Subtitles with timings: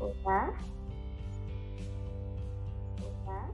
[0.00, 0.52] Hola.
[3.02, 3.50] Hola.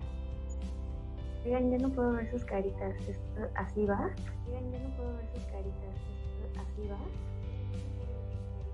[1.45, 2.95] Oigan, yo no puedo ver sus caritas.
[3.09, 4.11] ¿Esto así va?
[4.47, 5.97] Oigan, yo no puedo ver sus caritas.
[6.45, 6.99] ¿Esto así va?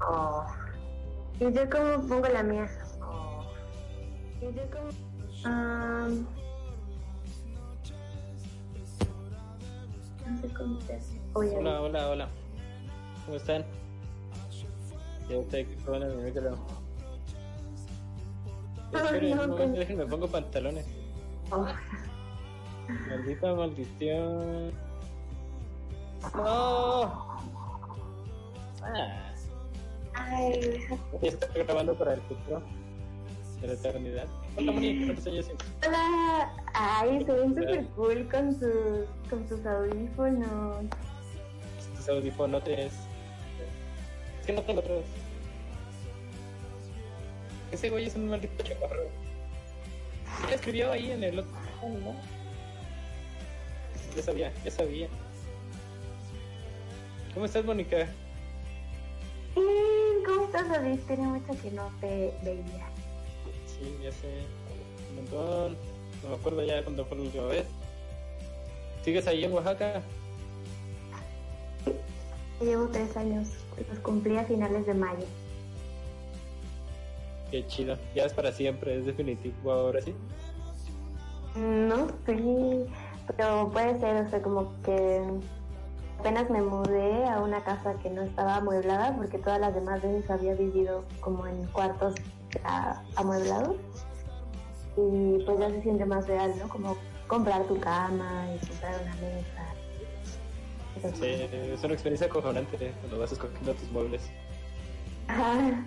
[0.08, 0.46] Oh.
[1.38, 2.68] ¿Y yo cómo pongo la mía?
[3.02, 3.44] Oh.
[4.40, 4.90] ¿Y yo cómo...?
[5.42, 6.26] Um,
[10.26, 11.20] no sé cómo se hace.
[11.34, 12.28] Oye, Hola, hola, hola.
[13.24, 13.64] ¿Cómo están?
[15.28, 16.58] Ya usted que con el micro.
[19.04, 20.86] Esperen, no, déjenme pongo pantalones.
[21.50, 21.66] oh.
[23.08, 24.72] Maldita maldición.
[26.34, 27.02] No.
[28.82, 29.32] Ah,
[30.14, 30.82] Ay,
[31.22, 32.62] está grabando para el futuro
[33.60, 34.26] de la eternidad.
[34.56, 35.64] Hola, Moni, ¿cuántos años tienes?
[35.86, 36.50] Hola.
[36.74, 40.84] Ay, se ven súper cool con sus, con sus audífonos.
[41.96, 42.92] Tus audífonos es.
[44.40, 45.04] Es que no tengo otros.
[47.72, 49.08] Ese güey es un maldito chaparro.
[50.48, 51.52] ¿Qué escribió ahí en el otro?
[51.82, 52.14] ¿no?
[54.16, 55.08] Ya sabía, ya sabía.
[57.32, 58.08] ¿Cómo estás, Mónica?
[59.54, 60.98] Bien, ¿Cómo estás, David?
[61.06, 62.88] Tiene mucho que no te veía.
[63.66, 64.44] Sí, ya sé.
[65.10, 65.76] Un montón.
[66.22, 67.66] No me acuerdo ya cuándo fue la última vez.
[69.04, 70.02] ¿Sigues ahí en Oaxaca?
[72.60, 73.48] Llevo tres años.
[73.88, 75.24] Los cumplí a finales de mayo.
[77.50, 77.96] Qué chido.
[78.14, 80.14] Ya es para siempre, es definitivo ahora sí.
[81.56, 82.86] No, sí,
[83.36, 85.20] pero puede ser, o sea, como que
[86.20, 90.30] apenas me mudé a una casa que no estaba amueblada porque todas las demás veces
[90.30, 92.14] había vivido como en cuartos
[92.64, 93.76] a- amueblados
[94.96, 96.68] y pues ya se siente más real, ¿no?
[96.68, 99.74] Como comprar tu cama y comprar una mesa.
[101.18, 104.22] Sí, es una experiencia acojonante eh, cuando vas escogiendo tus muebles.
[105.28, 105.84] Ajá.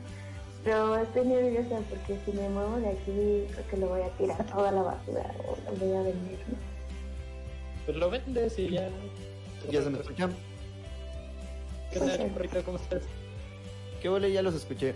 [0.64, 4.46] Pero estoy nerviosa porque si me muevo de aquí creo que lo voy a tirar
[4.46, 6.40] toda la basura o lo voy a vender.
[6.48, 6.56] ¿no?
[7.86, 8.90] Pues lo vendes y ya.
[9.70, 10.34] ¿Ya se me escuchan?
[11.92, 12.64] ¿Qué tal, chaparrito?
[12.64, 13.04] ¿Cómo estás?
[14.02, 14.32] ¿Qué ole?
[14.32, 14.96] Ya los escuché.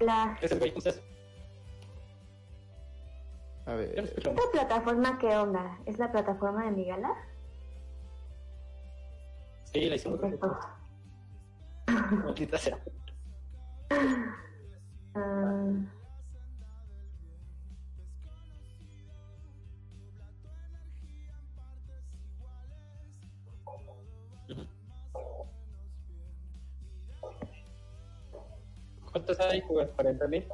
[0.00, 0.38] La.
[0.40, 1.00] ¿Cómo estás?
[3.66, 3.98] A ver.
[3.98, 5.78] ¿Esta plataforma qué onda?
[5.84, 7.14] ¿Es la plataforma de mi gala?
[9.72, 10.18] Sí, la hicimos.
[12.24, 12.78] Maldita sea.
[29.12, 29.62] ¿Cuántos hay?
[29.62, 30.46] Pues, ¿40 mil?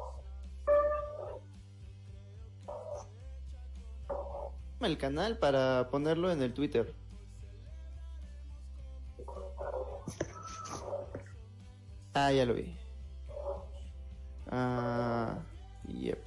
[4.81, 6.93] El canal para ponerlo en el Twitter.
[12.13, 12.76] Ah, ya lo vi.
[14.49, 15.37] Ah,
[15.87, 16.23] yep.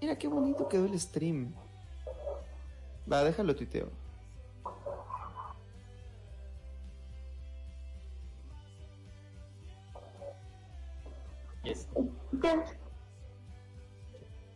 [0.00, 1.54] Mira qué bonito quedó el stream.
[3.10, 3.90] Va, déjalo tuiteo.
[11.64, 11.88] Yes.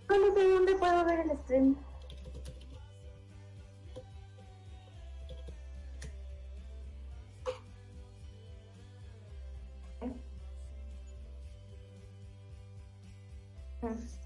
[0.06, 1.76] dónde puedo ver el stream.
[13.82, 14.18] Ah.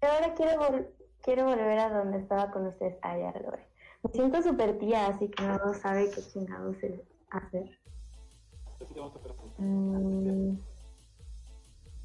[0.00, 2.98] Ahora quiero, vol- quiero volver a donde estaba con ustedes.
[3.02, 3.66] Ah, ya lo ve.
[4.06, 7.00] Me siento súper tía, así que no sabe qué chingados es
[7.30, 7.76] hacer.
[8.80, 9.62] Así que vamos a.
[9.62, 10.58] Mm,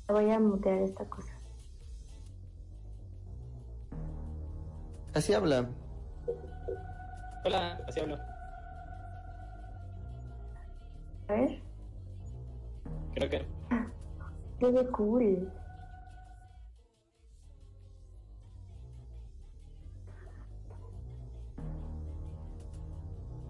[0.08, 1.32] voy a mutear esta cosa.
[5.14, 5.70] Así habla.
[7.46, 8.18] Hola, así hablo.
[11.28, 11.62] A ver.
[13.14, 13.46] Creo que.
[14.60, 15.52] Qué cool.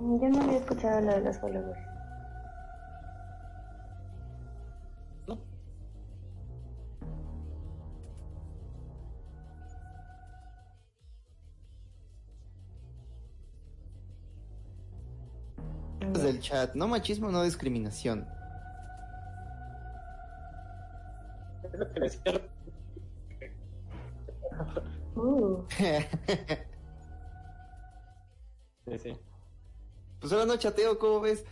[0.01, 1.79] Yo no había escuchado lo de los followers.
[5.27, 5.37] No.
[16.13, 16.73] Desde el chat.
[16.75, 18.27] No machismo, no discriminación.
[21.63, 22.41] Es lo que le decía.
[25.15, 25.63] Uh,
[28.85, 29.30] Sí, sí.
[30.21, 31.43] Pues ahora no chateo, ¿cómo ves?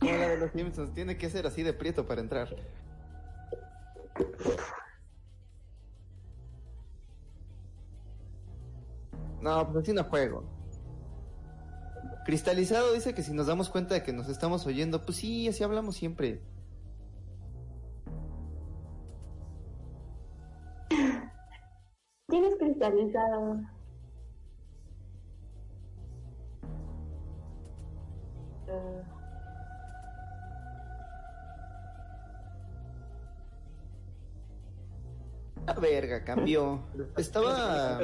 [0.00, 2.48] Como la de los Simpsons, tiene que ser así de prieto para entrar.
[9.40, 10.44] No, pues así no juego.
[12.24, 15.64] Cristalizado dice que si nos damos cuenta de que nos estamos oyendo, pues sí, así
[15.64, 16.40] hablamos siempre.
[28.68, 29.02] Eh,
[35.66, 36.82] La verga, cambió.
[37.16, 37.98] Estaba.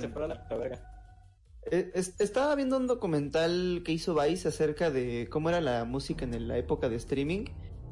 [1.71, 6.25] Eh, es- estaba viendo un documental que hizo Vice acerca de cómo era la música
[6.25, 7.47] en la época de streaming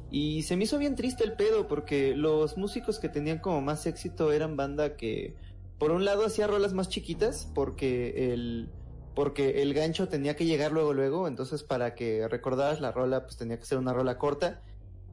[0.09, 3.85] y se me hizo bien triste el pedo porque los músicos que tenían como más
[3.85, 5.35] éxito eran banda que
[5.77, 8.69] por un lado hacía rolas más chiquitas porque el
[9.15, 13.35] porque el gancho tenía que llegar luego luego, entonces para que recordaras la rola pues
[13.35, 14.61] tenía que ser una rola corta.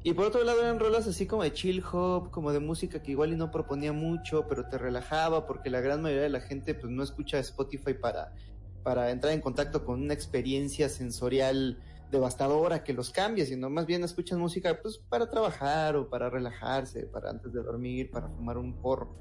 [0.02, 3.12] Y por otro lado eran rolas así como de chill hop, como de música que
[3.12, 6.74] igual y no proponía mucho, pero te relajaba porque la gran mayoría de la gente
[6.74, 8.34] pues no escucha Spotify para
[8.82, 11.78] para entrar en contacto con una experiencia sensorial
[12.12, 17.06] devastadora que los cambie, sino más bien escuchan música pues para trabajar o para relajarse,
[17.06, 19.16] para antes de dormir, para fumar un porro.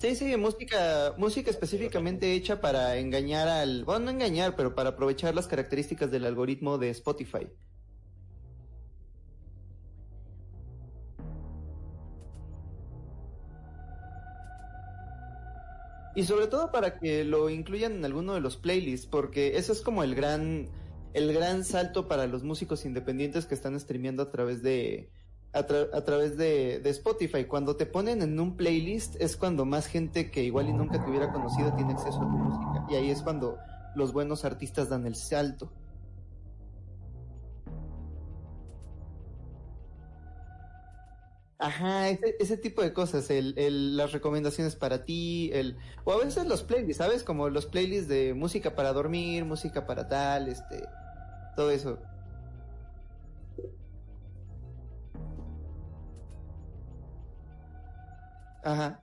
[0.00, 5.34] Sí, sí, música, música específicamente hecha para engañar al, bueno, no engañar, pero para aprovechar
[5.34, 7.46] las características del algoritmo de Spotify.
[16.14, 19.82] Y sobre todo para que lo incluyan en alguno de los playlists, porque eso es
[19.82, 20.70] como el gran,
[21.12, 25.10] el gran salto para los músicos independientes que están streameando a través de,
[25.52, 27.44] a, tra- a través de, de Spotify.
[27.44, 31.10] Cuando te ponen en un playlist es cuando más gente que igual y nunca te
[31.10, 32.86] hubiera conocido tiene acceso a tu música.
[32.90, 33.58] Y ahí es cuando
[33.94, 35.72] los buenos artistas dan el salto.
[41.62, 46.16] Ajá, ese, ese tipo de cosas, el, el, las recomendaciones para ti, el, o a
[46.24, 47.22] veces los playlists, ¿sabes?
[47.22, 50.88] Como los playlists de música para dormir, música para tal, este,
[51.54, 51.98] todo eso.
[58.62, 59.02] Aha.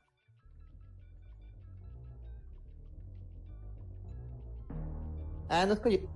[5.50, 6.08] Ah, no escogli.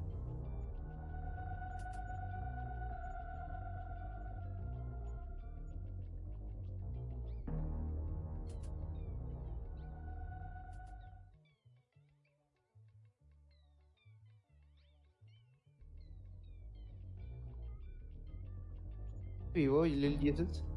[19.53, 20.70] Vivo il 10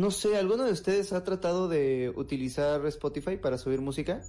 [0.00, 4.22] No sé, ¿alguno de ustedes ha tratado de utilizar Spotify para subir música?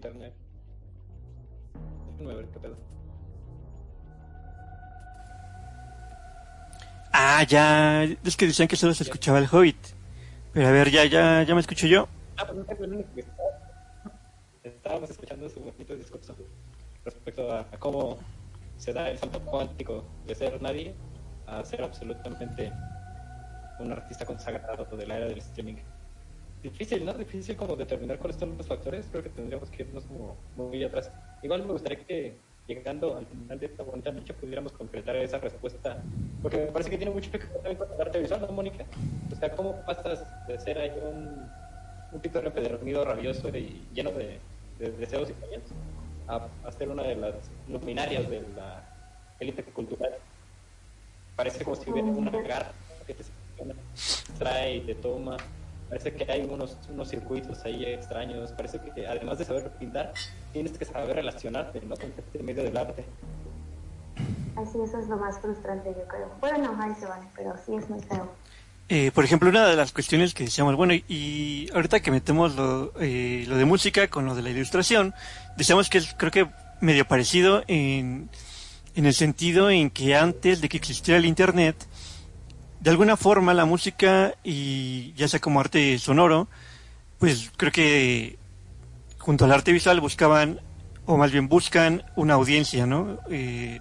[0.00, 0.32] Internet.
[2.12, 2.76] Déjenme ver qué pedo.
[7.12, 8.04] Ah, ya.
[8.04, 9.76] Es que decían que solo se escuchaba el Hobbit.
[10.52, 12.08] Pero a ver, ya, ya, ya me escucho yo.
[12.38, 13.50] Ah, pues no el único que estaba.
[14.62, 16.34] Estábamos escuchando su bonito discurso
[17.04, 18.18] respecto a, a cómo
[18.76, 20.94] se da el salto cuántico de ser nadie
[21.46, 22.72] a ser absolutamente
[23.78, 25.76] un artista consagrado de la era del streaming.
[26.62, 27.14] Difícil, ¿no?
[27.14, 29.06] Difícil como determinar cuáles son los factores.
[29.10, 31.10] Creo que tendríamos que irnos como muy atrás.
[31.42, 32.34] Igual me gustaría que
[32.66, 36.02] llegando al final de esta bonita noche pudiéramos concretar esa respuesta.
[36.42, 38.84] Porque me parece que tiene mucho que ver también con el arte visual, ¿no, Mónica?
[39.32, 41.48] O sea, ¿cómo pasas de ser ahí un
[42.12, 44.38] un Peter empedernido, rabioso y lleno de,
[44.78, 45.62] deseos y sueños
[46.26, 47.34] a, a, ser una de las
[47.68, 48.82] luminarias de la
[49.38, 50.14] élite cultural.
[51.36, 52.72] Parece como si hubiera una garra
[53.06, 53.24] que te
[54.38, 55.36] trae y te toma.
[55.90, 58.52] Parece que hay unos, unos circuitos ahí extraños.
[58.52, 60.12] Parece que además de saber pintar,
[60.52, 61.96] tienes que saber relacionarte ¿no?
[61.96, 63.04] con este medio del arte.
[64.56, 66.30] Así, eso es lo más frustrante, yo creo.
[66.40, 68.30] Bueno, no, ahí se van, pero sí es muy feo.
[68.88, 72.92] Eh, por ejemplo, una de las cuestiones que decíamos, bueno, y ahorita que metemos lo,
[73.00, 75.12] eh, lo de música con lo de la ilustración,
[75.56, 76.48] decíamos que es, creo que
[76.80, 78.28] medio parecido en,
[78.94, 81.76] en el sentido en que antes de que existiera el Internet,
[82.80, 86.48] de alguna forma la música, y ya sea como arte sonoro,
[87.18, 88.38] pues creo que
[89.18, 90.60] junto al arte visual buscaban,
[91.04, 93.18] o más bien buscan una audiencia, ¿no?
[93.30, 93.78] Eh,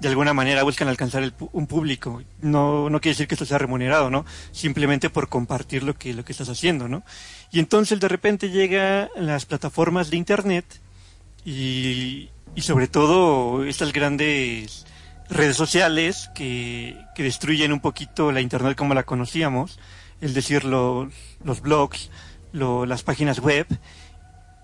[0.00, 2.22] de alguna manera buscan alcanzar el, un público.
[2.42, 4.26] No, no quiere decir que esto sea remunerado, ¿no?
[4.52, 7.02] Simplemente por compartir lo que, lo que estás haciendo, ¿no?
[7.50, 10.66] Y entonces de repente llega las plataformas de internet
[11.46, 14.84] y, y sobre todo estas grandes
[15.28, 19.78] redes sociales que, que destruyen un poquito la internet como la conocíamos,
[20.20, 21.12] es decir, los,
[21.42, 22.10] los blogs,
[22.52, 23.66] lo, las páginas web,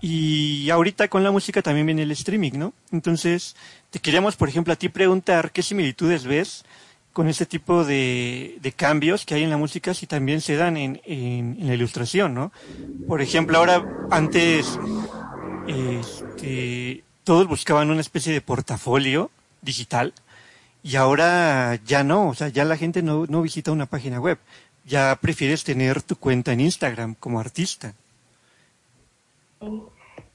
[0.01, 2.73] y ahorita con la música también viene el streaming, ¿no?
[2.91, 3.55] Entonces,
[3.91, 6.65] te queríamos, por ejemplo, a ti preguntar qué similitudes ves
[7.13, 10.77] con este tipo de, de cambios que hay en la música si también se dan
[10.77, 12.51] en, en, en la ilustración, ¿no?
[13.07, 14.79] Por ejemplo, ahora, antes,
[15.67, 19.29] este, todos buscaban una especie de portafolio
[19.61, 20.13] digital
[20.83, 24.39] y ahora ya no, o sea, ya la gente no, no visita una página web,
[24.85, 27.93] ya prefieres tener tu cuenta en Instagram como artista.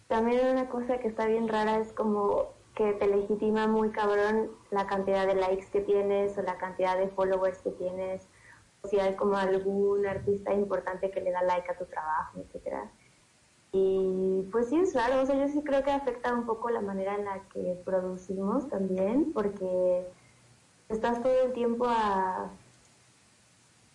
[0.07, 4.87] También una cosa que está bien rara es como que te legitima muy cabrón la
[4.87, 8.29] cantidad de likes que tienes o la cantidad de followers que tienes,
[8.83, 12.91] o si hay como algún artista importante que le da like a tu trabajo, etcétera.
[13.73, 16.81] Y pues sí es raro, o sea, yo sí creo que afecta un poco la
[16.81, 20.07] manera en la que producimos también, porque
[20.89, 22.51] estás todo el tiempo a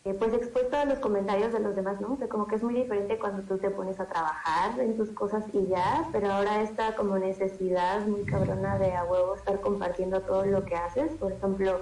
[0.03, 2.13] eh, pues expuesto a los comentarios de los demás, ¿no?
[2.13, 5.45] O como que es muy diferente cuando tú te pones a trabajar en tus cosas
[5.53, 10.43] y ya, pero ahora esta como necesidad muy cabrona de a huevo estar compartiendo todo
[10.45, 11.81] lo que haces, por ejemplo,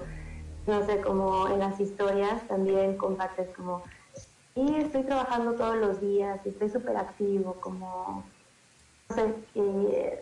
[0.68, 3.84] no sé, como en las historias también compartes como,
[4.54, 8.26] sí, estoy trabajando todos los días, estoy súper activo, como,
[9.10, 10.22] no sé, eh,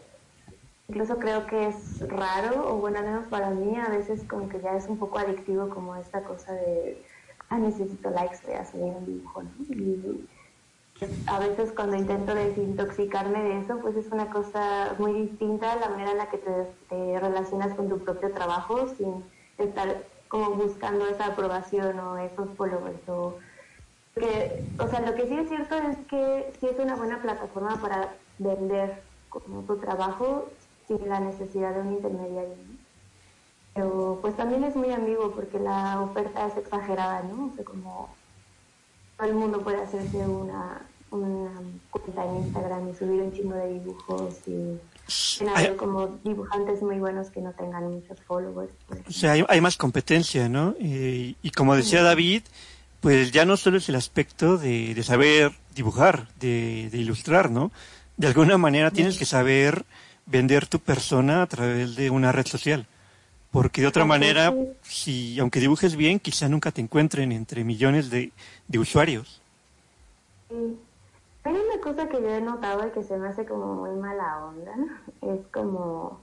[0.87, 4.61] incluso creo que es raro, o bueno, al menos para mí, a veces como que
[4.61, 7.03] ya es un poco adictivo como esta cosa de
[7.51, 9.49] necesito likes, voy a subir un dibujo, ¿no?
[9.69, 10.27] Y
[11.27, 15.89] a veces cuando intento desintoxicarme de eso, pues es una cosa muy distinta a la
[15.89, 16.51] manera en la que te,
[16.89, 19.23] te relacionas con tu propio trabajo sin
[19.57, 23.35] estar como buscando esa aprobación o esos followers o
[24.15, 27.79] que, o sea, lo que sí es cierto es que sí es una buena plataforma
[27.79, 30.49] para vender como tu trabajo
[30.87, 32.55] sin la necesidad de un intermediario.
[32.55, 32.77] ¿no?
[33.77, 37.45] pero pues también es muy amigo porque la oferta es exagerada, ¿no?
[37.45, 38.09] O sea, como
[39.17, 41.51] todo el mundo puede hacerse una, una
[41.91, 44.79] cuenta en Instagram y subir un chingo de dibujos y
[45.55, 48.71] hay como dibujantes muy buenos que no tengan muchos followers.
[49.07, 50.75] O sea, hay, hay más competencia, ¿no?
[50.79, 52.41] Y, y, como decía David,
[52.99, 57.71] pues ya no solo es el aspecto de, de saber dibujar, de, de, ilustrar, ¿no?
[58.17, 59.85] De alguna manera tienes que saber
[60.27, 62.85] vender tu persona a través de una red social.
[63.51, 64.53] Porque de otra manera,
[64.83, 68.31] si aunque dibujes bien, quizá nunca te encuentren entre millones de,
[68.67, 69.41] de usuarios.
[70.49, 70.77] Sí.
[71.43, 74.47] Hay una cosa que yo he notado y que se me hace como muy mala
[74.47, 74.73] onda,
[75.21, 76.19] es como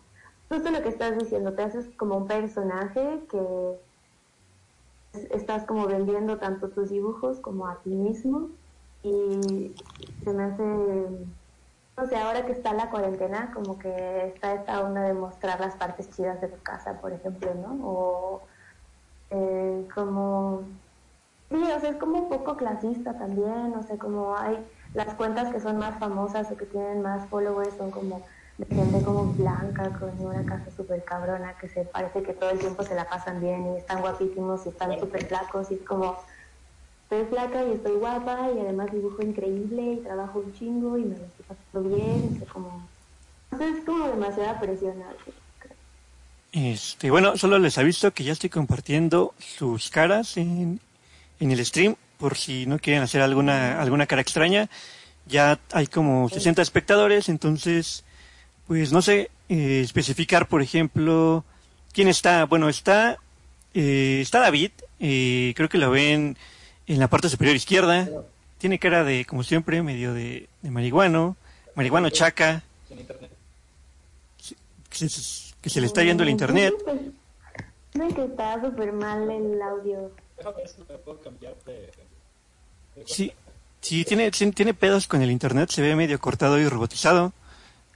[0.51, 3.79] justo lo que estás diciendo, te haces como un personaje que
[5.31, 8.51] estás como vendiendo tanto tus dibujos como a ti mismo
[9.03, 9.73] y
[10.23, 10.63] se me hace
[11.97, 15.77] o sea, ahora que está la cuarentena, como que está esta onda de mostrar las
[15.77, 17.87] partes chidas de tu casa, por ejemplo, ¿no?
[17.87, 18.43] O
[19.31, 20.63] eh, como...
[21.51, 25.53] Sí, o sea, es como un poco clasista también, o sea, como hay las cuentas
[25.53, 28.23] que son más famosas o que tienen más followers son como
[28.59, 32.59] de gente como blanca, con una casa súper cabrona, que se parece que todo el
[32.59, 36.17] tiempo se la pasan bien y están guapísimos y están súper flacos y es como
[37.05, 41.17] estoy flaca y estoy guapa y además dibujo increíble y trabajo un chingo y me
[41.17, 42.89] lo estoy pasando bien, o como...
[43.53, 44.95] Entonces es como demasiada presión.
[46.53, 50.81] Este, bueno, solo les aviso que ya estoy compartiendo sus caras en,
[51.41, 54.69] en el stream, por si no quieren hacer alguna, alguna cara extraña.
[55.27, 58.05] Ya hay como 60 espectadores, entonces,
[58.67, 61.45] pues no sé, eh, especificar, por ejemplo,
[61.93, 62.45] quién está.
[62.47, 63.19] Bueno, está,
[63.73, 64.71] eh, está David,
[65.01, 66.37] eh, creo que lo ven
[66.87, 68.09] en la parte superior izquierda
[68.59, 71.37] tiene cara de, como siempre, medio de, de marihuano,
[71.75, 72.63] marihuano chaca,
[74.91, 76.75] que se, que se le está yendo el internet.
[77.95, 80.11] No, que está súper mal el audio.
[83.07, 83.33] Sí,
[83.81, 87.33] sí tiene, tiene pedos con el internet, se ve medio cortado y robotizado.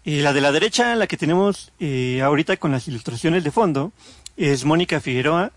[0.05, 3.93] Y la de la derecha, la que tenemos eh, ahorita con las ilustraciones de fondo,
[4.37, 5.53] es Mónica Figueroa.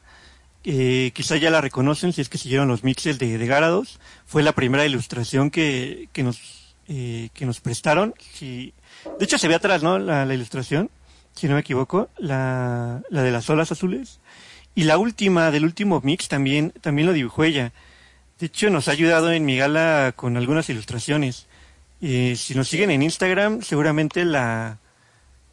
[0.63, 3.99] Eh, quizá ya la reconocen si es que siguieron los mixes de, de Garados.
[4.25, 8.13] Fue la primera ilustración que, que nos, eh, que nos prestaron.
[8.33, 8.73] Sí.
[9.17, 9.97] De hecho, se ve atrás, ¿no?
[9.97, 10.89] La, la ilustración,
[11.33, 14.19] si no me equivoco, la, la de las olas azules.
[14.75, 17.73] Y la última, del último mix, también, también lo dibujó ella.
[18.39, 21.47] De hecho, nos ha ayudado en mi gala con algunas ilustraciones.
[22.01, 24.77] Eh, si nos siguen en Instagram, seguramente la,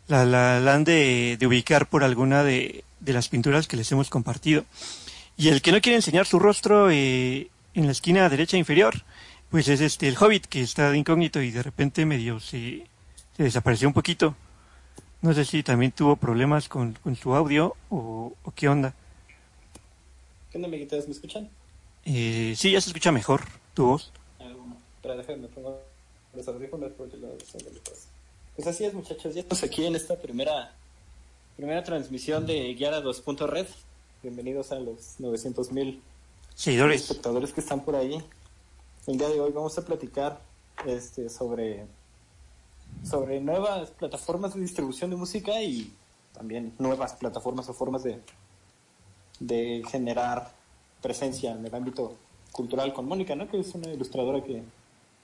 [0.06, 3.90] la, la, la han de, de ubicar por alguna de, de las pinturas que les
[3.92, 4.64] hemos compartido.
[5.38, 9.04] Y el que no quiere enseñar su rostro eh, en la esquina derecha inferior,
[9.50, 12.84] pues es este el Hobbit que está de incógnito y de repente medio se,
[13.36, 14.34] se desapareció un poquito.
[15.22, 18.94] No sé si también tuvo problemas con, con su audio o, o qué onda.
[20.50, 21.06] ¿Qué onda, amiguitas?
[21.06, 21.48] ¿Me escuchan?
[22.04, 23.42] Eh, sí, ya se escucha mejor
[23.74, 24.12] tu voz.
[24.40, 24.50] Ah,
[25.54, 25.80] pongo
[26.34, 27.16] los audífonos porque.
[28.56, 29.34] Pues así es, muchachos.
[29.34, 30.72] Ya estamos aquí en esta primera
[31.56, 33.66] primera transmisión de Guiara 2.red.
[34.20, 36.02] Bienvenidos a los 900 mil
[36.56, 37.02] Seguidores.
[37.02, 38.20] espectadores que están por ahí.
[39.06, 40.40] El día de hoy vamos a platicar
[40.84, 41.86] este, sobre,
[43.04, 45.92] sobre nuevas plataformas de distribución de música y
[46.34, 48.20] también nuevas plataformas o formas de,
[49.38, 50.50] de generar
[51.00, 52.16] presencia en el ámbito
[52.50, 53.48] cultural con Mónica, ¿no?
[53.48, 54.64] Que es una ilustradora que,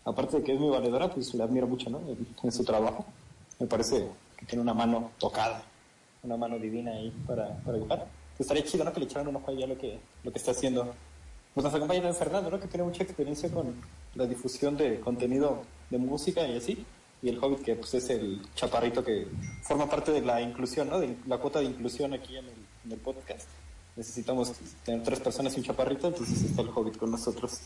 [0.05, 1.99] aparte de que es muy valedora, pues la admiro mucho, ¿no?
[1.99, 3.05] En, en su trabajo.
[3.59, 5.65] Me parece que tiene una mano tocada,
[6.23, 8.24] una mano divina ahí para, para dibujar.
[8.39, 8.93] Estaría chido, ¿no?
[8.93, 10.95] Que le echaran un ojo ahí a lo que, lo que está haciendo.
[11.55, 12.61] Pues nos acompaña Fernando, ¿no?
[12.61, 13.75] Que tiene mucha experiencia con
[14.15, 16.85] la difusión de contenido de música y así.
[17.23, 19.27] Y el Hobbit, que pues es el chaparrito que
[19.63, 20.99] forma parte de la inclusión, ¿no?
[20.99, 23.49] De la cuota de inclusión aquí en el, en el podcast.
[23.97, 24.53] Necesitamos
[24.85, 27.61] tener tres personas y un chaparrito, entonces está el Hobbit con nosotros.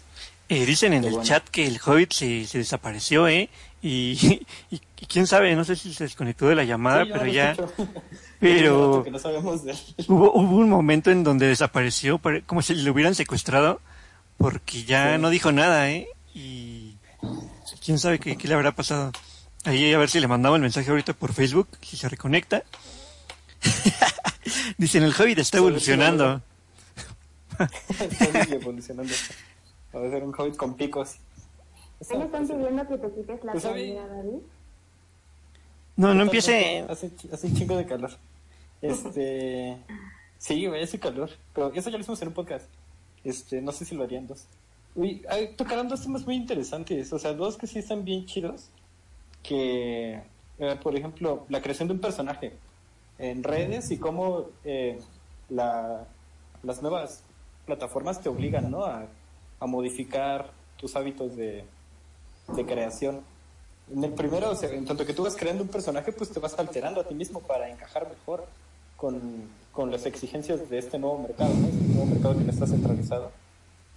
[0.50, 1.24] Eh, dicen en el bueno.
[1.26, 3.48] chat que el Hobbit se, se desapareció, ¿eh?
[3.82, 7.26] Y, y, y quién sabe, no sé si se desconectó de la llamada, Sí, pero
[7.26, 7.56] ya...
[8.40, 10.14] pero- no.
[10.14, 13.80] Hubo, hubo un momento en donde desapareció, pare- como si lo hubieran secuestrado,
[14.36, 15.20] porque ya Sí.
[15.22, 16.08] no dijo nada, ¿eh?
[16.34, 16.96] Y
[17.84, 19.12] quién sabe qué, qué le habrá pasado.
[19.64, 22.62] Ahí a ver si le mandamos el mensaje ahorita por Facebook, si se reconecta.
[24.76, 26.40] Dicen, el Hobbit está evolucionando.
[27.98, 29.12] Está evolucionando.
[29.94, 31.16] Va a ser un Hobbit con picos.
[32.06, 34.38] ¿Qué le están pidiendo que te quites la Pues, a playera, David?
[35.96, 36.84] No, no empiece...
[36.88, 38.10] Hace, hace un chingo de calor.
[38.82, 39.76] Este.
[40.38, 41.30] Sí, güey, hace calor.
[41.52, 42.70] Pero eso ya lo hicimos en un podcast.
[43.24, 44.46] Este, no sé si lo harían dos.
[44.94, 47.12] Uy, ay, tocaron dos temas muy interesantes.
[47.12, 48.70] O sea, dos que sí están bien chidos.
[49.42, 50.22] Que,
[50.60, 52.52] eh, por ejemplo, la creación de un personaje
[53.18, 55.00] en redes y cómo eh,
[55.48, 56.06] la,
[56.62, 57.24] las nuevas
[57.66, 58.84] plataformas te obligan, ¿no?
[58.84, 59.08] A,
[59.58, 61.64] a modificar tus hábitos de,
[62.48, 63.20] de creación.
[63.92, 66.40] En el primero, o sea, en tanto que tú vas creando un personaje, pues te
[66.40, 68.46] vas alterando a ti mismo para encajar mejor
[68.96, 69.20] con,
[69.72, 71.68] con las exigencias de este nuevo mercado, ¿no?
[71.68, 73.30] Este nuevo mercado que no está centralizado.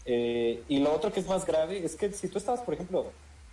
[0.06, 3.12] Eh, y lo otro que es más grave es que si tú estabas, por ejemplo,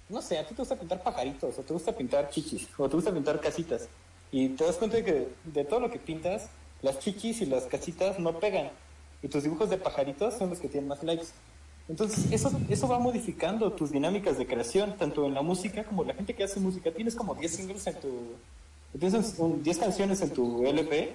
[0.08, 2.96] no sé, a ti te gusta pintar pajaritos, o te gusta pintar chichis, o te
[2.96, 3.88] gusta pintar casitas,
[4.30, 6.48] y te das cuenta de que de todo lo que pintas,
[6.82, 8.70] las chichis y las casitas no pegan,
[9.22, 11.26] y tus dibujos de pajaritos son los que tienen más likes.
[11.88, 16.12] Entonces, eso, eso va modificando tus dinámicas de creación, tanto en la música como la
[16.14, 16.90] gente que hace música.
[16.92, 18.08] Tienes como 10 singles en tu.
[18.98, 21.14] Tienes un- 10 canciones en tu LP,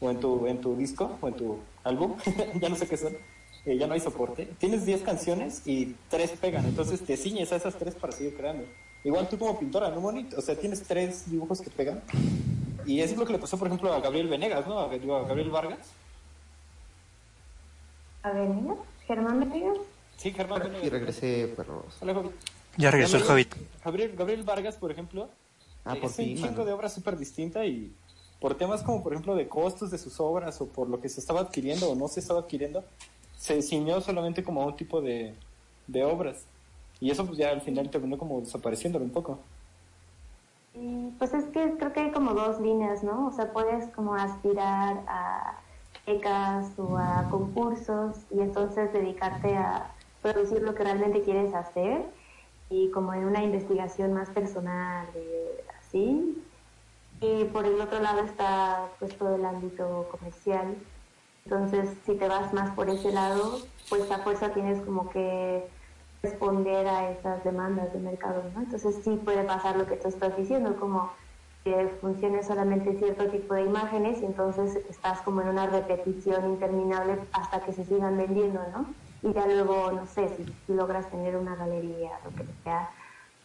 [0.00, 2.14] o en tu, en tu disco, o en tu álbum,
[2.60, 3.12] ya no sé qué son,
[3.66, 4.46] eh, ya no hay soporte.
[4.58, 8.64] Tienes 10 canciones y 3 pegan, entonces te ciñes a esas 3 para seguir creando.
[9.02, 10.28] Igual tú como pintora, ¿no, Moni?
[10.36, 12.02] O sea, tienes 3 dibujos que pegan.
[12.86, 14.78] Y eso es lo que le pasó, por ejemplo, a Gabriel Venegas, ¿no?
[14.78, 14.88] A, a
[15.26, 15.78] Gabriel Vargas.
[18.22, 18.74] A mira,
[19.06, 19.78] Germán Venegas.
[20.16, 20.62] Sí, Germán.
[20.82, 21.96] Y regresé, perros.
[22.00, 22.30] Hola, Javi.
[22.76, 23.54] Ya regresó el Hobbit.
[23.84, 25.28] Gabriel, Gabriel Vargas, por ejemplo,
[25.84, 26.64] Ah, por es un chingo mano.
[26.64, 27.92] de obra súper distinta y
[28.40, 31.20] por temas como, por ejemplo, de costos de sus obras o por lo que se
[31.20, 32.82] estaba adquiriendo o no se estaba adquiriendo,
[33.38, 35.34] se ciñó solamente como a un tipo de,
[35.86, 36.44] de obras.
[37.00, 39.38] Y eso pues ya al final terminó como desapareciéndolo un poco.
[40.74, 43.26] Y, Pues es que creo que hay como dos líneas, ¿no?
[43.28, 45.60] O sea, puedes como aspirar a
[46.06, 49.93] becas o a concursos y entonces dedicarte a
[50.24, 52.02] producir lo que realmente quieres hacer
[52.70, 55.06] y como en una investigación más personal,
[55.78, 56.42] así.
[57.20, 60.76] Y por el otro lado está pues todo el ámbito comercial.
[61.44, 63.58] Entonces, si te vas más por ese lado,
[63.90, 65.68] pues a fuerza tienes como que
[66.22, 68.62] responder a esas demandas de mercado, ¿no?
[68.62, 71.12] Entonces sí puede pasar lo que tú estás diciendo, como
[71.64, 77.18] que funcione solamente cierto tipo de imágenes y entonces estás como en una repetición interminable
[77.32, 78.86] hasta que se sigan vendiendo, ¿no?
[79.24, 82.90] Y ya luego, no sé, si, logras tener una galería, lo que sea,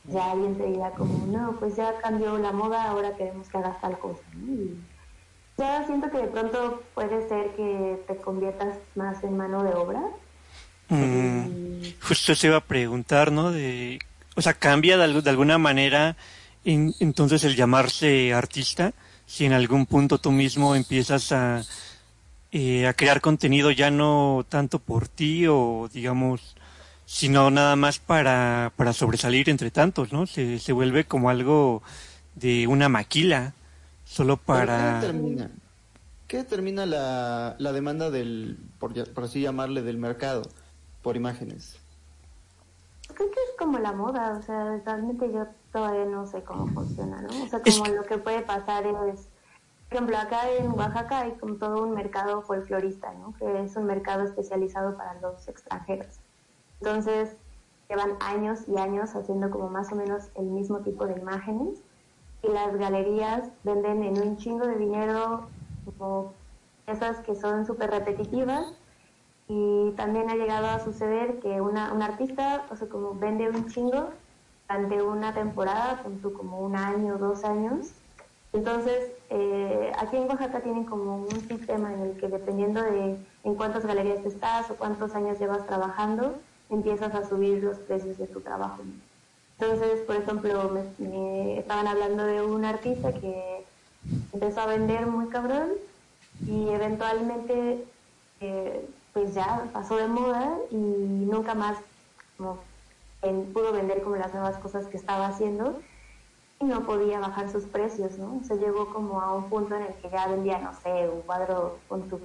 [0.05, 3.79] ya alguien te dirá como, no, pues ya cambió la moda, ahora queremos que hagas
[3.79, 4.53] tal cosa, ¿no?
[4.53, 4.77] Y
[5.57, 10.01] ya siento que de pronto puede ser que te conviertas más en mano de obra.
[10.89, 13.51] Mm, justo se iba a preguntar, ¿no?
[13.51, 13.99] De,
[14.35, 16.17] o sea, cambia de, de alguna manera
[16.63, 18.93] entonces el llamarse artista,
[19.25, 21.61] si en algún punto tú mismo empiezas a,
[22.51, 26.55] eh, a crear contenido ya no tanto por ti o digamos,
[27.05, 30.27] sino nada más para, para sobresalir entre tantos, ¿no?
[30.27, 31.81] Se, se vuelve como algo
[32.35, 33.53] de una maquila,
[34.05, 34.99] solo para...
[34.99, 35.51] ¿Qué determina,
[36.27, 40.43] ¿Qué determina la, la demanda del, por, por así llamarle, del mercado
[41.01, 41.77] por imágenes?
[43.13, 47.21] Creo que es como la moda, o sea, realmente yo todavía no sé cómo funciona,
[47.21, 47.43] ¿no?
[47.43, 49.27] O sea, como lo que puede pasar es,
[49.89, 53.33] por ejemplo, acá en Oaxaca hay como todo un mercado folclorista, ¿no?
[53.33, 56.19] Que es un mercado especializado para los extranjeros.
[56.79, 57.35] Entonces,
[57.89, 61.81] llevan años y años haciendo como más o menos el mismo tipo de imágenes
[62.43, 65.47] y las galerías venden en un chingo de dinero
[65.85, 66.33] como
[66.85, 68.71] esas que son súper repetitivas
[69.47, 73.67] y también ha llegado a suceder que una, un artista, o sea, como vende un
[73.67, 74.11] chingo
[74.67, 76.03] durante una temporada,
[76.37, 77.91] como un año, dos años.
[78.51, 83.55] Entonces, eh, aquí en Oaxaca tienen como un sistema en el que dependiendo de en
[83.55, 88.41] cuántas galerías estás o cuántos años llevas trabajando, empiezas a subir los precios de tu
[88.41, 88.81] trabajo.
[89.59, 93.65] Entonces, por ejemplo, me, estaban hablando de un artista que
[94.33, 95.69] empezó a vender muy cabrón
[96.47, 97.83] y eventualmente
[98.39, 101.77] eh, pues ya pasó de moda y nunca más
[102.37, 105.81] pudo vender como las nuevas cosas que estaba haciendo
[106.61, 108.41] y no podía bajar sus precios, ¿no?
[108.43, 111.77] Se llegó como a un punto en el que ya vendía, no sé, un cuadro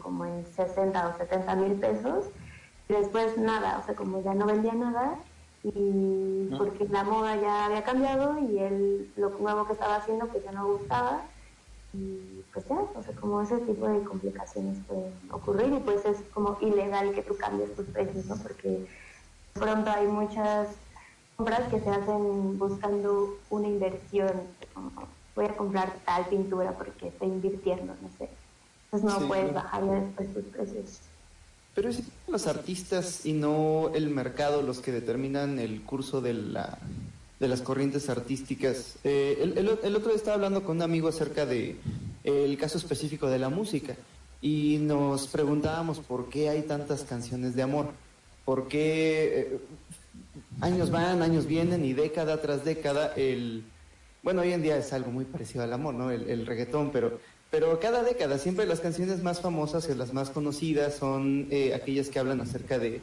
[0.02, 2.26] como en 60 o 70 mil pesos
[2.88, 5.14] y después nada, o sea, como ya no vendía nada
[5.62, 10.44] y porque la moda ya había cambiado y él, lo nuevo que estaba haciendo pues
[10.44, 11.22] ya no gustaba
[11.94, 16.18] y pues ya, o sea, como ese tipo de complicaciones pueden ocurrir y pues es
[16.34, 18.36] como ilegal que tú cambies tus precios, ¿no?
[18.36, 18.86] Porque
[19.54, 20.68] pronto hay muchas
[21.36, 24.32] compras que se hacen buscando una inversión,
[24.72, 24.90] como
[25.34, 28.28] voy a comprar tal pintura porque estoy invirtiendo, no sé.
[28.92, 31.00] Entonces no puedes bajar después tus precios.
[31.74, 36.78] Pero es los artistas y no el mercado los que determinan el curso de, la,
[37.40, 38.96] de las corrientes artísticas.
[39.02, 41.76] Eh, el, el, otro día estaba hablando con un amigo acerca de
[42.22, 43.96] el caso específico de la música
[44.40, 47.90] y nos preguntábamos por qué hay tantas canciones de amor,
[48.44, 49.58] por qué eh,
[50.60, 53.64] años van, años vienen y década tras década el...
[54.22, 56.10] Bueno, hoy en día es algo muy parecido al amor, ¿no?
[56.10, 60.94] El, reggaetón, pero, pero cada década siempre las canciones más famosas y las más conocidas
[60.94, 63.02] son eh, aquellas que hablan acerca de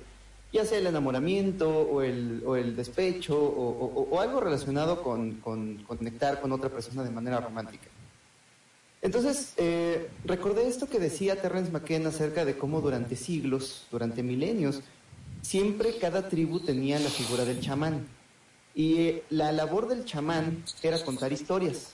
[0.53, 5.77] ya sea el enamoramiento o el, o el despecho o, o, algo relacionado con, con,
[5.83, 7.87] conectar con otra persona de manera romántica.
[9.01, 14.81] Entonces, eh, recordé esto que decía Terrence McKenna acerca de cómo durante siglos, durante milenios,
[15.41, 18.07] siempre cada tribu tenía la figura del chamán.
[18.73, 21.93] Y eh, la labor del chamán era contar historias.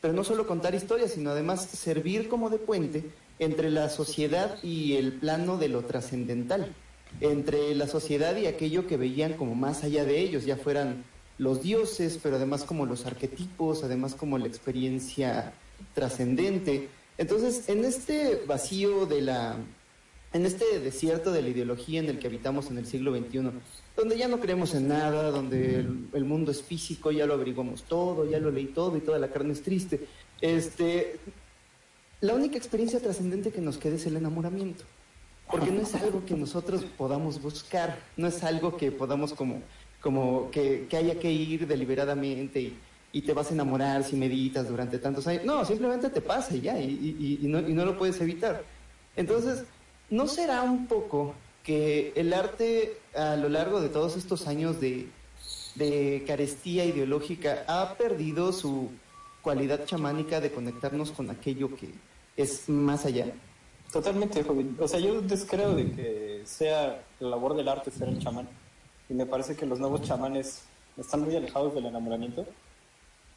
[0.00, 3.04] Pero no solo contar historias, sino además servir como de puente
[3.38, 6.74] entre la sociedad y el plano de lo trascendental.
[7.20, 11.04] Entre la sociedad y aquello que veían como más allá de ellos, ya fueran
[11.38, 15.52] los dioses, pero además como los arquetipos, además como la experiencia
[15.94, 16.88] trascendente.
[17.18, 19.56] Entonces, en este vacío de la,
[20.34, 23.52] en este desierto de la ideología en el que habitamos en el siglo XXI,
[23.96, 25.76] donde ya no creemos en nada, donde
[26.12, 29.28] el, mundo es físico, ya lo averiguamos todo, ya lo leí todo y toda la
[29.28, 30.08] carne es triste,
[30.40, 31.20] este,
[32.20, 34.82] la única experiencia trascendente que nos queda es el enamoramiento,
[35.48, 39.62] porque no es algo que nosotros podamos buscar, no es algo que podamos como,
[40.00, 42.60] como que, que haya que ir deliberadamente
[43.12, 46.76] y, te vas a enamorar si meditas durante tantos años, no, simplemente te pasa ya,
[46.80, 48.64] y, y, no, y no lo puedes evitar.
[49.14, 49.62] Entonces,
[50.14, 55.08] ¿no será un poco que el arte a lo largo de todos estos años de,
[56.24, 58.90] carestía ideológica ha perdido su
[59.42, 61.90] cualidad chamánica de conectarnos con aquello que
[62.36, 63.26] es más allá?
[63.92, 64.76] Totalmente, joven.
[64.78, 68.48] O sea, yo descreo de que sea la labor del arte ser el chamán.
[69.08, 70.62] Y me parece que los nuevos chamanes
[70.96, 72.46] están muy alejados del enamoramiento.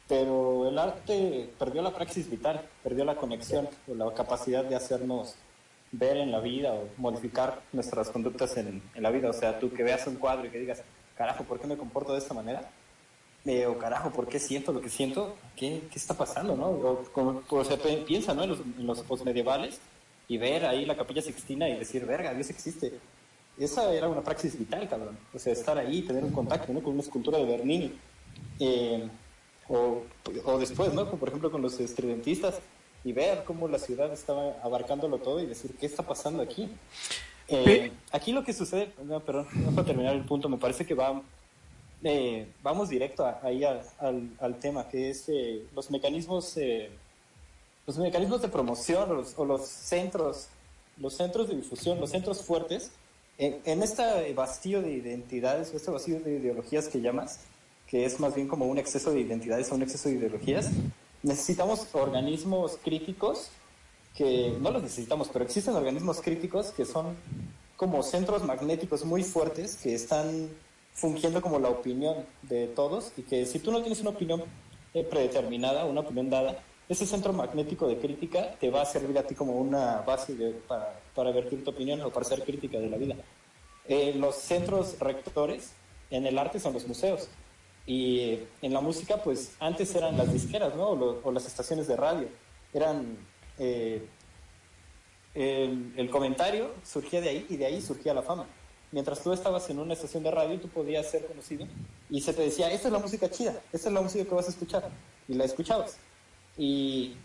[0.06, 5.34] Pero el arte perdió la praxis vital, perdió la conexión o la capacidad de hacernos
[5.92, 9.30] ver en la vida o modificar nuestras conductas en, la vida.
[9.30, 10.82] O sea, tú que veas un cuadro y que digas,
[11.16, 12.70] carajo, ¿por qué me comporto de esta manera?
[13.44, 15.36] Eh, o carajo, ¿por qué siento lo que siento?
[15.56, 16.66] ¿Qué, qué está pasando, no?
[16.66, 18.42] O, o sea, piensa, ¿no?
[18.42, 19.80] En los, en los postmedievales
[20.28, 22.92] y ver ahí la capilla sixtina y decir, verga, Dios existe.
[23.58, 25.18] Esa era una praxis vital, cabrón.
[25.34, 26.82] O sea, estar ahí, tener un contacto, ¿no?
[26.82, 27.92] Con una escultura de Bernini.
[28.60, 29.08] Eh,
[29.68, 30.02] o,
[30.44, 31.10] o, después, ¿no?
[31.10, 32.60] Por ejemplo con los estridentistas
[33.04, 36.68] y ver cómo la ciudad estaba abarcándolo todo y decir, ¿qué está pasando aquí?
[37.48, 40.94] Eh, aquí lo que sucede, no, perdón, no para terminar el punto, me parece que
[40.94, 41.22] va,
[42.04, 43.82] eh, vamos directo ahí al,
[44.38, 46.90] al, tema, que es eh, los mecanismos, eh,
[47.86, 50.48] los mecanismos de promoción o los, centros,
[50.98, 52.92] los centros de difusión, los centros fuertes,
[53.38, 57.40] en, en este vacío de identidades, este vacío de ideologías que llamas,
[57.86, 60.70] que es más bien como un exceso de identidades o un exceso de ideologías,
[61.22, 63.50] necesitamos organismos críticos
[64.16, 67.16] que no los necesitamos, pero existen organismos críticos que son
[67.76, 70.50] como centros magnéticos muy fuertes que están
[70.92, 74.42] fungiendo como la opinión de todos y que si tú no tienes una opinión
[74.94, 79.22] eh, predeterminada, una opinión dada, ese centro magnético de crítica te va a servir a
[79.22, 80.34] ti como una base
[80.66, 83.14] para, para vertir tu opinión o para ser crítica de la vida.
[83.86, 85.70] Eh, los centros rectores
[86.10, 87.28] en el arte son los museos
[87.88, 90.90] y en la música pues antes eran las disqueras ¿no?
[90.90, 92.28] o, las estaciones de radio.
[92.74, 93.16] Eran
[93.58, 94.06] eh,
[95.34, 98.44] el, comentario surgía de ahí y de ahí surgía la fama.
[98.92, 101.66] Mientras tú estabas en una estación de radio, tú podías ser conocido
[102.10, 104.48] y se te decía, esta es la música chida, esta es la música que vas
[104.48, 104.90] a escuchar.
[105.26, 105.96] Y la escuchabas.
[106.58, 107.16] Y,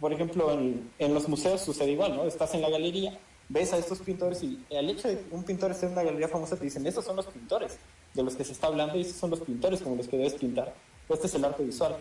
[0.00, 2.24] por ejemplo, en, en los museos sucede igual, ¿no?
[2.24, 3.16] Estás en la galería,
[3.48, 6.26] ves a estos pintores y el hecho de que un pintor esté en una galería
[6.26, 7.78] famosa te dicen, estos son los pintores
[8.14, 10.34] de los que se está hablando y estos son los pintores como los que debes
[10.34, 10.74] pintar.
[11.08, 11.96] Este es el arte visual.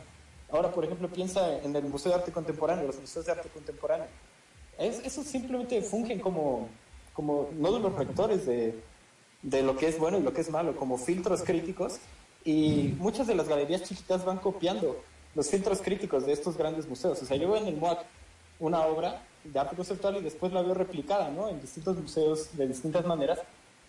[0.51, 4.07] Ahora, por ejemplo, piensa en el Museo de Arte Contemporáneo, los museos de arte contemporáneo.
[4.77, 6.67] Es, esos simplemente fungen como,
[7.13, 8.77] como nódulos rectores de,
[9.41, 11.99] de lo que es bueno y lo que es malo, como filtros críticos.
[12.43, 15.01] Y muchas de las galerías chiquitas van copiando
[15.35, 17.21] los filtros críticos de estos grandes museos.
[17.21, 17.99] O sea, yo veo en el MOAC
[18.59, 21.49] una obra de arte conceptual y después la veo replicada ¿no?
[21.49, 23.39] en distintos museos de distintas maneras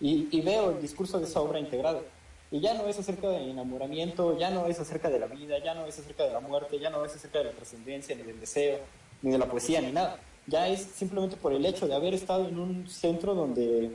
[0.03, 2.03] y, veo el discurso de esa obra integrado.
[2.51, 5.73] Y ya no es acerca del enamoramiento, ya no es acerca de la vida, ya
[5.73, 8.39] no es acerca de la muerte, ya no es acerca de la trascendencia, ni del
[8.39, 8.81] deseo,
[9.23, 12.49] ni de la poesía, ni nada ya es simplemente por el hecho de haber estado
[12.49, 13.91] en un centro donde,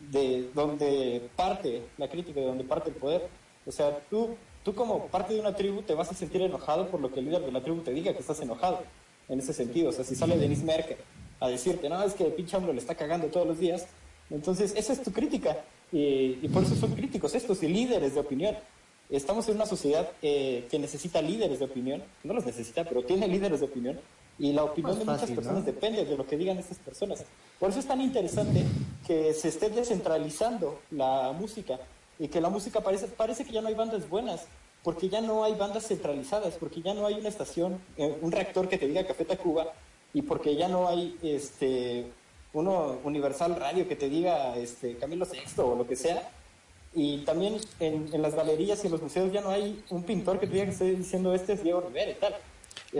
[0.00, 3.28] de, donde parte la crítica, de donde parte el poder.
[3.66, 7.00] O sea, tú, tú como parte de una tribu te vas a sentir enojado por
[7.00, 8.80] lo que el líder de la tribu te diga que estás enojado,
[9.28, 9.90] en ese sentido.
[9.90, 10.96] O sea, si sale Denise Merkel
[11.40, 13.86] a decirte, no, es que el pinche hombre le está cagando todos los días,
[14.30, 15.56] entonces esa es tu crítica.
[15.92, 18.56] Y, y por eso son críticos estos y líderes de opinión.
[19.10, 23.28] Estamos en una sociedad eh, que necesita líderes de opinión, no los necesita, pero tiene
[23.28, 24.00] líderes de opinión
[24.38, 27.22] y la opinión de muchas personas depende de lo que digan estas personas.
[27.60, 28.64] Por eso es tan interesante
[29.06, 31.78] que se esté descentralizando la música
[32.18, 34.46] y que la música parece, parece que ya no hay bandas buenas,
[34.82, 38.66] porque ya no hay bandas centralizadas, porque ya no hay una estación, eh, un reactor
[38.68, 39.74] que te diga Café Tacuba
[40.14, 42.06] y porque ya no hay este
[42.52, 46.30] uno Universal Radio que te diga este Camilo VI o lo que sea.
[46.94, 50.38] Y también en, en las galerías y en los museos ya no hay un pintor
[50.38, 52.34] que te diga que esté diciendo este es Diego Rivera y tal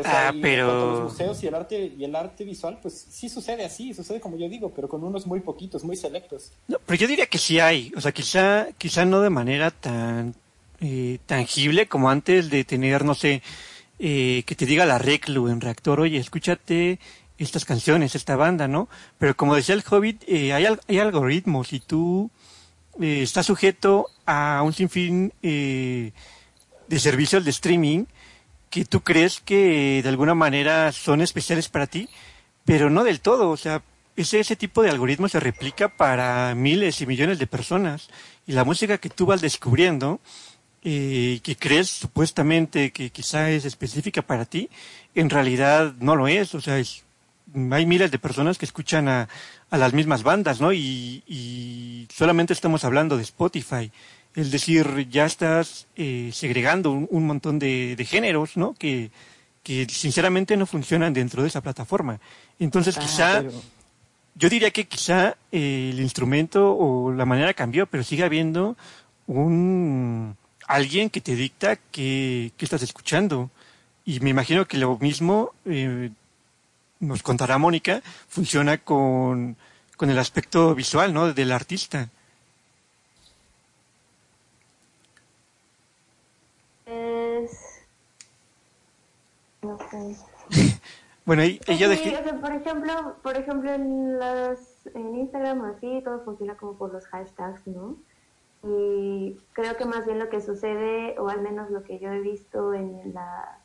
[0.05, 1.01] ah, pero...
[1.01, 4.37] Los museos y el arte y el arte visual, pues sí sucede así, sucede como
[4.37, 6.53] yo digo, pero con unos muy poquitos, muy selectos.
[6.69, 10.35] No, pero yo diría que sí hay, o sea, quizá, quizá no de manera tan
[10.81, 13.43] eh, tangible como antes de tener, no sé,
[13.99, 16.99] eh, que te diga la Reclu en Reactor, oye, escúchate
[17.39, 18.89] estas canciones, esta banda, ¿no?
[19.19, 22.31] Pero como decía el Hobbit, eh, hay, hay algoritmos y tú
[23.01, 26.13] eh, estás sujeto a un sinfín eh,
[26.89, 28.05] de servicios de streaming
[28.71, 32.09] que tú crees que de alguna manera son especiales para ti,
[32.65, 33.51] pero no del todo.
[33.51, 33.83] O sea,
[34.17, 38.09] ese, ese tipo de algoritmo se replica para miles y millones de personas.
[38.47, 40.21] Y la música que tú vas descubriendo,
[40.85, 44.69] eh, que crees supuestamente que quizá es específica para ti,
[45.15, 46.55] en realidad no lo es.
[46.55, 46.83] O sea,
[47.71, 49.29] hay miles de personas que escuchan a,
[49.71, 50.73] a las mismas bandas, ¿no?
[50.73, 53.91] Y, y solamente estamos hablando de Spotify.
[54.35, 58.75] Es decir, ya estás eh, segregando un, montón de, géneros, ¿no?
[58.75, 59.11] Que,
[59.63, 62.19] que sinceramente no funcionan dentro de esa plataforma.
[62.59, 63.43] Entonces, ah, quizá,
[64.35, 68.77] yo diría que quizá eh, el instrumento o la manera cambió, pero sigue habiendo
[69.27, 70.37] un
[70.67, 73.51] alguien que te dicta que, estás escuchando.
[74.05, 76.11] Y me imagino que lo mismo eh,
[77.03, 79.57] nos contará Mónica, funciona con,
[79.97, 81.33] con el aspecto visual, ¿no?
[81.33, 82.09] Del artista.
[91.25, 92.19] bueno, ella dejé...
[92.41, 97.67] por ejemplo, por ejemplo en, las, en Instagram así todo funciona como por los hashtags,
[97.67, 97.97] ¿no?
[98.65, 102.21] Y creo que más bien lo que sucede, o al menos lo que yo he
[102.21, 103.59] visto en la,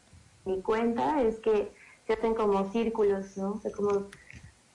[0.45, 1.71] mi cuenta, es que
[2.08, 3.52] se hacen como círculos, ¿no?
[3.52, 4.08] O sea, como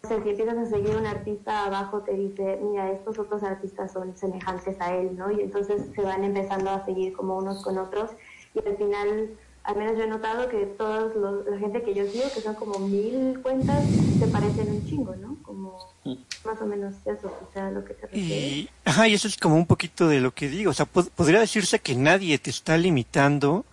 [0.07, 4.81] si empiezas a seguir un artista abajo te dice, mira, estos otros artistas son semejantes
[4.81, 5.31] a él, ¿no?
[5.31, 8.11] Y entonces se van empezando a seguir como unos con otros
[8.55, 9.31] y al final,
[9.63, 11.11] al menos yo he notado que toda
[11.49, 13.85] la gente que yo sigo, que son como mil cuentas,
[14.19, 15.37] se parecen un chingo, ¿no?
[15.43, 16.15] Como mm.
[16.45, 18.29] más o menos eso, o sea, lo que te refieres.
[18.31, 21.41] Y, ajá, y eso es como un poquito de lo que digo, o sea, podría
[21.41, 23.65] decirse que nadie te está limitando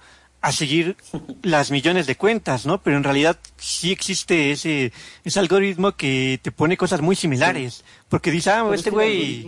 [0.41, 0.95] a seguir
[1.43, 2.81] las millones de cuentas, ¿no?
[2.81, 7.83] Pero en realidad sí existe ese, ese algoritmo que te pone cosas muy similares.
[8.07, 9.45] Porque dice, ah, este güey...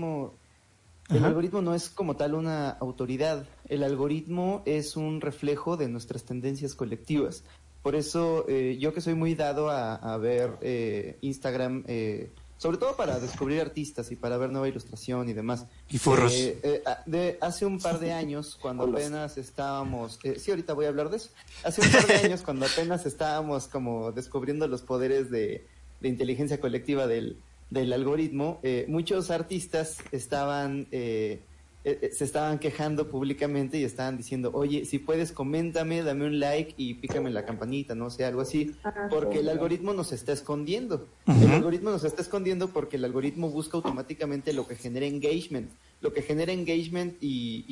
[1.10, 3.46] El, algoritmo, no es como tal una autoridad.
[3.68, 7.44] El algoritmo es un reflejo de nuestras tendencias colectivas.
[7.82, 11.84] Por eso eh, yo que soy muy dado a, ver eh, Instagram...
[11.88, 15.66] Eh, sobre todo para descubrir artistas y para ver nueva ilustración y demás.
[15.90, 16.32] Y forros.
[16.32, 20.86] Eh, eh, de, hace un par de años, cuando apenas estábamos, eh, sí, ahorita voy
[20.86, 21.32] a hablar de eso.
[21.64, 25.66] Hace un par de años, cuando apenas estábamos como descubriendo los poderes de,
[26.02, 27.40] de inteligencia colectiva del,
[27.72, 31.40] del algoritmo, muchos artistas estaban eh,
[31.84, 36.76] eh, se estaban quejando públicamente y estaban diciendo, oye, si puedes, coméntame, dame un like
[36.78, 38.76] y pícame la campanita, no sé, algo así,
[39.10, 41.08] porque el algoritmo nos está escondiendo.
[41.26, 46.14] El algoritmo nos está escondiendo porque el algoritmo busca automáticamente lo que genera engagement, lo
[46.14, 47.66] que genera engagement y,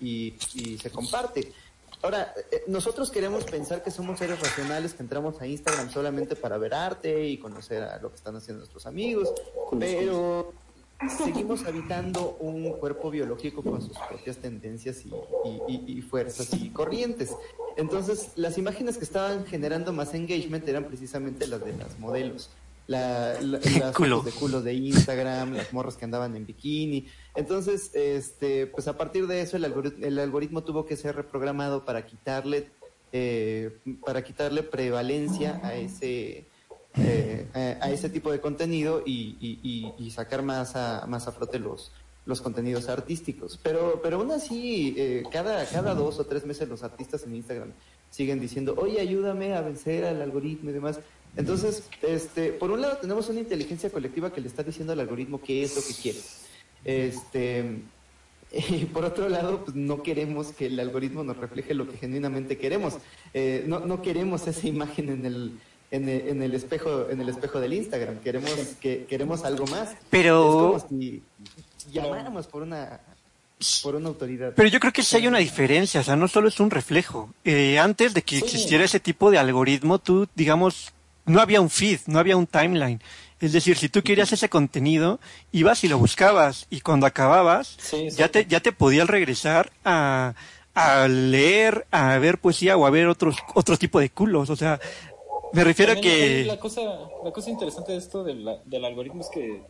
[0.00, 1.52] y, y, se comparte.
[2.02, 6.56] Ahora, eh, nosotros queremos pensar que somos seres racionales, que entramos a Instagram solamente para
[6.56, 9.30] ver arte y conocer a lo que están haciendo nuestros amigos,
[9.78, 10.54] pero
[11.08, 15.02] seguimos habitando un cuerpo biológico con sus propias tendencias
[15.68, 17.34] y, fuerzas y corrientes.
[17.76, 22.50] Entonces, las imágenes que estaban generando más engagement eran precisamente las de las modelos.
[22.86, 27.06] La, las fotos de culo de Instagram, las morras que andaban en bikini.
[27.34, 31.84] Entonces, este, pues a partir de eso el algoritmo, el algoritmo tuvo que ser reprogramado
[31.84, 32.68] para quitarle,
[33.12, 36.49] eh, para quitarle prevalencia a ese,
[37.00, 41.92] eh, a ese tipo de contenido y, sacar más a, más a los,
[42.26, 43.58] los contenidos artísticos.
[43.62, 47.72] Pero, pero aún así, eh, cada, cada dos o tres meses los artistas en Instagram
[48.10, 51.00] siguen diciendo, oye, ayúdame a vencer al algoritmo y demás.
[51.36, 55.40] Entonces, este, por un lado tenemos una inteligencia colectiva que le está diciendo al algoritmo
[55.40, 56.18] qué es lo que quiere.
[56.84, 57.82] Este,
[58.52, 62.58] y por otro lado, pues no queremos que el algoritmo nos refleje lo que genuinamente
[62.58, 62.98] queremos.
[63.32, 65.52] Eh, no, no queremos esa imagen en el,
[65.90, 68.18] en el, en el espejo en el espejo del Instagram.
[68.20, 69.90] Queremos que queremos algo más.
[70.10, 71.22] Pero es como si
[71.92, 73.00] llamáramos por una
[73.82, 74.52] por una autoridad.
[74.56, 77.32] Pero yo creo que sí hay una diferencia, o sea, no solo es un reflejo.
[77.44, 80.92] Eh, antes de que existiera ese tipo de algoritmo, tú, digamos,
[81.26, 83.02] no había un feed, no había un timeline.
[83.40, 85.18] Es decir, si tú querías ese contenido,
[85.52, 87.76] ibas y lo buscabas, y cuando acababas,
[88.16, 90.34] ya te, ya te podías regresar a,
[90.74, 94.50] a leer, a ver poesía o a ver otros, otro tipo de culos.
[94.50, 94.78] O sea,
[95.52, 96.44] me refiero a que...
[96.44, 96.82] La cosa,
[97.24, 99.62] la cosa interesante de esto del, del algoritmo es que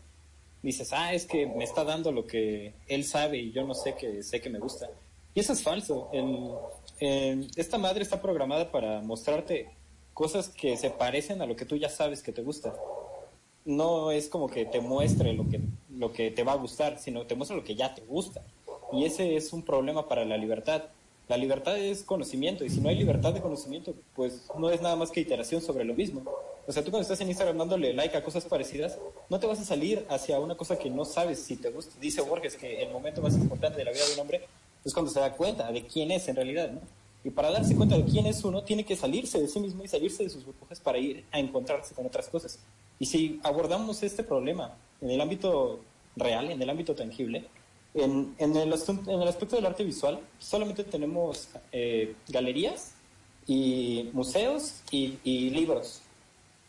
[0.62, 3.94] dices, ah, es que me está dando lo que él sabe y yo no sé
[3.94, 4.90] que sé que me gusta.
[5.34, 6.10] Y eso es falso.
[6.12, 9.70] El, esta madre está programada para mostrarte
[10.12, 12.74] cosas que se parecen a lo que tú ya sabes que te gusta.
[13.64, 17.26] No es como que te muestre lo que, lo que te va a gustar, sino
[17.26, 18.42] te muestra lo que ya te gusta.
[18.92, 20.84] Y ese es un problema para la libertad.
[21.30, 24.96] La libertad es conocimiento y si no hay libertad de conocimiento, pues no es nada
[24.96, 26.24] más que iteración sobre lo mismo.
[26.66, 29.60] O sea, tú cuando estás en Instagram dándole like a cosas parecidas, no te vas
[29.60, 31.94] a salir hacia una cosa que no sabes si te gusta.
[32.00, 34.40] Dice Borges que el momento más importante de la vida de un hombre
[34.84, 36.80] es cuando se da cuenta de quién es en realidad, ¿no?
[37.22, 39.88] Y para darse cuenta de quién es uno, tiene que salirse de sí mismo y
[39.88, 42.58] salirse de sus burbujas para ir a encontrarse con otras cosas.
[42.98, 45.78] Y si abordamos este problema en el ámbito
[46.16, 47.44] real, en el ámbito tangible,
[47.94, 52.92] en, en, el, en el aspecto del arte visual, solamente tenemos eh, galerías
[53.46, 56.00] y museos y, y, libros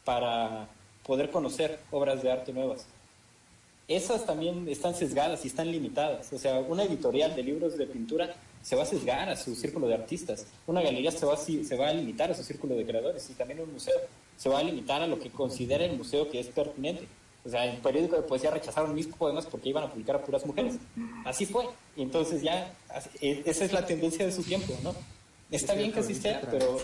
[0.03, 0.67] para
[1.05, 2.85] poder conocer obras de arte nuevas.
[3.87, 6.31] Esas también están sesgadas y están limitadas.
[6.33, 9.87] O sea, una editorial de libros de pintura se va a sesgar a su círculo
[9.87, 10.45] de artistas.
[10.65, 13.33] Una galería se va, a, se va a limitar a su círculo de creadores y
[13.33, 13.95] también un museo
[14.37, 17.07] se va a limitar a lo que considera el museo que es pertinente.
[17.43, 20.45] O sea, el periódico de poesía rechazaron mis poemas porque iban a publicar a puras
[20.45, 20.75] mujeres.
[21.25, 21.65] Así fue.
[21.95, 22.73] Y entonces ya,
[23.19, 24.93] e, esa es la tendencia de su tiempo, ¿no?
[25.49, 26.77] Está bien que así sea, pero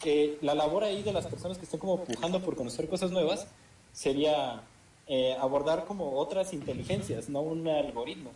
[0.00, 3.46] que la labor ahí de las personas que estén como pujando por conocer cosas nuevas
[3.92, 4.62] sería
[5.06, 8.30] eh, abordar como otras inteligencias, no un algoritmo,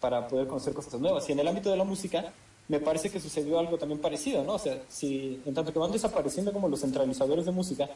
[0.00, 1.28] para poder conocer cosas nuevas.
[1.28, 2.32] Y en el ámbito de la música,
[2.68, 4.54] me parece que sucedió algo también parecido, ¿no?
[4.54, 7.88] O sea, si en tanto que van desapareciendo como los centralizadores de música,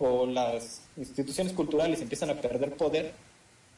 [0.00, 3.12] o las instituciones culturales empiezan a perder poder,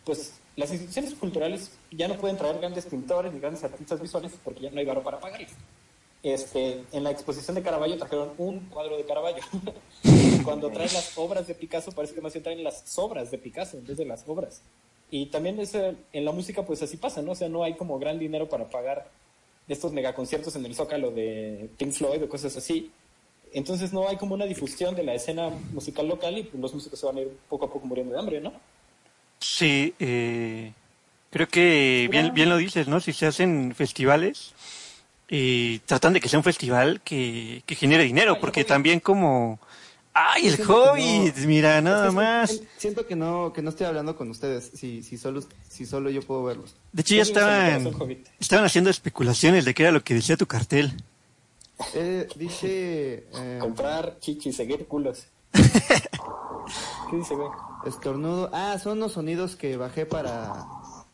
[0.05, 4.63] pues las instituciones culturales ya no pueden traer grandes pintores ni grandes artistas visuales porque
[4.63, 5.51] ya no hay barro para pagarles.
[6.23, 9.43] Este, en la exposición de Caravaggio trajeron un cuadro de Caravaggio.
[10.45, 13.77] Cuando traen las obras de Picasso, parece que más bien traen las obras de Picasso
[13.77, 14.63] en vez de las obras.
[15.11, 15.59] Y también
[16.13, 17.33] en la música, pues así pasa, ¿no?
[17.33, 19.11] O sea, no hay como gran dinero para pagar
[19.69, 22.93] estos megaconciertos en el Zócalo de Pink Floyd o cosas así.
[23.53, 26.99] Entonces no hay como una difusión de la escena musical local y pues, los músicos
[26.99, 28.53] se van a ir poco a poco muriendo de hambre, ¿no?
[29.41, 30.73] Sí, eh,
[31.31, 33.01] creo que bien, bien lo dices, ¿no?
[33.01, 34.55] Si se hacen festivales,
[35.35, 39.59] y tratan de que sea un festival que, que genere dinero, porque también como...
[40.13, 41.39] ¡Ay, el Hobbit!
[41.47, 42.61] mira, nada más.
[42.77, 46.21] Siento que no, que no estoy hablando con ustedes, si, si, solo, si solo yo
[46.21, 46.77] puedo verlos.
[46.93, 47.91] De hecho, ya estaban,
[48.39, 50.93] estaban haciendo especulaciones de qué era lo que decía tu cartel.
[51.95, 53.27] Eh, dice...
[53.35, 53.59] Eh...
[53.61, 55.27] Comprar chichis, seguir culos.
[55.53, 57.49] ¿Qué dice, güey?
[57.87, 58.51] Estornudo.
[58.53, 60.67] Ah, son los sonidos que bajé para,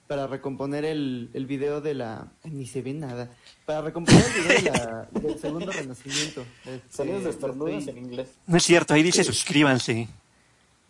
[0.06, 2.32] para recomponer el, el video de la...
[2.44, 3.30] Ni se ve nada.
[3.66, 6.44] Para recomponer el video de la, del segundo renacimiento.
[6.66, 8.28] Este, Sonidos de estornudos en inglés.
[8.46, 10.08] No es cierto, ahí dice suscríbanse.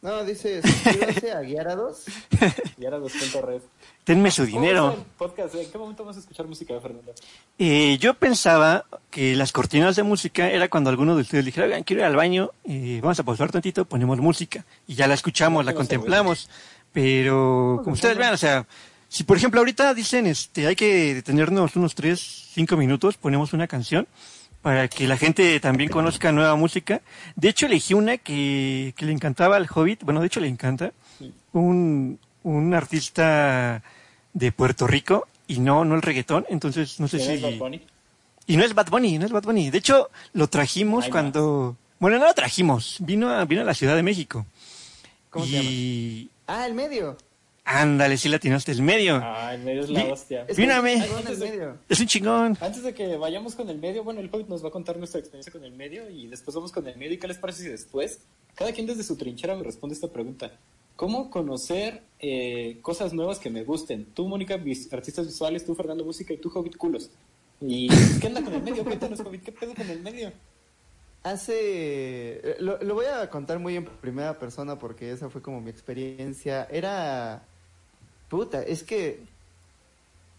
[0.01, 2.05] No, dice suscríbanse a Guiarados.
[2.77, 3.61] Guiarados.red.
[4.07, 5.05] Denme su dinero.
[5.19, 5.57] Podcast?
[5.57, 7.13] ¿En qué momento vamos a escuchar música de Fernando?
[7.59, 11.83] Eh, yo pensaba que las cortinas de música era cuando alguno de ustedes dijera, oigan,
[11.83, 14.65] quiero ir al baño, eh, vamos a pausar tantito, ponemos música.
[14.87, 16.49] Y ya la escuchamos, la contemplamos.
[16.93, 18.67] Pero, como ustedes vean, o sea,
[19.09, 23.67] si por ejemplo ahorita dicen, este, hay que detenernos unos 3, 5 minutos, ponemos una
[23.67, 24.07] canción
[24.63, 27.01] para que la gente también conozca nueva música.
[27.37, 30.93] De hecho, elegí una que, que le encantaba al Hobbit, bueno, de hecho le encanta,
[31.53, 33.83] un, un artista
[34.33, 37.33] de Puerto Rico y no, no el reggaetón, entonces no sé si...
[37.33, 37.83] Es Bad Bunny?
[38.47, 39.71] Y no es Bad Bunny, no es Bad Bunny.
[39.71, 41.77] De hecho, lo trajimos cuando...
[41.99, 44.47] Bueno, no lo trajimos, vino a, vino a la Ciudad de México.
[45.31, 46.31] ¿Cómo se llama?
[46.47, 47.17] Ah, el medio.
[47.71, 49.21] Ándale, sí latinaste el medio.
[49.23, 50.47] Ah, el medio es la hostia.
[50.49, 50.95] Es, Mírame.
[50.95, 51.77] el medio.
[51.87, 52.57] Es un chingón.
[52.63, 55.21] Antes de que vayamos con el medio, bueno, el Hobbit nos va a contar nuestra
[55.21, 57.13] experiencia con el medio y después vamos con el medio.
[57.13, 58.21] ¿Y qué les parece si después
[58.55, 60.51] cada quien desde su trinchera me responde esta pregunta?
[60.97, 64.07] ¿Cómo conocer eh, cosas nuevas que me gusten?
[64.15, 64.55] Tú, Mónica,
[64.93, 67.11] artistas visuales, tú, Fernando, música y tú, Hobbit, culos.
[67.61, 67.89] ¿Y
[68.19, 68.83] qué anda con el medio?
[68.83, 70.33] Cuéntanos, Hobbit, ¿qué pedo con el medio?
[71.23, 72.57] Hace...
[72.61, 76.67] Lo, lo voy a contar muy en primera persona porque esa fue como mi experiencia.
[76.71, 77.43] Era
[78.29, 79.27] Puta, es que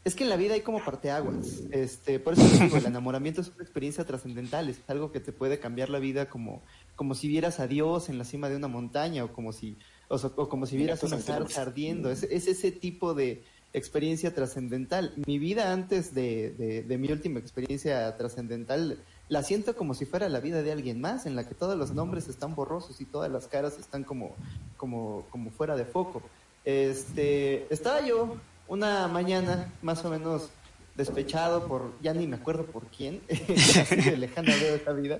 [0.06, 1.62] es que en la vida hay como parteaguas.
[1.72, 5.60] Este, por eso digo, el enamoramiento es una experiencia trascendental, es algo que te puede
[5.60, 6.62] cambiar la vida como,
[6.96, 9.78] como si vieras a Dios en la cima de una montaña o como si,
[10.08, 12.10] o, como si vieras una zarza ardiendo.
[12.10, 15.14] Es, es, ese tipo de experiencia trascendental.
[15.28, 20.40] Mi vida antes de, de mi última experiencia trascendental la siento como si fuera la
[20.40, 23.48] vida de alguien más, en la que todos los nombres están borrosos y todas las
[23.48, 24.36] caras están como,
[24.76, 26.24] como, como fuera de foco.
[26.66, 28.38] Este, estaba yo
[28.68, 30.49] una mañana más o menos
[30.95, 35.20] despechado por, ya ni me acuerdo por quién, así de lejana esta vida.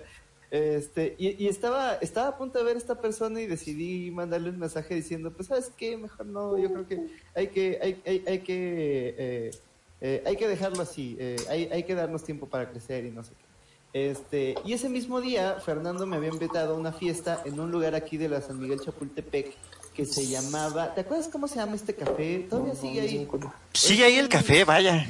[0.52, 4.58] Este, y, estaba, estaba a punto de ver a esta persona y decidí mandarle un
[4.58, 8.40] mensaje diciendo, pues sabes qué, mejor no, yo creo que hay que, hay, hay, hay
[8.40, 9.52] que, eh,
[10.02, 13.24] eh, hay que dejarlo así, eh, hay, hay que darnos tiempo para crecer y no
[13.24, 13.50] sé qué.
[13.92, 17.96] Este, y ese mismo día, Fernando me había invitado a una fiesta en un lugar
[17.96, 19.56] aquí de la San Miguel Chapultepec,
[20.00, 20.94] que se llamaba.
[20.96, 22.48] ¿Te acuerdas cómo se llama este café?
[22.50, 23.28] Todavía sigue ahí.
[23.74, 25.06] Sigue ahí el café, vaya.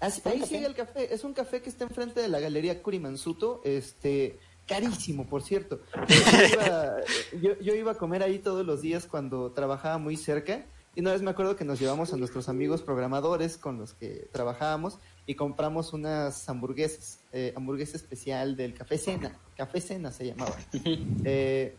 [0.00, 1.12] Ah, ahí sigue el café.
[1.12, 3.60] Es un café que está enfrente de la Galería Curimansuto.
[3.64, 4.38] Este.
[4.66, 5.80] Carísimo, por cierto.
[7.40, 10.64] Yo iba, a comer ahí todos los días cuando trabajaba muy cerca.
[10.94, 14.28] Y una vez me acuerdo que nos llevamos a nuestros amigos programadores con los que
[14.32, 19.38] trabajábamos y compramos unas hamburguesas, eh, hamburguesa especial del Café Cena.
[19.56, 20.56] Café Cena se llamaba.
[21.24, 21.76] eh,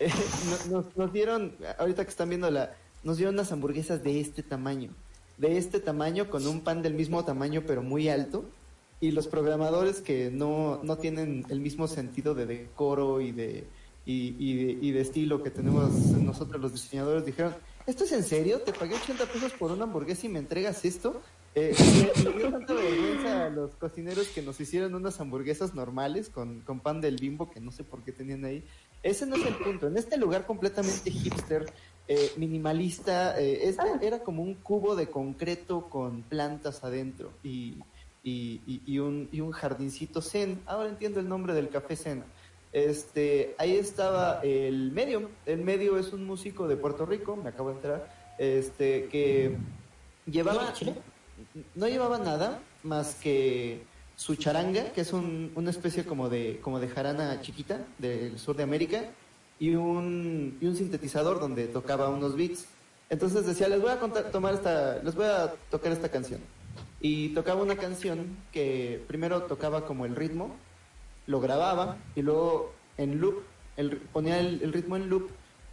[0.96, 4.90] nos, dieron, ahorita que están viendo la, nos dieron unas hamburguesas de este tamaño,
[5.38, 8.44] de este tamaño con un pan del mismo tamaño pero muy alto
[9.00, 13.66] y los programadores que no, no tienen el mismo sentido de decoro y de,
[14.04, 17.54] y, y, de, estilo que tenemos nosotros los diseñadores dijeron,
[17.86, 18.60] ¿esto es en serio?
[18.60, 21.20] ¿Te pagué 80 pesos por una hamburguesa y me entregas esto?
[21.54, 21.74] Eh,
[22.36, 27.00] dio tanta vergüenza a los cocineros que nos hicieron unas hamburguesas normales con, con pan
[27.00, 28.64] del bimbo que no sé por qué tenían ahí
[29.02, 29.86] ese no es el punto.
[29.86, 31.66] En este lugar completamente hipster,
[32.08, 37.78] eh, minimalista, eh, este era como un cubo de concreto con plantas adentro y,
[38.22, 40.60] y, un, y un jardincito zen.
[40.66, 42.24] Ahora entiendo el nombre del café zen.
[42.72, 45.30] Este, ahí estaba el medio.
[45.46, 49.56] El medio es un músico de Puerto Rico, me acabo de enterar, este, que
[50.26, 50.72] llevaba,
[51.74, 53.82] no llevaba nada más que
[54.20, 58.54] su charanga, que es un, una especie como de, como de jarana chiquita del sur
[58.54, 59.04] de América,
[59.58, 62.66] y un, y un sintetizador donde tocaba unos beats.
[63.08, 63.98] Entonces decía, les voy a
[64.30, 66.40] tomar esta, les voy a tocar esta canción.
[67.00, 70.54] Y tocaba una canción que primero tocaba como el ritmo,
[71.26, 73.42] lo grababa y luego en loop,
[73.78, 75.30] el, ponía el ritmo en loop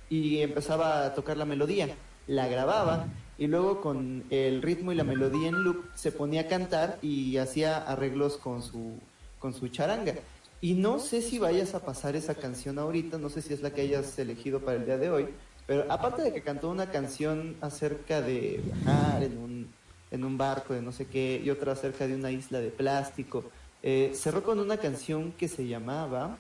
[0.10, 1.90] y empezaba a tocar la melodía.
[2.28, 6.48] La grababa y luego con el ritmo y la melodía en loop se ponía a
[6.48, 8.94] cantar y hacía arreglos con su,
[9.40, 10.16] con su charanga.
[10.60, 13.72] Y no sé si vayas a pasar esa canción ahorita, no sé si es la
[13.72, 15.28] que hayas elegido para el día de hoy,
[15.68, 19.68] pero aparte de que cantó una canción acerca de viajar en un,
[20.10, 23.44] en un barco de no sé qué y otra acerca de una isla de plástico,
[23.84, 26.38] eh, cerró con una canción que se llamaba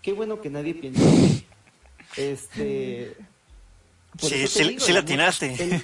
[0.00, 1.02] Qué bueno que nadie piensa.
[1.02, 1.44] en mí".
[2.16, 3.16] Este.
[4.18, 5.54] Sí, sí, digo, sí la la atinaste.
[5.58, 5.82] El,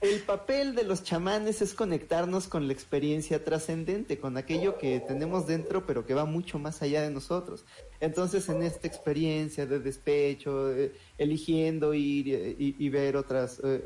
[0.00, 5.46] el papel de los chamanes es conectarnos con la experiencia trascendente, con aquello que tenemos
[5.46, 7.64] dentro, pero que va mucho más allá de nosotros.
[8.00, 13.82] Entonces, en esta experiencia de despecho, eh, eligiendo ir eh, y, ver otras, eh,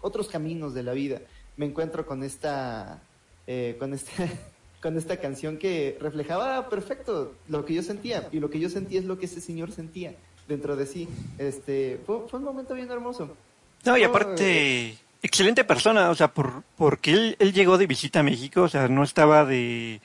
[0.00, 1.20] otros caminos de la vida,
[1.56, 3.02] me encuentro con esta,
[3.46, 4.12] eh, con esta,
[4.80, 8.98] con esta canción que reflejaba perfecto lo que yo sentía y lo que yo sentía
[9.00, 10.14] es lo que ese señor sentía
[10.48, 11.06] dentro de sí.
[11.36, 13.36] Este, fue, fue un momento bien hermoso.
[13.84, 18.22] No, y aparte, excelente persona, o sea, por, porque él, él llegó de visita a
[18.22, 20.00] México, o sea, no estaba de,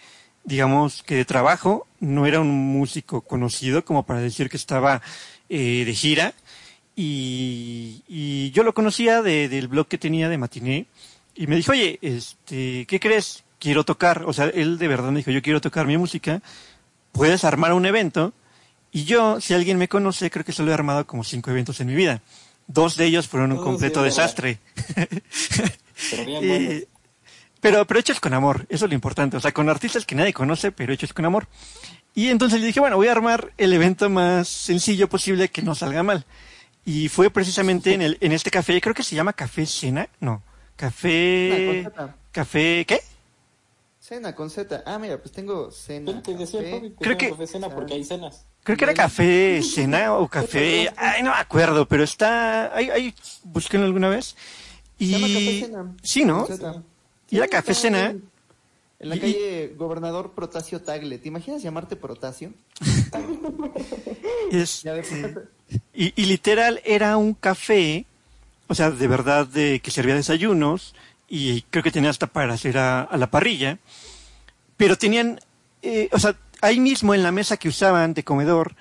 [0.46, 5.02] digamos, que de trabajo, no era un músico conocido como para decir que estaba
[5.50, 6.34] eh, de gira,
[6.96, 10.86] y, y yo lo conocía de- del blog que tenía de Matiné,
[11.36, 13.44] y me dijo, oye, este, ¿qué crees?
[13.60, 16.42] Quiero tocar, o sea, él de verdad me dijo, yo quiero tocar mi música,
[17.12, 18.34] puedes armar un evento,
[18.92, 21.88] y yo, si alguien me conoce, creo que solo he armado como cinco eventos en
[21.88, 22.22] mi vida.
[22.68, 24.60] Dos de ellos fueron un completo desastre.
[26.12, 26.44] Pero bien
[26.82, 26.88] Y-
[27.62, 29.38] pero, pero hechos con amor, eso es lo importante.
[29.38, 31.48] O sea, con artistas que nadie conoce, pero hechos con amor.
[32.14, 35.74] Y entonces le dije, bueno, voy a armar el evento más sencillo posible que no
[35.74, 36.26] salga mal.
[36.86, 40.44] Y fue precisamente en, el, en este café, creo que se llama Café Cena, no,
[40.76, 41.90] Café...
[42.32, 43.00] Café, ¿qué?
[44.08, 44.84] Cena con Z.
[44.86, 46.22] Ah, mira, pues tengo cena.
[46.22, 48.46] Te decía el que Creo que- café cena porque hay cenas.
[48.64, 50.92] Creo que era Café Cena o Café...
[50.98, 52.76] Ay, no me acuerdo, pero está...
[52.76, 54.36] Ahí, ahí, búsquenlo alguna vez.
[55.00, 55.08] Y...
[55.08, 55.96] Se llama Café Cena.
[56.04, 56.48] Sí, ¿no?
[57.30, 58.10] Y era Café Cena.
[58.12, 58.24] En,
[59.00, 61.18] en la Y- calle Gobernador Protasio Tagle.
[61.20, 62.54] ¿Te imaginas llamarte Protasio?
[64.52, 65.48] Es, de-
[65.94, 68.06] Y, y literal era un café,
[68.68, 70.94] o sea, de verdad de que servía desayunos
[71.28, 73.78] y creo que tenía hasta para hacer a, a la parrilla,
[74.78, 75.40] pero tenían,
[75.82, 78.76] eh, o sea, ahí mismo en la mesa que usaban de comedor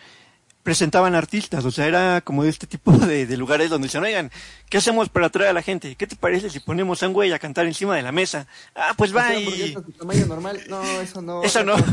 [0.64, 4.32] presentaban artistas, o sea, era como de este tipo de, de lugares donde dicen, oigan,
[4.70, 5.95] ¿qué hacemos para atraer a la gente?
[5.95, 8.47] ¿Qué te parece si ponemos a un güey a cantar encima de la mesa?
[8.74, 9.76] Ah, pues va ¿Hacer y...
[9.99, 10.62] tamaño normal?
[10.68, 11.42] No, eso no.
[11.45, 11.76] Eso no.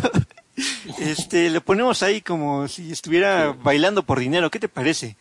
[1.00, 4.52] Este, lo ponemos ahí como si estuviera bailando por dinero.
[4.52, 5.16] ¿Qué te parece?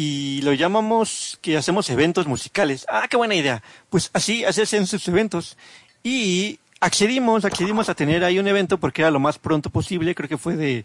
[0.00, 2.86] Y lo llamamos que hacemos eventos musicales.
[2.88, 3.64] Ah, qué buena idea.
[3.90, 5.56] Pues así, así hacen sus eventos.
[6.04, 10.14] Y accedimos, accedimos a tener ahí un evento porque era lo más pronto posible.
[10.14, 10.84] Creo que fue de,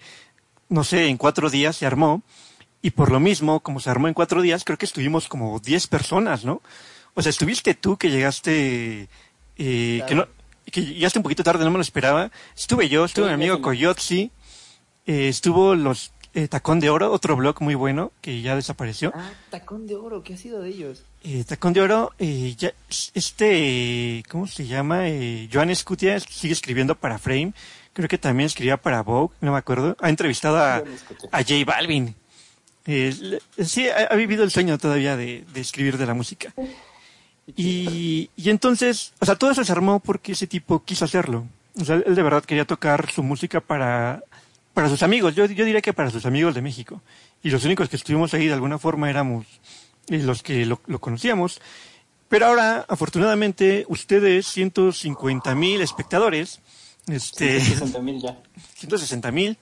[0.68, 2.24] no sé, en cuatro días se armó.
[2.82, 5.86] Y por lo mismo, como se armó en cuatro días, creo que estuvimos como diez
[5.86, 6.64] personas, ¿no?
[7.14, 9.09] O sea, estuviste tú que llegaste,
[9.59, 10.28] eh, que no,
[10.72, 12.32] que llegaste un poquito tarde, no me lo esperaba.
[12.57, 13.61] Estuve yo, estuvo Sí, mi amigo.
[13.61, 14.32] Coyotzi,
[15.05, 19.11] eh, estuvo los eh, Tacón de Oro, otro blog muy bueno que ya desapareció.
[19.15, 20.23] Ah, tacón de oro.
[20.23, 21.03] ¿Qué ha sido de ellos?
[21.23, 22.73] Eh, Tacón de Oro, eh, ya,
[23.13, 25.07] este, ¿cómo se llama?
[25.07, 27.53] Eh, Joan Escutia sigue escribiendo para Frame.
[27.93, 29.95] Creo que también escribía para Vogue, no me acuerdo.
[29.99, 30.77] Ha entrevistado a,
[31.31, 32.15] a J Balvin.
[32.86, 36.53] Eh, sí, ha, ha vivido el sueño todavía de, de escribir de la música.
[37.55, 41.45] Y, y entonces, o sea, todo eso se armó porque ese tipo quiso hacerlo.
[41.79, 44.23] O sea, él de verdad quería tocar su música para,
[44.74, 45.36] para sus amigos.
[45.36, 47.01] Yo, yo diría que para sus amigos de México.
[47.41, 49.45] Y los únicos que estuvimos ahí de alguna forma éramos
[50.07, 51.61] eh, los que lo, lo conocíamos.
[52.30, 56.61] Pero ahora, afortunadamente, ustedes, 150 mil espectadores,
[57.07, 58.41] este, 60 mil ya.
[58.76, 59.57] 160 mil,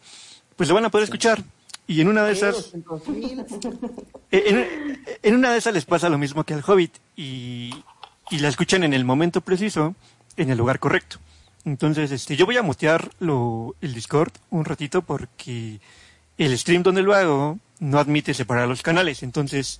[0.55, 1.43] pues lo van a poder escuchar.
[1.87, 3.45] Y en una de esas, 200,000.
[4.31, 7.71] en, en una de esas les pasa lo mismo que al Hobbit y,
[8.29, 9.95] y la escuchan en el momento preciso,
[10.37, 11.17] en el lugar correcto.
[11.65, 15.79] Entonces, este, yo voy a mutear lo, el Discord un ratito porque
[16.37, 19.21] el stream donde lo hago no admite separar los canales.
[19.23, 19.79] Entonces,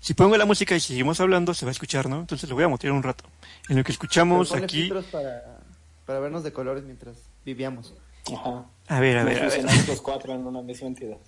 [0.00, 2.20] si pongo la música y seguimos hablando, se va a escuchar, ¿no?
[2.20, 3.24] Entonces lo voy a mutear un rato.
[3.68, 4.90] En lo que escuchamos aquí.
[5.12, 5.58] para,
[6.06, 7.94] para vernos de colores mientras vivíamos.
[8.32, 8.64] Ajá.
[8.88, 9.50] A ver, a ver, a ver.
[9.50, 11.18] fusionamos los cuatro en una misma entidad.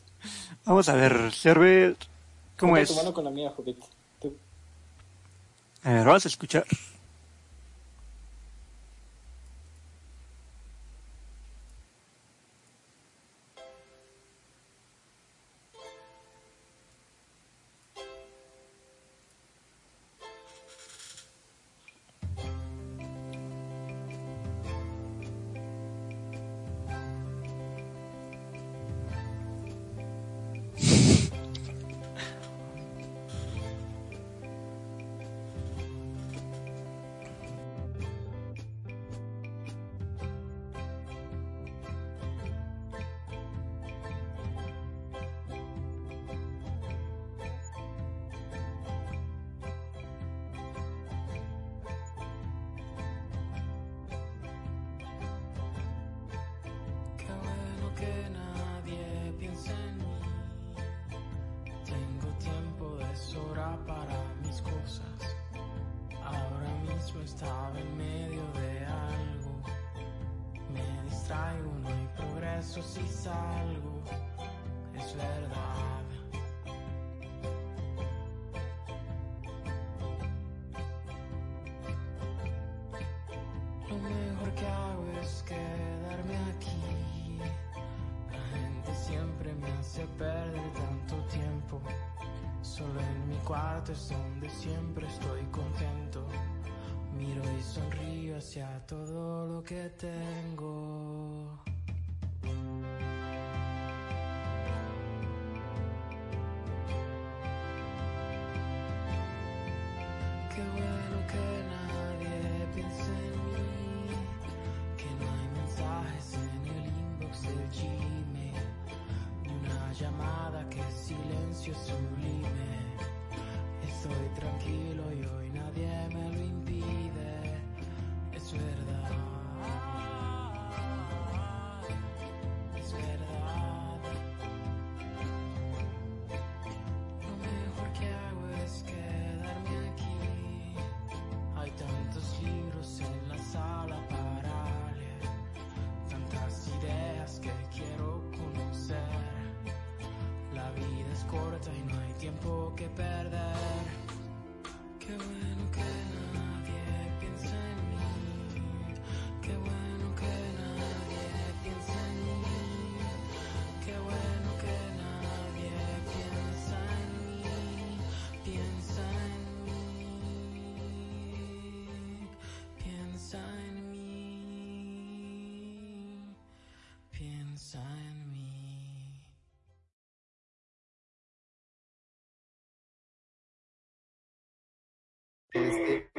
[0.64, 1.96] Vamos a ver, Server.
[2.56, 2.88] ¿Cómo Junta es?
[2.88, 3.78] tu mano con la mía, Hobbit.
[4.20, 4.36] Tú.
[5.82, 6.64] A ver, vamos a escuchar.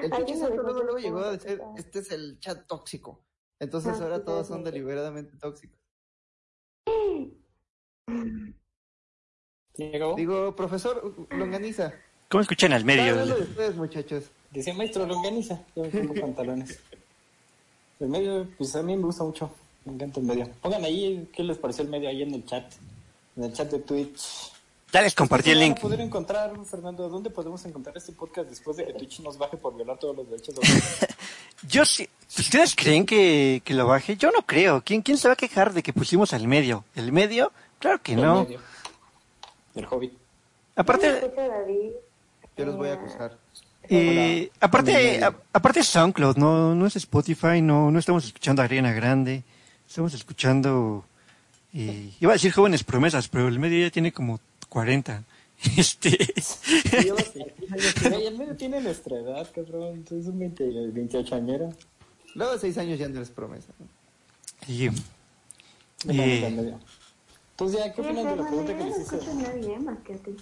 [0.06, 3.20] El pinche Santo luego, luego llegó a decir, este es el chat tóxico.
[3.60, 4.66] Entonces Ah, ahora sí, todos sí, son sí.
[4.66, 5.80] deliberadamente tóxicos.
[9.78, 10.16] Llegó.
[10.16, 11.94] Digo, profesor Longaniza,
[12.30, 13.26] ¿Cómo escuchan al medio?
[13.26, 14.26] de ustedes, muchachos.
[14.52, 15.62] Decía maestro Longaniza.
[15.76, 16.80] Yo me pongo pantalones.
[18.00, 19.52] El medio, pues a mí me gusta mucho.
[19.86, 20.50] Me encanta el medio.
[20.62, 22.74] Pongan ahí qué les pareció el medio ahí en el chat.
[23.36, 24.52] En el chat de Twitch.
[24.96, 25.80] Ya les compartí el ¿Dónde link.
[25.82, 27.10] poder encontrar, Fernando?
[27.10, 30.30] ¿Dónde podemos encontrar este podcast después de que Twitch nos baje por violar todos los
[30.30, 30.62] derechos de?
[31.68, 32.08] Yo sí.
[32.40, 34.16] ¿Ustedes creen que, que lo baje?
[34.16, 34.82] Yo no creo.
[34.86, 36.86] ¿Quién, ¿Quién se va a quejar de que pusimos al medio?
[36.96, 37.52] ¿El medio?
[37.80, 38.44] Claro que El no.
[38.46, 38.62] medio.
[39.76, 40.14] El Hobbit.
[40.78, 41.30] Aparte.
[42.58, 43.38] Yo los voy a acusar.
[43.90, 44.58] eh, Hola.
[44.62, 48.94] aparte, a- aparte es SoundCloud, no, no es Spotify, no, no estamos escuchando a Ariana
[48.94, 49.44] Grande,
[49.86, 51.04] estamos escuchando,
[51.74, 54.40] eh, iba a decir jóvenes promesas, pero el medio ya tiene como
[54.76, 55.24] 40.
[55.78, 56.10] Este,
[58.10, 59.96] Güey, el medio tiene nuestra edad, cabrón.
[59.96, 61.70] Entonces un 20, 28 añero.
[62.34, 63.72] Luego de seis años ya no eres promesa.
[63.80, 63.88] ¿no?
[64.68, 64.92] y, eh.
[67.52, 69.16] Entonces, ya, ¿qué Sí, opinan de la pregunta no, que les no hice?
[69.16, 70.36] escucho a nadie más que a ti.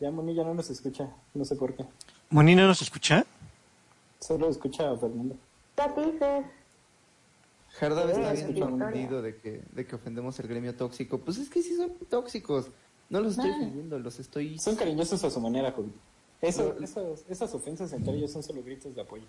[0.00, 1.84] Ya Moni ya no nos escucha, no sé por qué.
[2.30, 3.26] ¿Moni no nos escucha?
[4.20, 5.36] Solo escucha a Fernando.
[5.76, 6.44] A ti, Fer.
[7.78, 11.18] Jardab está bien confundido de que, de que ofendemos el gremio tóxico.
[11.18, 12.70] Pues es que sí son tóxicos.
[13.12, 13.56] No los estoy Ah.
[13.56, 14.58] ofendiendo, los estoy...
[14.58, 15.92] Son cariñosos a su manera, joven.
[16.40, 16.84] Eso, No.
[16.84, 19.24] esas, esas ofensas entre ellos son solo gritos de apoyo.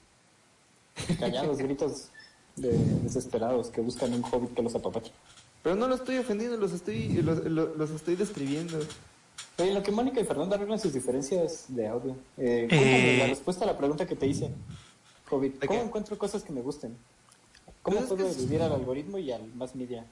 [1.20, 2.08] Callados gritos
[2.56, 2.72] de
[3.04, 5.12] desesperados que buscan un hobbit que los apapache.
[5.62, 8.80] Pero no los estoy ofendiendo, los estoy, los, los- los estoy describiendo.
[9.58, 12.16] Oye, en lo que Mónica y Fernando arreglan sus diferencias de audio.
[12.38, 13.18] Eh, cuéntame Eh.
[13.20, 14.50] la respuesta a la pregunta que te hice,
[15.30, 15.60] Hobbit.
[15.60, 16.96] ¿De ¿Cómo encuentro cosas que me gusten?
[17.82, 20.06] ¿Cómo Pues es puedo es- al algoritmo y al más media?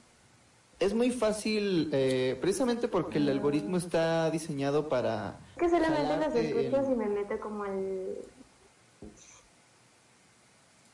[0.82, 5.38] Es muy fácil, eh, precisamente porque el algoritmo está diseñado para...
[5.52, 8.16] Es que solamente los escucho el- si me meto como al...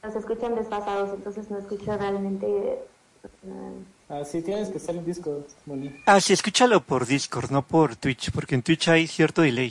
[0.03, 2.80] Los escuchan desfasados, entonces no escucho realmente...
[4.11, 5.91] Ah, sí, tienes que estar en Discord, Moni.
[6.05, 9.70] Ah, sí, escúchalo por Discord, no por Twitch, porque en Twitch hay cierto delay.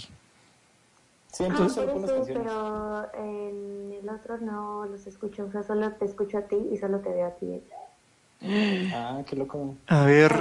[1.32, 2.48] Sí, Ah, entonces solo pones eso, canciones.
[2.48, 6.78] pero en el otro no los escucho, o sea, solo te escucho a ti y
[6.78, 7.62] solo te veo a ti.
[8.94, 9.76] Ah, qué loco.
[9.88, 10.34] A ver.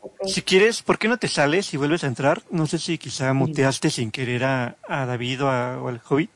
[0.00, 0.26] Ok.
[0.26, 2.42] si quieres, ¿por qué no te sales y vuelves a entrar?
[2.50, 6.30] No sé si quizá muteaste sin querer a, a David o, a- o al Hobbit.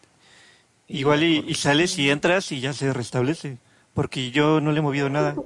[0.88, 3.58] Igual y, y sales y entras y ya se restablece,
[3.94, 5.36] porque yo no le he movido nada.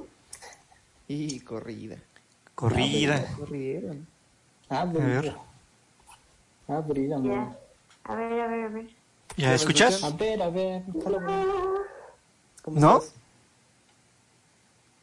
[1.08, 1.96] Y corrida.
[2.54, 3.26] Corrida.
[3.36, 4.06] Corrieron.
[4.68, 5.34] Ah, ver.
[6.68, 7.34] Ah, brilla, Moni.
[7.34, 7.58] Ya.
[8.04, 8.90] A ver, a ver, a ver.
[9.36, 10.04] ¿Ya escuchas?
[10.04, 10.82] A ver, a ver.
[11.04, 11.44] hola, Moni.
[12.62, 12.98] ¿Cómo ¿No?
[12.98, 13.14] estás?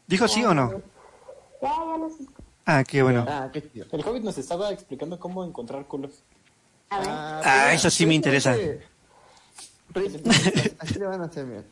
[0.07, 0.71] ¿Dijo sí o no?
[1.61, 2.43] Ya, ya los escucho.
[2.65, 3.25] Ah, qué bueno.
[3.27, 3.69] Ah, qué.
[3.91, 6.23] El Hobbit nos estaba explicando cómo encontrar culos.
[6.89, 7.07] A ver.
[7.09, 8.55] Ah, eso sí me interesa.
[10.79, 11.63] Así le van a hacer, mira.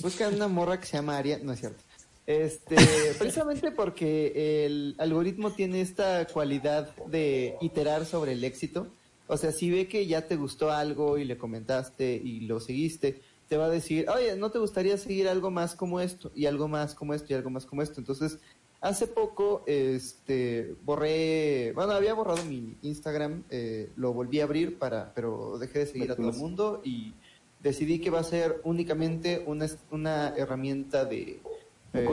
[0.00, 1.82] Buscan una morra que se llama Aria, no es cierto.
[2.26, 2.76] Este,
[3.18, 8.88] precisamente porque el algoritmo tiene esta cualidad de iterar sobre el éxito.
[9.26, 13.20] O sea, si ve que ya te gustó algo y le comentaste y lo seguiste,
[13.50, 16.30] te va a decir, oye, ¿no te gustaría seguir algo más como esto?
[16.36, 17.98] Y algo más como esto y algo más como esto.
[17.98, 18.38] Entonces,
[18.80, 25.12] hace poco, este, borré, bueno, había borrado mi Instagram, eh, lo volví a abrir para,
[25.14, 27.12] pero dejé de seguir a todo el mundo y
[27.58, 31.40] decidí que va a ser únicamente una, una herramienta de,
[31.92, 32.04] eh,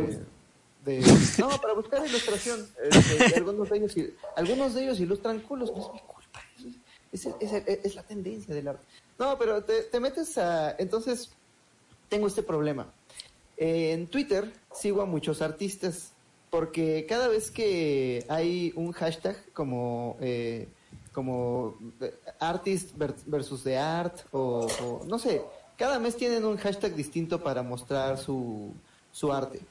[0.86, 1.02] de
[1.38, 3.96] no para buscar ilustración Este, algunos de ellos
[4.36, 6.42] algunos de ellos ilustran culos no es mi culpa
[7.12, 8.86] es, es- es- es la tendencia del arte
[9.20, 11.30] no pero te, te metes a entonces
[12.09, 12.88] tengo este problema.
[13.57, 16.11] Eh, en Twitter sigo a muchos artistas
[16.49, 20.68] porque cada vez que hay un hashtag como eh,
[21.11, 25.41] como eh, artist ver- versus the art o no sé,
[25.78, 28.74] cada mes tienen un hashtag distinto para mostrar su,
[29.18, 29.61] su arte.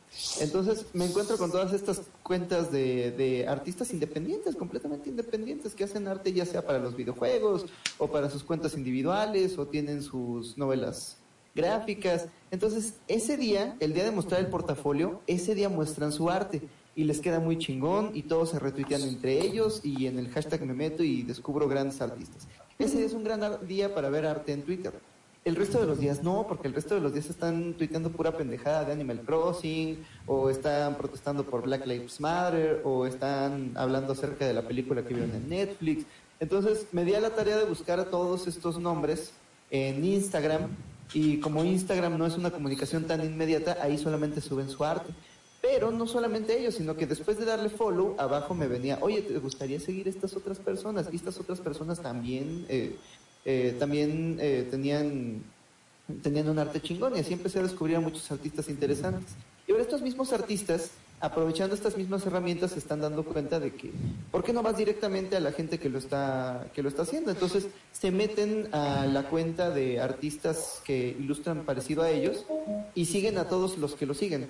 [0.41, 6.09] Entonces me encuentro con todas estas cuentas de, de artistas independientes, completamente independientes, que hacen
[6.09, 7.67] arte ya sea para los videojuegos
[7.99, 11.19] o para sus cuentas individuales o tienen sus novelas
[11.55, 12.27] gráficas.
[12.51, 16.63] Entonces, ese día, el día de mostrar el portafolio, ese día muestran su arte
[16.97, 20.67] y les queda muy chingón y todos se retuitean entre ellos y en el hashtag
[20.67, 22.49] me meto y descubro grandes artistas.
[22.81, 24.93] Ese es un gran día para ver arte en Twitter.
[25.47, 28.37] El resto de los días no, porque el resto de los días están tuiteando pura
[28.37, 34.45] pendejada de Animal Crossing, o están protestando por Black Lives Matter, o están hablando acerca
[34.45, 36.05] de la película que vieron en Netflix.
[36.41, 39.35] Entonces me di a la tarea de buscar a todos estos nombres
[39.71, 40.63] en Instagram,
[41.15, 45.13] y como Instagram no es una comunicación tan inmediata, ahí solamente suben su arte.
[45.63, 49.39] Pero no solamente ellos, sino que después de darle follow, abajo me venía, oye, ¿te
[49.39, 51.09] gustaría seguir estas otras personas?
[51.13, 52.97] Y estas otras personas también, eh,
[53.49, 55.41] eh, también eh, tenían,
[56.21, 59.35] tenían un arte chingón y así empecé a descubrir a muchos artistas interesantes.
[59.69, 60.91] Y ahora estos mismos artistas,
[61.21, 63.93] aprovechando estas mismas herramientas, se están dando cuenta de que,
[64.33, 67.31] ¿por qué no vas directamente a la gente que lo está, que lo está haciendo?
[67.31, 72.45] Entonces se meten a la cuenta de artistas que ilustran parecido a ellos
[72.97, 74.49] y siguen a todos los que lo siguen.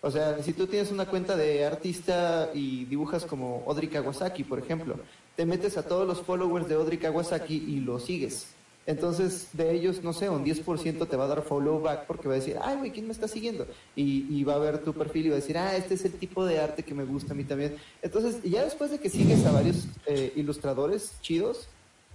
[0.00, 4.58] O sea, si tú tienes una cuenta de artista y dibujas como Audrey Kawasaki, por
[4.58, 4.96] ejemplo,
[5.36, 8.46] te metes a todos los followers de Audrey Kawasaki y lo sigues.
[8.84, 12.34] Entonces, de ellos, no sé, un 10% te va a dar follow back porque va
[12.34, 13.66] a decir, ay, güey, ¿quién me está siguiendo?
[13.94, 16.44] Y, va a ver tu perfil y va a decir, ah, este es el tipo
[16.44, 17.76] de arte que me gusta a mí también.
[18.02, 21.68] Entonces, ya después de que sigues a varios eh, ilustradores chidos,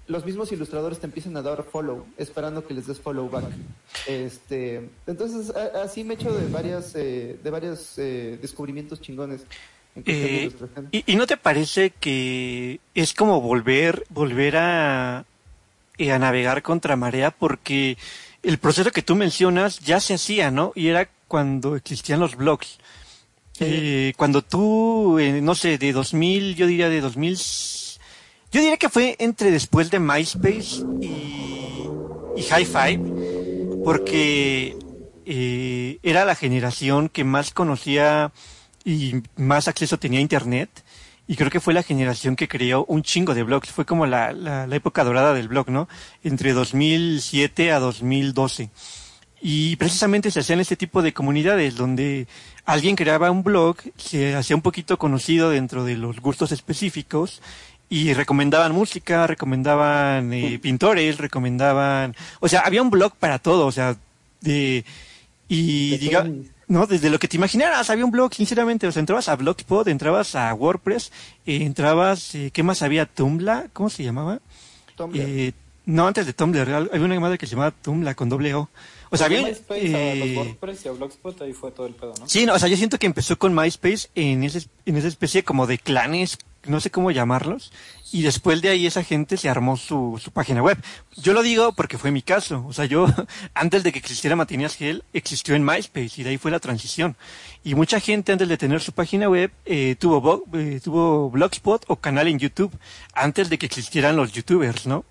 [0.07, 3.45] los mismos ilustradores te empiezan a dar follow, esperando que les des follow back.
[4.05, 9.45] Este, entonces, así me echo de varias, eh, de varios eh, descubrimientos chingones
[10.06, 10.52] Eh.
[10.91, 15.26] ¿y, y no te parece que es como volver, volver a,
[15.98, 17.32] eh, a navegar contra marea?
[17.32, 17.98] Porque
[18.43, 20.72] el proceso que tú mencionas ya se hacía, ¿no?
[20.76, 22.80] Y era cuando existían los blogs.
[23.60, 27.38] Eh, cuando tú, eh, no sé, de 2000, yo diría de 2000,
[28.52, 31.88] yo diría que fue entre después de MySpace y,
[32.36, 33.02] y High Five,
[33.84, 34.78] porque
[35.26, 38.32] eh, era la generación que más conocía
[38.88, 40.70] y más acceso tenía a Internet.
[41.28, 43.70] Y creo que fue la generación que creó un chingo de blogs.
[43.70, 45.90] Fue como la, la, la época dorada del blog, ¿no?
[46.24, 48.70] Entre 2007 a 2012.
[49.42, 52.28] Y precisamente se hacían este tipo de comunidades donde
[52.64, 57.42] alguien creaba un blog, se hacía un poquito conocido dentro de los gustos específicos
[57.90, 63.72] y recomendaban música, recomendaban eh, pintores, recomendaban, o sea, había un blog para todo, o
[63.72, 63.98] sea,
[64.42, 64.86] de
[65.48, 66.48] y De diga, tenis.
[66.68, 69.88] No, desde lo que te imaginaras, había un blog, sinceramente, o sea, entrabas a Blogspot,
[69.88, 71.11] entrabas a WordPress,
[71.45, 73.05] eh, entrabas, eh, ¿qué más había?
[73.05, 74.39] Tumblr, ¿cómo se llamaba?
[74.95, 75.20] Tumblr.
[75.20, 75.53] Eh,
[75.86, 78.70] no, antes de Tumblr, había una llamada que se llamaba Tumblr con doble O.
[79.09, 81.93] O sea, había, MySpace a eh, los WordPress y a Blogspot, ahí fue todo el
[81.93, 82.28] pedo, ¿no?
[82.28, 85.43] Sí, no, o sea, yo siento que empezó con MySpace en, ese, en esa especie
[85.43, 87.72] como de clanes, no sé cómo llamarlos,
[88.12, 90.78] y después de ahí esa gente se armó su, su página web.
[91.16, 93.08] Yo lo digo porque fue mi caso, o sea, yo
[93.53, 97.16] antes de que existiera Matineas Gel, existió en MySpace y de ahí fue la transición.
[97.64, 101.97] Y mucha gente antes de tener su página web eh, tuvo, eh, tuvo Blogspot o
[101.97, 102.78] canal en YouTube,
[103.14, 105.05] antes de que existieran los YouTubers, ¿no?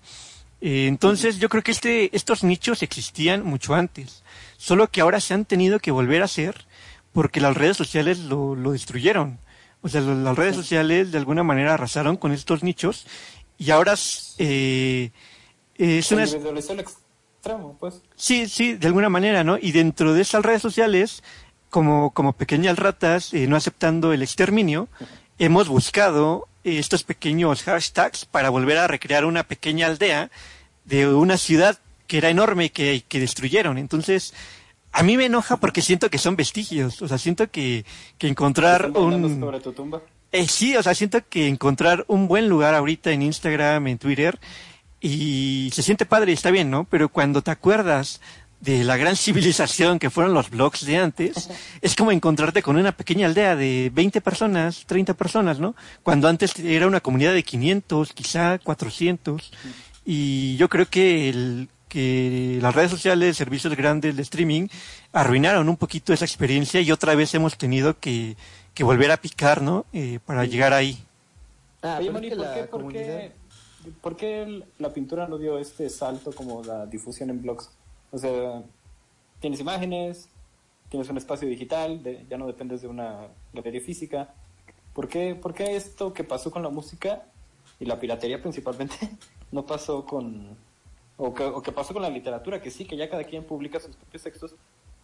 [0.59, 4.23] Eh, entonces yo creo que este, estos nichos existían mucho antes,
[4.57, 6.65] solo que ahora se han tenido que volver a hacer
[7.13, 9.39] porque las redes sociales lo, lo destruyeron.
[9.81, 13.05] O sea, las redes sociales de alguna manera arrasaron con estos nichos
[13.57, 13.95] y ahora
[14.37, 15.11] eh,
[15.75, 16.23] es Se una...
[16.23, 18.01] extremo, pues.
[18.15, 19.57] Sí, sí, de alguna manera, ¿no?
[19.59, 21.23] Y dentro de esas redes sociales,
[21.69, 24.89] como, como pequeñas ratas, eh, no aceptando el exterminio,
[25.39, 30.31] hemos buscado eh, estos pequeños hashtags para volver a recrear una pequeña aldea
[30.85, 33.77] de una ciudad que era enorme que, que destruyeron.
[33.77, 34.33] Entonces,
[34.97, 37.03] a mí me enoja porque siento que son vestigios.
[37.03, 37.85] O sea, siento que,
[38.17, 39.39] que encontrar ¿Están bailando un...
[39.39, 40.01] sobre tu tumba?
[40.31, 44.39] Eh, sí, o sea, siento que encontrar un buen lugar ahorita en Instagram, en Twitter,
[44.99, 46.85] y se siente padre, está bien, ¿no?
[46.85, 48.21] Pero cuando te acuerdas
[48.59, 51.47] de la gran civilización que fueron los blogs de antes,
[51.79, 55.75] es como encontrarte con una pequeña aldea de 20 personas, 30 personas, ¿no?
[56.01, 59.51] Cuando antes era una comunidad de 500, quizá 400.
[60.05, 64.67] Y yo creo que, el, que las redes sociales, servicios grandes de streaming,
[65.13, 68.35] arruinaron un poquito esa experiencia y otra vez hemos tenido que,
[68.73, 69.85] que volver a picar, ¿no?
[69.93, 70.97] Eh, para llegar ahí.
[71.81, 73.31] Ah, Oye, Moni, ¿por qué, por, qué,
[74.01, 77.69] por qué la pintura no dio este salto como la difusión en blogs?
[78.11, 78.63] O sea,
[79.39, 80.29] tienes imágenes,
[80.89, 84.33] tienes un espacio digital, de- ya no dependes de una galería física.
[84.93, 87.23] ¿Por qué, ¿Por qué esto que pasó con la música
[87.79, 88.95] y la piratería principalmente
[89.51, 90.66] no pasó con...
[91.17, 93.79] O que, o que pasó con la literatura, que sí, que ya cada quien publica
[93.79, 94.53] sus propios textos.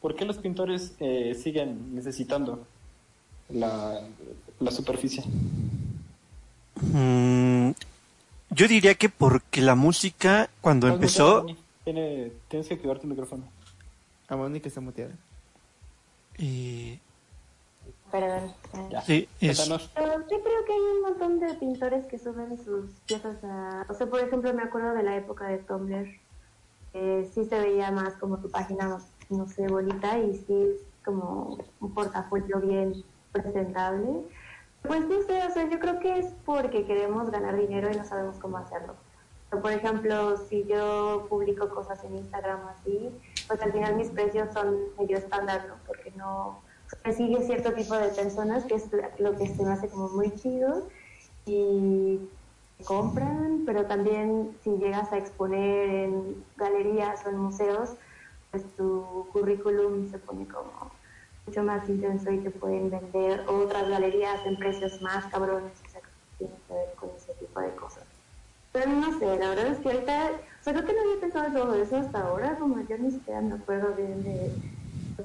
[0.01, 2.65] ¿Por qué los pintores eh, siguen necesitando
[3.49, 3.99] la,
[4.59, 5.23] la superficie?
[6.81, 7.71] Mm,
[8.51, 11.45] yo diría que porque la música, cuando empezó.
[11.83, 13.43] Tiene- tienes que activar tu micrófono.
[14.27, 15.13] A Mónica está muteada.
[16.37, 16.99] eh,
[18.13, 18.53] Perdón.
[19.07, 19.67] Sí, es-.
[19.95, 23.87] Pero sí creo que hay un montón de pintores que suben sus piezas a...
[23.89, 26.07] O sea, por ejemplo, me acuerdo de la época de Tumblr.
[26.93, 28.99] Eh, sí se veía más como tu página,
[29.29, 34.27] no sé, bonita y sí es como un portafolio bien presentable.
[34.83, 38.05] Pues no sé, o sea, yo creo que es porque queremos ganar dinero y no
[38.05, 38.93] sabemos cómo hacerlo.
[39.51, 43.09] O, por ejemplo, si yo publico cosas en Instagram así,
[43.47, 45.75] pues al final mis precios son medio estándar, ¿no?
[45.87, 46.61] Porque no
[47.15, 48.89] sigue cierto tipo de personas, que es
[49.19, 50.87] lo que se me hace como muy chido,
[51.45, 52.19] y
[52.85, 57.95] compran, pero también si llegas a exponer en galerías o en museos,
[58.51, 60.91] pues tu currículum se pone como
[61.45, 66.01] mucho más intenso y te pueden vender otras galerías en precios más cabrones, o sea,
[66.01, 68.05] que tiene que ver con ese tipo de cosas.
[68.71, 71.45] Pero no sé, la verdad es que ahorita, o sea, creo que no había pensado
[71.45, 74.51] en todo eso hasta ahora, como yo ni siquiera me acuerdo bien de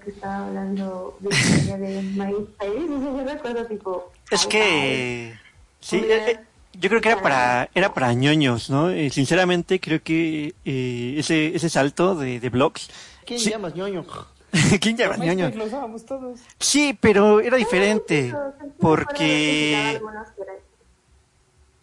[0.05, 4.13] que estaba hablando Victoria de MySpace, o sea, yo recuerdo tipo...
[4.31, 5.35] es que
[5.81, 6.39] sí, eh,
[6.75, 8.91] yo creo que era para era para ñoños, ¿no?
[8.91, 12.91] Eh, sinceramente creo que eh, ese ese salto de, de blogs,
[13.25, 13.51] ¿Quién Sí.
[13.51, 14.05] llamas ñoño?
[14.81, 15.51] ¿quién llama ñoño?
[15.51, 16.41] lo usábamos todos.
[16.59, 18.35] Sí, pero era diferente
[18.81, 20.01] porque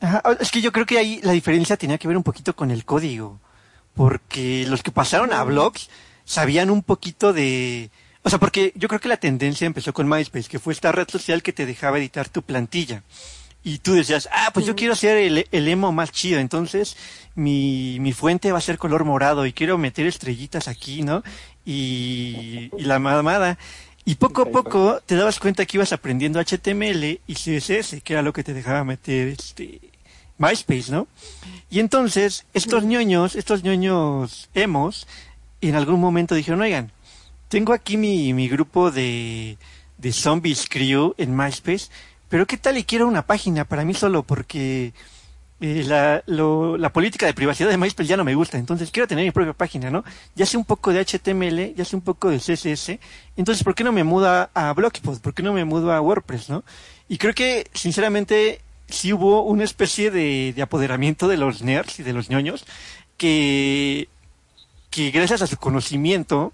[0.01, 2.69] Ajá, es que yo creo que ahí la diferencia tenía que ver un poquito con
[2.69, 3.39] el código,
[3.95, 5.89] porque los que pasaron a blogs
[6.25, 7.89] sabían un poquito de...
[8.23, 11.07] O sea, porque yo creo que la tendencia empezó con MySpace, que fue esta red
[11.07, 13.03] social que te dejaba editar tu plantilla.
[13.63, 16.97] Y tú decías, ah, pues yo quiero ser el, el emo más chido, entonces
[17.33, 21.23] mi, mi fuente va a ser color morado y quiero meter estrellitas aquí, ¿no?
[21.65, 23.57] Y, y la mamada.
[24.05, 28.21] Y poco a poco te dabas cuenta que ibas aprendiendo HTML y CSS, que era
[28.21, 29.81] lo que te dejaba meter este
[30.37, 31.07] MySpace, ¿no?
[31.71, 35.07] Y entonces estos ñoños, estos ñoños emos,
[35.69, 36.91] en algún momento dijeron, oigan,
[37.47, 39.57] tengo aquí mi, mi grupo de,
[39.97, 41.87] de Zombies Crew en MySpace,
[42.29, 44.23] pero ¿qué tal y quiero una página para mí solo?
[44.23, 44.93] Porque
[45.61, 49.23] eh, la, la política de privacidad de MySpace ya no me gusta, entonces quiero tener
[49.23, 50.03] mi propia página, ¿no?
[50.35, 52.99] Ya sé un poco de HTML, ya sé un poco de CSS,
[53.37, 55.21] entonces ¿por qué no me mudo a, a Blogspot?
[55.21, 56.63] ¿Por qué no me mudo a WordPress, no?
[57.07, 62.03] Y creo que, sinceramente, sí hubo una especie de, de apoderamiento de los nerds y
[62.03, 62.65] de los ñoños
[63.17, 64.09] que,
[64.95, 66.53] que gracias a su conocimiento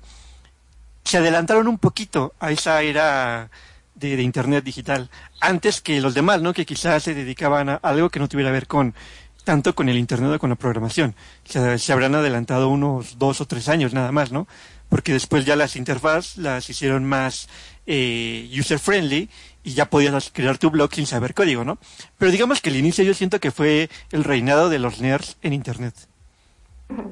[1.03, 3.51] se adelantaron un poquito a esa era
[3.93, 6.51] de, Internet digital, antes que los demás, ¿no?
[6.51, 8.95] Que quizás se dedicaban a algo que no tuviera que ver con
[9.43, 11.13] tanto con el Internet o con la programación.
[11.43, 14.47] Se, se habrán adelantado unos dos o tres años nada más, ¿no?
[14.89, 17.47] Porque después ya las interfaz las hicieron más
[17.85, 19.29] eh, user-friendly
[19.63, 21.77] y ya podías crear tu blog sin saber código, ¿no?
[22.17, 25.53] Pero digamos que el inicio yo siento que fue el reinado de los nerds en
[25.53, 26.10] Internet.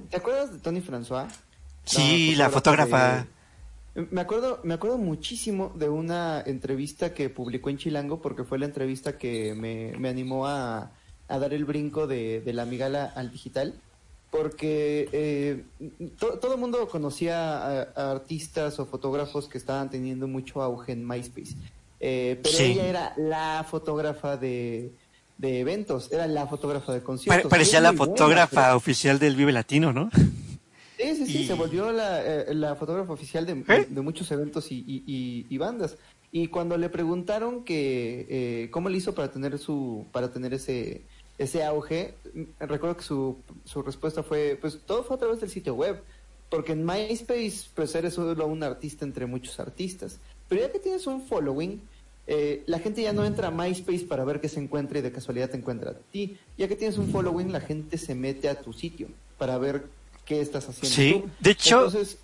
[0.10, 1.28] ¿Te acuerdas de Tony François?
[1.86, 3.26] Sí, la fotógrafa.
[3.96, 8.60] de- Me acuerdo, me acuerdo muchísimo de una entrevista que publicó en Chilango porque fue
[8.60, 10.92] la entrevista que me, me animó a,
[11.28, 13.74] a dar el brinco de, de la amigala al digital.
[14.32, 15.64] Porque eh,
[16.20, 20.92] to- todo el mundo conocía a, a artistas o fotógrafos que estaban teniendo mucho auge
[20.92, 21.56] en MySpace.
[22.00, 22.64] Eh, pero Sí.
[22.66, 24.94] ella era la fotógrafa de,
[25.40, 27.50] de eventos, era la fotógrafa de conciertos.
[27.50, 30.12] parecía la muy buena, fotógrafa pero- oficial del Vive Latino, ¿no?
[30.98, 33.88] Sí, sí, sí, Y- se volvió la, eh, la fotógrafa oficial de, ¿Eh?
[33.90, 35.96] de muchos eventos y, y- y- bandas.
[36.32, 41.02] Y cuando le preguntaron que eh, cómo le hizo para tener su para tener ese
[41.40, 42.16] ese auge,
[42.60, 46.04] recuerdo que su, su respuesta fue, pues todo fue a través del sitio web.
[46.50, 50.20] Porque en MySpace, pues eres solo un artista entre muchos artistas.
[50.50, 51.80] Pero ya que tienes un following,
[52.32, 55.12] eh, la gente ya no entra a MySpace para ver qué se encuentra y de
[55.12, 56.38] casualidad te encuentra a ti.
[56.58, 59.08] Ya que tienes un following, la gente se mete a tu sitio
[59.40, 59.86] para ver
[60.26, 60.96] qué estás haciendo.
[60.96, 61.30] Sí, tú.
[61.40, 62.20] de hecho- Entonces,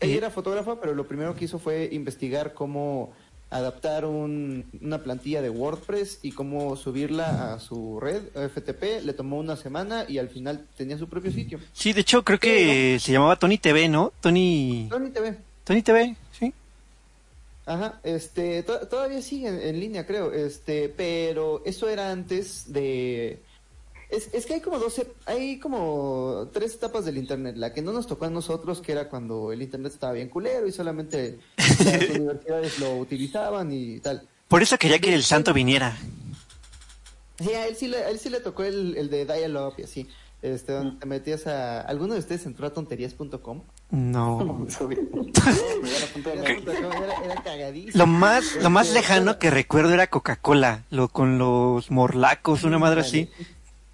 [0.00, 3.12] ella Eh, era fotógrafa, pero lo primero que hizo fue investigar cómo
[3.50, 9.02] adaptar un- una plantilla de WordPress y cómo subirla a su red FTP.
[9.04, 11.60] Le tomó una semana y al final tenía su propio sitio.
[11.72, 14.12] Sí, de hecho creo que se llamaba Tony TV, ¿no?
[14.20, 14.88] Tony...
[14.90, 15.36] Tony TV.
[15.62, 16.16] Tony TV.
[17.66, 23.40] Ajá, este, to- todavía sigue en, línea, creo, este, pero eso era antes de...
[24.10, 27.56] Es, es que hay como 12, hay como tres etapas del Internet.
[27.56, 30.68] La que no nos tocó a nosotros, que era cuando el Internet estaba bien culero
[30.68, 34.28] y solamente las universidades lo utilizaban y tal.
[34.46, 35.96] Por eso quería que el santo viniera.
[37.38, 39.82] Sí, a él sí le, a él sí le tocó el, el de Dial-Up y
[39.82, 40.06] así.
[40.42, 41.80] Este, donde te metías a...
[41.80, 43.62] ¿Alguno de ustedes entró a tonterías.com?
[43.94, 44.66] No.
[47.94, 53.02] Lo más, lo más lejano que recuerdo era Coca-Cola, lo con los morlacos, una madre
[53.02, 53.30] así.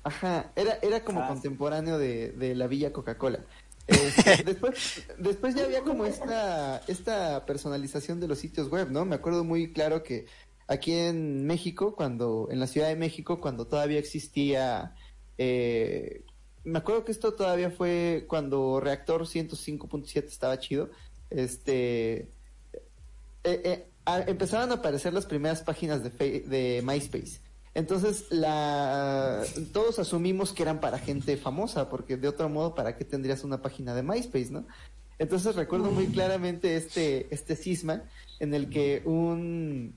[0.03, 3.40] Ajá, era, era como contemporáneo de, de la Villa Coca-Cola.
[3.90, 9.05] Este, después, después ya había como esta, esta personalización de los sitios web, ¿no?
[9.05, 10.26] Me acuerdo muy claro que
[10.68, 14.94] aquí en México, cuando, en la Ciudad de México, cuando todavía existía,
[15.38, 16.22] eh,
[16.64, 20.90] me acuerdo que esto todavía fue cuando Reactor 105.7 estaba chido,
[21.30, 22.28] este,
[23.44, 27.40] eh, eh, a- empezaban a aparecer las primeras páginas de, de MySpace.
[27.72, 29.42] Entonces, la,
[29.72, 33.62] todos asumimos que eran para gente famosa, porque de otro modo, ¿para qué tendrías una
[33.62, 34.66] página de MySpace, no?
[35.20, 38.02] Entonces recuerdo muy claramente este, este cisma
[38.40, 39.94] en el que un,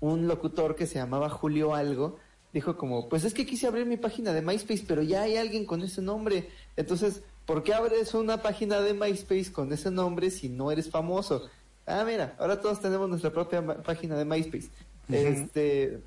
[0.00, 2.16] un locutor que se llamaba Julio Algo
[2.52, 5.64] dijo como, pues es que quise abrir mi página de MySpace, pero ya hay alguien
[5.64, 6.48] con ese nombre.
[6.76, 11.48] Entonces, ¿por qué abres una página de MySpace con ese nombre si no eres famoso?
[11.86, 14.68] Ah, mira, ahora todos tenemos nuestra propia página de MySpace.
[15.08, 16.00] Este,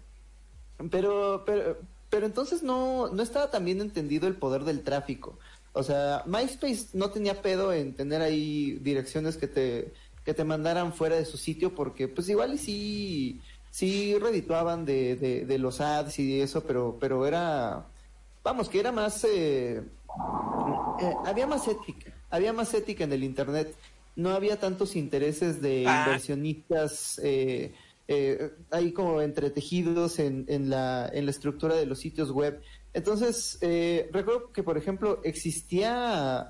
[0.89, 1.77] pero, pero,
[2.09, 5.37] pero entonces no, no estaba tan bien entendido el poder del tráfico.
[5.73, 9.93] O sea, MySpace no tenía pedo en tener ahí direcciones que te,
[10.23, 13.41] que te mandaran fuera de su sitio porque pues igual y sí,
[13.75, 17.85] sí redituaban de, de, de los ads y eso, pero, pero era,
[18.41, 19.83] vamos, que era más, eh,
[21.01, 23.75] eh, había más ética, había más ética en el Internet.
[24.15, 26.05] No había tantos intereses de Ah.
[26.05, 27.73] inversionistas eh,
[28.07, 32.61] eh, ahí como entretejidos en, en, la, en la estructura de los sitios web.
[32.93, 36.49] Entonces, eh, recuerdo que, por ejemplo, existía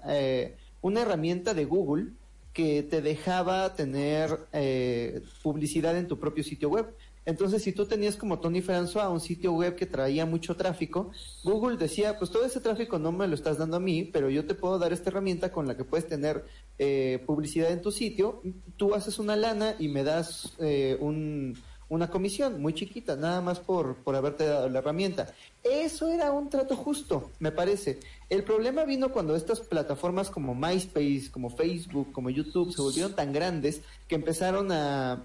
[0.81, 2.11] una herramienta de Google
[2.53, 6.85] que te dejaba tener eh, publicidad en tu propio sitio web.
[7.25, 11.11] Entonces, si tú tenías como Tony François un sitio web que traía mucho tráfico,
[11.43, 14.45] Google decía, pues todo ese tráfico no me lo estás dando a mí, pero yo
[14.45, 16.45] te puedo dar esta herramienta con la que puedes tener
[16.77, 18.41] eh, publicidad en tu sitio.
[18.77, 21.57] Tú haces una lana y me das eh, un,
[21.89, 25.33] una comisión muy chiquita, nada más por, por haberte dado la herramienta.
[25.63, 27.99] Eso era un trato justo, me parece.
[28.29, 33.33] El problema vino cuando estas plataformas como MySpace, como Facebook, como YouTube se volvieron tan
[33.33, 35.23] grandes que empezaron a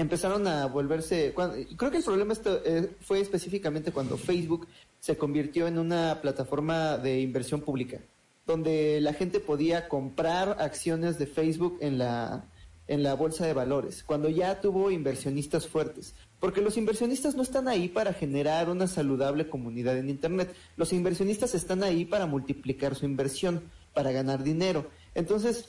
[0.00, 4.66] empezaron a volverse cuando- creo que el problema esto, eh, fue específicamente cuando Facebook
[4.98, 8.00] se convirtió en una plataforma de inversión pública
[8.46, 12.44] donde la gente podía comprar acciones de Facebook en la
[12.88, 17.68] en la bolsa de valores, cuando ya tuvo inversionistas fuertes, porque los inversionistas no están
[17.68, 23.04] ahí para generar una saludable comunidad en internet, los inversionistas están ahí para multiplicar su
[23.04, 23.62] inversión,
[23.94, 24.88] para ganar dinero.
[25.14, 25.68] Entonces,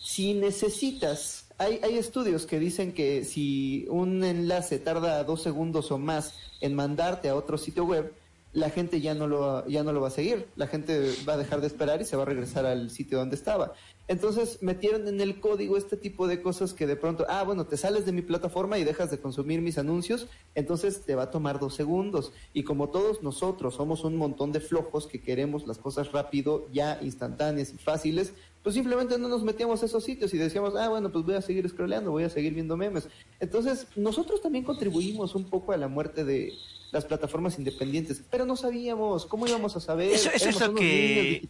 [0.00, 5.98] si necesitas, hay, hay estudios que dicen que si un enlace tarda dos segundos o
[5.98, 8.14] más en mandarte a otro sitio web,
[8.54, 11.36] la gente ya no lo ya no lo va a seguir, la gente va a
[11.36, 13.74] dejar de esperar y se va a regresar al sitio donde estaba.
[14.10, 17.76] Entonces metieron en el código este tipo de cosas que de pronto, ah, bueno, te
[17.76, 21.60] sales de mi plataforma y dejas de consumir mis anuncios, entonces te va a tomar
[21.60, 22.32] dos segundos.
[22.52, 26.98] Y como todos nosotros somos un montón de flojos que queremos las cosas rápido, ya
[27.00, 28.32] instantáneas y fáciles,
[28.64, 31.40] pues simplemente no nos metíamos a esos sitios y decíamos, ah, bueno, pues voy a
[31.40, 33.08] seguir scrolleando, voy a seguir viendo memes.
[33.38, 36.52] Entonces, nosotros también contribuimos un poco a la muerte de
[36.92, 40.10] las plataformas independientes, pero no sabíamos, ¿cómo íbamos a saber?
[40.10, 41.40] Eso- eso es lo que-.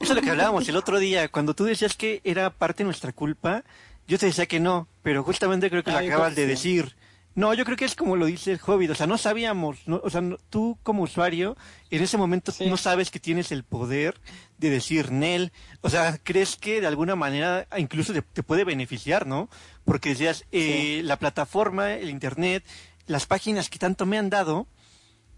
[0.00, 2.86] Eso es lo que hablábamos el otro día, cuando tú decías que era parte de
[2.86, 3.64] nuestra culpa,
[4.06, 6.48] yo te decía que no, pero justamente creo que lo acabas de sí.
[6.48, 6.96] decir.
[7.36, 10.00] No, yo creo que es como lo dice el Hobbit, o sea, no sabíamos, no-
[10.02, 11.56] o sea, no- tú como usuario,
[11.90, 12.66] en ese momento Sí.
[12.66, 14.20] no sabes que tienes el poder
[14.58, 19.28] de decir Nel, o sea, crees que de alguna manera incluso te, te puede beneficiar,
[19.28, 19.48] ¿no?
[19.84, 22.64] Porque decías, eh, la plataforma, el internet,
[23.06, 24.66] las páginas que tanto me han dado,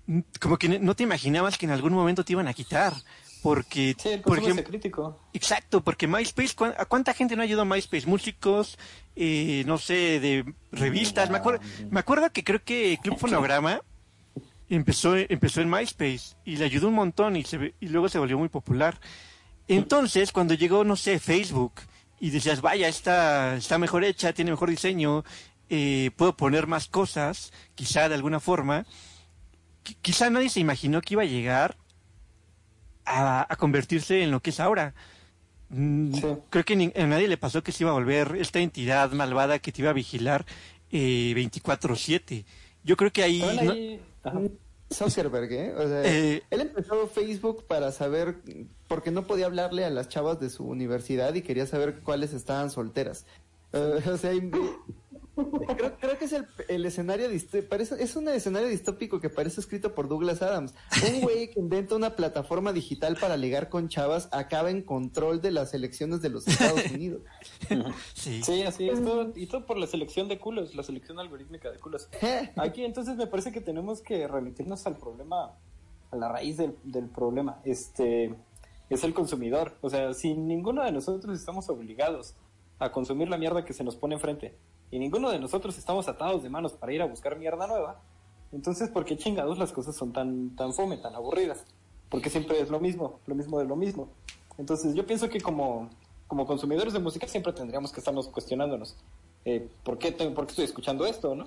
[0.07, 2.95] mm, como que no te imaginabas que en algún momento te iban a quitar.
[3.43, 5.21] Porque, Sí, el por ejemplo, crítico.
[5.33, 8.07] Exacto, porque MySpace, ¿cuán- ¿a cuánta gente no ayudó a MySpace?
[8.07, 8.79] Músicos,
[9.17, 11.29] eh, no sé, de revistas.
[11.29, 13.81] Me acuerdo, me acuerdo que creo que Club Fonograma
[14.69, 18.39] empezó, empezó en MySpace y le ayudó un montón y, se, y luego se volvió
[18.39, 19.01] muy popular.
[19.69, 21.73] Entonces, cuando llegó, no sé, Facebook
[22.21, 25.25] y decías, vaya, está, está mejor hecha, tiene mejor diseño,
[25.69, 28.87] eh, puedo poner más cosas, quizá de alguna forma,
[29.85, 31.77] qui- quizá nadie se imaginó que iba a llegar
[33.05, 34.95] a, a convertirse en lo que es ahora.
[35.71, 36.27] Mm, Sí.
[36.51, 39.59] Creo que ni- a nadie le pasó que se iba a volver esta entidad malvada
[39.59, 40.45] que te iba a vigilar
[40.91, 42.45] eh, 24/7.
[42.85, 43.43] Yo creo que ahí...
[43.43, 44.41] Ahí- ajá.
[44.93, 45.75] Zuckerberg, ¿eh?
[45.75, 46.43] O sea, Eh.
[46.51, 48.37] él empezó Facebook para saber,
[48.89, 52.71] porque no podía hablarle a las chavas de su universidad y quería saber cuáles estaban
[52.71, 53.25] solteras.
[53.73, 54.33] Eh, o sea,
[55.35, 57.29] creo, creo que es el, el escenario,
[57.69, 60.75] parece, es un escenario distópico que parece escrito por Douglas Adams.
[61.11, 65.51] Un güey que inventa una plataforma digital para ligar con chavas acaba en control de
[65.51, 67.23] las elecciones de los Estados Unidos.
[68.15, 68.43] Sí.
[68.43, 69.03] Sí, así es.
[69.03, 72.09] Todo, y todo por la selección de culos, la selección algorítmica de culos.
[72.57, 75.57] Aquí entonces me parece que tenemos que remitirnos al problema,
[76.11, 77.61] a la raíz del, del problema.
[77.65, 78.35] Este
[78.91, 79.77] es el consumidor.
[79.81, 82.35] O sea, si ninguno de nosotros estamos obligados
[82.79, 84.55] a consumir la mierda que se nos pone enfrente
[84.93, 88.01] y ninguno de nosotros estamos atados de manos para ir a buscar mierda nueva,
[88.53, 91.65] entonces ¿por qué chingados las cosas son tan, tan fome, tan aburridas?
[92.09, 94.09] Porque siempre es lo mismo, lo mismo de lo mismo.
[94.59, 95.89] Entonces yo pienso que como,
[96.29, 98.97] como consumidores de música siempre tendríamos que estarnos cuestionándonos
[99.45, 101.35] eh, ¿por, qué te- ¿por qué estoy escuchando esto?
[101.35, 101.47] ¿no?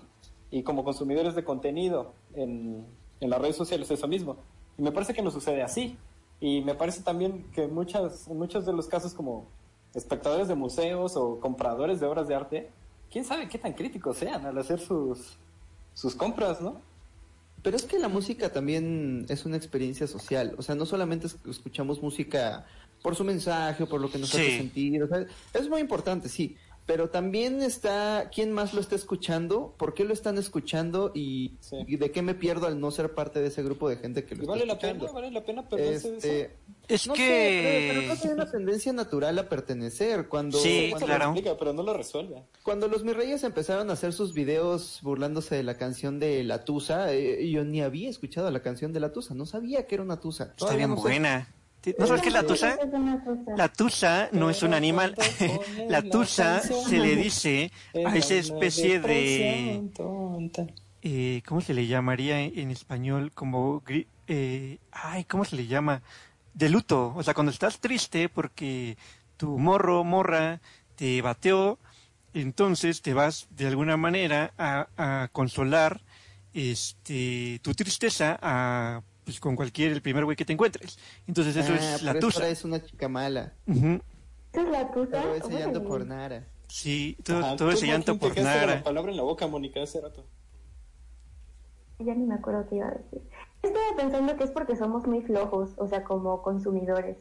[0.52, 2.86] Y como consumidores de contenido en,
[3.22, 4.36] en las redes sociales eso mismo.
[4.78, 5.98] Y me parece que nos sucede así.
[6.42, 9.46] Y me parece también que muchas, en muchos de los casos como
[9.94, 12.72] espectadores de museos o compradores de obras de arte,
[13.16, 15.38] quién sabe qué tan críticos sean al hacer sus,
[15.94, 16.82] sus compras, ¿no?
[17.64, 20.54] Pero es que la música también es una experiencia social.
[20.58, 22.66] O sea, no solamente es- escuchamos música
[23.02, 24.38] por su mensaje o por lo que nos Sí.
[24.42, 25.02] hace sentir.
[25.02, 26.58] O sea, es muy importante, sí.
[26.86, 31.78] Pero también está quién más lo está escuchando, por qué lo están escuchando y, Sí.
[31.88, 34.36] y de qué me pierdo al no ser parte de ese grupo de gente que
[34.36, 35.06] lo Y está vale la escuchando.
[35.08, 36.28] pena, vale la pena perderse de eso.
[36.28, 36.56] Este,
[36.88, 37.88] Es no sé, que...
[37.88, 40.28] pero, pero creo que hay una tendencia natural a pertenecer.
[40.28, 41.32] Cuando, Sí, cuando, lo claro.
[41.32, 42.44] explica, pero no lo resuelve.
[42.62, 46.66] cuando los mis reyes empezaron a hacer sus videos burlándose de la canción de La
[46.66, 50.04] Tusa, eh, yo ni había escuchado la canción de La Tusa, no sabía que era
[50.04, 50.54] una Tusa.
[50.56, 51.48] Está bien no sé.
[51.98, 52.78] ¿No sabes qué es la tusa?
[53.56, 55.16] La tusa no es un animal.
[55.90, 57.72] La tusa se le dice
[58.06, 59.82] a esa especie de...
[61.02, 63.32] eh, ¿Cómo se le llamaría en, en español?
[63.34, 63.84] Como...
[64.28, 66.02] eh, ay, ¿cómo se le llama?
[66.54, 67.14] De luto.
[67.16, 68.98] O sea, cuando estás triste porque
[69.38, 70.62] tu morro, morra,
[70.96, 71.78] te bateó,
[72.34, 76.02] entonces te vas de alguna manera a, a consolar
[76.54, 80.98] este tu tristeza a, pues, con cualquier, el primer güey que te encuentres.
[81.28, 82.40] Entonces eso Ah, es la tusa.
[82.40, 83.54] ahora es una chica mala.
[83.68, 85.10] ¿Esa es la tusa?
[85.22, 85.88] Pero enseñando Órale.
[85.90, 86.44] por Nara.
[86.68, 88.66] Sí, todo, Ajá, todo ese llanto por nada.
[88.66, 90.26] la palabra en la boca, Mónica, hace rato.
[92.00, 93.22] Ya ni me acuerdo qué iba a decir.
[93.62, 97.18] Estaba pensando que es porque somos muy flojos, o sea, como consumidores.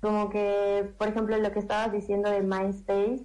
[0.00, 3.24] Como que, por ejemplo, lo que estabas diciendo de MySpace,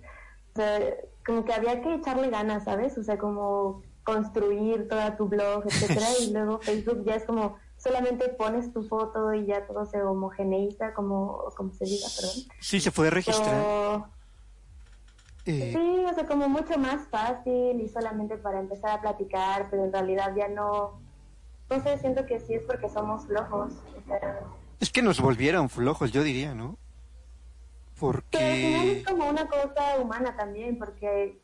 [0.53, 0.79] o sea,
[1.25, 2.97] como que había que echarle ganas, ¿sabes?
[2.97, 8.29] O sea, como construir toda tu blog, etcétera, y luego Facebook ya es como solamente
[8.29, 12.33] pones tu foto y ya todo se homogeneiza, como, como se diga, perdón.
[12.59, 13.45] Sí, se puede registrar.
[13.45, 14.09] Pero,
[15.45, 19.85] Eh, Sí, o sea, como mucho más fácil y solamente para empezar a platicar, pero
[19.85, 20.99] en realidad ya no.
[21.69, 23.73] No sé, siento que sí es porque somos flojos.
[23.95, 24.39] O sea,
[24.79, 26.77] es que nos volvieron flojos, yo diría, ¿no?
[27.99, 28.91] pero al final Porque...
[28.91, 31.39] es como una cosa humana también, porque.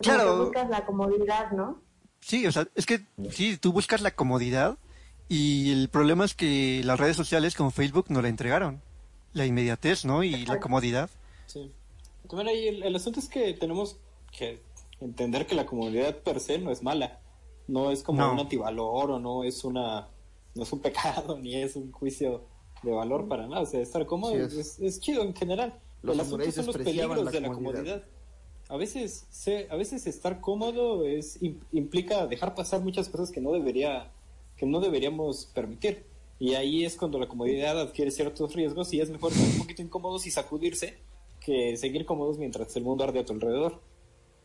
[0.00, 0.44] Claro.
[0.44, 1.80] buscas la comodidad, ¿no?
[2.20, 4.76] Sí, o sea, es que sí, tú buscas la comodidad
[5.30, 8.82] y el problema es que las redes sociales como Facebook no la entregaron.
[9.32, 10.22] La inmediatez, ¿no?
[10.24, 11.08] Y la comodidad.
[11.46, 11.70] Sí.
[12.28, 13.96] También ahí el, el asunto es que tenemos
[14.36, 14.60] que
[15.00, 17.20] entender que la comunidad per se no es mala.
[17.68, 18.32] No es como No.
[18.32, 20.08] un antivalor o no es una
[20.56, 22.42] no es un pecado ni es un juicio
[22.82, 23.62] de valor para nada.
[23.62, 24.52] O sea, estar cómodo Sí es.
[24.54, 24.78] es.
[24.80, 25.78] Es, chido en general.
[26.02, 27.74] Los el asunto son los peligros la de la comodidad.
[27.84, 28.02] comodidad.
[28.68, 33.40] A veces, se- a veces estar cómodo es im- implica dejar pasar muchas cosas que
[33.40, 34.10] no debería
[34.60, 36.04] que no deberíamos permitir.
[36.38, 39.80] Y ahí es cuando la comodidad adquiere ciertos riesgos y es mejor estar un poquito
[39.80, 40.98] incómodos y sacudirse
[41.40, 43.80] que seguir cómodos mientras el mundo arde a tu alrededor.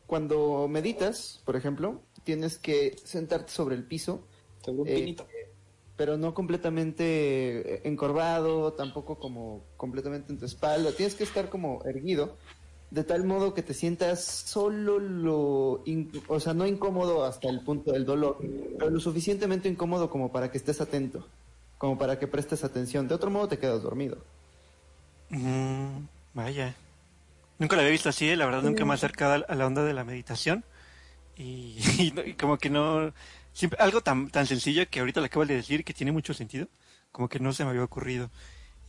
[0.08, 4.26] Cuando meditas, por ejemplo, tienes que sentarte sobre el piso,
[4.68, 5.28] un Eh, pinito.
[5.98, 7.04] pero no completamente
[7.76, 10.92] eh, encorvado, tampoco como completamente en tu espalda.
[10.94, 12.38] Tienes que estar como erguido,
[12.96, 15.84] de tal modo que te sientas solo lo,
[16.28, 18.38] o sea, no incómodo hasta el punto del dolor,
[18.80, 21.28] pero lo suficientemente incómodo como para que estés atento
[21.78, 23.08] como para que prestes atención.
[23.08, 24.18] De otro modo te quedas dormido.
[25.30, 26.74] Mm, vaya.
[27.60, 29.84] Nunca la había visto así, eh, la verdad, nunca me he acercado a- la onda
[29.84, 30.64] de la meditación.
[31.36, 33.12] Y, y no- y como que no.
[33.52, 36.68] Siempre, algo tan, tan sencillo que ahorita le acabo de decir que tiene mucho sentido,
[37.12, 38.30] como que no se me había ocurrido.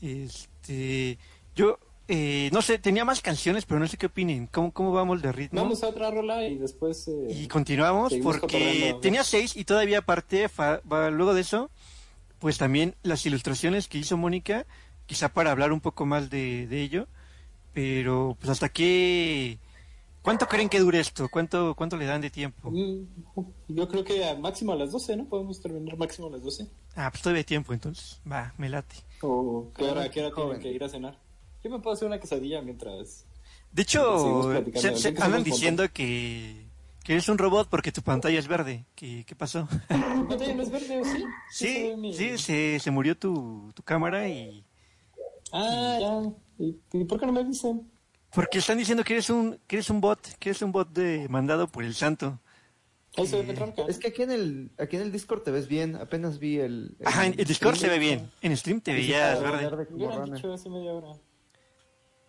[0.00, 1.18] Este.
[1.56, 1.78] Yo.
[2.08, 4.46] Eh, no sé, tenía más canciones, pero no sé qué opinen.
[4.48, 5.60] ¿Cómo, cómo vamos de ritmo?
[5.62, 7.08] Vamos a otra rola y después.
[7.08, 11.70] eh, Y continuamos porque tenía seis y todavía aparte, fa- va- luego de eso,
[12.38, 14.66] pues también las ilustraciones que hizo Mónica,
[15.06, 17.08] quizá para hablar un poco más de, de ello,
[17.74, 19.58] pero pues hasta qué...
[20.22, 21.28] ¿Cuánto creen que dure esto?
[21.28, 22.72] ¿Cuánto, cuánto le dan de tiempo?
[22.72, 23.04] mm,
[23.68, 25.28] Yo creo que a máximo a las 12, ¿no?
[25.28, 26.66] Podemos terminar máximo a las 12.
[26.96, 28.20] Ah, pues todavía hay tiempo entonces.
[28.30, 28.96] Va, me late.
[29.20, 31.18] ¿O qué hora, qué hora tienen que ir a cenar?
[31.68, 33.24] Yo me puedo hacer una quesadilla mientras.
[33.72, 34.96] De hecho, platicando.
[34.98, 36.64] se- se- andan diciendo que,
[37.02, 38.84] que eres un robot porque tu pantalla es verde.
[38.94, 39.66] ¿Qué, qué pasó?
[39.90, 41.24] ¿Mi pantalla no es verde o sí?
[41.50, 44.64] Sí, mi- sí, se, se murió tu, tu cámara y...
[45.52, 46.32] Ah, ya.
[46.64, 47.90] ¿Y, y por qué no me dicen?
[48.32, 51.26] Porque están diciendo que eres un, que eres un bot, que eres un bot de,
[51.28, 52.38] mandado por el santo.
[53.16, 53.82] Ahí se ve Petronca.
[53.88, 55.96] Es que aquí en el aquí en el Discord te ves bien.
[55.96, 56.96] Apenas vi el.
[57.02, 58.30] Ajá, en el Discord se ve bien.
[58.42, 59.86] En stream te Sí, sí, veías verde.
[59.90, 60.36] hubieran rana.
[60.36, 61.08] dicho hace media hora.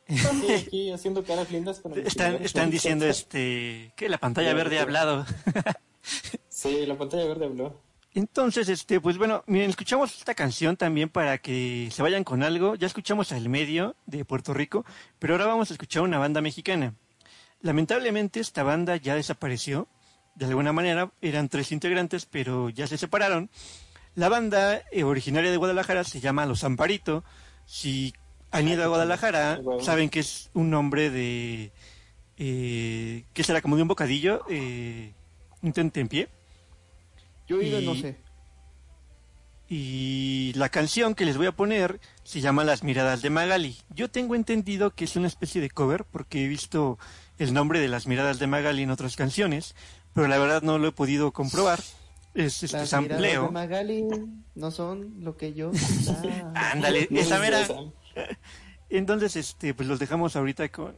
[0.58, 4.84] Aquí haciendo caras lindas con el Están, están diciendo este que la pantalla verde ha
[4.84, 5.26] hablado.
[6.50, 7.76] Sí, la pantalla verde habló.
[8.14, 12.74] Entonces, este, pues bueno, miren, escuchamos esta canción también para que se vayan con algo.
[12.74, 14.84] Ya escuchamos al medio de Puerto Rico,
[15.20, 16.96] pero ahora vamos a escuchar una banda mexicana.
[17.62, 19.88] Lamentablemente esta banda ya desapareció.
[20.34, 23.52] De alguna manera eran tres integrantes, pero ya se separaron.
[24.16, 27.24] La banda eh, originaria de Guadalajara se llama Los Amparito.
[27.66, 28.16] Si
[28.52, 29.84] han ido a Guadalajara, Bueno.
[29.84, 31.72] saben que es un nombre de...
[32.38, 33.61] Eh, ¿Qué será?
[33.61, 34.41] Como de un bocadillo.
[34.49, 35.14] Eh,
[35.61, 36.30] un tentempié.
[37.48, 38.18] Yo he ido, Y- no sé.
[39.69, 43.76] Y la canción que les voy a poner se llama Las miradas de Magali.
[43.94, 46.98] Yo tengo entendido que es una especie de cover porque he visto
[47.38, 49.76] el nombre de Las miradas de Magali en otras canciones,
[50.14, 51.80] pero la verdad no lo he podido comprobar.
[52.34, 54.06] Es este Las miradas de Magali
[54.56, 55.72] no son lo que yo.
[56.56, 57.68] Ándale, esa mera.
[58.89, 60.95] Entonces, este, pues los dejamos ahorita con,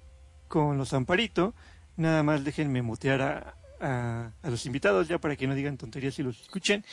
[0.47, 1.53] con los Amparito.
[1.97, 6.17] Nada más déjenme mutear a, a, a los invitados ya para que no digan tonterías
[6.19, 6.85] y los escuchen.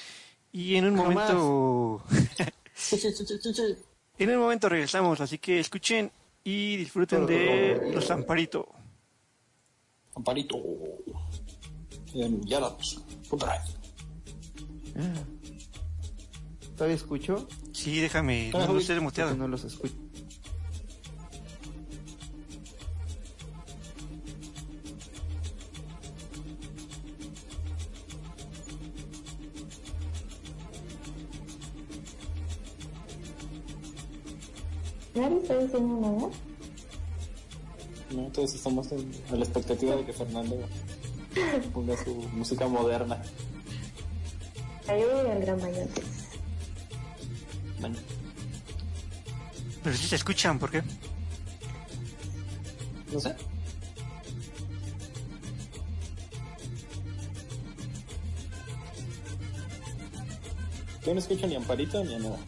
[0.53, 1.35] Y en un Jamás.
[1.35, 2.03] momento,
[4.19, 6.11] en un momento regresamos, así que escuchen
[6.44, 8.69] y disfruten de los Amparito.
[10.15, 10.57] Amparito.
[12.15, 13.05] En Yaratos.
[13.28, 13.59] Punta Ray.
[14.97, 15.12] Ah.
[16.74, 17.48] ¿Todavía escucho?
[17.73, 19.36] Sí, déjame, no, no estés Porque muteado.
[19.36, 19.94] no los escucho.
[35.17, 36.31] ¿Nadie está diciendo nada?
[38.15, 40.57] No, todos estamos en, a la expectativa de que Fernando
[41.73, 43.21] ponga su música moderna.
[44.87, 46.03] Ayúdame al gran bañote.
[47.81, 47.97] Bueno,
[49.83, 50.83] Pero sí se escuchan, ¿por qué?
[53.13, 53.35] no sé.
[61.05, 62.39] Yo no escucho ni Amparito ni a nada.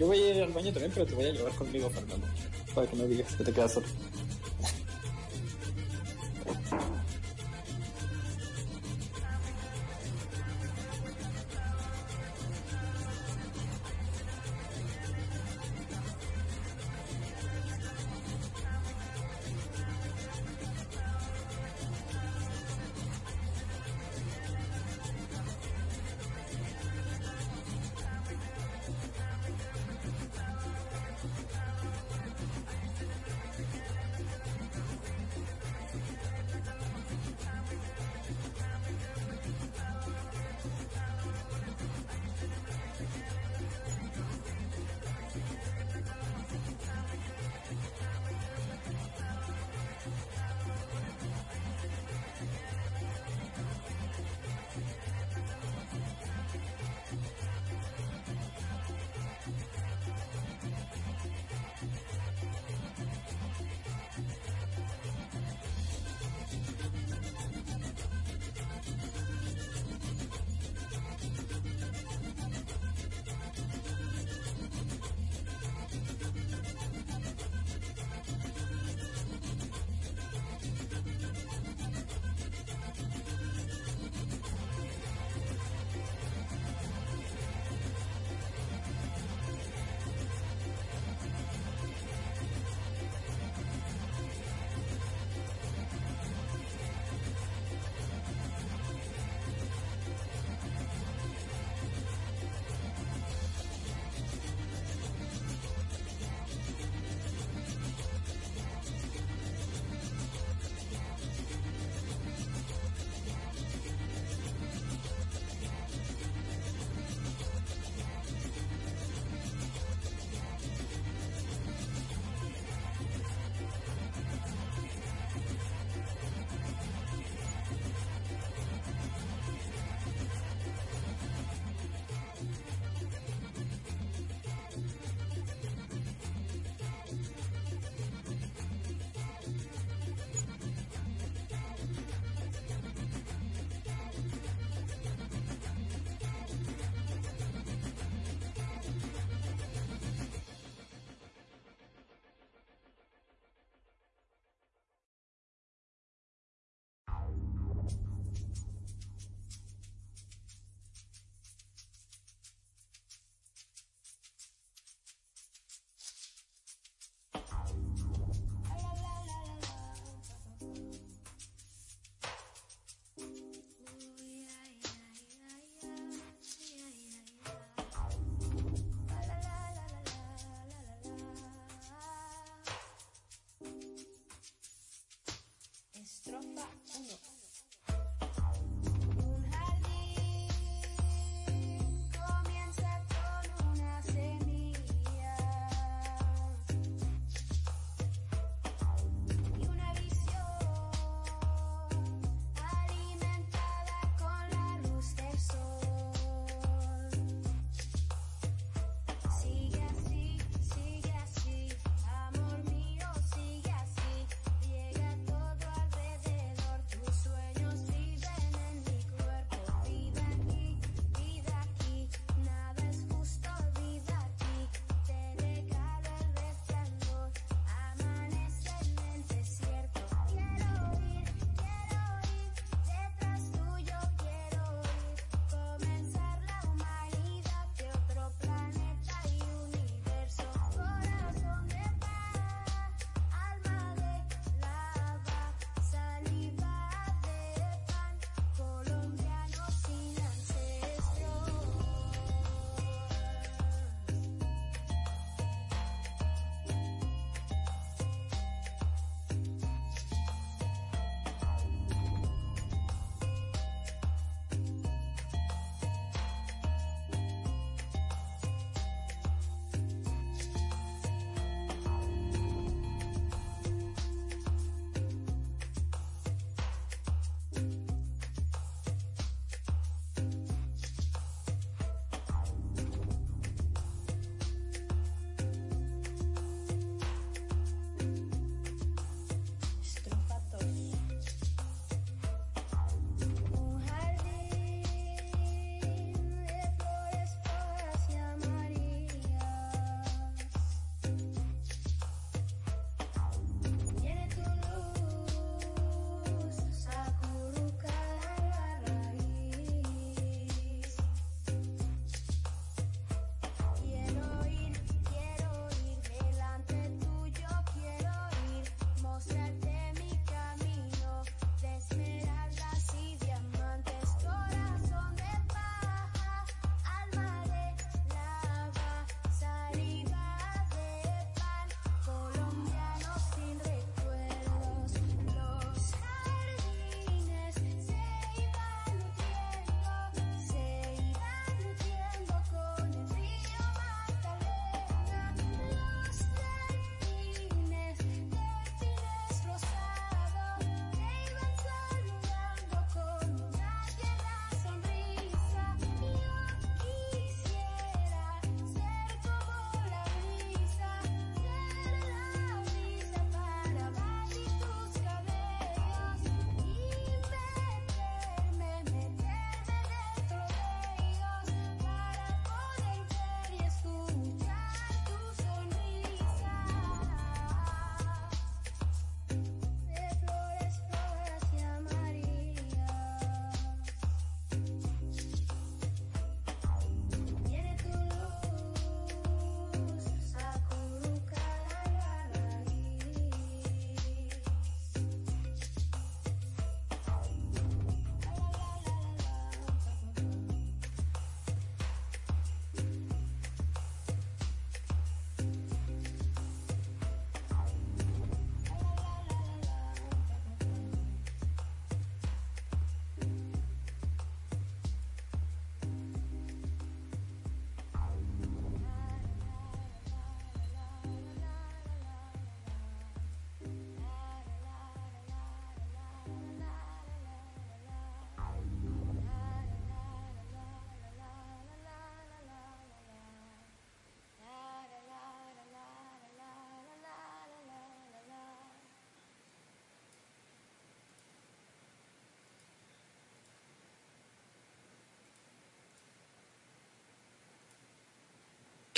[0.00, 2.26] Yo voy a ir al baño también, pero te voy a llevar conmigo, Fernando.
[2.74, 3.86] Para que no digas que te quedas solo.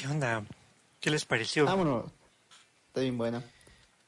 [0.03, 0.45] ¿Qué onda?
[0.99, 1.65] ¿Qué les pareció?
[1.65, 2.07] Vámonos.
[2.89, 3.41] Está bien buena.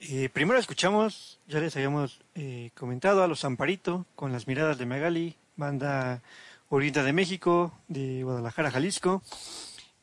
[0.00, 4.86] Eh, primero escuchamos, ya les habíamos eh, comentado, a los Amparito con las miradas de
[4.86, 6.20] Magali, banda
[6.68, 9.22] oriunda de México, de Guadalajara, Jalisco.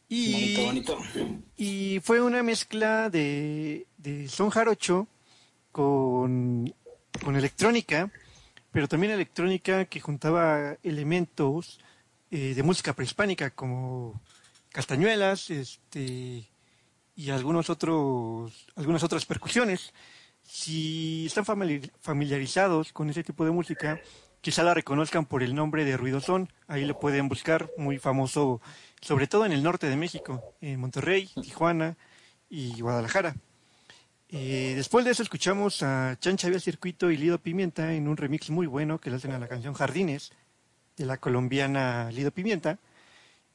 [0.07, 1.43] Y, Bonito, bonito.
[1.57, 5.09] y fue una mezcla de, de son jarocho
[5.73, 6.73] con,
[7.22, 8.09] con electrónica,
[8.72, 11.81] pero también electrónica que juntaba elementos
[12.31, 14.22] eh, de música prehispánica como
[14.72, 16.48] castañuelas, este
[17.15, 19.93] y algunos otros, algunas otras percusiones.
[20.43, 24.02] Si están famili- familiarizados con ese tipo de música,
[24.41, 26.49] quizá la reconozcan por el nombre de Ruidosón.
[26.68, 28.60] Ahí lo pueden buscar, muy famoso,
[29.02, 31.95] sobre todo en el norte de México, en Monterrey, Tijuana
[32.49, 33.35] y Guadalajara.
[34.30, 38.49] Eh, después de eso escuchamos a Chancha Vía Circuito y Lido Pimienta en un remix
[38.49, 40.31] muy bueno que le hacen a la canción Jardines
[40.95, 42.80] de la colombiana Lido Pimienta.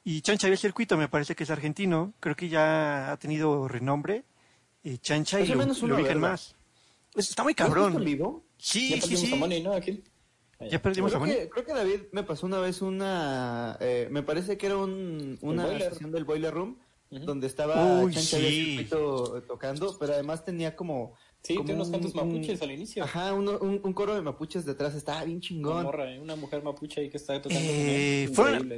[0.09, 4.23] Y Chancha Vía Circuito me parece que es argentino, creo que ya ha tenido renombre.
[4.85, 6.55] eh, Chancha y lo, lo ubican más.
[7.11, 8.05] Pues está muy ¿Lo has visto en cabrón.
[8.05, 8.45] vivo?
[8.57, 9.33] Sí, ya sí, perdimos sí.
[9.33, 9.73] a Moni, ¿no?
[9.73, 10.01] Aquí.
[10.71, 13.75] Ya perdimos a Creo que, creo que David me pasó una vez una...
[13.81, 16.77] eh, me parece que era un, una sesión del Boiler Room
[17.09, 18.43] donde estaba Uy, Chancha sí.
[18.43, 21.15] de circuito tocando, pero además tenía como...
[21.47, 23.03] Sí, tiene unos cuantos un- mapuches al inicio.
[23.03, 25.83] Ajá, uno- un, un coro de mapuches detrás, estaba bien Una chingón.
[25.83, 26.19] morra, ¿eh?
[26.19, 27.63] una mujer mapuche ahí que está tocando.
[27.63, 28.29] Eh,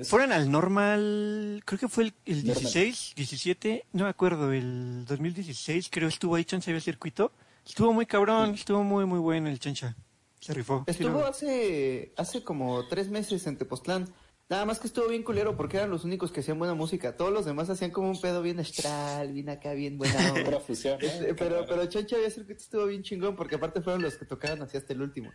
[0.05, 2.55] fueron, al normal, creo que fue el, el Normal.
[2.61, 7.31] 16, 17, no me acuerdo, el 2016, creo estuvo ahí Chancha Vía Circuito.
[7.65, 9.95] Estuvo muy cabrón, estuvo muy, muy bueno el Chancha.
[10.39, 10.83] Se rifó.
[10.87, 14.07] Estuvo hace, hace como tres meses en Tepoztlán.
[14.49, 17.15] Nada más que estuvo bien culero porque eran los únicos que hacían buena música.
[17.15, 20.43] Todos los demás hacían como un pedo bien astral, bien acá, bien buena onda.
[20.43, 20.97] Pura fusión.
[20.99, 21.07] ¿no?
[21.07, 24.63] Este, pero, pero Chancha había que estuvo bien chingón porque aparte fueron los que tocaron
[24.63, 25.31] así hasta el último.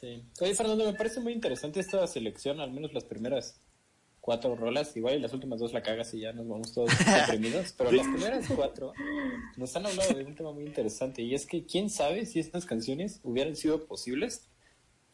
[0.00, 0.24] Sí.
[0.40, 3.60] Oye, Fernando, me parece muy interesante esta selección, al menos las primeras
[4.20, 4.96] cuatro rolas.
[4.96, 6.90] Igual y las últimas dos la cagas y ya nos vamos todos
[7.28, 7.72] deprimidos.
[7.78, 8.94] Pero las primeras cuatro
[9.56, 11.22] nos han hablado de un tema muy interesante.
[11.22, 14.48] Y es que, ¿quién sabe si estas canciones hubieran sido posibles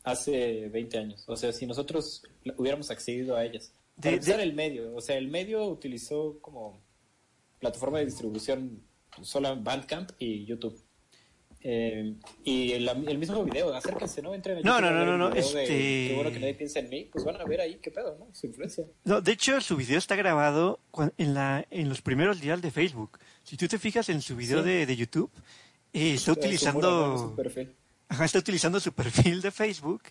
[0.05, 1.25] hace 20 años?
[1.29, 2.23] O sea, si nosotros
[2.57, 3.73] hubiéramos accedido a ellas.
[3.97, 4.95] De- de- el medio.
[4.95, 6.83] O sea, el medio utilizó como
[7.59, 8.83] plataforma de distribución
[9.23, 10.81] solo Bandcamp y YouTube.
[11.63, 14.33] Eh, y el, el mismo video, acérquense, ¿no?
[14.33, 16.89] Entren a No, no, no, no, no, de este- Qué bueno que nadie piensa en
[16.89, 18.29] mí, pues van a ver ahí qué pedo, ¿no?
[18.33, 18.87] Su influencia.
[19.05, 20.81] No, de hecho, su video está grabado
[21.19, 23.19] en, la, en los primeros días de Facebook.
[23.43, 24.71] Si tú te fijas en su video Sí.
[24.71, 25.31] de, de YouTube,
[25.93, 27.19] eh, está utilizando...
[27.31, 27.75] Su perfil.
[28.11, 30.03] Ajá, está utilizando su perfil de Facebook,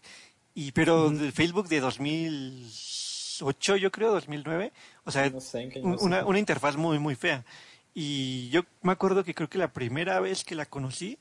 [0.55, 4.71] y pero del Facebook de 2008, yo creo, 2009.
[5.03, 7.45] O sea, No sé año una, una interfaz muy, muy fea.
[7.93, 11.19] Y yo me acuerdo que creo que la primera vez que la conocí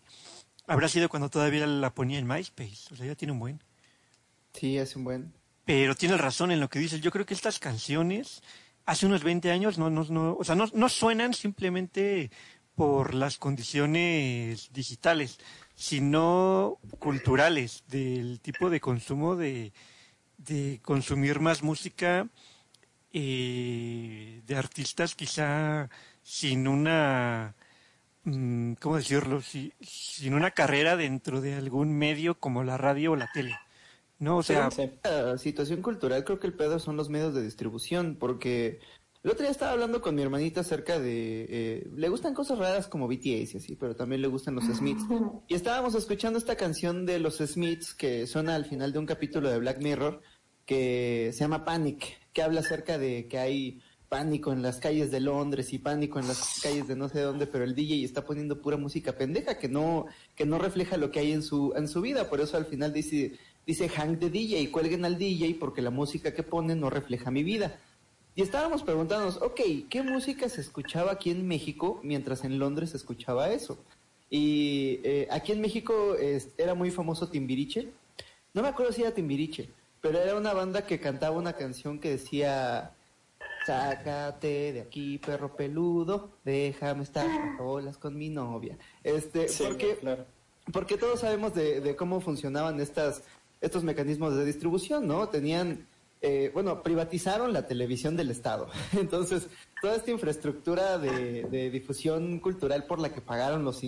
[0.68, 2.92] habrá sido cuando todavía la ponía en MySpace.
[2.92, 3.60] O sea, ya tiene un buen.
[4.52, 5.32] Sí, hace un buen.
[5.64, 7.00] Pero tiene razón en lo que dices.
[7.00, 8.40] Yo creo que estas canciones
[8.86, 12.30] hace unos 20 años no, no, no, o sea, no, no suenan simplemente
[12.74, 15.38] por las condiciones digitales,
[15.78, 19.72] sino culturales, del tipo de consumo de,
[20.38, 22.26] de consumir más música
[23.12, 25.88] eh, de artistas quizá
[26.22, 27.54] sin una,
[28.24, 29.40] mm, ¿cómo decirlo?
[29.40, 33.56] Si- sin una carrera dentro de algún medio como la radio o la tele.
[34.18, 34.38] ¿No?
[34.38, 34.68] O sea.
[35.04, 38.80] La situación cultural creo que el pedo son los medios de distribución porque
[39.24, 41.46] el otro día estaba hablando con mi hermanita acerca de...
[41.48, 45.04] eh, le gustan cosas raras como BTS y así, pero también le gustan los Smiths.
[45.48, 49.50] Y estábamos escuchando esta canción de los Smiths que suena al final de un capítulo
[49.50, 50.22] de Black Mirror
[50.64, 55.20] que se llama Panic, que habla acerca de que hay pánico en las calles de
[55.20, 58.60] Londres y pánico en las calles de no sé dónde, pero el DJ está poniendo
[58.60, 62.00] pura música pendeja que no que no refleja lo que hay en su en su
[62.00, 65.90] vida, por eso al final dice dice hang the DJ, cuelguen al DJ porque la
[65.90, 67.80] música que pone no refleja mi vida.
[68.38, 69.60] Y estábamos preguntándonos, ok,
[69.90, 73.76] ¿qué música se escuchaba aquí en México mientras en Londres se escuchaba eso?
[74.30, 77.88] Y eh, aquí en México es- era muy famoso Timbiriche.
[78.54, 79.70] No me acuerdo si era Timbiriche,
[80.00, 82.92] pero era una banda que cantaba una canción que decía,
[83.66, 88.78] sácate de aquí, perro peludo, déjame estar a solas con mi novia.
[89.02, 90.24] Este, Sí, porque claro.
[90.72, 93.24] porque todos sabemos de, de cómo funcionaban estas,
[93.60, 95.28] estos mecanismos de distribución, ¿no?
[95.28, 95.88] Tenían,
[96.20, 98.68] eh, bueno, privatizaron la televisión del Estado.
[98.92, 99.48] Entonces,
[99.80, 103.82] toda esta infraestructura de, de difusión cultural por la que pagaron los,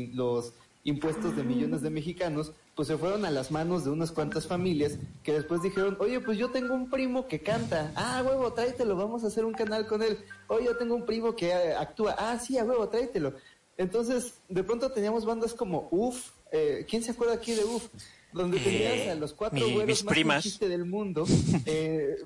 [0.84, 4.98] impuestos de millones de mexicanos, pues se fueron a las manos de unas cuantas familias
[5.22, 9.22] que después dijeron, oye, pues yo tengo un primo que canta, ah, huevo, tráetelo, vamos
[9.22, 12.38] a hacer un canal con él, oye, yo tengo un primo que eh, actúa, ah,
[12.38, 13.34] sí, a huevo, tráetelo.
[13.76, 17.88] Entonces, de pronto teníamos bandas como UF, eh, ¿quién se acuerda aquí de UF?
[18.32, 20.42] Donde Eh, tenías a los cuatro mi- güeros mis más primas.
[20.42, 21.24] chiste del mundo,
[21.66, 22.16] eh,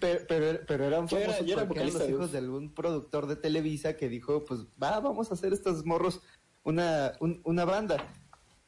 [0.00, 2.74] pero, pero, pero eran Yo era- famosos yo era porque eran los hijos de algún
[2.74, 6.20] productor de Televisa que dijo, pues va, vamos a hacer estos morros
[6.64, 8.12] una, un- una banda.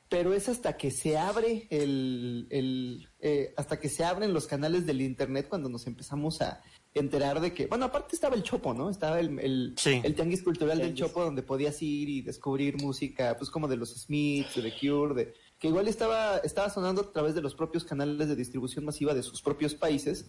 [0.08, 4.86] Pero es hasta que se abre el, el eh, hasta que se abren los canales
[4.86, 6.60] del internet cuando nos empezamos a
[6.92, 8.90] enterar de que, bueno, aparte estaba el Chopo, ¿no?
[8.90, 10.00] Estaba el, el, Sí.
[10.04, 10.94] el tianguis cultural del.
[10.94, 15.14] Chopo donde podías ir y descubrir música, pues como de los Smiths, de The Cure,
[15.14, 15.34] de,
[15.64, 19.22] que igual estaba, estaba sonando a través de los propios canales de distribución masiva de
[19.22, 20.26] sus propios países,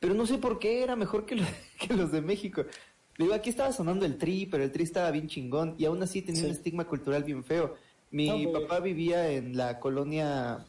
[0.00, 1.44] pero no sé por qué era mejor que, lo-
[1.78, 2.64] que los de México.
[3.16, 6.22] Digo, aquí estaba sonando el tri, pero el tri estaba bien chingón y aún así
[6.22, 6.46] tenía Sí.
[6.48, 7.76] un estigma cultural bien feo.
[8.10, 10.66] Mi No, papá vivía en la colonia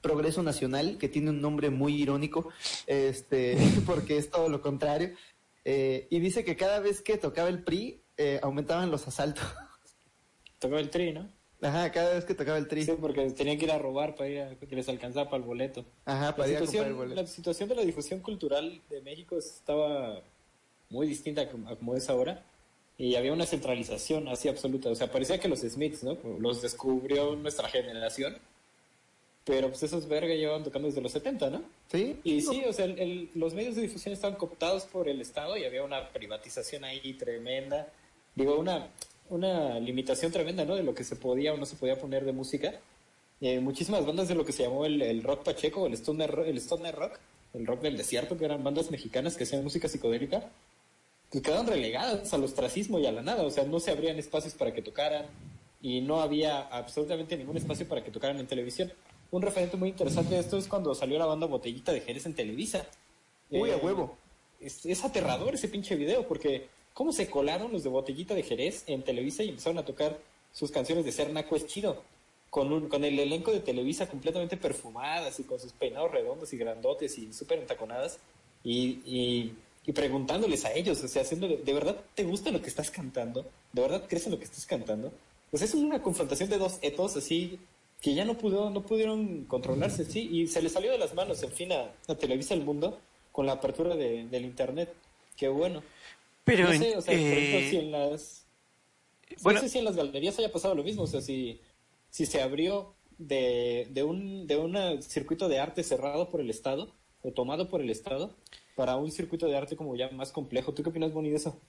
[0.00, 2.48] Progreso Nacional, que tiene un nombre muy irónico,
[2.86, 5.10] este, porque es todo lo contrario.
[5.66, 9.44] Eh, y dice que cada vez que tocaba el PRI, eh, aumentaban los asaltos.
[10.58, 11.28] Tocaba el tri, ¿no?
[11.62, 12.84] Ajá, cada vez que tocaba el TRI.
[12.84, 15.46] Sí, porque tenían que ir a robar para ir a, que les alcanzaba para el
[15.48, 15.84] boleto.
[16.04, 17.20] Ajá, La para ir a comprar el boleto.
[17.22, 20.20] la situación de la difusión cultural de México estaba
[20.90, 22.44] muy distinta a como, a como es ahora.
[22.98, 24.88] Y había una centralización así absoluta.
[24.90, 26.16] O sea, parecía que los Smiths, ¿no?
[26.38, 28.36] Los descubrió nuestra generación.
[29.44, 31.62] Pero pues esos verga llevaban tocando desde los 70, ¿no?
[31.90, 35.20] Sí, Y sí, o sea, el- el- los medios de difusión estaban cooptados por el
[35.20, 37.88] Estado y había una privatización ahí tremenda.
[38.34, 38.88] Digo, una,
[39.30, 40.74] una limitación tremenda, ¿no?
[40.76, 42.74] De lo que se podía o no se podía poner de música.
[43.40, 46.44] Eh, muchísimas bandas de lo que se llamó el, el rock pacheco, el stoner, ro-
[46.44, 47.18] el stoner rock,
[47.52, 50.50] el rock del desierto, que eran bandas mexicanas que hacían música psicodélica,
[51.30, 53.42] que quedaron relegadas al ostracismo y a la nada.
[53.42, 55.26] O sea, no se abrían espacios para que tocaran
[55.82, 58.92] y no había absolutamente ningún espacio para que tocaran en televisión.
[59.30, 62.34] Un referente muy interesante de esto es cuando salió la banda Botellita de Jerez en
[62.34, 62.86] Televisa.
[63.50, 64.16] Uy, a Eh, huevo.
[64.60, 68.84] Es, es aterrador ese pinche video porque cómo se colaron los de Botellita de Jerez
[68.86, 70.18] en Televisa y empezaron a tocar
[70.52, 72.02] sus canciones de Ser Naco es chido.
[72.48, 76.56] Con, un, con el elenco de Televisa completamente perfumadas y con sus peinados redondos y
[76.56, 78.18] grandotes y súper entaconadas
[78.62, 79.52] y, y,
[79.84, 83.44] y preguntándoles a ellos, o sea, haciéndole, ¿de verdad te gusta lo que estás cantando?
[83.72, 85.12] ¿De verdad crees en lo que estás cantando?
[85.50, 87.58] Pues es una confrontación de dos etos así
[88.00, 91.42] que ya no pudo, no pudieron controlarse, sí, y se les salió de las manos,
[91.42, 93.00] en fin, a, a Televisa El Mundo
[93.32, 94.92] con la apertura de- del Internet.
[95.36, 95.82] Qué bueno.
[96.44, 98.46] Pero, no en- sé, o sea, por ejemplo, eh, si en las...
[99.42, 101.60] bueno, no sé si en las galerías haya pasado lo mismo, o sea, si,
[102.10, 106.94] si se abrió de, de un de un circuito de arte cerrado por el Estado
[107.22, 108.36] o tomado por el Estado
[108.74, 110.74] para un circuito de arte como ya más complejo.
[110.74, 111.60] ¿Tú qué opinas, Bonnie, de eso?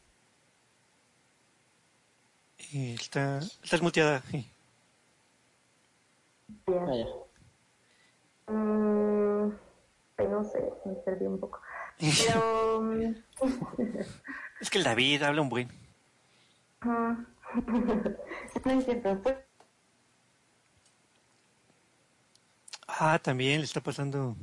[2.74, 4.22] eh, está, estás muteada.
[4.32, 4.46] sí.
[6.68, 6.84] Bien.
[6.88, 7.08] Ah, ya.
[8.48, 9.50] Mm,
[10.30, 11.62] no sé, me perdí un poco.
[12.18, 12.82] Pero.
[14.60, 15.69] Es que el David habla un buen.
[16.82, 17.26] no.
[19.22, 19.36] Pues,
[22.88, 24.36] Ah, también le está pasando.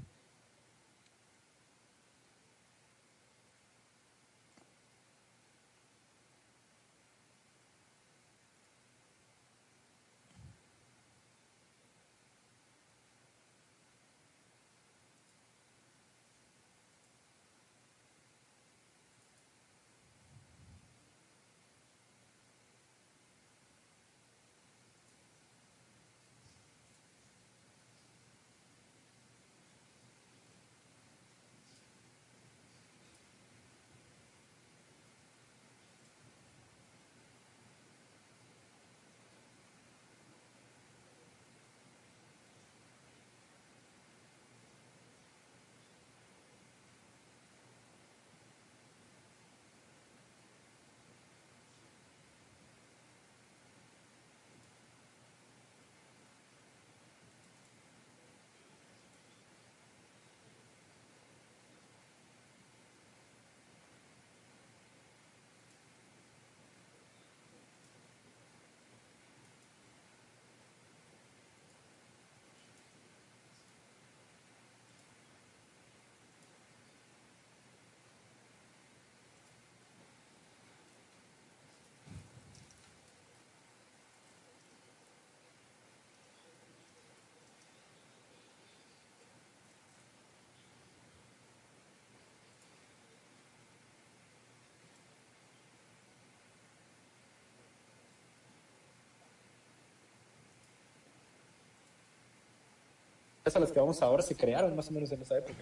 [103.45, 105.55] A las que vamos ahora se crearon más o menos en esa época.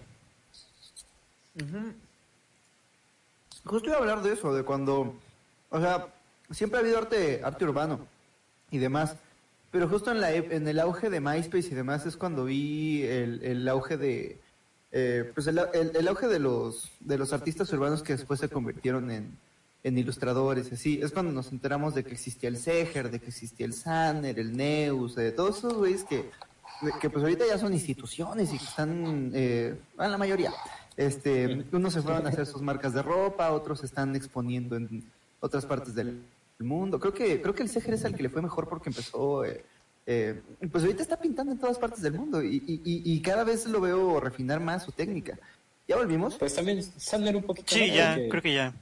[3.65, 5.15] Justo iba a hablar de eso, de cuando,
[5.69, 6.07] o sea,
[6.51, 7.99] siempre ha habido arte, arte urbano
[8.71, 9.15] y demás,
[9.71, 13.43] pero justo en, la, en el auge de MySpace y demás es cuando vi el,
[13.43, 14.39] el auge de...
[14.91, 19.09] eh, pues el, el- auge de los, de los artistas urbanos que después se convirtieron
[19.11, 19.37] en,
[19.83, 20.99] en ilustradores así.
[21.01, 24.57] Es cuando nos enteramos de que existía el Seger, de que existía el Sanner, el
[24.57, 26.29] Neus, de todos esos güeyes que,
[26.99, 30.51] que pues ahorita ya son instituciones y que están, eh, la mayoría.
[30.97, 35.03] Este, unos se fueron a hacer sus marcas de ropa, otros se están exponiendo en
[35.39, 36.21] otras partes del
[36.59, 36.99] mundo.
[36.99, 39.63] Creo que creo que el Seger es el que le fue mejor porque empezó, eh,
[40.05, 40.41] eh,
[40.71, 42.81] pues ahorita está pintando en todas partes del mundo y, y,
[43.13, 45.37] y- cada vez lo veo refinar más su técnica.
[45.87, 46.35] ¿Ya volvimos?
[46.37, 47.73] Pues también Sandler un poquito.
[47.73, 48.73] Sí, ya, creo que ya.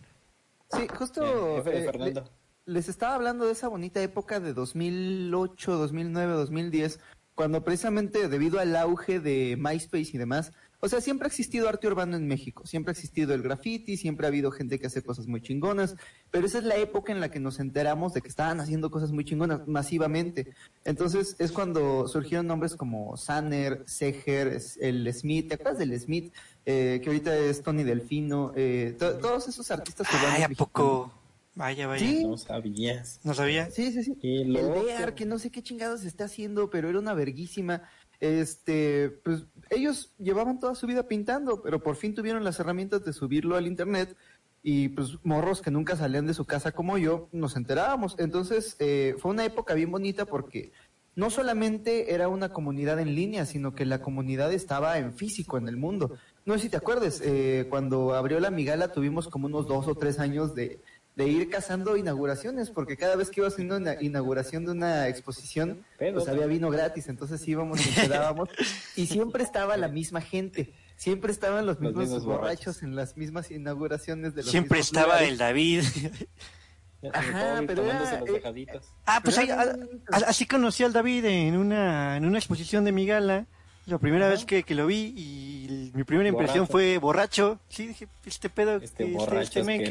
[0.71, 2.23] Sí, justo de eh, le-
[2.65, 6.99] les estaba hablando de esa bonita época de 2008, 2009, 2010,
[7.39, 10.51] cuando precisamente debido al auge de MySpace y demás,
[10.81, 14.25] o sea, siempre ha existido arte urbano en México, siempre ha existido el graffiti, siempre
[14.25, 15.95] ha habido gente que hace cosas muy chingonas,
[16.31, 19.13] pero esa es la época en la que nos enteramos de que estaban haciendo cosas
[19.13, 20.49] muy chingonas masivamente.
[20.83, 26.33] Entonces es cuando surgieron nombres como Sanner, Seger, el Smith, ¿te acuerdas del Smith?
[26.65, 31.13] Eh, que ahorita es Tony Delfino, eh, to- todos esos artistas urbanos Ay, ¿a poco?
[31.55, 32.05] Vaya, vaya.
[32.05, 32.23] Sí.
[32.25, 33.19] No sabías.
[33.23, 33.69] ¿No sabía?
[33.71, 34.17] Sí, sí, sí.
[34.21, 34.53] El.
[34.53, 37.83] Bear, que no sé qué chingados está haciendo, pero era una verguísima.
[38.19, 43.13] Este, pues ellos llevaban toda su vida pintando, pero por fin tuvieron las herramientas de
[43.13, 44.15] subirlo al internet
[44.61, 48.15] y pues morros que nunca salían de su casa como yo, nos enterábamos.
[48.19, 50.73] Entonces eh, fue una época bien bonita porque
[51.15, 55.67] no solamente era una comunidad en línea, sino que la comunidad estaba en físico en
[55.67, 56.17] el mundo.
[56.45, 59.95] No sé si te acuerdes, eh, cuando abrió la Migala tuvimos como unos dos o
[59.95, 60.81] tres años de,
[61.15, 65.83] de ir cazando inauguraciones, porque cada vez que iba haciendo una inauguración de una exposición,
[65.97, 68.47] pues había vino gratis, entonces íbamos y quedábamos,
[68.95, 72.65] y siempre estaba la misma gente, siempre estaban los Los mismos, mismos borrachos.
[72.65, 72.83] borrachos.
[72.83, 75.29] en las mismas inauguraciones de los Siempre mismos estaba lugares.
[75.29, 75.83] el David.
[77.13, 78.79] Ajá, pero tomándose era- los eh.
[79.05, 80.13] Ah, pues Pero ahí- era a- muy bonito.
[80.13, 83.45] a- así conocí al David en una, en una exposición de mi gala.
[83.85, 86.71] La primera vez que, que lo vi y mi primera impresión Borracho.
[86.71, 87.59] fue borracho.
[87.69, 89.81] Sí, dije, este pedo, Este este, borracho este men,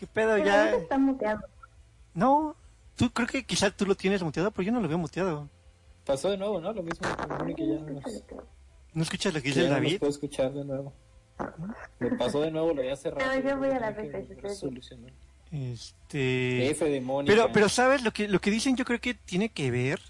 [0.00, 0.70] ¿qué, pedo Pero ya?
[0.70, 1.42] está muteado.
[2.14, 2.56] No,
[2.96, 5.48] tú creo que quizás tú lo tienes muteado, pero yo no lo veo muteado.
[6.06, 6.72] Pasó de nuevo, ¿no?
[6.72, 7.06] Lo mismo
[7.54, 8.24] que ya no nos,
[8.94, 9.98] ¿No escuchas lo que dice el no David?
[9.98, 10.92] puedo escuchar de nuevo.
[11.98, 13.24] Me pasó de nuevo lo de hace rato.
[13.24, 15.12] No, yo voy a la solucionar.
[15.52, 16.70] Este...
[16.70, 17.34] F de Mónica.
[17.34, 20.00] Pero, pero sabes, lo que, lo que dicen yo creo que tiene que ver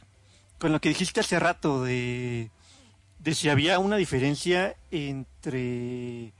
[0.58, 2.50] con lo que dijiste hace rato de,
[3.18, 6.32] de si había una diferencia entre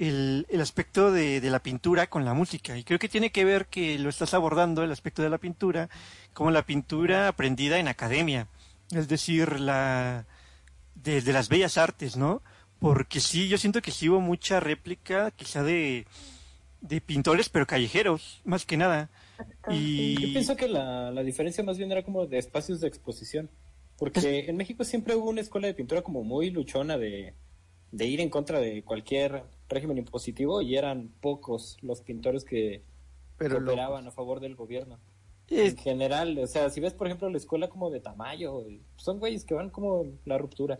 [0.00, 2.76] el, el aspecto de, de la pintura con la música.
[2.76, 5.90] Y creo que tiene que ver que lo estás abordando, el aspecto de la pintura,
[6.32, 8.48] como la pintura aprendida en academia.
[8.92, 10.26] Es decir, la
[10.94, 12.42] de, de las bellas artes, ¿no?
[12.78, 16.06] Porque sí, yo siento que sí hubo mucha réplica, quizá de,
[16.80, 19.10] de pintores, pero callejeros, más que nada.
[19.70, 23.50] Y Yo pienso que la, la diferencia más bien era como de espacios de exposición.
[23.98, 27.34] Porque en México siempre hubo una escuela de pintura como muy luchona de,
[27.92, 32.82] de ir en contra de cualquier régimen impositivo y eran pocos los pintores que
[33.36, 34.98] Pero operaban a favor del gobierno.
[35.48, 38.64] Es- En general, o sea, si ves por ejemplo la escuela como de Tamayo,
[38.96, 40.78] son güeyes que van como la ruptura.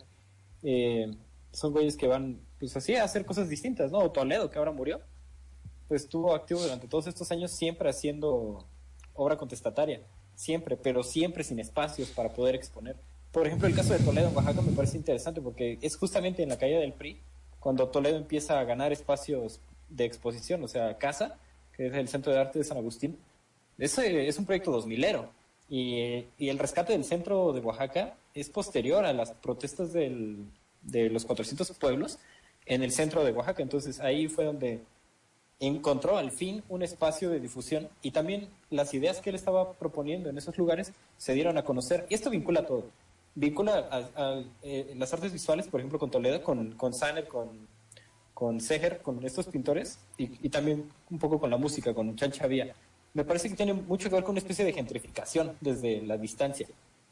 [0.63, 1.11] Eh,
[1.51, 3.97] son güeyes que van, pues así, a hacer cosas distintas, ¿no?
[3.99, 5.01] O Toledo, que ahora murió,
[5.89, 8.65] pues estuvo activo durante todos estos años siempre haciendo
[9.13, 10.01] obra contestataria,
[10.35, 12.95] siempre, pero siempre sin espacios para poder exponer.
[13.31, 16.49] Por ejemplo, el caso de Toledo en Oaxaca me parece interesante porque es justamente en
[16.49, 17.21] la caída del PRI
[17.59, 19.59] cuando Toledo empieza a ganar espacios
[19.89, 21.37] de exposición, o sea, Casa,
[21.75, 23.17] que es el Centro de Arte de San Agustín,
[23.77, 25.29] ese es un proyecto 2000ero
[25.69, 31.25] y, y el rescate del centro de Oaxaca es posterior a las protestas de los
[31.25, 32.19] 400 pueblos
[32.65, 33.63] en el centro de Oaxaca.
[33.63, 34.81] Entonces ahí fue donde
[35.59, 40.29] encontró al fin un espacio de difusión y también las ideas que él estaba proponiendo
[40.29, 42.05] en esos lugares se dieron a conocer.
[42.09, 42.85] Y esto vincula todo.
[43.33, 47.67] Vincula a, a, eh, las artes visuales, por ejemplo, con Toledo, con, con Saner, con,
[48.33, 52.31] con Seger, con estos pintores y, y también un poco con la música, con Chan
[52.31, 52.75] Chavía.
[53.13, 56.67] Me parece que tiene mucho que ver con una especie de gentrificación desde la distancia.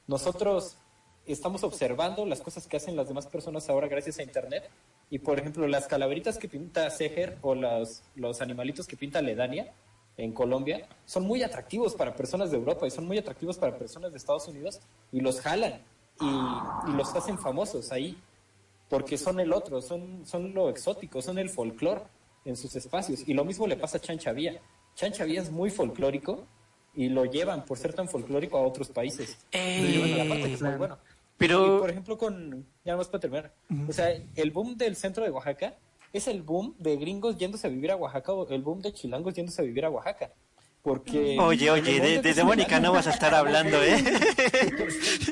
[0.07, 0.77] Nosotros
[1.25, 4.69] estamos observando las cosas que hacen las demás personas ahora gracias a Internet.
[5.09, 9.73] Y, por ejemplo, las calaveritas que pinta Seger o los, los animalitos que pinta Ledania
[10.17, 14.11] en Colombia son muy atractivos para personas de Europa y son muy atractivos para personas
[14.11, 14.81] de Estados Unidos
[15.11, 15.81] y los jalan
[16.21, 18.17] y, y los hacen famosos ahí
[18.89, 22.01] porque son el otro, son, son lo exótico, son el folclore
[22.45, 23.27] en sus espacios.
[23.27, 24.59] Y lo mismo le pasa a Chan Chavía.
[24.95, 26.45] Chan Chavía es muy folclórico
[26.95, 29.37] y lo llevan por ser tan folclórico a otros países.
[29.51, 30.97] Eh, Lo llevan y aparte que es muy bueno.
[31.37, 32.65] Pero- Y, por ejemplo, con.
[32.83, 33.53] Ya más para terminar.
[33.87, 35.75] O sea, el boom del centro de Oaxaca
[36.11, 39.35] es el boom de gringos yéndose a vivir a Oaxaca o el boom de chilangos
[39.35, 40.33] yéndose a vivir a Oaxaca.
[40.81, 41.37] Porque...
[41.39, 43.33] Oye, oye, en el de, mundo de, que de se Mónica no vas a estar
[43.35, 43.97] hablando, ¿eh?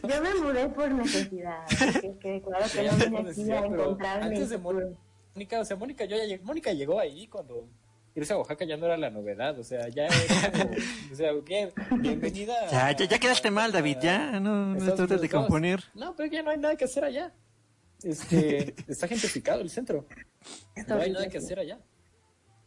[0.08, 1.66] Yo me mudé por necesidad.
[2.02, 4.26] Que, que claro que no vine aquí a pero encontrarme.
[4.26, 7.68] antes de Mónica, o sea, Mónica, yo ya llegué- Mónica llegó ahí cuando
[8.16, 10.76] irse a Oaxaca ya no era la novedad, o sea, ya era como,
[11.12, 12.56] o sea, bien, bienvenida.
[12.72, 15.84] Ya, ya, ya quedaste mal, David, ya, no, no trates de componer.
[15.94, 17.32] No, pero ya no hay nada que hacer allá.
[18.04, 20.06] Este, está gentrificado el centro.
[20.88, 21.80] No hay nada que hacer allá.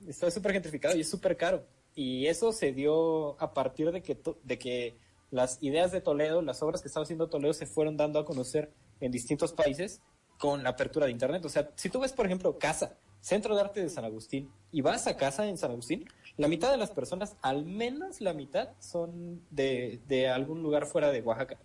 [0.07, 1.66] Está súper gentrificado y es súper caro.
[1.95, 4.97] Y eso se dio a partir de que, de que
[5.31, 8.73] las ideas de Toledo, las obras que estaba haciendo Toledo se fueron dando a conocer
[9.01, 10.01] en distintos países
[10.39, 11.45] con la apertura de Internet.
[11.45, 14.81] O sea, si tú ves, por ejemplo, Casa, Centro de Arte de San Agustín, y
[14.81, 18.71] vas a Casa en San Agustín, la mitad de las personas, al menos la mitad,
[18.79, 21.59] son de, de algún lugar fuera de Oaxaca.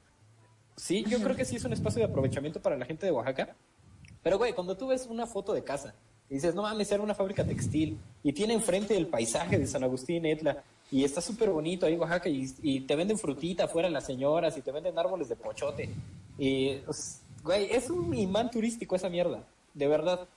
[0.75, 3.55] Sí, yo creo que sí es un espacio de aprovechamiento para la gente de Oaxaca.
[4.21, 5.95] Pero, güey, cuando tú ves una foto de casa
[6.29, 9.83] y dices, no mames, era una fábrica textil y tiene enfrente el paisaje de San
[9.83, 14.05] Agustín, Etla, y está súper bonito ahí Oaxaca y, y te venden frutita afuera las
[14.05, 15.89] señoras y te venden árboles de pochote.
[16.37, 19.43] Y, pues, güey, es un imán turístico esa mierda,
[19.73, 20.27] de verdad.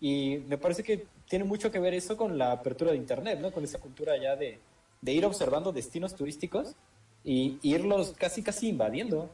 [0.00, 3.52] Y me parece que tiene mucho que ver eso con la apertura de Internet, ¿no?
[3.52, 4.58] Con esa cultura ya de,
[5.00, 6.74] de ir observando destinos turísticos
[7.24, 9.30] y irlos casi, casi invadiendo.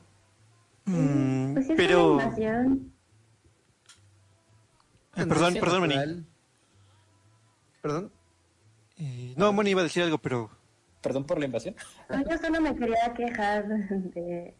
[0.87, 2.93] Mm, Pues pero, una invasión.
[5.17, 6.27] Eh, perdón, perdón, Moni.
[7.83, 8.13] Perdón.
[8.99, 10.51] Eh, no, Moni iba a decir algo, pero
[11.05, 11.75] Perdón por la invasión.
[12.09, 14.55] No, yo solo me quería quejar de,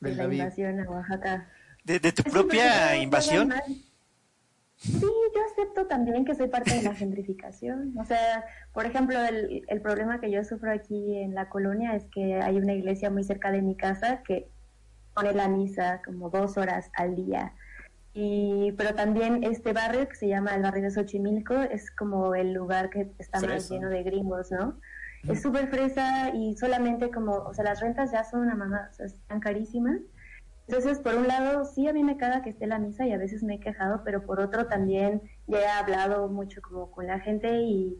[0.00, 0.38] la David.
[0.40, 1.48] invasión a Oaxaca.
[1.82, 3.54] de, de tu propia invasión.
[4.76, 7.94] Sí, yo acepto también que soy parte de la gentrificación.
[7.98, 8.44] O sea,
[8.74, 12.58] por ejemplo, el, el problema que yo sufro aquí en la colonia es que hay
[12.58, 14.46] una iglesia muy cerca de mi casa que
[15.14, 17.54] pone la misa como dos horas al día.
[18.14, 22.52] Y, pero también este barrio que se llama el barrio de Xochimilco es como el
[22.52, 24.80] lugar que está más lleno de gringos, ¿no?
[25.28, 28.94] Es súper fresa y solamente como, o sea, las rentas ya son una mamá, o
[28.94, 30.00] sea, están carísimas.
[30.68, 33.18] Entonces, por un lado, sí a mí me caga que esté la misa y a
[33.18, 37.20] veces me he quejado, pero por otro también ya he hablado mucho como con la
[37.20, 37.96] gente y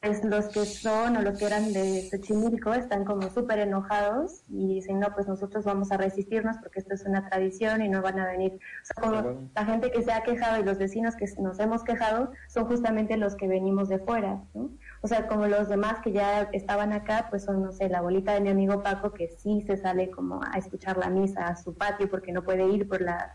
[0.00, 4.74] pues los que son o los que eran de Xochimilco están como súper enojados y
[4.74, 8.20] dicen, no, pues nosotros vamos a resistirnos porque esto es una tradición y no van
[8.20, 8.54] a venir.
[8.54, 9.50] O sea, como Bueno.
[9.56, 13.16] la gente que se ha quejado y los vecinos que nos hemos quejado son justamente
[13.16, 14.70] los que venimos de fuera, ¿no?
[15.02, 18.34] O sea, como los demás que ya estaban acá, pues son, no sé, la abuelita
[18.34, 21.74] de mi amigo Paco que sí se sale como a escuchar la misa a su
[21.74, 23.34] patio porque no puede ir por la,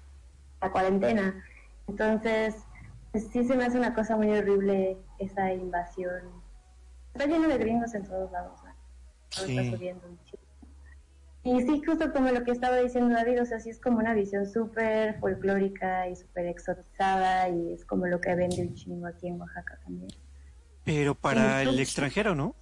[0.62, 1.44] la cuarentena.
[1.90, 2.56] Entonces,
[3.12, 6.42] pues sí se me hace una cosa muy horrible esa invasión.
[7.14, 8.74] Está lleno de gringos en todos lados, ¿no?
[9.30, 9.58] Sí.
[9.58, 10.20] está subiendo un.
[11.46, 14.14] Y sí, justo como lo que estaba diciendo David, o sea, sí es como una
[14.14, 19.28] visión súper folclórica y súper exotizada y es como lo que vende un chingo aquí
[19.28, 20.10] en Oaxaca también.
[20.86, 22.56] Pero para el extranjero, ¿no?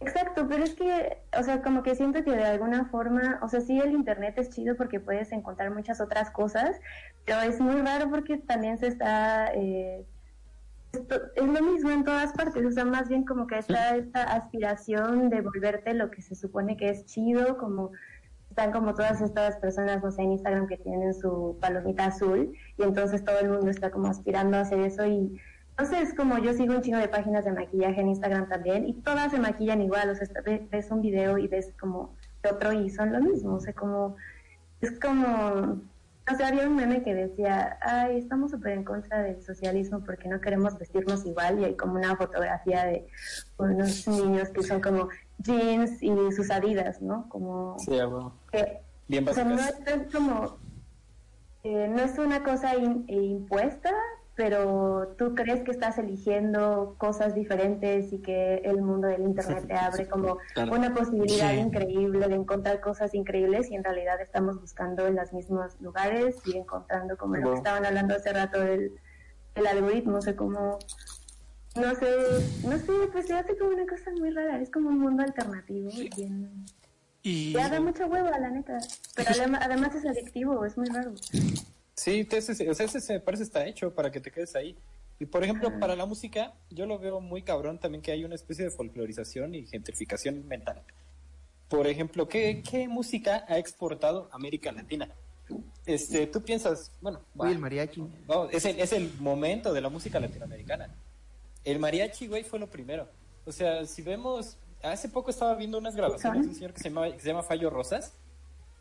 [0.00, 3.60] Exacto, pero es que, o sea, como que siento que de alguna forma, o sea,
[3.60, 6.76] sí el internet es chido porque puedes encontrar muchas otras cosas,
[7.24, 10.06] pero es muy raro porque también se está, eh,
[11.36, 15.30] es lo mismo en todas partes, o sea, más bien como que está esta aspiración
[15.30, 17.92] de volverte lo que se supone que es chido, como
[18.50, 22.82] están como todas estas personas, no sé, en Instagram que tienen su palomita azul y
[22.82, 25.38] entonces todo el mundo está como aspirando a hacer eso y
[25.78, 29.30] entonces, como yo sigo un chingo de páginas de maquillaje en Instagram también, y todas
[29.30, 30.26] se maquillan igual, o sea,
[30.70, 32.16] ves un video y ves como
[32.50, 34.16] otro y son lo mismo, o sea, como,
[34.80, 35.82] es como,
[36.32, 40.28] o sea, había un meme que decía, ay, estamos súper en contra del socialismo porque
[40.28, 43.06] no queremos vestirnos igual, y hay como una fotografía de
[43.58, 45.08] unos niños que son como
[45.38, 47.28] jeans y sus adidas, ¿no?
[47.28, 48.34] Como Sí, bueno.
[48.50, 49.74] que Bien o sea, no es,
[50.12, 50.58] como,
[51.62, 53.92] eh, no es una cosa in- impuesta,
[54.36, 59.74] pero tú crees que estás eligiendo cosas diferentes y que el mundo del Internet te
[59.74, 60.36] abre como
[60.70, 61.58] una posibilidad Sí.
[61.58, 66.56] increíble de encontrar cosas increíbles y en realidad estamos buscando en los mismos lugares y
[66.58, 68.92] encontrando como lo que estaban hablando hace rato del,
[69.54, 70.78] del algoritmo, no sé cómo...
[71.74, 72.06] No sé,
[72.66, 75.90] no sé, pues se hace como una cosa muy rara, es como un mundo alternativo.
[76.16, 76.64] bien-
[77.22, 78.78] Y ya da mucha hueva, la neta.
[79.14, 81.12] Pero adem- además es adictivo, es muy raro.
[81.96, 84.76] Sí, o sea, ese se parece está hecho para que te quedes ahí.
[85.18, 88.34] Y por ejemplo, para la música, yo lo veo muy cabrón también que hay una
[88.34, 90.82] especie de folclorización y gentrificación mental.
[91.68, 95.08] Por ejemplo, ¿qué, qué música ha exportado América Latina?
[95.86, 98.02] Este, tú piensas, bueno, Uy, el mariachi.
[98.26, 100.94] vamos, es, el, es el momento de la música latinoamericana.
[101.64, 103.08] El mariachi, güey, fue lo primero.
[103.46, 106.90] O sea, si vemos, hace poco estaba viendo unas grabaciones de un señor que se
[106.90, 108.12] llama, que se llama Fallo Rosas,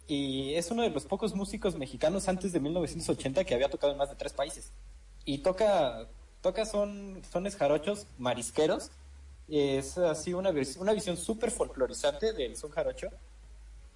[0.08, 3.98] y es uno de los pocos músicos mexicanos antes de 1980 que había tocado en
[3.98, 4.72] más de tres países.
[5.26, 6.08] Y toca,
[6.42, 8.92] toca son, sones jarochos marisqueros
[9.48, 13.10] es así una, una visión súper folclorizante del son jarocho,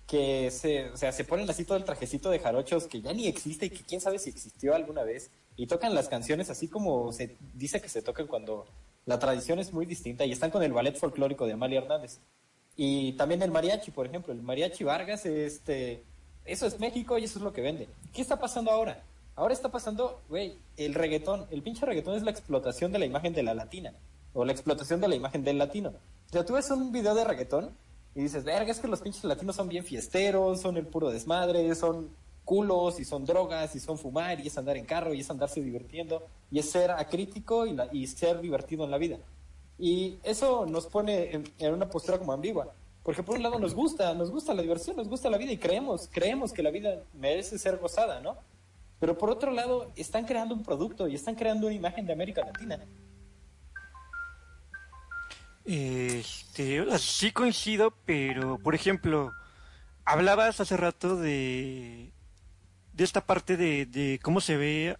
[0.05, 3.27] que se, o sea, se ponen así todo el trajecito de jarochos que ya ni
[3.27, 7.11] existe y que quién sabe si existió alguna vez, y tocan las canciones así como
[7.11, 8.65] se dice que se tocan cuando
[9.05, 12.19] la tradición es muy distinta, y están con el ballet folclórico de Amalia Hernández.
[12.75, 16.03] Y también el mariachi, por ejemplo, el mariachi Vargas, este,
[16.45, 17.87] eso es México y eso es lo que vende.
[18.13, 19.03] ¿Qué está pasando ahora?
[19.35, 21.45] Ahora está pasando, güey, el reggaetón.
[21.51, 23.93] El pinche reggaetón es la explotación de la imagen de la latina.
[24.33, 25.89] O la explotación de la imagen del latino.
[25.89, 27.71] O sea, tú ves un video de reggaetón
[28.15, 31.73] y dices, verga, es que los pinches latinos son bien fiesteros, son el puro desmadre,
[31.75, 32.09] son
[32.45, 35.61] culos y son drogas y son fumar y es andar en carro y es andarse
[35.61, 39.17] divirtiendo y es ser acrítico y, la- y ser divertido en la vida.
[39.79, 42.73] Y eso nos pone en, una postura como ambigua.
[43.01, 45.57] Porque por un lado nos gusta, nos gusta la diversión, nos gusta la vida y
[45.57, 48.37] creemos, creemos que la vida merece ser gozada, ¿no?
[48.99, 52.45] Pero por otro lado, están creando un producto y están creando una imagen de América
[52.45, 52.79] Latina.
[55.63, 59.31] Este, sí coincido, pero por ejemplo,
[60.03, 62.11] hablabas hace rato de,
[62.91, 64.97] de esta parte de cómo se ve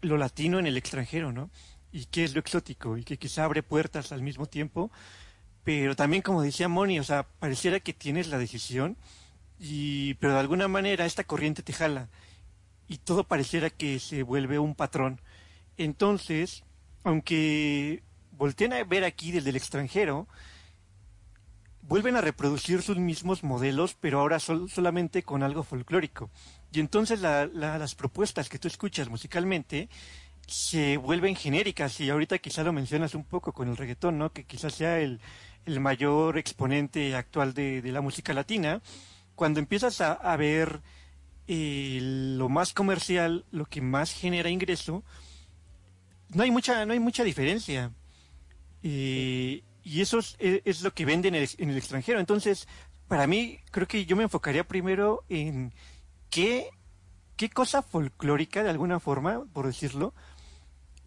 [0.00, 1.50] lo latino en el extranjero, ¿no?
[1.96, 4.90] Y qué es lo exótico y que quizá abre puertas al mismo tiempo,
[5.64, 8.98] pero también como decía Moni, o sea, pareciera que tienes la decisión
[9.58, 12.10] y pero de alguna manera esta corriente te jala
[12.86, 15.22] y todo pareciera que se vuelve un patrón.
[15.78, 16.64] Entonces,
[17.02, 18.02] aunque
[18.32, 20.28] volteen a ver aquí desde el extranjero,
[21.80, 26.30] vuelven a reproducir sus mismos modelos, pero ahora sol- solamente con algo folclórico.
[26.72, 29.88] Y entonces la- la- las propuestas que tú escuchas musicalmente
[30.46, 34.32] se vuelven genéricas y ahorita quizá lo mencionas un poco con el reggaetón, ¿no?
[34.32, 35.20] Que quizás sea el,
[35.64, 38.80] el mayor exponente actual de, de la música latina.
[39.34, 40.80] Cuando empiezas a, a ver
[41.48, 45.02] eh, lo más comercial, lo que más genera ingreso,
[46.30, 47.92] no hay mucha, no hay mucha diferencia.
[48.82, 52.20] Eh, y eso es, es- es lo que venden en el, en el extranjero.
[52.20, 52.68] Entonces,
[53.08, 55.72] para mí, creo que yo me enfocaría primero en
[56.30, 56.70] qué,
[57.36, 60.14] qué cosa folclórica, de alguna forma, por decirlo,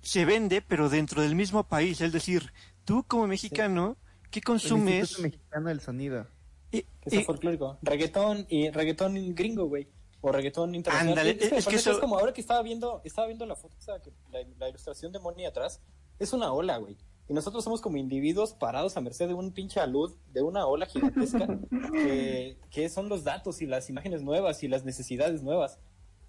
[0.01, 2.01] se vende, pero dentro del mismo país.
[2.01, 2.51] Es decir,
[2.85, 3.97] tú como mexicano,
[4.31, 4.99] ¿qué El consumes?
[4.99, 6.27] Instituto Mexicano del Sonido.
[6.71, 7.77] Eh, sea eh, folclórico.
[7.81, 9.88] Reggaetón y reggaetón gringo, güey.
[10.21, 11.17] O reggaetón internacional.
[11.19, 13.76] Ándale, Es que, es eso- es como ahora que estaba viendo, estaba viendo la foto,
[14.03, 15.81] que- la, la ilustración de Moni atrás,
[16.19, 16.97] es una ola, güey.
[17.30, 20.88] Y nosotros somos como individuos parados a merced de un pinche alud, de una ola
[20.88, 21.47] gigantesca,
[21.93, 25.80] que, que son los datos y las imágenes nuevas y las necesidades nuevas.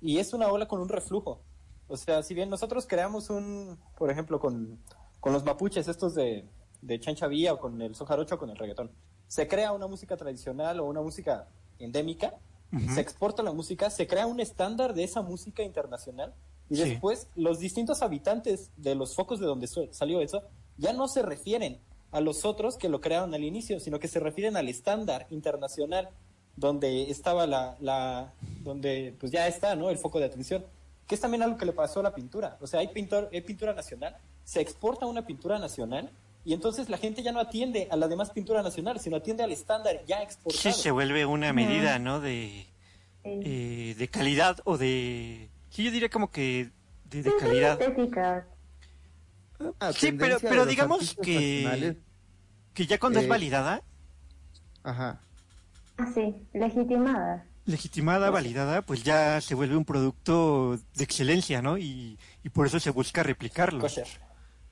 [0.01, 1.43] Y es una ola con un reflujo.
[1.91, 4.79] O sea, si bien nosotros creamos un, por ejemplo, con,
[5.21, 6.45] con los mapuches, estos de,
[6.83, 8.91] de chancha vía o con el son jarocho o con el reggaetón,
[9.29, 11.49] se crea una música tradicional o una música
[11.79, 12.35] endémica,
[12.95, 16.33] se exporta la música, se crea un estándar de esa música internacional
[16.69, 16.85] y Sí.
[16.91, 20.45] después los distintos habitantes de los focos de donde salió eso
[20.79, 21.81] ya no se refieren
[22.13, 26.11] a los otros que lo crearon al inicio, sino que se refieren al estándar internacional
[26.57, 29.91] donde estaba la, la donde pues ya está, ¿no?
[29.91, 30.65] El foco de atención,
[31.11, 32.57] que es también algo que le pasó a la pintura.
[32.61, 36.09] O sea, hay pintor, hay pintura nacional, se exporta una pintura nacional
[36.45, 39.51] y entonces la gente ya no atiende a la demás pintura nacional, sino atiende al
[39.51, 40.73] estándar ya sí, exportado.
[40.73, 42.21] se vuelve una medida, ¿no?
[42.21, 42.65] De,
[43.25, 43.41] Sí.
[43.45, 45.51] eh, de calidad o de...
[45.71, 46.71] Sí, yo diría como que
[47.07, 47.77] de, de Sí, calidad.
[49.81, 51.97] Ah, Sí, pero, pero digamos que,
[52.73, 53.83] que ya cuando es Eh, validada,
[54.85, 55.21] Ajá.
[55.99, 57.45] Ah, sí, legitimada.
[57.67, 61.79] Legitimada, validada, pues ya se vuelve un producto de excelencia, ¿no?
[61.79, 63.87] Y, y por eso se busca replicarlo.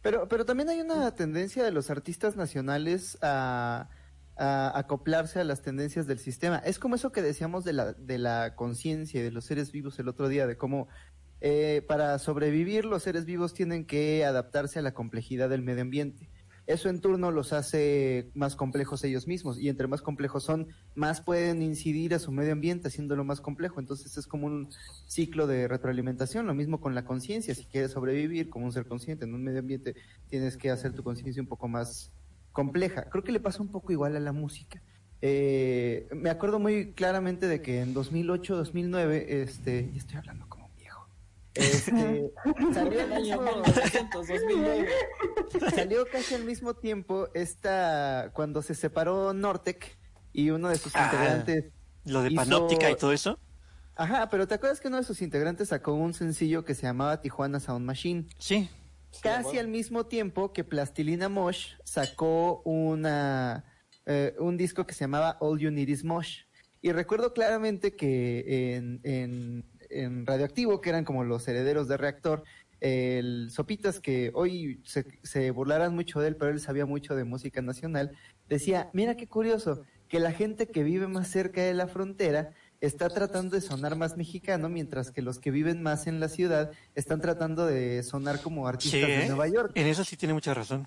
[0.03, 3.89] Pero, pero también hay una tendencia de los artistas nacionales a,
[4.37, 6.59] a acoplarse a las tendencias del sistema.
[6.59, 9.99] Es como eso que decíamos de la, de la conciencia y de los seres vivos
[9.99, 10.89] el otro día, de cómo
[11.41, 16.31] eh, para sobrevivir los seres vivos tienen que adaptarse a la complejidad del medio ambiente.
[16.69, 21.23] Eso en turno los hace más complejos ellos mismos y entre más complejos son, más
[21.23, 23.81] pueden incidir a su medio ambiente haciéndolo más complejo.
[23.81, 24.69] Entonces es como un
[25.07, 27.55] ciclo de retroalimentación, lo mismo con la conciencia.
[27.55, 29.95] Si quieres sobrevivir como un ser consciente en un medio ambiente,
[30.29, 32.13] tienes que hacer tu conciencia un poco más
[32.53, 33.09] compleja.
[33.09, 34.83] Creo que le pasa un poco igual a la música.
[35.23, 40.48] Eh, me acuerdo muy claramente de que en 2008, 2009, este, ya estoy hablando.
[41.59, 42.31] Este,
[42.73, 44.89] salió el Año mismo- 1900, 2009.
[45.75, 49.97] salió casi al mismo tiempo esta cuando se separó Nortec
[50.33, 51.05] y uno de sus Ah.
[51.13, 51.73] integrantes
[52.05, 53.39] Lo de hizo- panóptica y todo eso.
[53.97, 57.21] Ajá, pero ¿te acuerdas que uno de sus integrantes sacó un sencillo que se llamaba
[57.21, 58.27] Tijuana Sound Machine?
[58.39, 58.71] Sí.
[59.23, 63.65] Casi al mismo tiempo que Plastilina Mosh sacó una
[64.07, 66.43] eh, un disco que se llamaba All You Need Is Mosh.
[66.81, 72.45] Y recuerdo claramente que en, en, en Radioactivo, que eran como los herederos de Reactor,
[72.81, 77.25] el Sopitas, que hoy se, se burlarán mucho de él, pero él sabía mucho de
[77.25, 78.13] música nacional,
[78.49, 83.09] decía, mira qué curioso, que la gente que vive más cerca de la frontera está
[83.09, 87.21] tratando de sonar más mexicano, mientras que los que viven más en la ciudad están
[87.21, 89.29] tratando de sonar como artistas Sí, de ¿eh?
[89.29, 89.73] Nueva York.
[89.75, 90.87] En eso sí tiene mucha razón.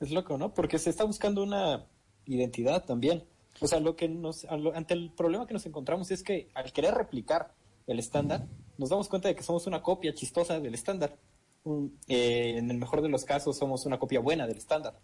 [0.00, 0.54] Es loco, ¿no?
[0.54, 1.86] Porque se está buscando una
[2.24, 3.24] identidad también.
[3.60, 6.72] O sea, lo que nos, lo- ante el problema que nos encontramos es que al
[6.72, 7.52] querer replicar
[7.86, 11.16] el estándar, nos damos cuenta de que somos una copia chistosa del estándar.
[11.64, 14.98] Un- eh, en el mejor de los casos somos una copia buena del estándar.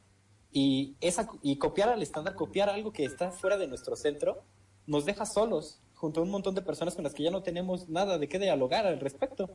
[0.52, 4.42] Y, esa, y copiar al estándar, copiar algo que está fuera de nuestro centro,
[4.86, 7.88] nos deja solos junto a un montón de personas con las que ya no tenemos
[7.88, 9.50] nada de qué dialogar al respecto.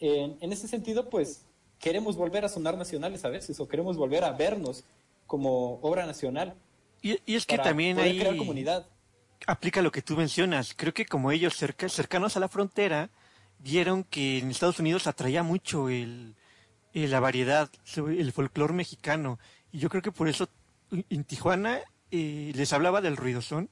[0.00, 1.46] En ese sentido, pues
[1.78, 4.84] queremos volver a sonar nacionales a veces o queremos volver a vernos
[5.26, 6.54] como obra nacional.
[7.04, 8.88] Y, y es que para también ahí crear comunidad.
[9.46, 10.72] aplica lo que tú mencionas.
[10.74, 13.10] Creo que como ellos cerca, cercanos a la frontera
[13.58, 16.34] vieron que en Estados Unidos atraía mucho el,
[16.94, 19.38] el- la variedad, el folclore mexicano.
[19.70, 20.48] Y yo creo que por eso
[21.10, 23.68] en Tijuana eh, les hablaba del ruidosón.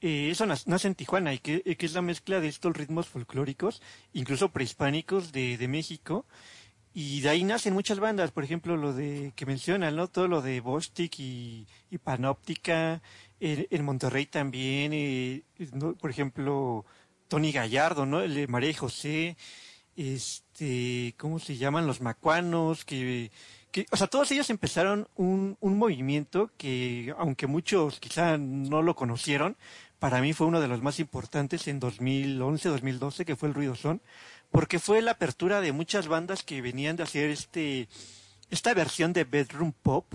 [0.00, 3.06] Eh, eso nace en Tijuana y que, eh, que es la mezcla de estos ritmos
[3.08, 3.82] folclóricos,
[4.14, 6.24] incluso prehispánicos de, de México.
[6.98, 10.08] Y de ahí nacen muchas bandas, por ejemplo, lo de que mencionan, ¿no?
[10.08, 11.66] Todo lo de Bostic y,
[12.02, 13.02] Panóptica,
[13.38, 15.42] en, Monterrey también, eh,
[16.00, 16.86] por ejemplo,
[17.28, 18.22] Tony Gallardo, ¿no?
[18.22, 19.36] El María José,
[19.94, 21.86] este, ¿cómo se llaman?
[21.86, 23.30] Los macuanos, que,
[23.90, 29.58] o sea, todos ellos empezaron un, un movimiento que, aunque muchos quizá no lo conocieron,
[29.98, 34.00] para mí fue uno de los más importantes en 2011, 2012, que fue el Ruidosón,
[34.50, 37.88] porque fue la apertura de muchas bandas que venían de hacer este,
[38.50, 40.06] esta versión de bedroom pop,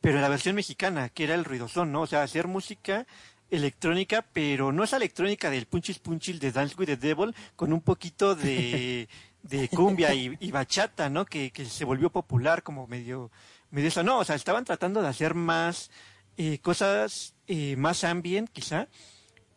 [0.00, 2.02] pero la versión mexicana, que era el ruidosón, ¿no?
[2.02, 3.06] O sea, hacer música
[3.50, 7.80] electrónica, pero no esa electrónica del punchis punchis de Dance with the Devil, con un
[7.80, 9.08] poquito de,
[9.42, 11.24] de cumbia y, y bachata, ¿no?
[11.24, 13.30] Que, que se volvió popular como medio,
[13.70, 14.02] medio eso.
[14.02, 15.90] No, o sea, estaban tratando de hacer más
[16.36, 18.88] eh, cosas eh, más ambient, quizá,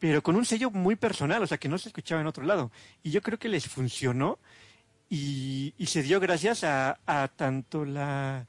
[0.01, 2.71] pero con un sello muy personal, o sea, que no se escuchaba en otro lado.
[3.03, 4.39] Y yo creo que les funcionó
[5.07, 6.97] y, se dio gracias a,
[7.35, 8.47] tanto la,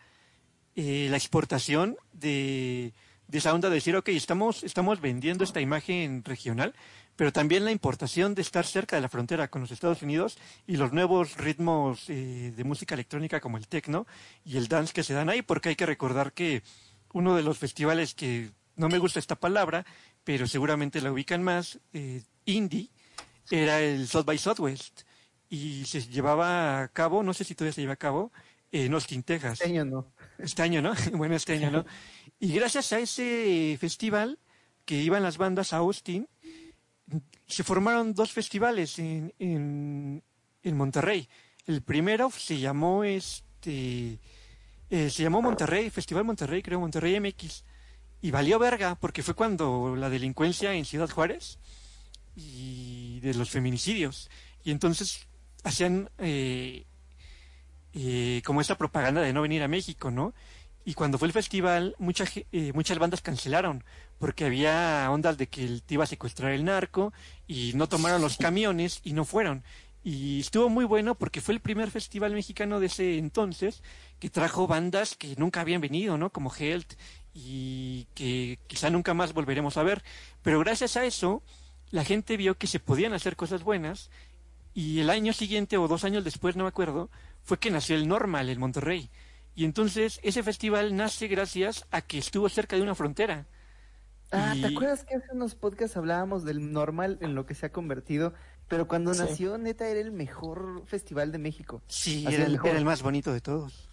[0.75, 2.95] eh, exportación de,
[3.29, 6.73] de esa onda de decir, ok, estamos, estamos vendiendo esta imagen regional,
[7.17, 10.79] pero también la importación de estar cerca de la frontera con los Estados Unidos y
[10.79, 14.07] los nuevos ritmos eh, de música electrónica como el techno
[14.43, 16.63] y el dance que se dan ahí, porque hay que recordar que
[17.13, 19.85] uno de los festivales que no me gusta esta palabra,
[20.25, 22.91] pero seguramente la ubican más, eh, indie,
[23.51, 25.03] era el South by Southwest
[25.49, 28.33] y se llevaba a cabo, no sé si todavía se lleva a cabo,
[28.71, 29.61] en Austin, Texas.
[29.61, 30.13] Este año no.
[30.39, 30.95] Este año, ¿no?
[31.13, 31.85] Bueno, este año, ¿no?
[32.41, 34.39] Y gracias a ese festival
[34.85, 36.29] que iban las bandas a Austin,
[37.47, 40.23] se formaron dos festivales en, en,
[40.63, 41.29] en Monterrey.
[41.67, 44.19] El primero se llamó este
[44.93, 47.65] eh, se llamó Monterrey, Festival Monterrey, creo, Monterrey MX.
[48.23, 51.59] Y valió verga, porque fue cuando la delincuencia en Ciudad Juárez
[52.37, 54.31] y de los feminicidios.
[54.65, 55.27] Y entonces
[55.65, 56.87] hacían eh,
[57.95, 60.35] eh, como esta propaganda de no venir a México, ¿no?
[60.85, 63.85] Y cuando fue el festival, mucha, eh, muchas bandas cancelaron,
[64.19, 67.13] porque había ondas de que te iba a secuestrar el narco,
[67.47, 69.63] y no tomaron los camiones y no fueron.
[70.05, 73.83] Y estuvo muy bueno porque fue el primer festival mexicano de ese entonces
[74.19, 76.31] que trajo bandas que nunca habían venido, ¿no?
[76.31, 76.95] Como Health
[77.35, 80.03] y que quizá nunca más volveremos a ver.
[80.43, 81.43] Pero gracias a eso,
[81.91, 84.11] la gente vio que se podían hacer cosas buenas
[84.75, 87.11] y el año siguiente o dos años después, no me acuerdo,
[87.45, 89.11] fue que nació el Normal en Monterrey.
[89.55, 93.47] Y entonces ese festival nace gracias a que estuvo cerca de una frontera.
[94.31, 97.67] Ah, Y- ¿te acuerdas que hace unos podcasts hablábamos del normal en lo que se
[97.67, 98.33] ha convertido?
[98.69, 99.21] Pero cuando Sí.
[99.21, 101.83] nació, neta, era el mejor festival de México.
[101.89, 102.71] Sí, Así era el el, mejor.
[102.71, 103.91] era el más bonito de todos.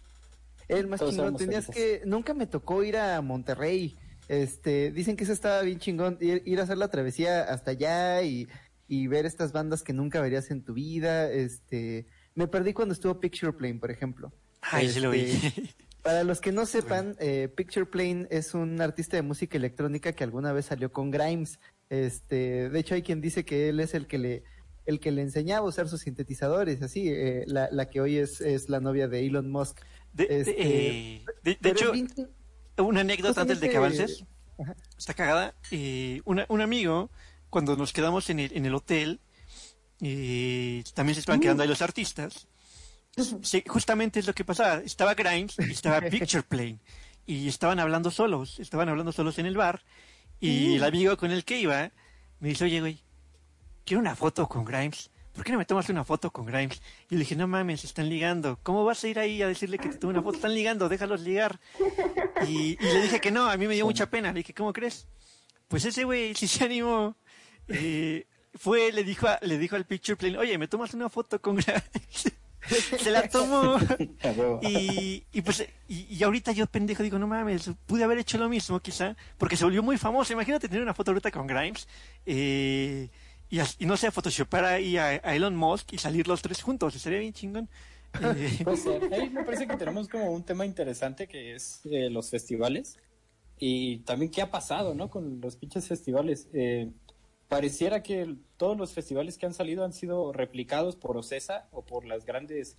[0.70, 1.36] El más Todos chingón.
[1.36, 2.00] Tenías felices.
[2.00, 2.06] que.
[2.06, 3.98] Nunca me tocó ir a Monterrey.
[4.30, 6.18] Este, dicen que eso estaba bien chingón.
[6.22, 8.48] Ir, ir a hacer la travesía hasta allá y,
[8.88, 11.30] y ver estas bandas que nunca verías en tu vida.
[11.30, 12.06] Este,
[12.36, 14.32] me perdí cuando estuvo Picture Plane, por ejemplo.
[14.62, 15.22] Ay, sí lo vi.
[15.22, 20.14] Este, Para los que no sepan, eh, Picture Plane es un artista de música electrónica
[20.14, 21.60] que alguna vez salió con Grimes.
[21.90, 24.44] Este, de hecho hay quien dice que él es el que le
[24.86, 28.42] el que le enseñaba a usar sus sintetizadores, así, eh, la, la que hoy es,
[28.42, 29.80] es la novia de Elon Musk.
[30.28, 32.08] De, Este, eh, de- de hecho, bien
[32.78, 34.24] una anécdota antes de que avances.
[34.58, 34.76] Ajá.
[34.98, 35.56] Está cagada.
[35.72, 37.10] Eh, una- un amigo,
[37.50, 39.20] cuando nos quedamos en el, en el hotel,
[40.02, 42.48] eh, también se estaban quedando ahí los artistas.
[43.42, 44.82] Sí, justamente es lo que pasaba.
[44.82, 46.80] Estaba Grimes y estaba Picture Plane.
[47.26, 48.60] Y estaban hablando solos.
[48.60, 49.84] Estaban hablando solos en el bar.
[50.40, 51.92] Y el amigo con el que iba
[52.40, 53.04] me dice, oye, güey,
[53.86, 55.12] quiero una foto con Grimes.
[55.40, 56.82] ¿Por qué no me tomas una foto con Grimes?
[57.10, 58.60] Y le dije, no mames, están ligando.
[58.62, 60.36] ¿Cómo vas a ir ahí a decirle que te tome una foto?
[60.36, 61.62] Están ligando, déjalos ligar.
[62.46, 64.34] Y, y le dije que no, a mí me dio mucha pena.
[64.34, 65.08] Le dije, ¿cómo crees?
[65.70, 67.16] Pues ese güey sí se animó.
[67.70, 71.40] Eh, fue, le dijo, a- le dijo al picture plane, oye, ¿me tomas una foto
[71.42, 72.34] con Grimes?
[73.00, 73.78] se la tomó.
[74.62, 78.50] Y, y pues, y, y ahorita yo pendejo digo, no mames, pude haber hecho lo
[78.50, 80.34] mismo quizá, porque se volvió muy famoso.
[80.34, 81.88] Imagínate tener una foto ahorita con Grimes,
[82.26, 83.10] eh,
[83.50, 86.94] y, y no sé, photoshopar ahí a, a Elon Musk y salir los tres juntos,
[86.94, 87.70] sería bien chingón.
[88.22, 89.04] Eh, ser.
[89.14, 92.98] Ahí me parece que tenemos como un tema interesante que es eh, los festivales
[93.60, 95.10] y también qué ha pasado, ¿no?
[95.10, 96.48] Con los pinches festivales.
[96.54, 96.92] Eh,
[97.48, 102.06] pareciera que todos los festivales que han salido han sido replicados por Ocesa o por
[102.06, 102.78] las grandes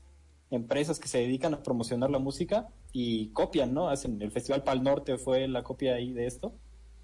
[0.51, 3.89] empresas que se dedican a promocionar la música y copian, ¿no?
[3.89, 6.55] Hacen el Festival Pal Norte fue la copia ahí de esto.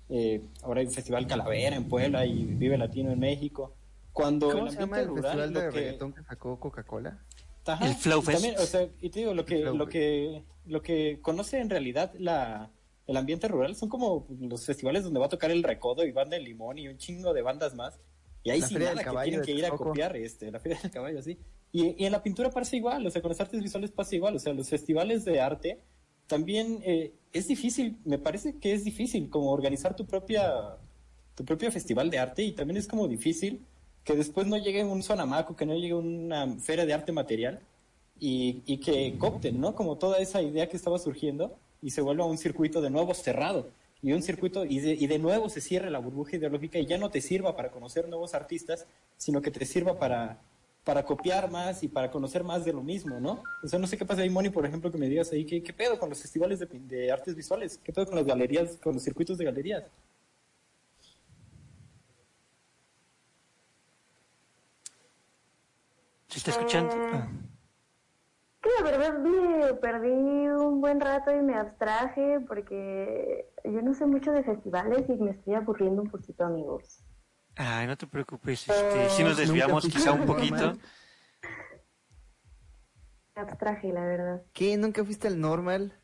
[0.08, 3.74] Eh, ahora hay un Festival Calavera en Puebla y Vive Latino en México.
[4.12, 7.18] Cuando ¿Cómo el se llama el rural, festival de que- reggaetón que sacó Coca-Cola?
[7.66, 8.38] Ajá, El Flow y Fest.
[8.42, 12.12] también, o sea, y te digo, lo que, lo que, lo que conoce en realidad
[12.16, 12.70] la,
[13.08, 16.36] el ambiente rural son como los festivales donde va a tocar el Recodo y Banda
[16.36, 17.98] del Limón y un chingo de bandas más.
[18.44, 20.78] Y ahí La sí nada que tienen de que ir a copiar, este, la Feria
[20.80, 21.36] del Caballo, sí.
[21.72, 24.36] Y, y en la pintura pasa igual, o sea, con las artes visuales pasa igual,
[24.36, 25.80] o sea, los festivales de arte
[26.26, 30.76] también eh, es difícil, me parece que es difícil como organizar tu propia,
[31.34, 33.64] tu propio festival de arte y también es como difícil
[34.04, 37.60] que después no llegue un Sonamaco, que no llegue una feria de arte material
[38.20, 39.74] y, y que copten, ¿no?
[39.74, 43.68] Como toda esa idea que estaba surgiendo y se vuelva un circuito de nuevo cerrado
[44.02, 46.98] y un circuito y de, y de nuevo se cierre la burbuja ideológica y ya
[46.98, 48.86] no te sirva para conocer nuevos artistas,
[49.16, 50.40] sino que te sirva para,
[50.86, 53.42] para copiar más y para conocer más de lo mismo, ¿no?
[53.60, 55.60] O sea, no sé qué pasa ahí, Moni, por ejemplo, que me digas ahí, ¿qué,
[55.60, 57.76] qué pedo con los festivales de, pin- de artes visuales?
[57.82, 59.82] ¿Qué pedo con las galerías, con los circuitos de galerías?
[66.28, 66.94] ¿Se está escuchando?
[67.12, 67.28] Ah.
[68.62, 74.06] Que la verdad me perdí un buen rato y me abstraje porque yo no sé
[74.06, 77.00] mucho de festivales y me estoy aburriendo un poquito, amigos.
[77.56, 80.76] Ay, no te preocupes, este, si nos desviamos quizá un al poquito.
[83.34, 84.42] Me abstraje, la verdad.
[84.52, 84.76] ¿Qué?
[84.76, 85.98] ¿Nunca fuiste al normal?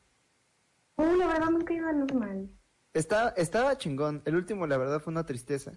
[0.97, 2.51] Uh, la verdad nunca iba normal.
[2.95, 4.23] Está, estaba chingón.
[4.24, 5.73] El último, la verdad, fue una tristeza.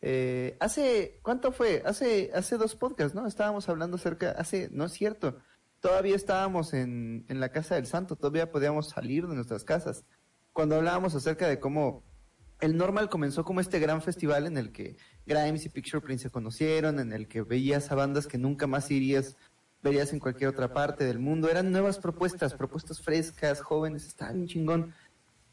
[0.00, 1.82] Eh, hace, ¿cuánto fue?
[1.84, 3.26] Hace, hace dos podcasts, ¿no?
[3.26, 5.38] Estábamos hablando acerca, hace, no es cierto.
[5.80, 10.04] Todavía estábamos en, en la casa del santo, todavía podíamos salir de nuestras casas.
[10.52, 12.07] Cuando hablábamos acerca de cómo
[12.60, 16.30] el Normal comenzó como este gran festival en el que Grimes y Picture Prince se
[16.30, 19.36] conocieron, en el que veías a bandas que nunca más irías,
[19.82, 21.48] verías en cualquier otra parte del mundo.
[21.48, 24.94] Eran nuevas propuestas, propuestas frescas, jóvenes, estaba bien chingón.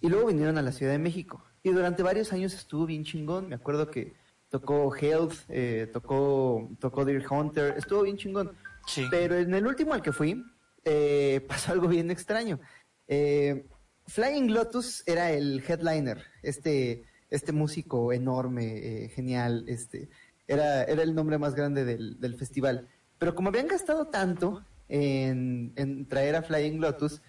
[0.01, 1.43] Y luego vinieron a la Ciudad de México.
[1.63, 3.49] Y durante varios años estuvo bien chingón.
[3.49, 4.13] Me acuerdo que
[4.49, 8.51] tocó Health, eh, tocó, tocó Deer Hunter, estuvo bien chingón.
[8.87, 9.05] Sí.
[9.11, 10.43] Pero en el último al que fui,
[10.83, 12.59] eh, pasó algo bien extraño.
[13.07, 13.67] Eh,
[14.07, 20.09] Flying Lotus era el headliner, este, este músico enorme, eh, genial, este,
[20.47, 22.87] era, el nombre más grande del, festival.
[23.17, 27.21] Pero como habían gastado tanto en, traer a Flying Lotus,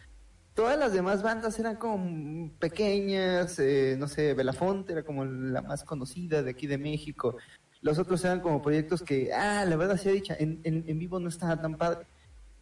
[0.54, 5.82] todas las demás bandas eran como pequeñas, eh, no sé, Belafonte era como la más
[5.84, 7.36] conocida de aquí de México.
[7.80, 11.20] Los otros eran como proyectos que, ah, la verdad sea dicha, en, en, en vivo
[11.20, 12.06] no estaba tan padre.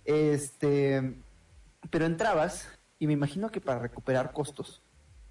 [0.05, 1.17] Este,
[1.91, 2.69] pero entrabas
[2.99, 4.83] y me imagino que para recuperar costos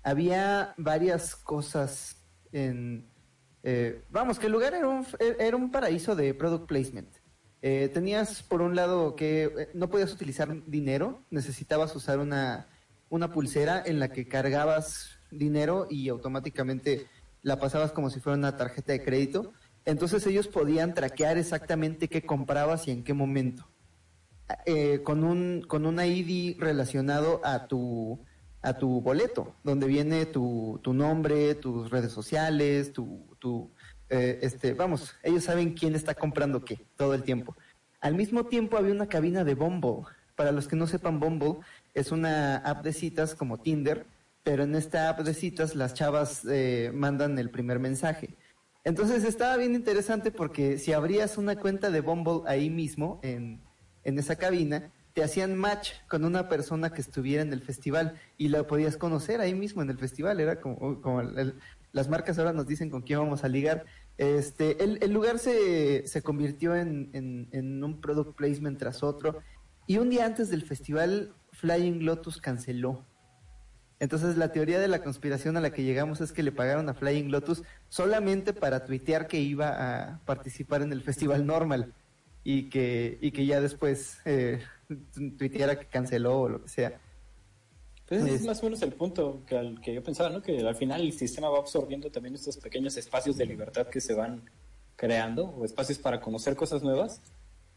[0.04, 2.22] había varias cosas
[2.52, 3.10] en...
[3.64, 7.10] eh, vamos, que el lugar era un, era un paraíso de product placement.
[7.62, 12.68] Eh, tenías por un lado que eh, no podías utilizar dinero, necesitabas usar una,
[13.10, 17.08] una pulsera en la que cargabas dinero y automáticamente
[17.42, 19.54] la pasabas como si fuera una tarjeta de crédito.
[19.86, 23.68] Entonces ellos podían traquear exactamente qué comprabas y en qué momento.
[24.66, 28.20] Eh, con un con un ID relacionado a tu
[28.62, 33.70] a tu boleto, donde viene tu, tu nombre, tus redes sociales, tu, tu
[34.10, 37.56] eh, este, vamos, ellos saben quién está comprando qué todo el tiempo.
[38.00, 40.04] Al mismo tiempo había una cabina de Bumble.
[40.36, 41.58] Para los que no sepan, Bumble
[41.94, 44.06] es una app de citas como Tinder,
[44.44, 48.36] pero en esta app de citas las chavas eh, mandan el primer mensaje.
[48.86, 53.62] Entonces estaba bien interesante porque si abrías una cuenta de Bumble ahí mismo, en,
[54.04, 58.48] en esa cabina, te hacían match con una persona que estuviera en el festival y
[58.48, 60.40] la podías conocer ahí mismo en el festival.
[60.40, 61.56] Era como, como el-
[61.92, 63.86] las marcas ahora nos dicen con quién vamos a ligar.
[64.18, 69.40] Este, el, el lugar se, se convirtió en, en, en un product placement tras otro.
[69.86, 73.06] Y un día antes del festival, Flying Lotus canceló.
[74.00, 76.94] Entonces la teoría de la conspiración a la que llegamos es que le pagaron a
[76.96, 79.70] Flying Lotus solamente para tuitear que iba
[80.10, 81.94] a participar en el festival normal.
[82.44, 84.62] Y que, y que ya después eh,
[85.38, 87.00] tuiteara que canceló o lo que sea.
[88.08, 90.42] Pues ese es Es- más o menos el punto que, al que yo pensaba, ¿no?
[90.42, 94.14] Que al final el sistema va absorbiendo también estos pequeños espacios de libertad que se
[94.14, 94.50] van
[94.96, 97.22] creando, o espacios para conocer cosas nuevas,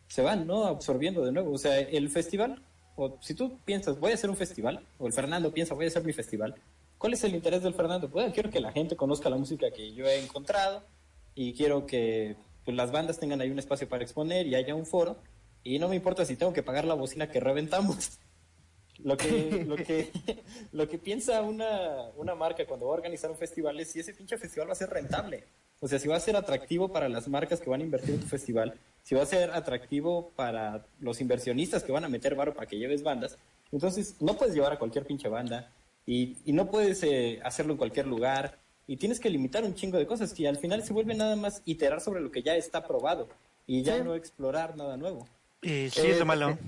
[0.09, 0.64] se van, ¿no?
[0.66, 1.52] Absorbiendo de nuevo.
[1.52, 2.62] O sea, el festival,
[2.97, 5.88] o si tú piensas, voy a hacer un festival, o el Fernando piensa, voy a
[5.88, 6.55] hacer mi festival,
[6.98, 8.10] ¿cuál es el interés del Fernando?
[8.10, 10.82] Pues quiero que la gente conozca la música que yo he encontrado
[11.34, 12.36] y quiero que
[12.66, 15.16] pues, las bandas tengan ahí un espacio para exponer y haya un foro.
[15.62, 18.18] Y no me importa si tengo que pagar la bocina que reventamos.
[18.98, 20.10] Lo que, lo que,
[20.72, 24.14] lo que piensa una, una marca cuando va a organizar un festival es si ese
[24.14, 25.44] pinche festival va a ser rentable.
[25.80, 28.20] O sea, si va a ser atractivo para las marcas que van a invertir en
[28.20, 32.55] tu festival, si va a ser atractivo para los inversionistas que van a meter varo
[32.55, 33.38] para que lleves bandas.
[33.70, 35.70] Entonces, no puedes llevar a cualquier pinche banda
[36.06, 39.98] y, y no puedes eh, hacerlo en cualquier lugar y tienes que limitar un chingo
[39.98, 42.86] de cosas que al final se vuelve nada más iterar sobre lo que ya está
[42.86, 43.28] probado
[43.66, 44.04] y ya Sí.
[44.04, 45.26] no explorar nada nuevo.
[45.62, 46.50] Eh, sí, Eh, es lo malo.
[46.50, 46.58] eh,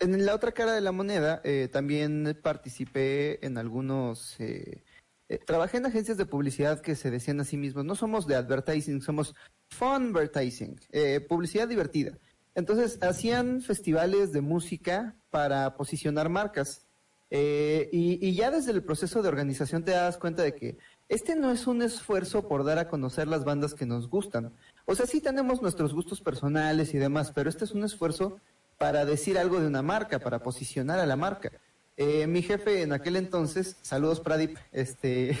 [0.00, 4.38] En la otra cara de la moneda, eh, también participé en algunos...
[4.40, 4.82] eh,
[5.28, 8.34] eh, trabajé en agencias de publicidad que se decían a sí mismos, no somos de
[8.34, 9.34] advertising, somos
[9.68, 12.16] funvertising, eh, publicidad divertida.
[12.54, 16.84] Entonces, hacían festivales de música para posicionar marcas.
[17.30, 20.78] Eh, y, y ya desde el proceso de organización te das cuenta de que
[21.10, 24.52] este no es un esfuerzo por dar a conocer las bandas que nos gustan.
[24.86, 28.38] O sea, sí tenemos nuestros gustos personales y demás, pero este es un esfuerzo
[28.78, 31.50] para decir algo de una marca, para posicionar a la marca.
[31.96, 35.36] Eh, mi jefe en aquel entonces, saludos Pradip, este,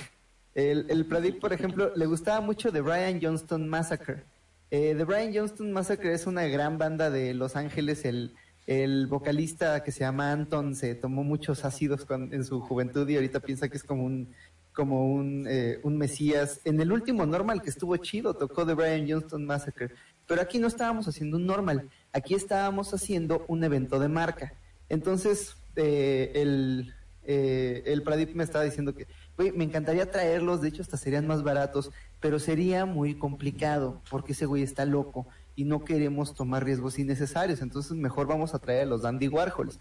[0.56, 4.24] el, el Pradip, por ejemplo, le gustaba mucho The Brian Johnston Massacre.
[4.72, 8.34] Eh, The Brian Johnston Massacre es una gran banda de Los Ángeles, el,
[8.66, 13.40] el vocalista que se llama Anton se tomó muchos ácidos en su juventud y ahorita
[13.40, 14.32] piensa que es como un
[14.72, 16.60] como un, eh, un mesías.
[16.64, 19.90] En el último normal que estuvo chido tocó The Brian Johnston Massacre,
[20.26, 24.54] pero aquí no estábamos haciendo un normal, aquí estábamos haciendo un evento de marca.
[24.88, 29.06] Entonces eh, el eh, el Pradip me estaba diciendo que
[29.36, 34.32] "Güey, me encantaría traerlos, de hecho hasta serían más baratos, pero sería muy complicado porque
[34.32, 38.82] ese güey está loco y no queremos tomar riesgos innecesarios, entonces mejor vamos a traer
[38.82, 39.78] a los Dandy Warhols.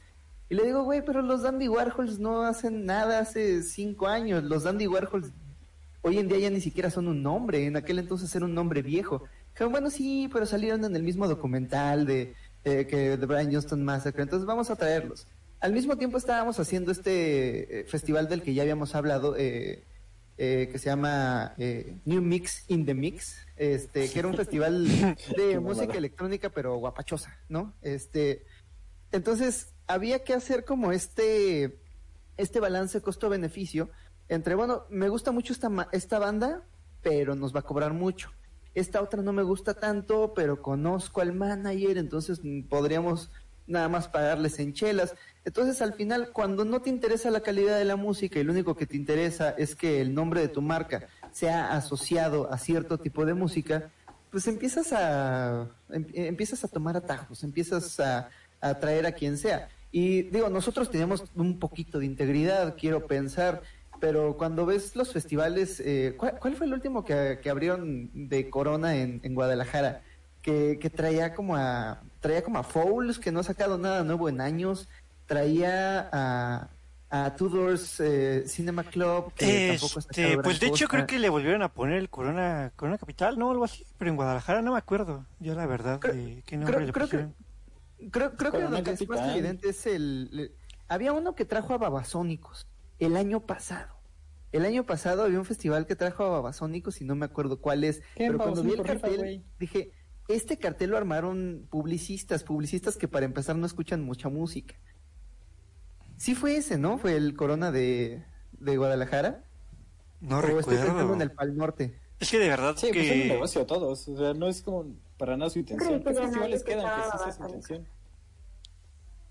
[0.49, 4.43] Y le digo, güey, pero los Dandy Warhols no hacen nada hace cinco años.
[4.43, 5.31] Los Dandy Warhols
[6.01, 7.65] hoy en día ya ni siquiera son un nombre.
[7.65, 9.23] En aquel entonces era un nombre viejo.
[9.51, 13.84] Dijeron, bueno, sí, pero salieron en el mismo documental de eh, que de Brian Johnston
[13.84, 14.23] Massacre.
[14.23, 15.27] Entonces vamos a traerlos.
[15.59, 19.84] Al mismo tiempo estábamos haciendo este eh, festival del que ya habíamos hablado, eh,
[20.41, 24.88] eh, que se llama eh, New Mix in the Mix, este, que era un festival
[25.35, 27.73] de música electrónica pero guapachosa, ¿no?
[27.81, 28.45] Este,
[29.11, 31.80] entonces había que hacer como este
[32.38, 33.90] este balance costo-beneficio
[34.30, 36.61] entre, bueno, me gusta mucho esta, esta banda,
[37.02, 38.32] pero nos va a cobrar mucho.
[38.76, 42.40] Esta otra no me gusta tanto, pero conozco al manager, entonces
[42.70, 43.30] podríamos
[43.68, 45.16] nada más pagarles en chelas.
[45.44, 48.76] Entonces, al final, cuando no te interesa la calidad de la música y lo único
[48.76, 53.26] que te interesa es que el nombre de tu marca sea asociado a cierto tipo
[53.26, 53.90] de música,
[54.32, 58.30] pues empiezas a em- empiezas a tomar atajos, empiezas a,
[58.61, 59.68] a atraer a quien sea.
[59.91, 63.61] Y digo, nosotros tenemos un poquito de integridad, quiero pensar,
[63.99, 68.49] pero cuando ves los festivales, eh, ¿cuál, cuál fue el último que, que abrieron de
[68.49, 70.02] Corona en, en Guadalajara?
[70.41, 74.30] Que, que traía como a traía como a Fouls, que no ha sacado nada nuevo
[74.30, 74.88] en años,
[75.26, 76.70] traía a,
[77.10, 80.98] a Tudors eh, Cinema Club, que tampoco Este, gran pues de hecho cosa.
[80.98, 83.52] creo que le volvieron a poner el Corona, Corona Capital, ¿no?
[83.52, 83.86] Algo así.
[83.98, 85.26] Pero en Guadalajara no me acuerdo.
[85.40, 87.28] Yo la verdad Creo- de qué nombre creo- le creo que-.
[88.11, 90.55] Creo, creo que que es más evidente es el...
[90.88, 92.67] había uno que trajo a Babasónicos
[92.99, 93.99] el año pasado.
[94.51, 97.84] El año pasado había un festival que trajo a Babasónicos y no me acuerdo cuál
[97.84, 97.99] es.
[98.15, 98.27] ¿Qué?
[98.27, 99.91] Pero cuando vi el rifa, cartel, dije,
[100.27, 104.76] este cartel lo armaron publicistas, publicistas que para empezar no escuchan mucha música.
[106.17, 106.97] Sí fue ese, ¿no?
[106.97, 109.45] Fue el Corona de, de Guadalajara.
[110.19, 111.13] No o estoy recuerdo.
[111.13, 111.99] en el Pal Norte.
[112.19, 113.27] Es que de verdad Sí, pues es un que...
[113.30, 114.07] negocio todos.
[114.07, 116.02] O sea, no es como para nada su intención.
[116.02, 117.88] ¿Qué festivales quedan que sí sea su intención?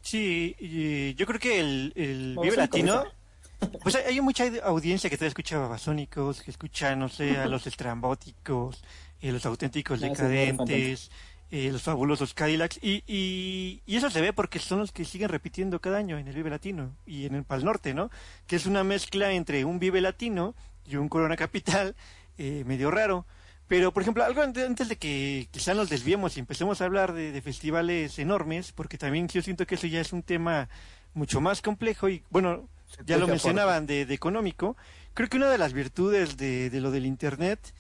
[0.03, 3.05] Sí, y yo creo que el, el Vive a Latino...
[3.83, 7.67] Pues hay hay mucha audiencia que todavía escucha Babasónicos, que escucha, no sé, a los
[7.73, 8.85] estrambóticos,
[9.21, 11.11] eh, los auténticos Ah, decadentes,
[11.51, 15.29] eh, los fabulosos Cadillacs, y, y, y eso se ve porque son los que siguen
[15.29, 18.13] repitiendo cada año en el Vive Latino y en el Pal Norte, ¿no?
[18.47, 20.55] Que es una mezcla entre un Vive Latino
[20.87, 21.97] y un Corona Capital
[22.39, 23.27] eh, medio raro.
[23.69, 27.13] Pero, por ejemplo, algo ante- antes de que quizá nos desviemos y empecemos a hablar
[27.13, 30.69] de, de festivales enormes, porque también yo siento que eso ya es un tema
[31.15, 32.69] mucho más complejo y, bueno,
[33.05, 34.77] ya lo mencionaban de, de económico.
[35.13, 37.75] Creo que una de las virtudes de, de lo del Internet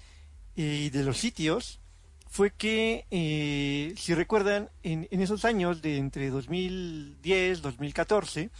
[0.55, 1.81] y de los sitios
[2.28, 8.51] fue que, eh, si recuerdan, en, en esos años de entre 2010, 2014,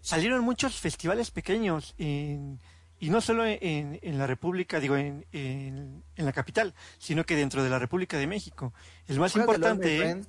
[0.00, 2.60] salieron muchos festivales pequeños en,
[3.00, 7.36] y no solo en, en la República, digo, en, en, en la capital, sino que
[7.36, 8.72] dentro de la República de México.
[9.06, 10.26] El más ¿Cuál de los importante,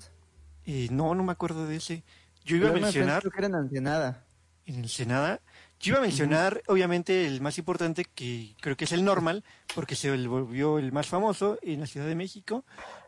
[0.66, 2.04] eh, no, no me acuerdo de ese.
[2.46, 4.26] Yo iba a mencionar Creo que eran Ensenada.
[4.66, 5.42] en Ensenada.
[5.80, 9.44] Yo iba a mencionar, obviamente, el más importante, que creo que es el Normal,
[9.74, 12.66] porque se volvió el más famoso en la Ciudad de México.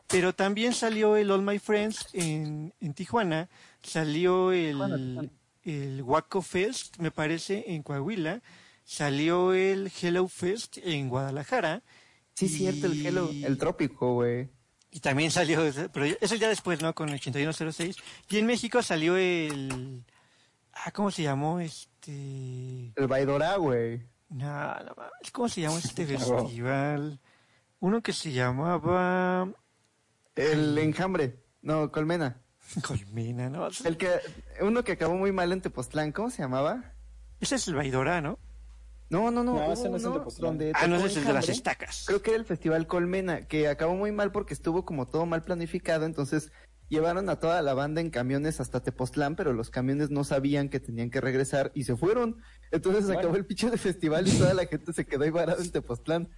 [0.08, 3.50] Pero también salió el All My Friends en, en Tijuana.
[3.84, 5.32] Salió el,
[5.64, 8.42] el Waco Fest, me parece, en Coahuila.
[8.92, 11.82] Salió el Hello Fest en Guadalajara.
[12.34, 14.50] Sí, cierto, el Hello, el trópico, güey.
[14.92, 15.62] Y también salió,
[15.94, 16.94] pero eso ya después, ¿no?
[16.94, 17.96] Con el 8106.
[18.28, 20.04] Y en México salió el...
[20.74, 21.62] Ah, ¿cómo se llamó?
[21.62, 22.92] Este...
[22.94, 24.02] El Baidora, güey.
[24.28, 24.94] No, no
[25.32, 27.22] ¿cómo se llama este festival?
[27.80, 29.50] Uno que se llamaba
[30.36, 31.40] El Enjambre.
[31.62, 32.42] No, Colmena.
[32.86, 33.70] Colmena, ¿no?
[33.86, 34.10] El que,
[34.60, 36.94] uno que acabó muy mal en Tepoztlán, ¿cómo se llamaba?
[37.40, 38.38] Ese es el Baidora, ¿no?
[39.12, 40.58] No, no, no, No, ese no es el Tepoztlán.
[40.58, 42.06] donde Ah, no, ese es el de las estacas.
[42.08, 45.44] Creo que era el Festival Colmena, que acabó muy mal porque estuvo como todo mal
[45.44, 46.52] planificado, entonces
[46.88, 50.80] llevaron a toda la banda en camiones hasta Tepoztlán, pero los camiones no sabían que
[50.80, 52.42] tenían que regresar y se fueron.
[52.72, 53.20] Entonces Bueno.
[53.20, 56.30] acabó el pinche de festival y toda la gente se quedó ahí varada en Tepoztlán.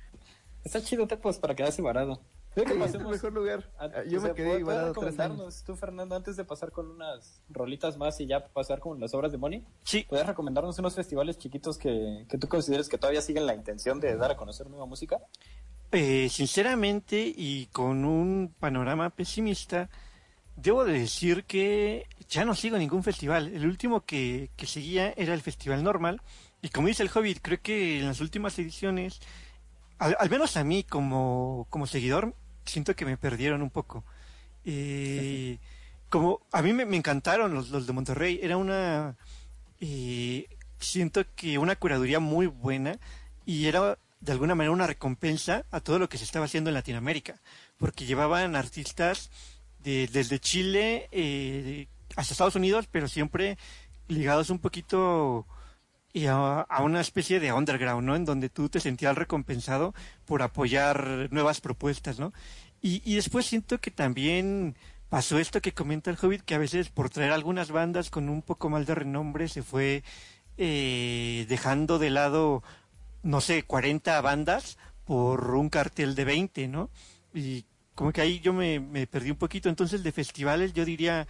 [0.64, 2.22] Está chido, Tepos, para quedarse varado.
[2.54, 3.72] Creo que Sí, es el pasemos mejor lugar.
[3.80, 5.64] a- Ah, Yo me quedé ¿puedes- ahí puedes varado tres años.
[5.66, 9.32] tú, Fernando, antes de pasar con unas rolitas más y ya pasar con las obras
[9.32, 13.46] de Moni, Sí, ¿puedes recomendarnos unos festivales chiquitos que, que tú consideres que todavía siguen
[13.46, 15.20] la intención de dar a conocer nueva música?
[15.96, 19.92] eh, sinceramente y con un panorama pesimista,
[20.56, 23.54] debo de decir que ya no sigo ningún festival.
[23.54, 26.22] El último que, que seguía era el Festival Normal.
[26.64, 29.20] Y como dice el Hobbit, creo que en las últimas ediciones,
[30.00, 32.34] al, al menos a mí como, como seguidor,
[32.66, 34.04] siento que me perdieron un poco.
[34.66, 35.58] Eh,
[36.10, 39.16] como a mí me, me encantaron los, los de Monterrey, era una...
[39.82, 40.48] eh,
[40.80, 43.00] siento que una curaduría muy buena
[43.46, 46.76] y era de alguna manera una recompensa a todo lo que se estaba haciendo en
[46.76, 47.42] Latinoamérica,
[47.78, 49.32] porque llevaban artistas
[49.84, 53.58] de, desde Chile eh, hasta Estados Unidos, pero siempre
[54.08, 55.46] ligados un poquito
[56.14, 58.16] y a, una especie de underground, ¿no?
[58.16, 59.94] En donde tú te sentías recompensado
[60.26, 62.34] por apoyar nuevas propuestas, ¿no?
[62.82, 64.76] Y, y después siento que también
[65.10, 68.42] pasó esto que comenta el Hobbit, que a veces por traer algunas bandas con un
[68.42, 70.04] poco más de renombre se fue
[70.58, 72.64] eh, dejando de lado,
[73.24, 76.90] no sé, 40 bandas por un cartel de 20, ¿no?
[77.34, 77.66] Y
[77.96, 79.70] como que ahí yo me, me perdí un poquito.
[79.70, 81.28] Entonces, de festivales yo diría,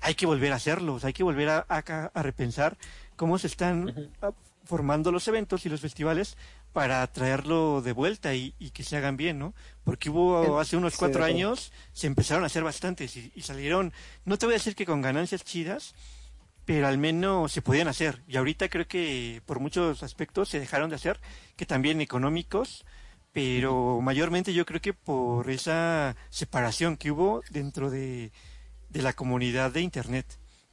[0.00, 2.76] hay que volver a hacerlos, hay que volver a- a repensar
[3.22, 4.32] cómo se están ah,
[4.64, 6.36] formando los eventos y los festivales
[6.72, 9.54] para traerlo de vuelta y, y que se hagan bien, ¿no?
[9.84, 13.92] Porque hubo hace unos cuatro años, se empezaron a hacer bastantes y, y salieron,
[14.24, 15.94] no te voy a decir que con ganancias chidas,
[16.64, 18.24] pero al menos se podían hacer.
[18.26, 21.20] Y ahorita creo que por muchos aspectos se dejaron de hacer,
[21.54, 22.84] que también económicos,
[23.30, 28.32] pero mayormente yo creo que por esa separación que hubo dentro de,
[28.88, 30.26] de la comunidad de Internet.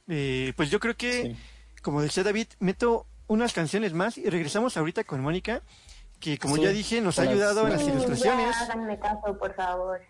[0.08, 1.36] Eh, pues yo creo que, Sí.
[1.82, 5.62] Como decía David, meto unas canciones más y regresamos ahorita con Mónica,
[6.18, 8.54] que como Sí, ya dije, nos ha ayudado en las ilustraciones.
[8.56, 10.00] Ya, háganme caso, por favor.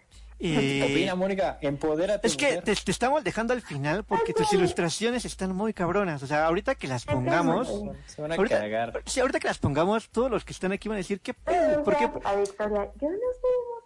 [0.43, 2.27] Eh, Opina, Mónica, empodérate.
[2.27, 2.65] es que mujer.
[2.65, 6.23] te, te estamos dejando al final porque tus ilustraciones están muy cabronas.
[6.23, 7.69] O sea, ahorita que las pongamos,
[8.07, 9.03] Se van a ahorita, cagar.
[9.05, 11.85] sí, ahorita que las pongamos, todos los que están aquí van a decir, ¿qué pedo?
[11.85, 12.05] ¿Por qué?
[12.25, 13.77] A Victoria, yo no sé música.
[13.77, 13.80] y-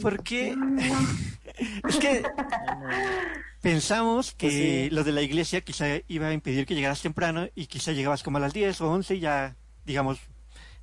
[0.00, 0.54] ¿Por qué?
[1.88, 2.22] es que
[3.60, 4.90] pensamos que Pues sí.
[4.90, 8.38] lo de la iglesia quizá iba a impedir que llegaras temprano y quizá llegabas como
[8.38, 10.18] a las 10 o 11 y ya, digamos,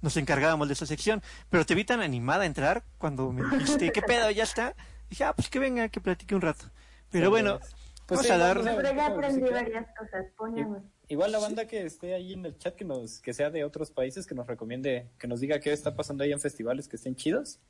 [0.02, 1.22] nos encargábamos de esa sección.
[1.50, 4.30] Pero te vi tan animada a entrar cuando me dijiste, ¿qué pedo?
[4.32, 4.76] Ya está.
[5.10, 6.66] Dije, ah, pues que venga, que platique un rato.
[7.10, 7.60] Pero bueno,
[8.06, 8.62] Pues vamos sí, a dar...
[8.64, 10.26] Pero ya aprendí varias cosas.
[10.38, 10.84] Ponemos.
[11.10, 13.92] Igual la banda que esté ahí en el chat que nos que sea de otros
[13.92, 17.16] países que nos recomiende que nos diga qué está pasando ahí en festivales que estén
[17.16, 17.62] chidos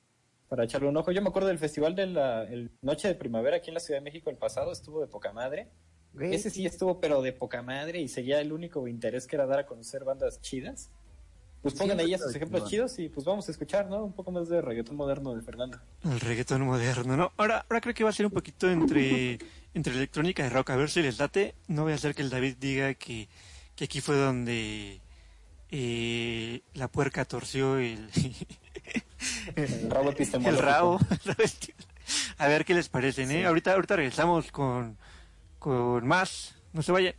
[0.48, 1.12] para echarle un ojo.
[1.12, 4.00] Yo me acuerdo del festival de la el Noche de Primavera aquí en la Ciudad
[4.00, 5.70] de México el pasado estuvo de poca madre.
[6.14, 9.46] Güey, Ese sí estuvo pero de poca madre y seguía el único interés que era
[9.46, 10.90] dar a conocer bandas chidas.
[11.62, 14.04] Pues pongan ahí esos ejemplos chidos y pues vamos a escuchar, ¿no?
[14.06, 15.80] Un poco más de reggaetón moderno de Fernando.
[16.04, 17.34] El reggaetón moderno, ¿no?
[17.36, 19.40] Ahora, ahora creo que va a ser un poquito entre,
[19.74, 20.70] entre electrónica y rock.
[20.70, 21.56] A ver si les late.
[21.68, 23.28] No voy a hacer que el David diga que,
[23.76, 25.02] que aquí fue donde
[25.70, 28.10] eh, la puerca torció el,
[29.56, 31.00] El rabo el rabo.
[32.38, 33.46] A ver qué les parecen, ¿eh?
[33.46, 34.98] Ahorita, ahorita regresamos con,
[35.60, 36.56] con más.
[36.74, 37.14] No se vayan.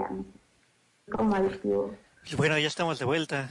[0.00, 1.96] Ya, como adictivo.
[2.36, 3.48] Bueno, ya estamos de vuelta.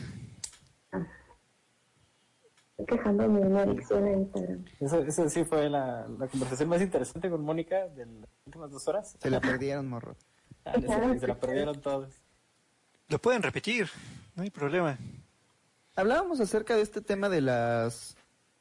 [2.77, 4.65] Estoy quejándome de una adicción a Instagram.
[4.80, 8.88] Eso, eso sí fue la, la conversación más interesante con Mónica de las últimas dos
[8.88, 9.17] horas.
[9.19, 10.15] Se la perdieron, morro.
[10.63, 12.13] Ah, se, se la perdieron todos.
[13.09, 13.89] Lo pueden repetir,
[14.35, 14.97] no hay problema.
[15.95, 18.15] Hablábamos acerca de este tema de las...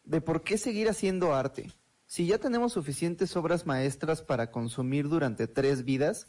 [0.04, 1.70] de por qué seguir haciendo arte.
[2.06, 6.26] Si ya tenemos suficientes obras maestras para consumir durante tres vidas,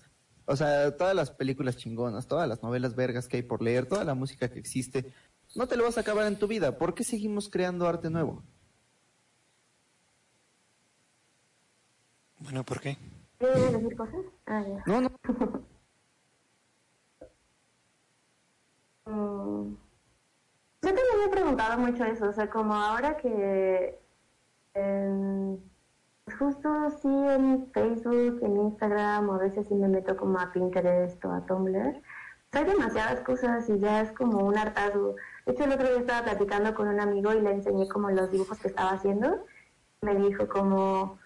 [0.49, 4.03] o sea, todas las películas chingonas, todas las novelas vergas que hay por leer, toda
[4.03, 5.13] la música que existe,
[5.55, 6.75] no te lo vas a acabar en tu vida.
[6.75, 8.41] ¿Por qué seguimos creando arte nuevo?
[12.39, 12.97] Bueno, ¿por qué?
[13.37, 14.25] ¿Quieres decir cosas?
[14.47, 14.83] Ah, ya.
[14.87, 15.11] No, no.
[19.05, 19.75] Mm,
[20.81, 23.99] Yo también me he preguntado mucho eso, o sea, como ahora que
[26.39, 31.23] justo sí en Facebook, en Instagram, o a veces sí me meto como a Pinterest
[31.25, 32.01] o a Tumblr,
[32.51, 35.15] hay demasiadas cosas y ya es como un hartazgo.
[35.45, 38.31] De hecho, el otro día estaba platicando con un amigo y le enseñé como los
[38.31, 39.45] dibujos que estaba haciendo.
[40.01, 41.19] Me dijo como,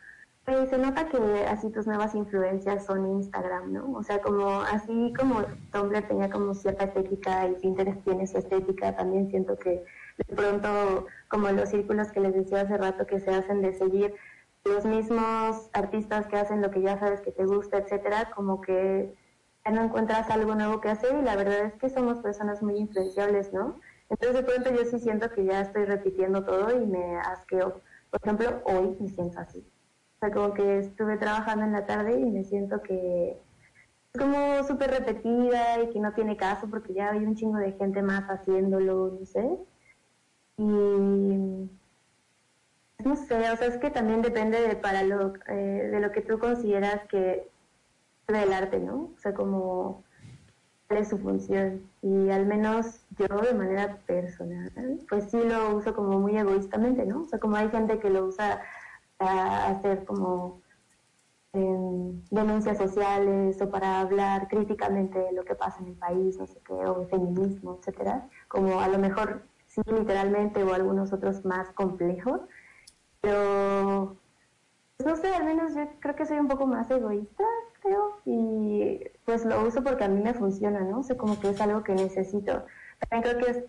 [0.48, 3.94] "Oye, se nota que así tus nuevas influencias son Instagram, ¿no?
[3.94, 8.96] O sea, como así como Tumblr tenía como cierta estética y Pinterest tiene su estética,
[8.96, 9.86] también siento que
[10.18, 14.14] de pronto como los círculos que les decía hace rato que se hacen de seguir
[14.66, 19.14] los mismos artistas que hacen lo que ya sabes que te gusta, etcétera, como que
[19.66, 22.78] ya no encuentras algo nuevo que hacer y la verdad es que somos personas muy
[22.78, 23.80] influenciables, ¿no?
[24.10, 27.82] Entonces de pronto yo sí siento que ya estoy repitiendo todo y me asqueo.
[28.10, 29.60] Por ejemplo, hoy me siento así.
[29.60, 33.42] O sea, como que estuve trabajando en la tarde y me siento que
[34.14, 37.74] es como súper repetida y que no tiene caso porque ya hay un chingo de
[37.74, 39.58] gente más haciéndolo, no sé.
[40.58, 41.70] Y
[43.06, 46.22] no sé, o sea, es que también depende de, para lo, eh, de lo que
[46.22, 47.50] tú consideras que
[48.28, 49.12] es del arte, ¿no?
[49.16, 50.04] O sea, como
[50.88, 51.90] cuál es su función.
[52.02, 54.72] Y al menos yo de manera personal,
[55.10, 57.24] pues sí lo uso como muy egoístamente, ¿no?
[57.24, 58.62] O sea, como hay gente que lo usa
[59.18, 60.62] para hacer como
[62.32, 66.60] denuncias sociales o para hablar críticamente de lo que pasa en el país, no sé
[66.66, 72.42] qué, o feminismo, etcétera, como a lo mejor sí literalmente o algunos otros más complejos,
[73.24, 74.18] pero
[74.98, 77.46] pues, no sé, al menos yo creo que soy un poco más egoísta,
[77.82, 81.00] creo, y pues lo uso porque a mí me funciona, ¿no?
[81.00, 82.66] O sea, como que es algo que necesito.
[83.00, 83.64] También creo que es,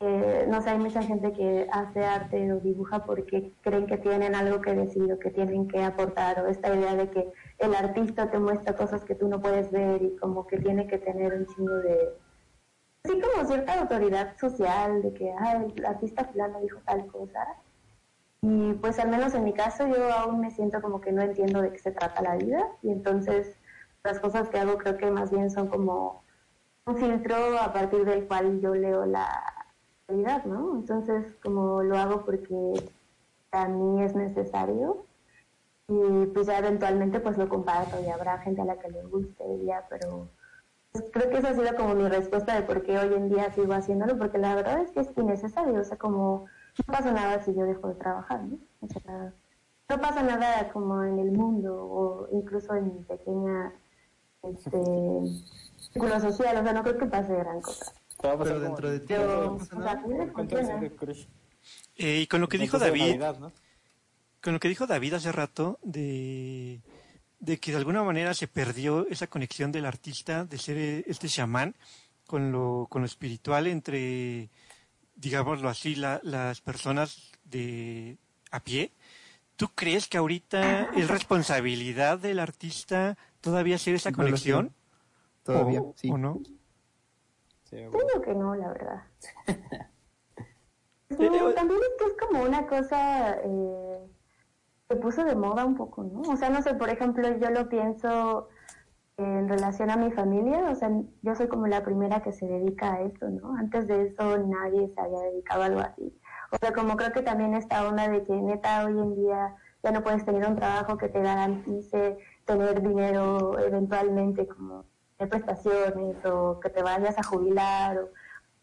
[0.00, 4.34] eh, no sé, hay mucha gente que hace arte o dibuja porque creen que tienen
[4.34, 8.30] algo que decir o que tienen que aportar, o esta idea de que el artista
[8.30, 11.46] te muestra cosas que tú no puedes ver y como que tiene que tener un
[11.46, 12.14] chingo de...
[13.04, 17.46] Sí, como cierta autoridad social de que, ah, el artista fulano dijo tal cosa,
[18.42, 21.62] y pues al menos en mi caso yo aún me siento como que no entiendo
[21.62, 23.56] de qué se trata la vida y entonces
[24.02, 26.24] las cosas que hago creo que más bien son como
[26.86, 29.28] un filtro a partir del cual yo leo la
[30.08, 30.74] realidad, ¿no?
[30.74, 32.90] Entonces como lo hago porque
[33.52, 35.06] a mí es necesario
[35.86, 39.44] y pues ya eventualmente pues lo comparto y habrá gente a la que le guste
[39.46, 40.28] y ya, pero
[40.90, 43.52] pues, creo que esa ha sido como mi respuesta de por qué hoy en día
[43.52, 46.46] sigo haciéndolo, porque la verdad es que es innecesario, o sea, como
[46.78, 48.58] no pasa nada si yo dejo de trabajar, ¿no?
[48.80, 49.32] O sea,
[49.88, 53.72] no pasa nada como en el mundo o incluso en mi pequeña
[54.42, 54.78] este,
[55.76, 57.92] círculo social, o sea, no creo que pase gran cosa.
[58.20, 60.80] Te va a pasar Pero dentro de ti no pasa nada.
[60.80, 61.26] de crush.
[61.96, 63.52] Eh, y con lo que dijo David, Navidad, ¿no?
[64.42, 66.80] con lo que dijo David hace rato de,
[67.38, 71.28] de que de alguna manera se perdió esa conexión del artista de ser eh, este
[71.28, 71.74] chamán
[72.26, 74.48] con lo, con lo espiritual entre,
[75.14, 78.18] digámoslo así, la- las personas de
[78.50, 78.92] a pie.
[79.56, 84.74] ¿Tú crees que ahorita es responsabilidad del artista todavía hacer esa conexión?
[85.44, 86.10] Todavía, ¿O, sí.
[86.10, 86.40] o no?
[87.64, 88.08] Sí, Yo bueno.
[88.12, 89.02] digo que no, la verdad.
[91.10, 93.98] Eh, eh, también es que es como una cosa eh,
[94.88, 96.22] que puso de moda un poco, ¿no?
[96.22, 98.48] O sea, no sé, por ejemplo, yo lo pienso
[99.16, 100.90] en relación a mi familia, o sea,
[101.22, 103.54] yo soy como la primera que se dedica a esto, ¿no?
[103.56, 106.18] Antes de eso nadie se había dedicado a algo así.
[106.50, 109.90] O sea, como creo que también esta onda de que neta hoy en día ya
[109.90, 114.84] no puedes tener un trabajo que te garantice tener dinero eventualmente como
[115.18, 118.08] de prestaciones o que te vayas a jubilar o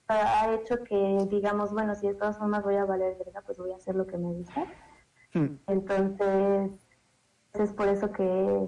[0.10, 3.72] ha hecho que digamos, bueno, si de todas formas voy a valer verga, pues voy
[3.72, 4.66] a hacer lo que me gusta.
[5.34, 5.58] Hmm.
[5.68, 6.72] Entonces,
[7.54, 8.68] es por eso que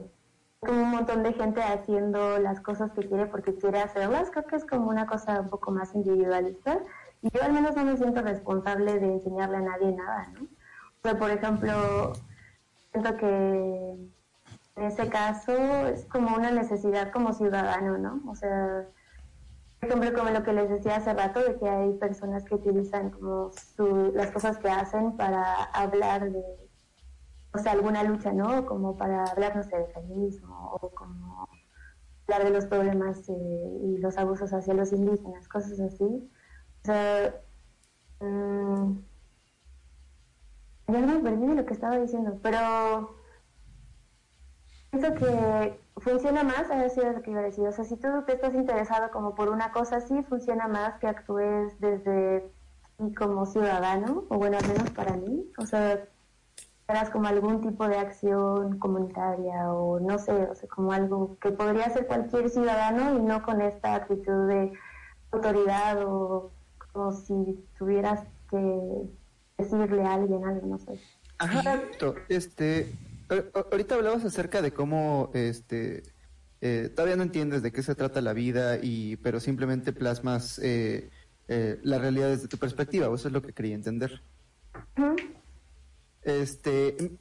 [0.61, 4.29] un montón de gente haciendo las cosas que quiere porque quiere hacerlas.
[4.29, 6.79] Creo que es como una cosa un poco más individualista.
[7.21, 10.41] Y yo al menos no me siento responsable de enseñarle a nadie nada, ¿no?
[10.43, 12.13] O sea, por ejemplo,
[12.91, 13.95] siento que
[14.75, 15.51] en ese caso
[15.87, 18.21] es como una necesidad como ciudadano, ¿no?
[18.29, 18.85] O sea,
[19.79, 23.09] por ejemplo, como lo que les decía hace rato, de que hay personas que utilizan
[23.09, 26.69] como su, las cosas que hacen para hablar de,
[27.53, 28.65] o sea, alguna lucha, ¿no?
[28.65, 31.47] Como para hablar, no sé, de feminismo o como
[32.27, 36.05] hablar de los problemas eh, y los abusos hacia los indígenas, cosas así.
[36.05, 37.35] O sea,
[38.21, 38.99] mm,
[40.87, 43.15] ya me perdí de lo que estaba diciendo, pero
[44.91, 48.07] pienso que funciona más, a sido lo que iba a decir, o sea, si tú
[48.25, 52.51] te estás interesado como por una cosa así, funciona más que actúes desde
[53.17, 56.07] como ciudadano, o bueno, al menos para mí, o sea,
[56.91, 61.51] harás como algún tipo de acción comunitaria o no sé, o sea, como algo que
[61.51, 64.73] podría hacer cualquier ciudadano y no con esta actitud de
[65.31, 69.07] autoridad o como si tuvieras que
[69.57, 70.99] decirle a alguien algo, no sé.
[71.37, 72.15] Ajá, exacto.
[72.29, 72.93] Este,
[73.71, 76.03] ahorita hablabas acerca de cómo, este,
[76.59, 81.09] eh, todavía no entiendes de qué se trata la vida y, pero simplemente plasmas eh,
[81.47, 83.09] eh, la realidad desde tu perspectiva.
[83.09, 84.21] o Eso es lo que quería entender.
[86.23, 87.17] Este,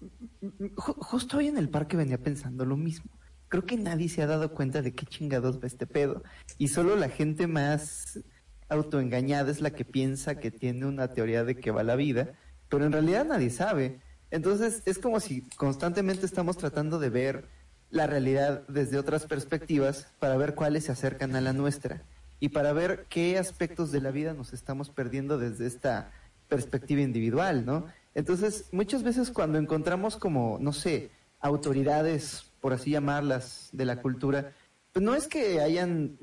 [0.76, 3.10] justo hoy en el parque venía pensando lo mismo.
[3.48, 6.22] Creo que nadie se ha dado cuenta de qué chingados va este pedo.
[6.58, 8.20] Y solo la gente más
[8.68, 12.32] autoengañada es la que piensa que tiene una teoría de que va la vida,
[12.68, 14.00] pero en realidad nadie sabe.
[14.30, 17.48] Entonces es como si constantemente estamos tratando de ver
[17.90, 22.04] la realidad desde otras perspectivas para ver cuáles se acercan a la nuestra
[22.38, 26.12] y para ver qué aspectos de la vida nos estamos perdiendo desde esta
[26.48, 27.86] perspectiva individual, ¿no?
[28.14, 34.52] Entonces, muchas veces cuando encontramos como, no sé, autoridades, por así llamarlas, de la cultura,
[34.92, 36.18] pues no es que hayan,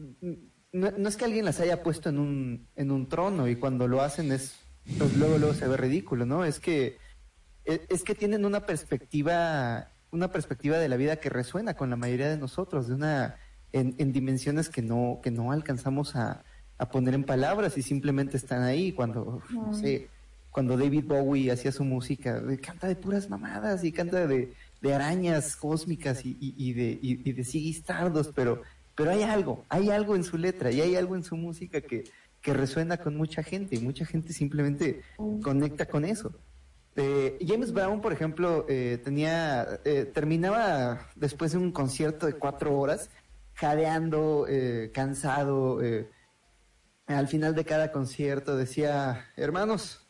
[0.72, 4.02] no, es que alguien las haya puesto en un, en un trono y cuando lo
[4.02, 4.58] hacen es,
[4.98, 6.44] pues luego, luego se ve ridículo, ¿no?
[6.44, 6.98] Es que,
[7.66, 11.96] es, es que tienen una perspectiva, una perspectiva de la vida que resuena con la
[11.96, 13.38] mayoría de nosotros, de una,
[13.72, 16.44] en, en dimensiones que no, que no alcanzamos a
[16.92, 20.10] poner en palabras y simplemente están ahí cuando, no sé,
[20.58, 24.56] cuando David Bowie hacía su música, canta de puras mamadas y canta de,
[24.92, 28.64] arañas cósmicas y, de, y, y de Ziggy Stardust, pero,
[28.96, 32.06] pero hay algo, hay algo en su letra y hay algo en su música que,
[32.42, 35.04] que resuena con mucha gente y mucha gente simplemente
[35.44, 36.34] conecta con eso.
[36.96, 42.76] Eh, James Brown, por ejemplo, eh, tenía, eh, terminaba después de un concierto de cuatro
[42.80, 43.12] horas,
[43.54, 45.84] jadeando, eh, cansado.
[45.84, 46.10] eh,
[47.06, 50.07] al final de cada concierto decía, hermanos,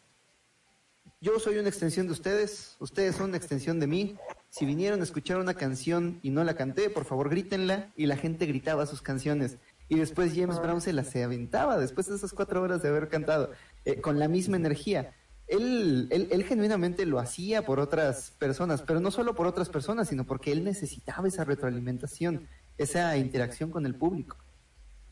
[1.20, 4.18] yo soy una extensión de ustedes, ustedes son una extensión de mí.
[4.50, 7.92] Si vinieron a escuchar una canción y no la canté, por favor grítenla.
[7.96, 9.58] Y la gente gritaba sus canciones.
[9.90, 13.52] Y después James Brown se las aventaba, después de esas cuatro horas de haber cantado,
[13.86, 15.16] eh, con la misma energía.
[15.48, 20.10] Él, él, él genuinamente lo hacía por otras personas, pero no solo por otras personas,
[20.10, 24.36] sino porque él necesitaba esa retroalimentación, esa interacción con el público.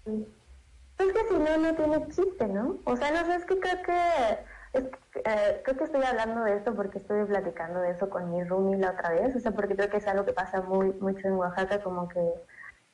[0.06, 2.80] Es que si no, no tiene chiste, ¿no?
[2.84, 4.38] O sea, no sé, es que creo que,
[4.76, 8.78] eh, creo que estoy hablando de esto porque estuve platicando de eso con mi roomie
[8.78, 11.34] la otra vez, o sea, porque creo que es algo que pasa muy mucho en
[11.34, 12.20] Oaxaca, como que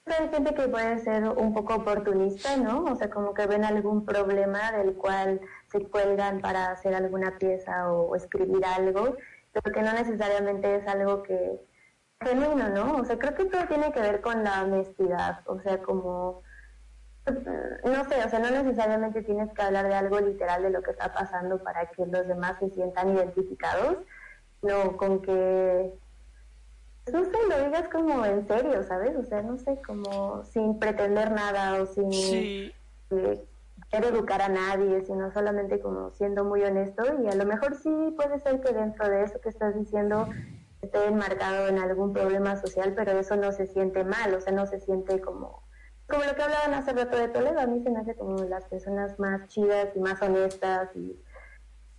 [0.05, 2.83] hay gente que puede ser un poco oportunista, ¿no?
[2.85, 7.91] O sea, como que ven algún problema del cual se cuelgan para hacer alguna pieza
[7.91, 9.15] o, o escribir algo,
[9.53, 11.61] pero que no necesariamente es algo que
[12.21, 12.97] genuino, ¿no?
[12.97, 16.43] O sea, creo que todo tiene que ver con la honestidad, o sea, como
[17.25, 20.91] no sé, o sea, no necesariamente tienes que hablar de algo literal de lo que
[20.91, 23.97] está pasando para que los demás se sientan identificados,
[24.61, 25.91] no con que,
[27.11, 29.15] no sé, lo digas como en serio, ¿sabes?
[29.15, 32.73] O sea, no sé, como sin pretender nada o sin Sí,
[33.11, 33.43] eh,
[33.91, 38.13] querer educar a nadie, sino solamente como siendo muy honesto y a lo mejor sí
[38.15, 40.27] puede ser que dentro de eso que estás diciendo
[40.81, 44.65] esté enmarcado en algún problema social, pero eso no se siente mal, o sea, no
[44.65, 45.63] se siente como
[46.11, 48.65] como lo que hablaban hace rato de Toledo, a mí se me hace como las
[48.65, 51.17] personas más chidas y más honestas y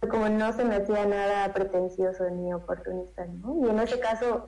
[0.09, 3.65] como no se me hacía nada pretencioso ni oportunista, ¿no?
[3.65, 4.47] Y en ese caso,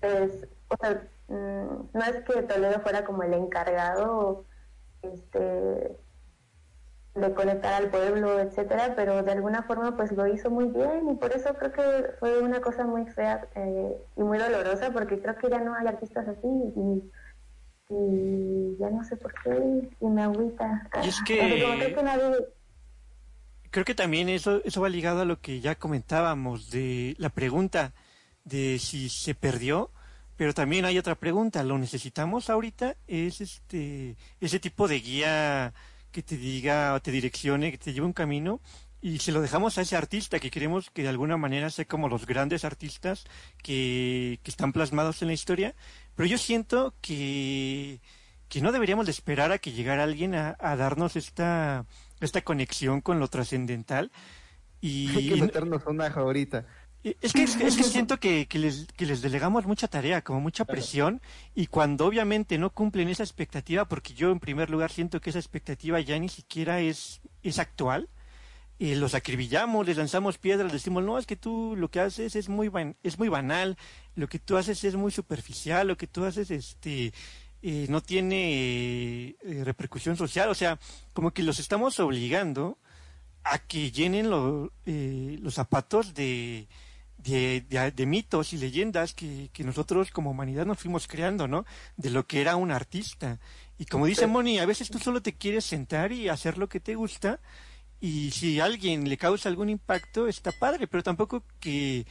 [0.00, 4.44] pues, o sea, mm, no es que Toledo fuera como el encargado,
[5.02, 5.98] este,
[7.14, 11.14] de conectar al pueblo, etcétera, pero de alguna forma pues lo hizo muy bien y
[11.14, 15.36] por eso creo que fue una cosa muy fea eh, y muy dolorosa porque creo
[15.36, 17.10] que ya no hay artistas así y,
[17.90, 20.88] y ya no sé por qué y me agüita.
[21.04, 21.94] Y es que-
[23.70, 27.92] creo que también eso, eso va ligado a lo que ya comentábamos de la pregunta
[28.44, 29.90] de si se perdió,
[30.36, 32.96] pero también hay otra pregunta, ¿lo necesitamos ahorita?
[33.06, 35.74] Es este ese tipo de guía
[36.10, 38.60] que te diga o te direccione, que te lleve un camino,
[39.02, 42.08] y se lo dejamos a ese artista que queremos que de alguna manera sea como
[42.08, 43.24] los grandes artistas
[43.62, 45.74] que, que están plasmados en la historia,
[46.20, 47.98] pero yo siento que,
[48.50, 51.86] que no deberíamos de esperar a que llegara alguien a, a darnos esta,
[52.20, 54.12] esta conexión con lo trascendental.
[54.82, 56.66] Y, Hay que meternos una ahorita.
[57.04, 60.42] Eh, Es que, es que siento que, que les, que les delegamos mucha tarea, como
[60.42, 61.22] mucha presión,
[61.54, 65.38] y cuando obviamente no cumplen esa expectativa, porque yo en primer lugar siento que esa
[65.38, 68.10] expectativa ya ni siquiera es, es actual,
[68.80, 72.34] eh, los acribillamos, les lanzamos piedras, les decimos, no, es que tú lo que haces
[72.34, 73.76] es muy, ban- es muy banal,
[74.16, 77.12] lo que tú haces es muy superficial, lo que tú haces este,
[77.62, 80.78] eh, no tiene eh, repercusión social, o sea,
[81.12, 82.78] como que los estamos obligando
[83.44, 86.66] a que llenen lo- eh, los zapatos de,
[87.18, 91.66] de, de- de mitos y leyendas que, que nosotros como humanidad nos fuimos creando, ¿no?
[91.98, 93.40] De lo que era un artista.
[93.78, 96.80] Y como dice Moni, a veces tú solo te quieres sentar y hacer lo que
[96.80, 97.40] te gusta
[98.00, 102.06] y si a alguien le causa algún impacto está padre, pero tampoco que,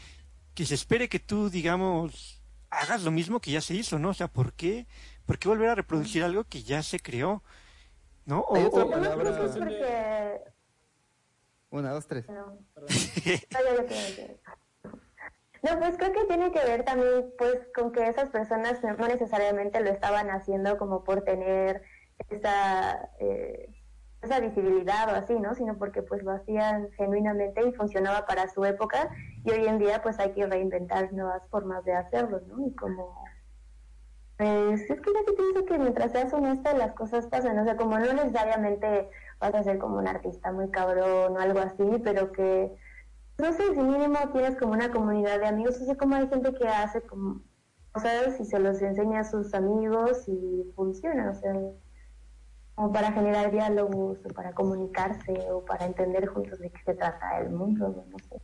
[0.54, 4.10] que se espere que tú, digamos, hagas lo mismo que ya se hizo, ¿no?
[4.10, 4.86] O sea, ¿por qué,
[5.26, 7.44] por qué volver a reproducir algo que ya se creó?
[8.26, 8.42] ¿No?
[8.42, 10.42] O- Hay otra o- Yo no creo que es porque...
[11.72, 12.26] Una, dos, tres.
[12.30, 12.58] No.
[15.62, 19.82] No, pues creo que tiene que ver también pues con que esas personas no necesariamente
[19.82, 21.82] lo estaban haciendo como por tener
[22.30, 23.68] esa, eh,
[24.22, 25.56] esa visibilidad o así, ¿no?
[25.56, 29.10] Sino porque pues lo hacían genuinamente y funcionaba para su época
[29.44, 32.66] y hoy en día pues hay que reinventar nuevas formas de hacerlo, ¿no?
[32.66, 33.24] Y como...
[34.38, 37.76] Pues es que yo sí pienso que mientras seas honesta las cosas pasan, o sea,
[37.76, 42.32] como no necesariamente vas a ser como un artista muy cabrón o algo así, pero
[42.32, 42.74] que
[43.40, 46.54] no sé, si mínimo tienes como una comunidad de amigos, o sea, como hay gente
[46.54, 47.42] que hace como
[47.94, 51.54] cosas y se los enseña a sus amigos y funciona, o sea,
[52.80, 57.38] como para generar diálogos o para comunicarse o para entender juntos de qué se trata
[57.42, 58.42] el mundo, no, No sé.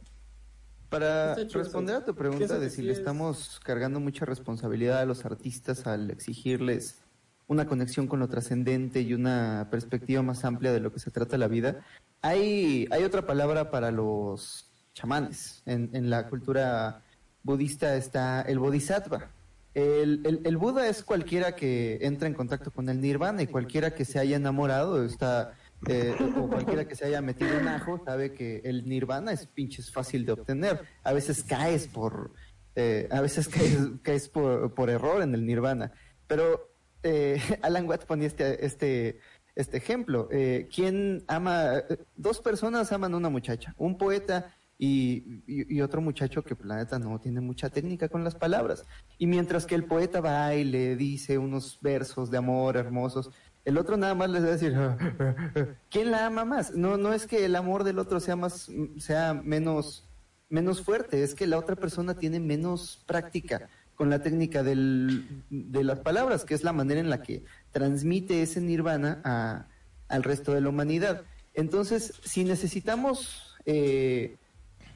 [0.89, 5.23] Para responder a tu pregunta de si le es- estamos cargando mucha responsabilidad a los
[5.23, 7.01] artistas al exigirles
[7.47, 11.37] una conexión con lo trascendente y una perspectiva más amplia de lo que se trata
[11.37, 11.79] la vida,
[12.21, 15.63] hay, hay otra palabra para los chamanes.
[15.65, 17.03] En, en la cultura
[17.41, 19.29] budista está el bodhisattva.
[19.75, 24.05] El, el, Buda es cualquiera que entra en contacto con el nirvana y cualquiera que
[24.05, 25.53] se haya enamorado está
[25.89, 29.91] eh, o cualquiera que se haya metido en ajo sabe que el nirvana es pinches
[29.91, 30.79] fácil de obtener.
[31.03, 32.31] A veces caes por
[32.77, 35.91] eh, a veces caes, caes por, por error en el nirvana.
[36.25, 36.71] Pero
[37.03, 39.19] eh, Alan Watts ponía este este
[39.55, 40.29] este ejemplo.
[40.31, 41.79] Eh, ¿Quién ama?
[41.89, 46.99] eh, Dos personas aman a una muchacha, un poeta y, otro muchacho que la neta
[46.99, 48.85] no tiene mucha técnica con las palabras.
[49.17, 53.31] Y mientras que el poeta va y le dice unos versos de amor hermosos,
[53.63, 54.75] el otro nada más les va a decir,
[55.89, 56.75] ¿quién la ama más?
[56.75, 60.07] No, no es que el amor del otro sea más, sea menos,
[60.49, 65.83] menos fuerte, es que la otra persona tiene menos práctica con la técnica del, de
[65.83, 69.67] las palabras, que es la manera en la que transmite ese nirvana a,
[70.09, 71.23] al resto de la humanidad.
[71.53, 74.35] Entonces, si necesitamos, eh,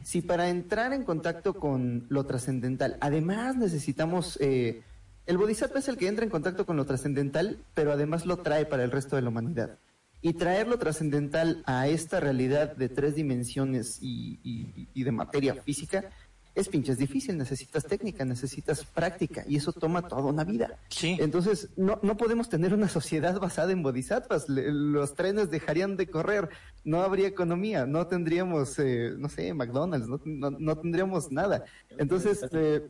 [0.03, 4.83] si para entrar en contacto con lo trascendental, además necesitamos, eh,
[5.25, 8.65] el bodhisattva es el que entra en contacto con lo trascendental, pero además lo trae
[8.65, 9.77] para el resto de la humanidad.
[10.21, 15.55] Y traer lo trascendental a esta realidad de tres dimensiones y, y- y de materia
[15.55, 16.09] física
[16.55, 20.77] es pinches difícil, necesitas técnica, necesitas práctica y eso toma toda una vida.
[20.89, 21.15] Sí.
[21.19, 24.49] Entonces, no, no podemos tener una sociedad basada en bodhisattvas.
[24.49, 26.49] Le- los trenes dejarían de correr,
[26.83, 31.63] no habría economía, no tendríamos, eh, no sé, McDonald's, no, no- no tendríamos nada.
[31.97, 32.87] Entonces, eh,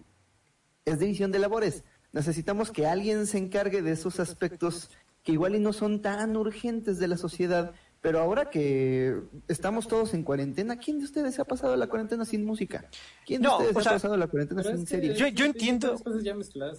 [0.85, 1.83] es división de labores.
[2.11, 4.89] Necesitamos que alguien se encargue de esos aspectos
[5.23, 9.15] que igual y no son tan urgentes de la sociedad, pero ahora que
[9.47, 12.85] estamos todos en cuarentena, ¿quién de ustedes se ha pasado la cuarentena sin música?
[13.25, 15.17] ¿Quién de No, ustedes o ha sea, pasado la cuarentena sin series?
[15.17, 16.77] Yo- yo entiendo- ya mezcladas.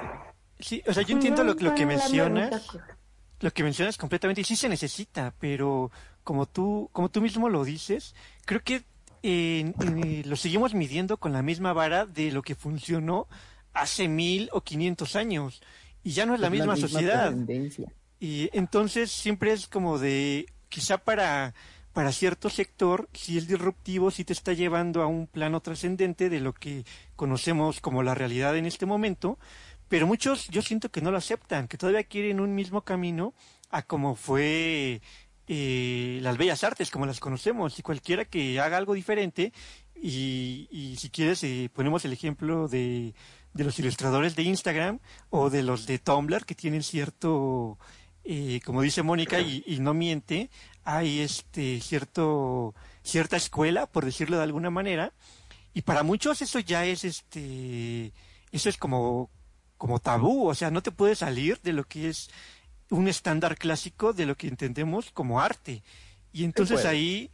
[0.58, 2.66] Sí, o sea, yo entiendo lo, lo que mencionas.
[3.40, 5.90] lo que mencionas completamente y sí se necesita, pero
[6.24, 8.82] como tú, como tú mismo lo dices, creo que
[9.22, 9.72] eh,
[10.04, 13.28] eh, lo seguimos midiendo con la misma vara de lo que funcionó
[13.72, 15.62] hace mil o quinientos años
[16.02, 17.28] y ya no es la Es misma, sociedad.
[17.30, 17.90] tendencia.
[18.18, 21.52] Y entonces siempre es como de, quizá para,
[21.92, 26.40] para cierto sector, si es disruptivo, si te está llevando a un plano trascendente de
[26.40, 26.84] lo que
[27.16, 29.38] conocemos como la realidad en este momento,
[29.88, 33.34] pero muchos yo siento que no lo aceptan, que todavía quieren un mismo camino
[33.70, 35.02] a como fue
[35.48, 39.52] eh, las bellas artes, como las conocemos, y cualquiera que haga algo diferente,
[39.94, 43.14] y, y si quieres eh, ponemos el ejemplo de,
[43.52, 47.78] de los ilustradores de Instagram o de los de Tumblr que tienen cierto
[48.24, 50.50] eh, como dice Mónica y, y no miente
[50.84, 55.12] hay este cierto cierta escuela, por decirlo de alguna manera,
[55.74, 58.12] y para muchos eso ya es este,
[58.52, 59.30] eso es como,
[59.78, 62.28] como tabú, o sea, no te puedes salir de lo que es
[62.90, 65.82] un estándar clásico de lo que entendemos como arte.
[66.32, 67.30] Y entonces ahí,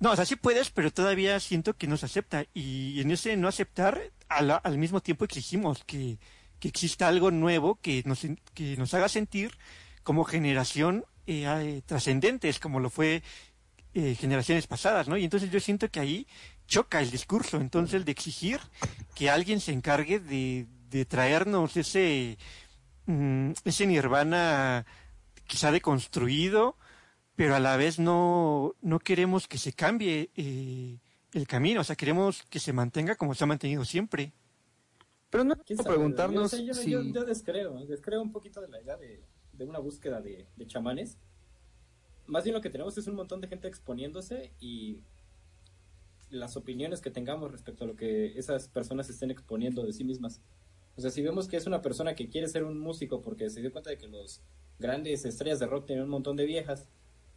[0.00, 2.44] no, o sea, sí puedes, pero todavía siento que no se acepta.
[2.54, 6.18] Y en ese no aceptar, a la- al mismo tiempo exigimos que,
[6.60, 8.20] que exista algo nuevo que nos,
[8.54, 9.56] que nos haga sentir
[10.04, 13.22] como generación eh, trascendentes, como lo fue
[13.94, 15.16] eh, generaciones pasadas, ¿no?
[15.16, 16.26] Y entonces yo siento que ahí
[16.66, 18.60] choca el discurso, entonces el de exigir
[19.14, 22.38] que alguien se encargue de, de traernos ese,
[23.06, 24.86] mm, ese nirvana
[25.46, 26.76] quizá deconstruido,
[27.36, 30.98] pero a la vez no, no queremos que se cambie eh,
[31.32, 34.32] el camino, o sea, queremos que se mantenga como se ha mantenido siempre.
[35.30, 35.96] Pero no ¿Quién por sabe?
[35.96, 36.90] preguntarnos Yo, sé, yo, si...
[36.90, 39.20] yo- yo descreo, descreo un poquito de la idea de,
[39.56, 41.18] de una búsqueda de, de chamanes.
[42.26, 45.00] Más bien lo que tenemos es un montón de gente exponiéndose y
[46.30, 50.40] las opiniones que tengamos respecto a lo que esas personas estén exponiendo de sí mismas.
[50.96, 53.60] O sea, si vemos que es una persona que quiere ser un músico porque se
[53.60, 54.40] dio cuenta de que los
[54.78, 56.86] grandes estrellas de rock tienen un montón de viejas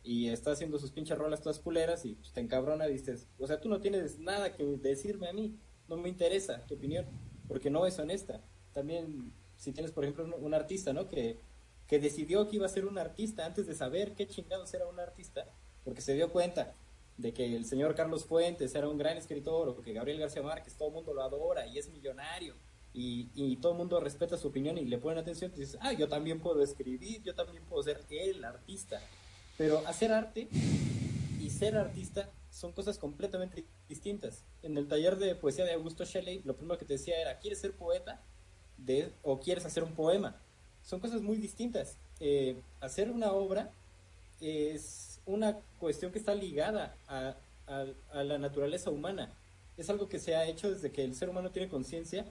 [0.04, 3.60] y está haciendo sus pinches rolas todas culeras y pues, te encabrona dices, o sea,
[3.60, 5.56] tú no tienes nada que decirme a mí,
[5.88, 7.06] no me interesa tu opinión,
[7.48, 8.42] porque no es honesta.
[8.74, 11.08] También, si tienes, por ejemplo, un, un artista, ¿no?
[11.08, 11.40] Que,
[11.88, 15.00] que decidió que iba a ser un artista antes de saber qué chingados era un
[15.00, 15.46] artista,
[15.84, 16.76] porque se dio cuenta
[17.18, 20.76] de que el señor Carlos Fuentes era un gran escritor, o que Gabriel García Márquez,
[20.76, 22.56] todo el mundo lo adora y es millonario,
[22.94, 25.94] y, y todo el mundo respeta su opinión y le ponen atención, y dices, ah,
[25.94, 29.02] yo también puedo escribir, yo también puedo ser el artista.
[29.58, 30.48] Pero hacer arte
[31.40, 34.44] y ser artista son cosas completamente distintas.
[34.62, 37.60] En el taller de poesía de Augusto Shelley, lo primero que te decía era, ¿quieres
[37.60, 38.24] ser poeta
[38.78, 40.40] de, o quieres hacer un poema?
[40.88, 41.98] Son cosas muy distintas.
[42.22, 43.72] Eh, hacer una obra
[44.40, 47.36] es una cuestión que está ligada a,
[48.24, 49.34] la naturaleza humana.
[49.76, 52.26] Es algo que se ha hecho desde que el ser humano tiene conciencia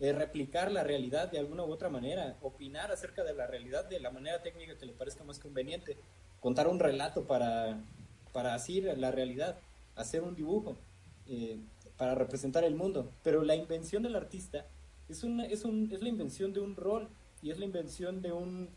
[0.00, 4.00] de replicar la realidad de alguna u otra manera, opinar acerca de la realidad de
[4.00, 5.96] la manera técnica que le parezca más conveniente,
[6.40, 7.78] contar un relato para,
[8.32, 9.56] para así la realidad,
[9.94, 10.76] hacer un dibujo
[11.28, 11.60] eh,
[11.96, 13.12] para representar el mundo.
[13.22, 14.66] Pero la invención del artista
[15.22, 17.08] un, es la invención de un rol
[17.42, 18.68] y es la invención de un,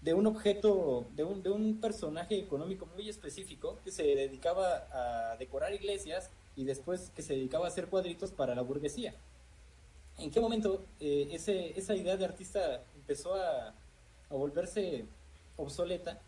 [0.00, 5.36] de un objeto, de un, de un personaje económico muy específico que se dedicaba a
[5.36, 9.14] decorar iglesias y después que se dedicaba a hacer cuadritos para la burguesía.
[10.18, 15.04] ¿En qué momento eh, ese, esa idea de artista empezó a, a volverse
[15.56, 16.20] obsoleta?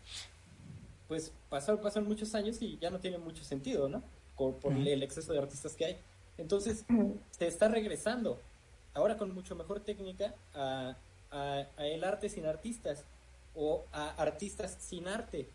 [1.07, 4.03] Pues pasaron, pasaron muchos años y ya no tiene mucho sentido, ¿no?
[4.37, 5.97] Por, por el exceso de artistas que hay.
[6.37, 6.85] Entonces,
[7.31, 8.39] se está regresando,
[8.93, 10.95] ahora con mucho mejor técnica, a,
[11.31, 13.03] a- el arte sin artistas
[13.55, 15.49] o a artistas sin arte,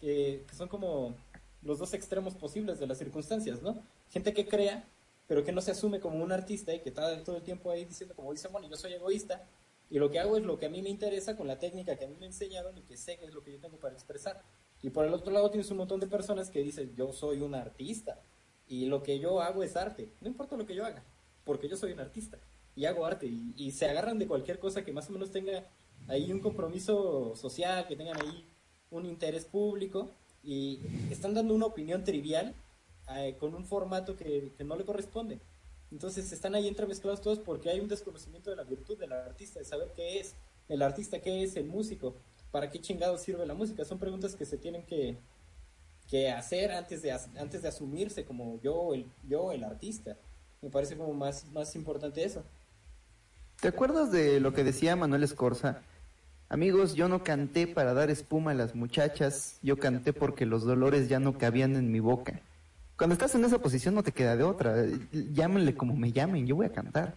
[0.00, 1.14] que, que son como
[1.62, 3.78] los dos extremos posibles de las circunstancias, ¿no?
[4.10, 4.84] Gente que crea,
[5.28, 7.84] pero que no se asume como un artista y que está todo el tiempo ahí
[7.84, 9.44] diciendo, como dice, bueno, yo soy egoísta
[9.90, 12.04] y lo que hago es lo que a mí me interesa con la técnica que
[12.04, 14.42] a mí me enseñaron y que sé que es lo que yo tengo para expresar.
[14.82, 17.54] Y por el otro lado tienes un montón de personas que dicen, yo soy un
[17.54, 18.20] artista
[18.66, 21.04] y lo que yo hago es arte, no importa lo que yo haga,
[21.44, 22.38] porque yo soy un artista
[22.74, 25.66] y hago arte y, se agarran de cualquier cosa que más o menos tenga
[26.08, 28.44] ahí un compromiso social, que tengan ahí
[28.90, 30.10] un interés público
[30.42, 32.54] y están dando una opinión trivial
[33.16, 35.40] eh, con un formato que, que no le corresponde.
[35.90, 39.66] Entonces están ahí entremezclados todos porque hay un desconocimiento de la virtud del artista, de
[39.66, 40.34] saber qué es
[40.68, 42.14] el artista, qué es el músico,
[42.50, 43.84] para qué chingado sirve la música.
[43.84, 45.18] Son preguntas que se tienen que,
[46.08, 50.16] que hacer antes de, antes de asumirse como yo el, yo el artista.
[50.62, 52.44] Me parece como más, más importante eso.
[53.62, 55.82] ¿Te acuerdas de lo que decía Manuel Escorza?
[56.48, 61.08] Amigos, yo no canté para dar espuma a las muchachas, yo canté porque los dolores
[61.08, 62.40] ya no cabían en mi boca.
[62.98, 64.84] Cuando estás en esa posición no te queda de otra.
[65.12, 67.14] Llámenle como me llamen, yo voy a cantar.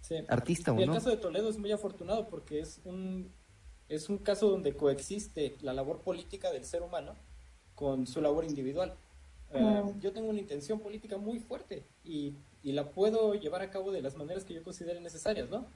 [0.00, 0.16] Sí.
[0.26, 0.94] Artista o Y el no.
[0.94, 3.30] caso de Toledo es muy afortunado porque es un,
[3.88, 7.14] es un caso donde coexiste la labor política del ser humano
[7.76, 8.94] con su labor individual.
[9.52, 10.00] Eh, Mm.
[10.00, 14.02] Yo tengo una intención política muy fuerte y, y la puedo llevar a cabo de
[14.02, 15.66] las maneras que yo considere necesarias, ¿no?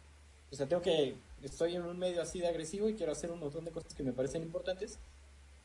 [0.50, 3.40] O sea, tengo que, estoy en un medio así de agresivo y quiero hacer un
[3.40, 4.98] montón de cosas que me parecen importantes,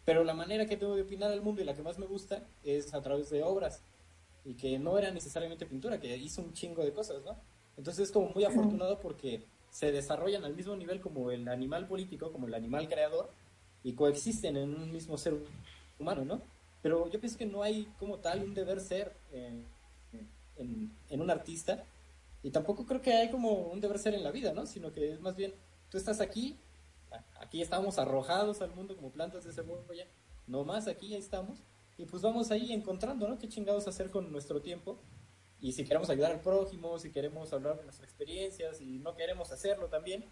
[0.06, 2.44] pero la manera que tengo de opinar al mundo y la que más me gusta
[2.64, 3.82] es a través de obras
[4.44, 7.38] y que no era necesariamente pintura, que hizo un chingo de cosas, ¿no?
[7.78, 12.32] Entonces es como muy afortunado porque se desarrollan al mismo nivel como el animal político,
[12.32, 13.30] como el animal creador,
[13.84, 15.36] y coexisten en un mismo ser
[16.00, 16.42] humano, ¿no?
[16.82, 19.64] Pero yo pienso que no hay como tal un deber ser eh,
[20.62, 21.84] en, en un artista,
[22.44, 24.66] y tampoco creo que hay como un deber ser en la vida, ¿no?
[24.66, 25.54] Sino que es más bien,
[25.90, 26.58] tú estás aquí,
[27.40, 30.08] aquí estamos arrojados al mundo como plantas de cebolla,
[30.48, 31.60] no más aquí ahí estamos,
[31.98, 33.38] y pues vamos ahí encontrando, ¿no?
[33.38, 34.98] ¿Qué chingados hacer con nuestro tiempo?
[35.60, 39.52] Y si queremos ayudar al prójimo, si queremos hablar de nuestras experiencias y no queremos
[39.52, 40.26] hacerlo también,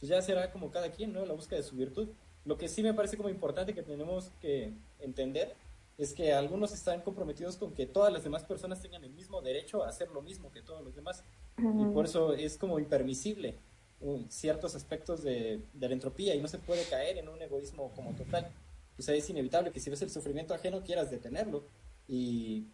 [0.00, 1.24] pues ya será como cada quien, ¿no?
[1.24, 2.08] La búsqueda de su virtud.
[2.44, 5.54] Lo que sí me parece como importante que tenemos que entender
[5.98, 9.82] es que algunos están comprometidos con que todas las demás personas tengan el mismo derecho
[9.82, 11.24] a hacer lo mismo que todos los demás.
[11.58, 13.58] Y por eso es como impermisible
[14.00, 17.92] uh, ciertos aspectos de, de la entropía y no se puede caer en un egoísmo
[17.94, 18.52] como total.
[18.98, 21.64] O sea, es inevitable que si ves el sufrimiento ajeno quieras detenerlo
[22.08, 22.66] y,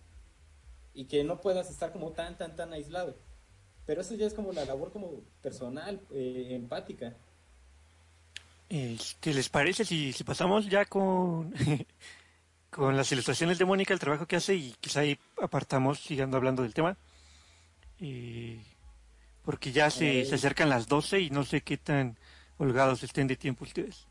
[0.94, 3.14] y que no puedas estar como tan, tan, tan aislado.
[3.86, 7.16] Pero eso ya es como la labor como personal, eh, empática.
[8.68, 11.52] ¿Qué les parece si, si pasamos ya con,
[12.72, 16.62] con las ilustraciones de Mónica, el trabajo que hace y quizá ahí apartamos siguiendo hablando
[16.62, 16.96] del tema?
[18.00, 18.60] Eh,
[19.44, 22.18] porque ya se, se acercan las 12 y no sé qué tan
[22.56, 24.06] holgados estén de tiempo ustedes.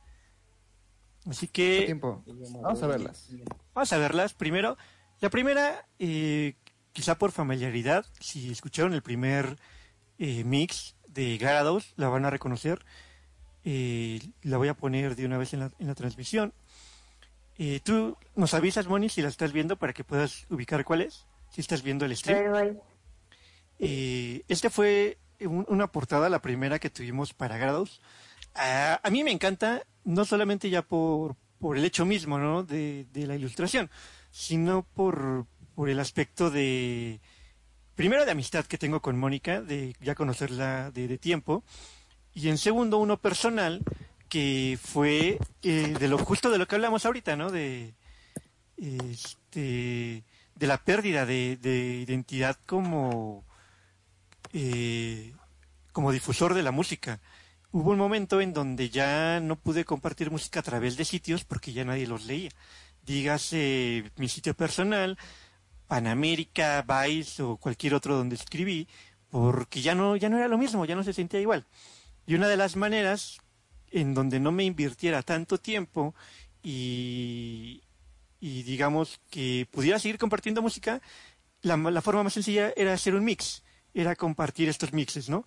[1.25, 2.23] Así que tiempo.
[2.61, 3.29] Vamos a verlas.
[3.73, 4.33] Vamos a verlas.
[4.33, 4.77] Primero,
[5.19, 6.55] la primera, eh,
[6.93, 9.57] quizá por familiaridad, si escucharon el primer
[10.19, 12.85] eh, mix de Garados, la van a reconocer.
[13.63, 16.53] Eh, la voy a poner de una vez en la, en la transmisión.
[17.63, 21.27] Eh, Tú nos avisas, Moni, si la estás viendo para que puedas ubicar cuál es.
[21.51, 22.39] Si estás viendo el stream.
[23.77, 28.01] Eh, este fue un- una portada, la primera que tuvimos para Grados.
[28.55, 32.63] Ah, a mí me encanta, no solamente ya por, por el hecho mismo ¿no?
[32.63, 33.91] de, de la ilustración,
[34.31, 37.19] sino por, por el aspecto de,
[37.93, 41.63] primero de amistad que tengo con Mónica, de ya conocerla de, de tiempo,
[42.33, 43.83] y en segundo uno personal,
[44.31, 47.51] que fue eh, de lo justo de lo que hablamos ahorita, ¿no?
[47.51, 47.93] De,
[48.77, 50.23] este,
[50.55, 53.43] de la pérdida de, de identidad como,
[54.53, 55.33] eh,
[55.91, 57.19] como difusor de la música.
[57.73, 61.73] Hubo un momento en donde ya no pude compartir música a través de sitios porque
[61.73, 62.51] ya nadie los leía.
[63.03, 65.17] Dígase mi sitio personal,
[65.87, 68.87] Panamérica, Vice o cualquier otro donde escribí,
[69.29, 71.65] porque ya no, ya no era lo mismo, ya no se sentía igual.
[72.25, 73.41] Y una de las maneras
[73.91, 76.15] en donde no me invirtiera tanto tiempo
[76.63, 77.81] y,
[78.39, 81.01] y digamos que pudiera seguir compartiendo música,
[81.61, 83.63] la, la forma más sencilla era hacer un mix,
[83.93, 85.45] era compartir estos mixes, ¿no?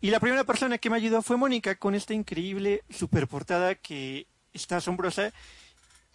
[0.00, 4.26] Y la primera persona que me ayudó fue Mónica con esta increíble super portada que
[4.54, 5.32] está asombrosa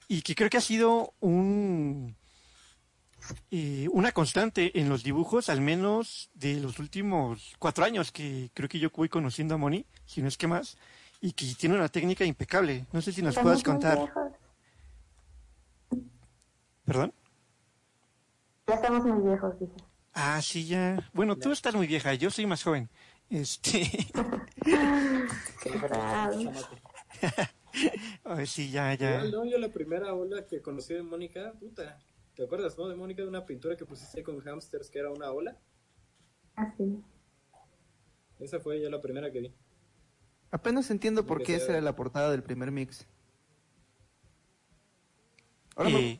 [0.07, 2.15] y que creo que ha sido un
[3.51, 8.69] eh, una constante en los dibujos, al menos de los últimos cuatro años que creo
[8.69, 10.77] que yo voy conociendo a Moni, si no es que más,
[11.21, 12.85] y que tiene una técnica impecable.
[12.91, 13.97] No sé si nos puedas estamos muy contar.
[13.97, 14.33] viejos.
[16.85, 17.13] ¿Perdón?
[18.67, 19.73] Ya estamos muy viejos, dice.
[20.13, 21.09] Ah, sí, ya.
[21.13, 22.89] Bueno, tú estás muy vieja, yo soy más joven.
[23.29, 23.89] Este,
[25.91, 26.29] Ah,
[28.23, 29.15] ay, sí, ya, ya.
[29.15, 31.97] Igual, no, yo la primera ola que conocí de Mónica, puta,
[32.35, 32.87] ¿te acuerdas, no?
[32.87, 35.57] De Mónica de una pintura que pusiste con hamsters que era una ola.
[36.55, 37.01] así.
[38.39, 39.53] Esa fue ya la primera que vi.
[40.55, 43.05] Apenas entiendo por qué esa era la portada del primer mix.
[45.75, 46.19] Ahora me- Eh,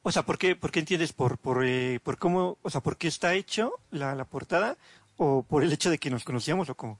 [0.00, 1.12] o sea, ¿por qué, por qué entiendes?
[1.12, 4.78] ¿Por, por, eh, por cómo, o sea, por qué está hecho la, la portada?
[5.18, 6.98] ¿O por el hecho de que nos conocíamos o cómo?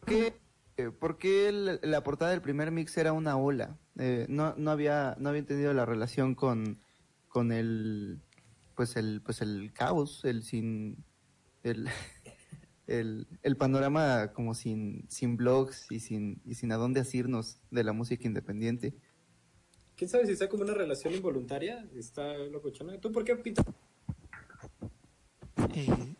[0.00, 0.34] ¿Por qué,
[0.78, 3.76] eh, por qué el- la portada del primer mix era una ola?
[4.00, 6.80] Eh, no, no había, no había entendido la relación con,
[7.28, 8.20] con el,
[8.74, 11.04] pues el, pues el caos, el sin,
[11.62, 11.88] el,
[12.92, 17.84] el, el panorama como sin, sin blogs y sin, y sin a dónde asirnos de
[17.84, 18.94] la música independiente.
[19.96, 21.86] ¿Quién sabe si está como una relación involuntaria?
[21.94, 22.98] Está locochona.
[22.98, 23.64] ¿Tú por qué pintas?
[25.74, 26.14] Eh,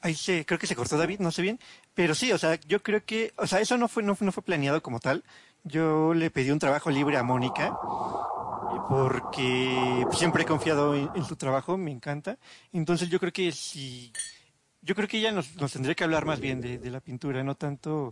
[0.00, 1.58] ahí se, creo que se cortó David, no sé bien,
[1.94, 4.42] pero sí, o sea, yo creo que, o sea, eso no fue, no, no fue
[4.42, 5.24] planeado como tal.
[5.64, 7.76] Yo le pedí un trabajo libre a Mónica
[8.88, 12.38] porque siempre he confiado en, en su trabajo, me encanta.
[12.72, 14.12] Entonces yo creo que si,
[14.84, 18.10] yo creo que ella nos, tendría que hablar más bien de, la pintura, no tanto,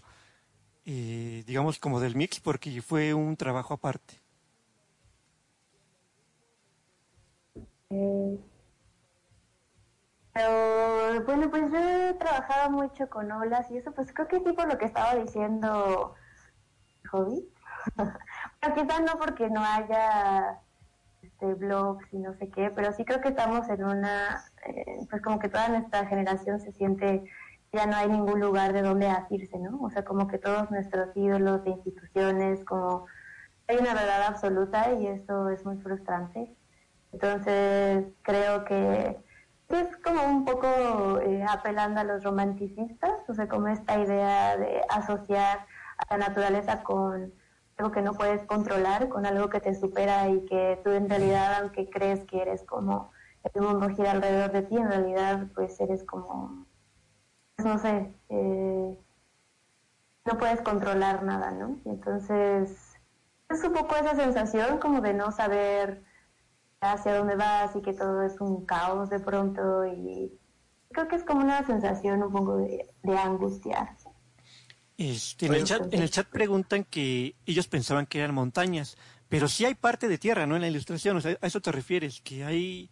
[0.84, 4.20] eh, digamos, como del mix, porque fue un trabajo aparte.
[7.91, 8.39] Eh,
[11.26, 14.67] bueno, pues yo he trabajado mucho con olas y eso, pues creo que sí por
[14.67, 16.15] lo que estaba diciendo
[17.10, 17.47] Hobby.
[18.60, 20.59] pero quizás no porque no haya
[21.43, 25.23] este blogs y no sé qué, pero sí creo que estamos en una, eh, pues
[25.23, 27.25] como que toda nuestra generación se siente
[27.73, 29.81] ya no hay ningún lugar de donde asirse, ¿no?
[29.81, 33.07] O sea, como que todos nuestros ídolos de instituciones, como
[33.67, 36.55] hay una verdad absoluta y eso es muy frustrante.
[37.12, 39.19] Entonces creo que
[39.71, 44.83] es como un poco eh, apelando a los romanticistas, o sea, como esta idea de
[44.91, 47.33] asociar a la naturaleza con
[47.83, 51.61] algo que no puedes controlar, con algo que te supera y que tú en realidad,
[51.61, 53.11] aunque crees que eres como
[53.43, 56.65] el mundo gira alrededor de ti, en realidad pues eres como,
[57.57, 58.97] pues, no sé, eh,
[60.25, 61.81] no puedes controlar nada, ¿no?
[61.85, 63.01] Y entonces
[63.49, 66.05] es un poco esa sensación como de no saber
[66.81, 70.39] hacia dónde vas y que todo es un caos de pronto y
[70.93, 73.97] creo que es como una sensación un poco de, de angustia.
[75.10, 78.97] Este, en, el chat, en el chat preguntan que ellos pensaban que eran montañas,
[79.28, 80.55] pero sí hay parte de tierra, ¿no?
[80.56, 82.90] En la ilustración, o sea, a eso te refieres, que hay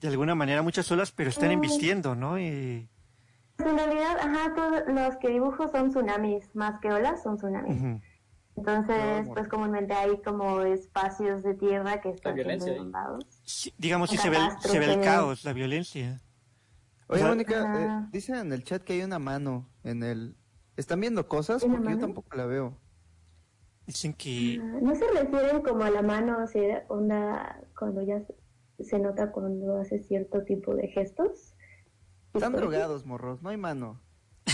[0.00, 1.52] de alguna manera muchas olas, pero están Mm.
[1.52, 2.36] embistiendo, ¿no?
[2.38, 2.88] Eh,
[3.58, 8.00] En realidad, ajá, todos los que dibujo son tsunamis, más que olas son tsunamis.
[8.56, 13.24] Entonces, No, pues comúnmente hay como espacios de tierra que están inundados.
[13.44, 15.00] Sí, digamos, sí se ve, el, se ve el Catástrofe.
[15.04, 16.20] caos, la violencia.
[17.08, 20.36] Oye, O sea- Mónica, eh, dicen en el chat que hay una mano en el...
[20.76, 21.62] ¿Están viendo cosas?
[21.62, 22.76] ¿Hay una Porque yo tampoco la veo.
[23.86, 24.58] Dicen que...
[24.62, 29.30] Ah, No se refieren como a la mano, o sea, onda cuando ya se- nota
[29.32, 31.54] cuando hace cierto tipo de gestos.
[32.34, 34.00] Están drogados, morros, no hay mano.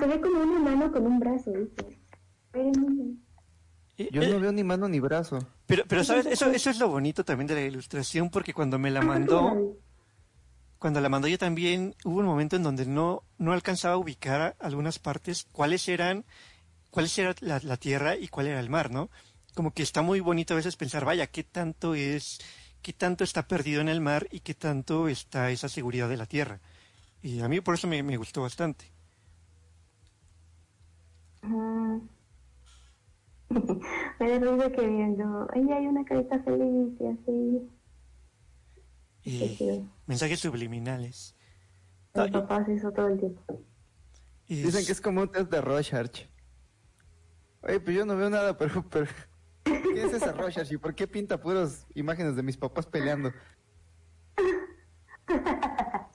[0.00, 1.52] Se ve como una mano con un brazo,
[2.54, 5.38] eh, Yo eh, no veo ni mano ni brazo.
[5.66, 8.90] Pero, pero sabes, eso, eso es lo bonito también de la ilustración, porque cuando me
[8.90, 9.76] la mandó,
[10.82, 14.56] cuando la mandó yo también, hubo un momento en donde no, no alcanzaba a ubicar
[14.58, 16.24] algunas partes cuáles eran,
[16.90, 19.08] cuáles era la, tierra y cuál era el mar, ¿no?
[19.54, 22.40] Como que está muy bonito a veces pensar, vaya, qué tanto es,
[22.82, 26.26] qué tanto está perdido en el mar y qué tanto está esa seguridad de la
[26.26, 26.58] tierra.
[27.22, 28.86] Y a mí por eso me, me gustó bastante.
[31.42, 32.00] Ajá.
[34.18, 37.70] Me da que viendo, ay, hay una carita feliz y así.
[39.22, 39.86] Chido.
[40.06, 41.34] mensajes subliminales.
[42.14, 43.60] Mi Ah, y- papá hace eso todo el tiempo.
[44.46, 46.26] y Dicen que es como un test de Rorschach.
[47.62, 48.84] Oye, pues yo no veo nada, pero...
[48.90, 49.06] pero...
[49.64, 53.30] ¿Qué es esa Rorschach y por qué pinta puras imágenes de mis papás peleando?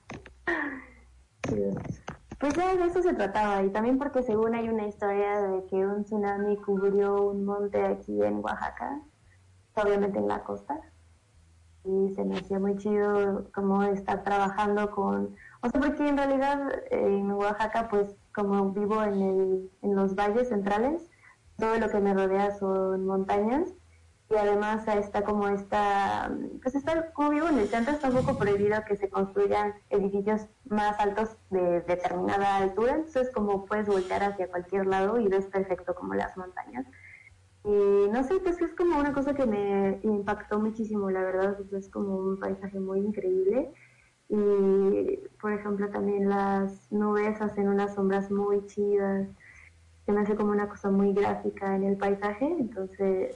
[2.39, 5.75] Pues ya de eso se trataba y también porque según hay una historia de que
[5.77, 9.01] un tsunami cubrió un monte aquí en Oaxaca,
[9.73, 10.79] obviamente en la costa,
[11.87, 16.71] y se me hacía muy chido como estar trabajando con, o sea, porque en realidad
[16.91, 21.09] eh, en Oaxaca pues como vivo en, el, en los valles centrales,
[21.57, 23.73] todo lo que me rodea son montañas
[24.29, 26.29] y además está como esta,
[26.61, 30.41] pues está, como vivo en el centro, está un poco prohibido que se construyan edificios
[30.65, 35.95] más altos de determinada altura, entonces como puedes voltear hacia cualquier lado y ves perfecto
[35.95, 36.85] como las montañas.
[37.67, 41.73] Y no sé, pues es como una cosa que me impactó muchísimo, la verdad, pues
[41.73, 43.69] es como un paisaje muy increíble.
[44.29, 49.27] Y, por ejemplo, también las nubes hacen unas sombras muy chidas.
[50.05, 53.35] Se me hace como una cosa muy gráfica en el paisaje, entonces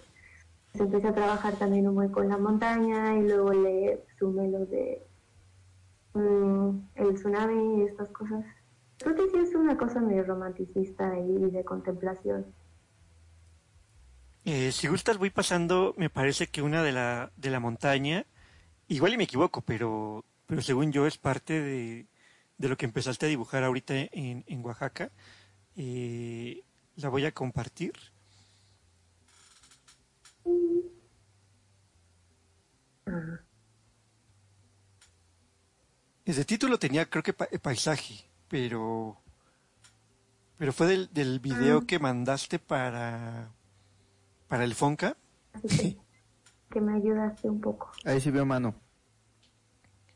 [0.74, 5.06] se empecé a trabajar también un con la montaña y luego le sumé lo de
[6.14, 8.45] mm, el tsunami y estas cosas.
[9.00, 12.45] Creo que sí es una cosa medio romanticista y de contemplación.
[14.45, 18.26] Eh, si gustas, voy pasando, me parece que una de la, de la montaña,
[18.88, 22.08] igual y me equivoco, pero, pero según yo es parte de,
[22.58, 25.11] de lo que empezaste a dibujar ahorita en, en Oaxaca.
[25.76, 26.64] Eh,
[26.95, 27.94] la voy a compartir.
[36.26, 39.18] Ese título tenía, creo que pa- paisaje, pero,
[40.58, 43.52] pero fue del, del video que mandaste para,
[44.52, 45.16] para el Fonca.
[45.54, 45.98] Así que,
[46.72, 47.90] que me ayudaste un poco.
[48.04, 48.76] Ahí sí veo mano.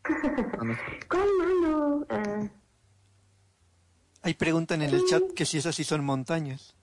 [1.10, 2.06] ¿Cuál mano?
[2.10, 2.50] Ah,
[4.24, 6.76] Ahí preguntan en el chat que si esas sí son montañas.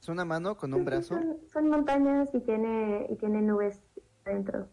[0.00, 1.16] Es una mano con un brazo.
[1.16, 3.82] Son, son montañas y tiene, y tiene nubes
[4.24, 4.70] adentro.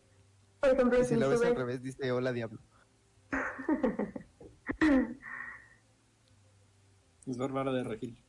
[0.61, 2.61] Por ejemplo, si si lo ves al subes- revés, dice hola diablo.
[7.25, 8.23] Es Bárbara de Regil.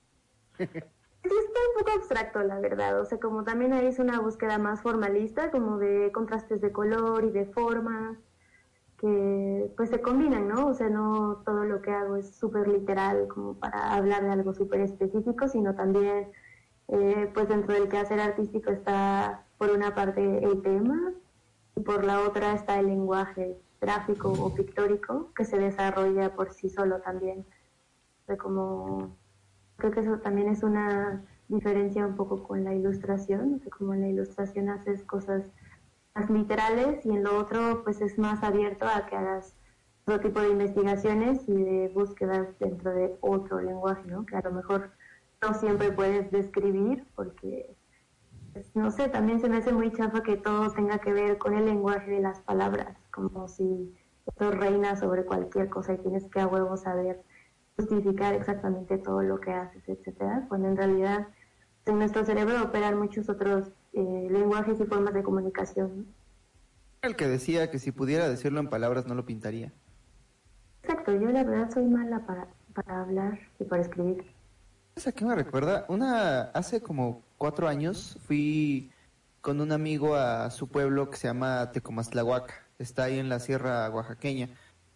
[1.24, 3.00] Sí, está un poco abstracto, la verdad.
[3.00, 7.24] O sea, como también ahí es una búsqueda más formalista, como de contrastes de color
[7.24, 8.18] y de formas,
[8.98, 10.66] que pues se combinan, ¿no?
[10.66, 14.52] O sea, no todo lo que hago es súper literal, como para hablar de algo
[14.52, 16.30] súper específico, sino también,
[16.88, 21.14] eh, pues dentro del quehacer artístico está, por una parte, el tema,
[21.76, 26.68] y por la otra está el lenguaje gráfico o pictórico, que se desarrolla por sí
[26.68, 27.46] solo también.
[28.26, 29.16] Sea, como
[29.84, 34.00] creo que eso también es una diferencia un poco con la ilustración, sea, como en
[34.00, 35.44] la ilustración haces cosas
[36.14, 39.54] más literales y en lo otro pues es más abierto a que hagas
[40.06, 44.24] otro tipo de investigaciones y de búsquedas dentro de otro lenguaje, ¿no?
[44.24, 44.90] Que a lo mejor
[45.42, 47.76] no siempre puedes describir porque
[48.54, 51.54] pues, no sé, también se me hace muy chafa que todo tenga que ver con
[51.54, 56.40] el lenguaje de las palabras, como si esto reina sobre cualquier cosa y tienes que
[56.40, 57.22] a huevo saber
[57.76, 61.28] justificar exactamente todo lo que haces, etcétera, cuando en realidad
[61.86, 65.98] en nuestro cerebro operan muchos otros eh, lenguajes y formas de comunicación.
[65.98, 66.04] ¿no?
[67.02, 69.72] El que decía que si pudiera decirlo en palabras no lo pintaría.
[70.82, 74.24] Exacto, yo la verdad soy mala para, para hablar y para escribir.
[74.94, 75.86] ¿Sabes a qué me recuerda?
[75.88, 78.90] Una, hace como cuatro años fui
[79.40, 82.54] con un amigo a su pueblo que se llama Tecomastlahuaca.
[82.78, 84.48] Está ahí en la sierra oaxaqueña.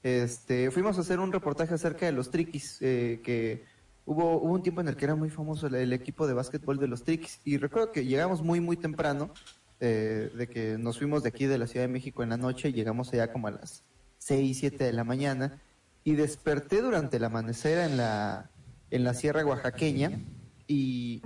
[0.03, 3.65] Este, fuimos a hacer un reportaje acerca de los triquis, eh, que
[4.07, 6.89] hubo, hubo un tiempo en el que era muy famoso el, equipo de básquetbol de
[6.89, 7.41] los triquis.
[7.45, 9.31] Y recuerdo que llegamos muy, muy temprano,
[9.81, 12.69] eh, de que nos fuimos de aquí de la Ciudad de México en la noche,
[12.69, 13.83] y llegamos allá como a las
[14.19, 15.61] seis, siete de la mañana,
[16.05, 18.51] y desperté durante el amanecer en la,
[18.91, 20.21] en la sierra oaxaqueña,
[20.71, 21.23] y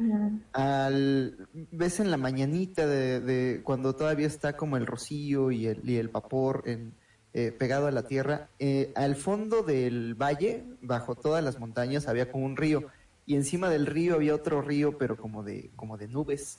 [0.53, 5.81] al ves en la mañanita de, de cuando todavía está como el rocío y el,
[5.89, 6.95] y el vapor en,
[7.35, 12.31] eh, pegado a la tierra, eh, al fondo del valle, bajo todas las montañas, había
[12.31, 12.85] como un río
[13.25, 16.59] y encima del río había otro río, pero como de como de nubes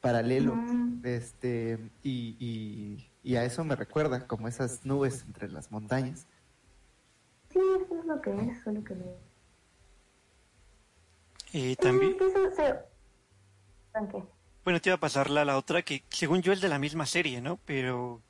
[0.00, 1.00] paralelo, Mm.
[1.04, 6.26] este y, y, y a eso me recuerda como esas nubes entre las montañas.
[7.50, 9.04] Sí, eso es lo que es, solo que me...
[11.52, 12.74] Eh, también, eso se...
[13.92, 14.24] ¿Con qué?
[14.64, 17.06] bueno, te iba a pasar la, la otra que según yo es de la misma
[17.06, 17.58] serie, ¿no?
[17.64, 18.20] Pero,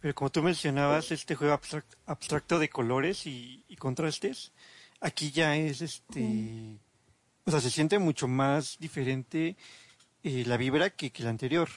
[0.00, 4.52] pero como tú mencionabas, este juego abstract- abstracto de colores y, y contrastes,
[5.00, 6.78] aquí ya es este,
[7.44, 9.56] o sea, se siente mucho más diferente
[10.22, 11.68] eh, la vibra que, que la anterior.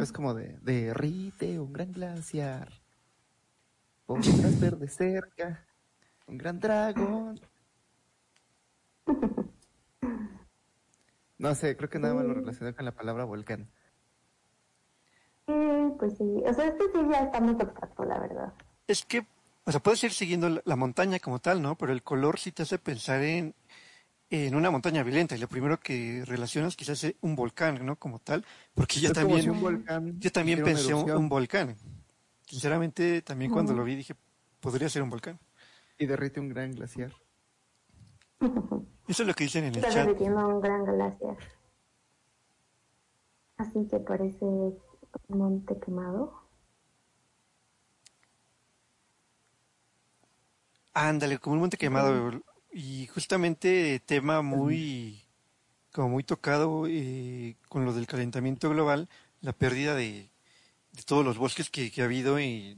[0.00, 2.82] Es como de derrite un gran glaciar,
[4.06, 5.66] podrás ver de cerca
[6.26, 7.40] un gran dragón.
[11.38, 13.70] No sé, creo que nada más lo relacioné con la palabra volcán.
[15.50, 16.42] Sí, pues sí.
[16.46, 18.52] O sea, este sí ya está muy abstracto, la verdad.
[18.86, 19.26] Es que,
[19.64, 21.76] o sea, puedes ir siguiendo la, montaña como tal, ¿no?
[21.76, 23.54] Pero el color sí te hace pensar en,
[24.30, 25.34] en una montaña violenta.
[25.36, 27.96] Y lo primero que relacionas quizás es un volcán, ¿no?
[27.96, 28.44] Como tal.
[28.74, 31.76] Porque yo Es también, si un volcán yo también pensé un, un volcán.
[32.46, 34.14] Sinceramente, también cuando lo vi dije,
[34.60, 35.38] podría ser un volcán.
[35.98, 37.12] Y derrite un gran glaciar.
[38.40, 40.06] Eso es lo que dicen en el Está chat.
[40.06, 41.36] derritiendo un gran glaciar.
[43.58, 44.46] Así que parece
[45.28, 46.40] monte quemado.
[50.92, 52.42] Ándale, como un monte quemado.
[52.72, 55.22] Y justamente tema muy,
[55.92, 59.08] como muy tocado eh, con lo del calentamiento global,
[59.40, 60.30] la pérdida de,
[60.92, 62.38] de todos los bosques que, que ha habido.
[62.40, 62.76] Y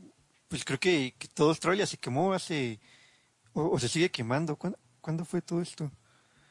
[0.49, 2.81] pues creo que, que todo Australia se quemó hace,
[3.55, 4.57] o, o se sigue quemando.
[4.57, 5.91] ¿Cuándo, cuándo fue todo esto?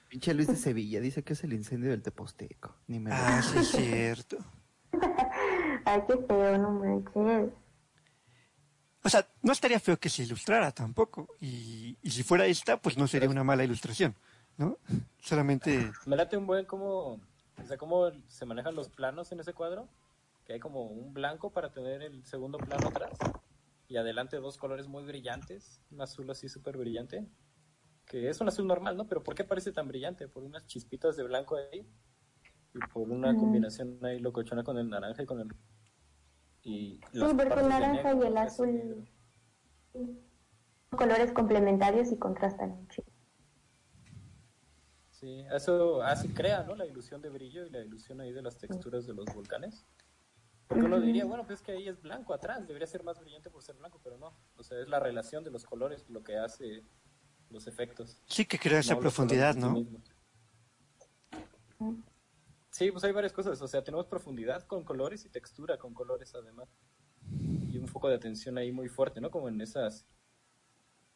[0.09, 2.75] Pinche Luis de Sevilla dice que es el incendio del Teposteco.
[2.87, 4.37] Ni me lo- Ah, sí, es cierto.
[5.85, 7.53] Ay, qué feo, no manches.
[9.03, 11.35] O sea, no estaría feo que se ilustrara tampoco.
[11.39, 14.15] Y, y si fuera esta, pues no sería una mala ilustración,
[14.57, 14.77] ¿no?
[15.19, 15.91] Solamente...
[16.05, 19.87] Me late un buen cómo, o sea, cómo se manejan los planos en ese cuadro.
[20.45, 23.11] Que hay como un blanco para tener el segundo plano atrás.
[23.87, 25.81] Y adelante dos colores muy brillantes.
[25.91, 27.27] Un azul así súper brillante.
[28.05, 29.07] Que es un azul normal, ¿no?
[29.07, 30.27] Pero ¿por qué parece tan brillante?
[30.27, 31.87] Por unas chispitas de blanco ahí.
[32.73, 33.37] Y por una Mm.
[33.39, 35.47] combinación ahí locochona con el naranja y con el...
[36.63, 39.09] Y Sí, porque el naranja negro, y el azul
[40.91, 43.03] colores complementarios y contrastan mucho.
[45.09, 46.75] Sí, eso así crea, ¿no?
[46.75, 49.85] La ilusión de brillo y la ilusión ahí de las texturas de los volcanes.
[50.67, 53.49] Porque uno diría, bueno, pues es que ahí es blanco atrás, debería ser más brillante
[53.49, 54.33] por ser blanco, pero no.
[54.57, 56.83] O sea, es la relación de los colores lo que hace
[57.49, 58.21] los efectos.
[58.25, 59.75] Sí que crea esa no profundidad, ¿no?
[59.75, 59.87] sí.
[62.71, 63.61] Sí, pues hay varias cosas.
[63.61, 66.69] O sea, tenemos profundidad con colores y textura con colores además.
[67.69, 69.29] Y un foco de atención ahí muy fuerte, ¿no?
[69.29, 70.07] Como en esas...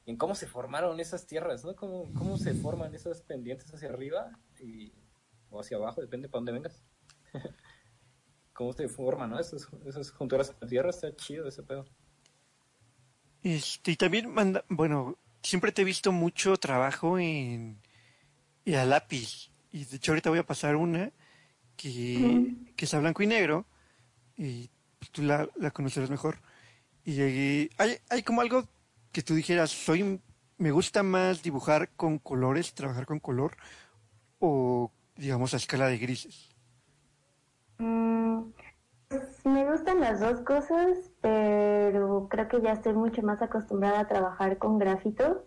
[0.05, 1.75] En cómo se formaron esas tierras, ¿no?
[1.75, 4.93] Cómo, cómo se forman esas pendientes hacia arriba y,
[5.49, 6.83] o hacia abajo, depende para dónde vengas.
[8.53, 9.39] cómo se forman, ¿no?
[9.39, 11.85] Esas, esas junturas a la tierra, está chido ese pedo.
[13.41, 17.81] Este, y también manda, bueno, siempre te he visto mucho trabajo en,
[18.65, 19.49] en a lápiz.
[19.71, 21.11] Y de hecho ahorita voy a pasar una
[21.75, 23.65] que, que es a blanco y negro.
[24.37, 24.69] Y
[25.11, 26.37] tú la, la conocerás mejor.
[27.03, 28.65] Y eh, hay, hay como algo
[29.11, 30.19] que tú dijeras, soy,
[30.57, 33.55] me gusta más dibujar con colores, trabajar con color,
[34.39, 36.49] o digamos a escala de grises.
[37.77, 38.51] Mm,
[39.07, 44.07] pues, me gustan las dos cosas, pero creo que ya estoy mucho más acostumbrada a
[44.07, 45.45] trabajar con grafito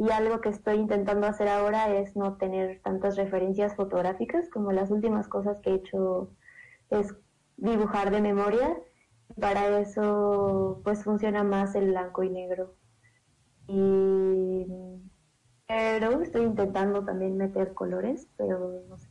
[0.00, 4.90] Y algo que estoy intentando hacer ahora es no tener tantas referencias fotográficas, como las
[4.90, 6.30] últimas cosas que he hecho
[6.88, 7.14] es
[7.58, 8.78] dibujar de memoria.
[9.38, 12.76] Para eso pues funciona más el blanco y negro.
[13.66, 14.66] Y
[15.68, 19.10] pero estoy intentando también meter colores, pero no sé.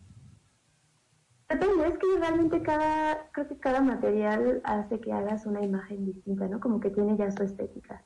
[1.50, 6.48] Depende, es que realmente cada, creo que cada material hace que hagas una imagen distinta,
[6.48, 6.60] ¿no?
[6.60, 8.04] Como que tiene ya su estética.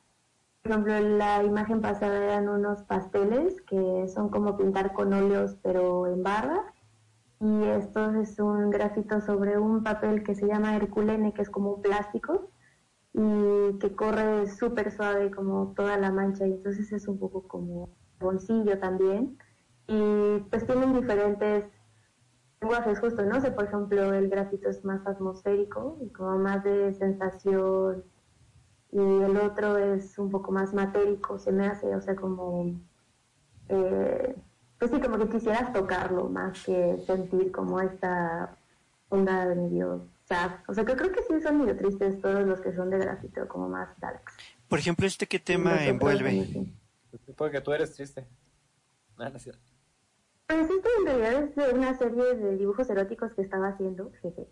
[0.64, 6.06] Por ejemplo, la imagen pasada eran unos pasteles que son como pintar con óleos pero
[6.06, 6.72] en barra.
[7.38, 11.74] Y esto es un grafito sobre un papel que se llama Herculene, que es como
[11.74, 12.48] un plástico
[13.12, 16.46] y que corre súper suave como toda la mancha.
[16.46, 19.36] Y entonces es un poco como bolsillo también.
[19.86, 21.66] Y pues tienen diferentes
[22.62, 23.38] lenguajes justo, ¿no?
[23.42, 28.13] sé, por ejemplo, el grafito es más atmosférico y como más de sensación
[28.94, 32.80] y el otro es un poco más matérico, se me hace, o sea, como,
[33.68, 34.36] eh,
[34.78, 38.56] pues sí, como que quisieras tocarlo más que sentir como esta
[39.08, 40.52] onda de medio sad.
[40.68, 43.48] O sea, que creo que sí son medio tristes todos los que son de grafito,
[43.48, 44.32] como más darks.
[44.68, 46.72] Por ejemplo, ¿este qué tema envuelve?
[47.36, 48.24] Porque tú eres triste.
[49.18, 49.72] No, no es cierto.
[50.46, 54.46] Pues esto en realidad es de una serie de dibujos eróticos que estaba haciendo, jeje.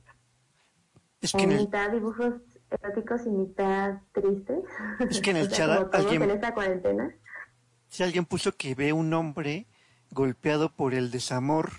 [1.20, 2.34] Es que en el, mitad dibujos
[2.72, 4.64] eróticos y mitad tristes.
[5.10, 7.14] Es que en el O sea, chat como todos alguien- en esta cuarentena.
[7.88, 9.66] si alguien puso que ve un hombre
[10.10, 11.70] golpeado por el desamor.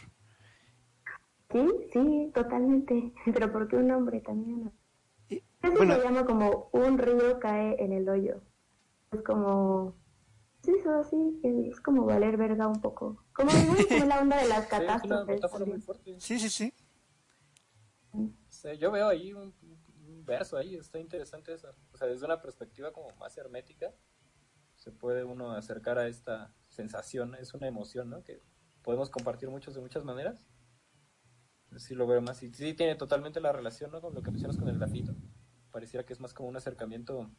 [1.51, 3.13] Sí, sí, totalmente.
[3.33, 4.71] Pero ¿por qué un hombre también?
[5.29, 8.41] Y- Eso bueno, se llama como un río cae en el hoyo.
[9.11, 9.95] Es como...
[10.63, 13.23] Es eso, sí, que es como valer verga un poco.
[13.33, 13.75] Como, ¿no?
[13.89, 15.85] como la onda de las Sí, es una catástrofes.
[16.19, 16.73] sí, sí, sí.
[18.47, 19.53] Sí, yo veo ahí un,
[20.25, 21.75] verso ahí, está interesante eso.
[21.91, 23.93] O sea, desde una perspectiva como más hermética,
[24.75, 28.23] se puede uno acercar a esta sensación, es una emoción, ¿no?
[28.23, 28.41] Que
[28.81, 30.45] podemos compartir muchos de muchas maneras.
[31.77, 34.01] Sí lo veo más, y sí tiene totalmente la relación, ¿no?
[34.01, 35.15] Con lo que mencionas con el grafito.
[35.71, 37.31] Pareciera que es más como un acercamiento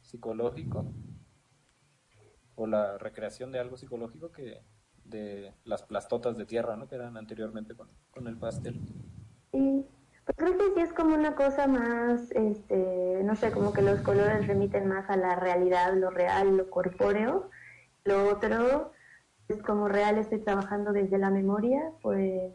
[0.00, 0.94] psicológico
[2.54, 4.62] o la recreación de algo psicológico que
[5.04, 6.88] de las plastotas de tierra, ¿no?
[6.88, 8.80] Que eran anteriormente con, con el pastel.
[9.52, 9.86] Sí,
[10.26, 14.00] pues creo que sí es como una cosa más, este, no sé, como que los
[14.00, 17.48] colores remiten más a la realidad, lo real, lo corpóreo.
[18.04, 18.92] Lo otro
[19.48, 22.52] es como real estoy trabajando desde la memoria, pues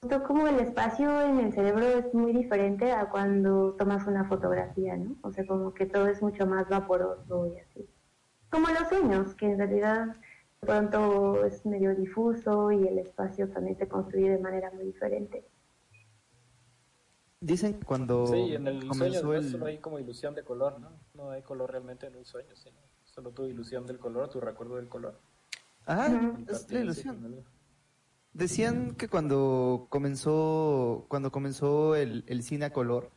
[0.00, 4.96] justo como el espacio en el cerebro es muy diferente a cuando tomas una fotografía,
[4.96, 5.16] ¿no?
[5.22, 7.90] O sea, como que todo es mucho más vaporoso y así.
[8.48, 10.06] Como los sueños, que en realidad
[10.60, 15.44] de pronto es medio difuso y el espacio también se construye de manera muy diferente.
[17.46, 19.52] Dicen que cuando Sí, en el sueño comenzó después el...
[19.52, 20.90] solo hay como ilusión de color, ¿no?
[21.14, 24.76] No hay color realmente en un sueño, sino solo tu ilusión del color, tu recuerdo
[24.76, 25.20] del color.
[25.86, 27.44] Ah, es la ilusión.
[28.32, 33.12] Decían que cuando comenzó, cuando comenzó el, el cine a color,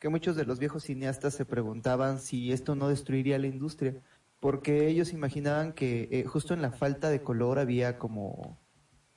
[0.00, 4.02] que muchos de los viejos cineastas se preguntaban si esto no destruiría la industria,
[4.40, 8.58] porque ellos imaginaban que eh, justo en la falta de color había como,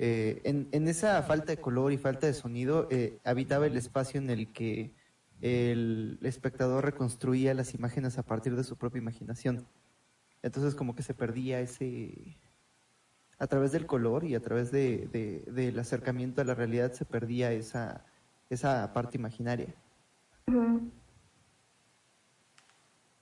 [0.04, 4.32] eh, en, esa falta de color y falta de sonido, eh, habitaba el espacio en
[4.32, 4.96] el que
[5.42, 9.68] el espectador reconstruía las imágenes a partir de su propia imaginación.
[10.42, 12.36] Entonces como que se perdía ese,
[13.38, 17.06] a través del color y a través de, de- del acercamiento a la realidad se
[17.06, 18.04] perdía esa,
[18.50, 19.76] esa parte imaginaria.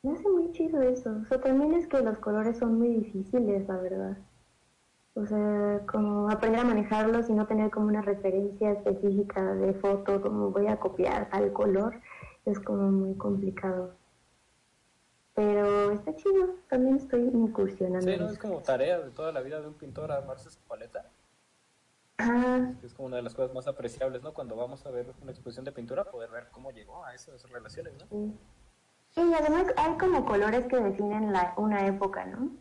[0.01, 1.11] Me hace muy chido eso.
[1.21, 4.17] O sea, también es que los colores son muy difíciles, la verdad.
[5.19, 10.21] O sea, como aprender a manejarlos y no tener como una referencia específica de foto,
[10.21, 11.99] como voy a copiar tal color,
[12.45, 13.95] es como muy complicado.
[15.33, 18.09] Pero está chido, también estoy incursionando.
[18.09, 18.29] Sí, ¿no?
[18.29, 21.05] Es como tarea de toda la vida de un pintor armarse su paleta.
[22.83, 24.33] Es como una de las cosas más apreciables, ¿no?
[24.33, 27.93] Cuando vamos a ver una exposición de pintura, poder ver cómo llegó a esas relaciones,
[27.93, 28.05] ¿no?
[28.09, 28.37] Sí.
[29.11, 32.51] Sí, y además hay como colores que definen la, una época, ¿no?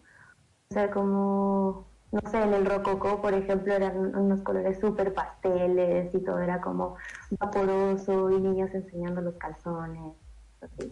[0.71, 6.15] O sea, como, no sé, en el rococó, por ejemplo, eran unos colores súper pasteles
[6.15, 6.97] y todo era como
[7.39, 10.15] vaporoso y niños enseñando los calzones.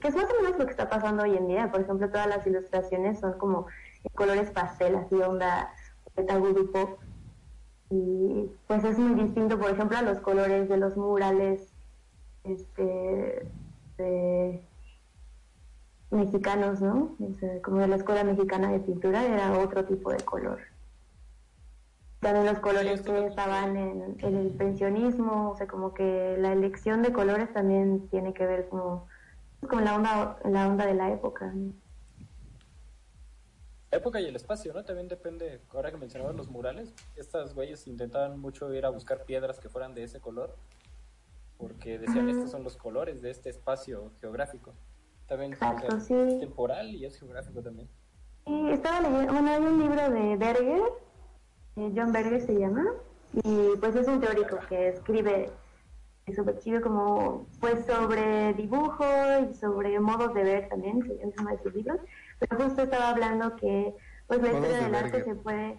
[0.01, 1.71] Que es más o menos lo que está pasando hoy en día.
[1.71, 3.67] Por ejemplo, todas las ilustraciones son como
[4.15, 5.73] colores pastel, así onda
[6.73, 7.01] pop.
[7.89, 11.73] Y pues es muy distinto, por ejemplo, a los colores de los murales
[12.45, 13.49] este,
[16.11, 17.17] mexicanos, ¿no?
[17.21, 20.76] O sea, como de la escuela mexicana de pintura era otro tipo de color.
[22.27, 26.37] También los colores Sí, que esto- estaban en, en el pensionismo, o sea, como que
[26.41, 29.07] la elección de colores también tiene que ver como
[29.71, 31.47] con la onda, la onda de la época.
[31.55, 31.73] ¿no?
[33.93, 34.85] la época y el espacio, ¿no?
[34.85, 39.61] También depende, ahora que mencionabas los murales, estas güeyes intentaban mucho ir a buscar piedras
[39.61, 40.57] que fueran de ese color,
[41.57, 44.75] porque decían, estos son los colores de este espacio geográfico.
[45.29, 46.15] También o sea, Exacto, sí.
[46.15, 47.89] es temporal y es geográfico también.
[48.45, 50.83] Sí, estaba leyendo, bueno, hay un libro de Berger,
[51.77, 52.85] John Berger se llama,
[53.33, 55.51] y pues es un teórico que escribe
[56.59, 59.05] chido como pues sobre dibujo
[59.49, 60.97] y sobre modos de ver también,
[61.39, 62.01] uno de sus libros,
[62.41, 63.95] pero justo estaba hablando que
[64.27, 65.79] pues la historia de del arte se puede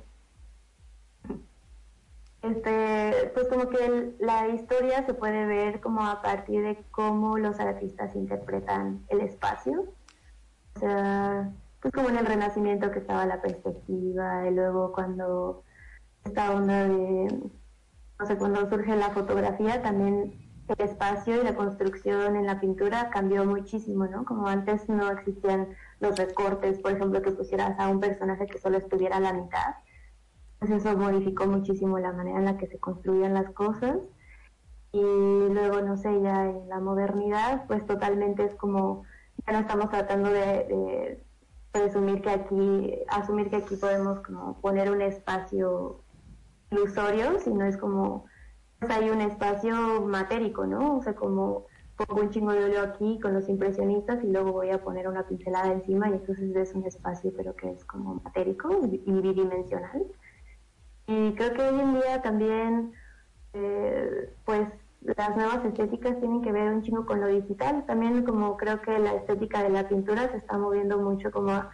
[2.43, 7.37] este pues como que el- la historia se puede ver como a partir de cómo
[7.37, 9.85] los artistas interpretan el espacio.
[10.75, 11.51] O sea,
[11.81, 15.63] pues como en el Renacimiento que estaba la perspectiva, y luego cuando
[16.27, 17.49] esta onda de,
[18.19, 20.33] no sé, cuando surge la fotografía, también
[20.67, 24.25] el espacio y la construcción en la pintura cambió muchísimo, ¿no?
[24.25, 28.77] Como antes no existían los recortes, por ejemplo, que pusieras a un personaje que solo
[28.77, 29.75] estuviera a la mitad.
[30.59, 33.97] Pues eso modificó muchísimo la manera en la que se construían las cosas.
[34.91, 39.03] Y luego, no sé, ya en la modernidad, pues totalmente es como
[39.45, 41.23] ya no estamos tratando de, de
[41.71, 46.01] presumir que aquí, asumir que aquí podemos como poner un espacio
[46.71, 48.25] ilusorio, sino es como,
[48.81, 50.97] hay un espacio matérico, ¿no?
[50.97, 51.65] O sea, como
[51.95, 55.27] pongo un chingo de óleo aquí con los impresionistas y luego voy a poner una
[55.27, 60.05] pincelada encima y entonces es un espacio pero que es como matérico y y bidimensional.
[61.07, 62.93] Y creo que hoy en día también,
[63.53, 64.67] eh, pues
[65.01, 67.85] las nuevas estéticas tienen que ver un chingo con lo digital.
[67.85, 71.71] También como creo que la estética de la pintura se está moviendo mucho como a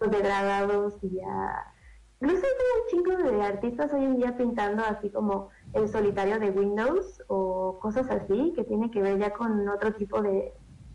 [0.00, 1.74] los degradados y a...
[2.20, 6.50] Incluso hay un chingo de artistas hoy en día pintando así como el solitario de
[6.50, 10.52] Windows o cosas así que tiene que ver ya con otro tipo de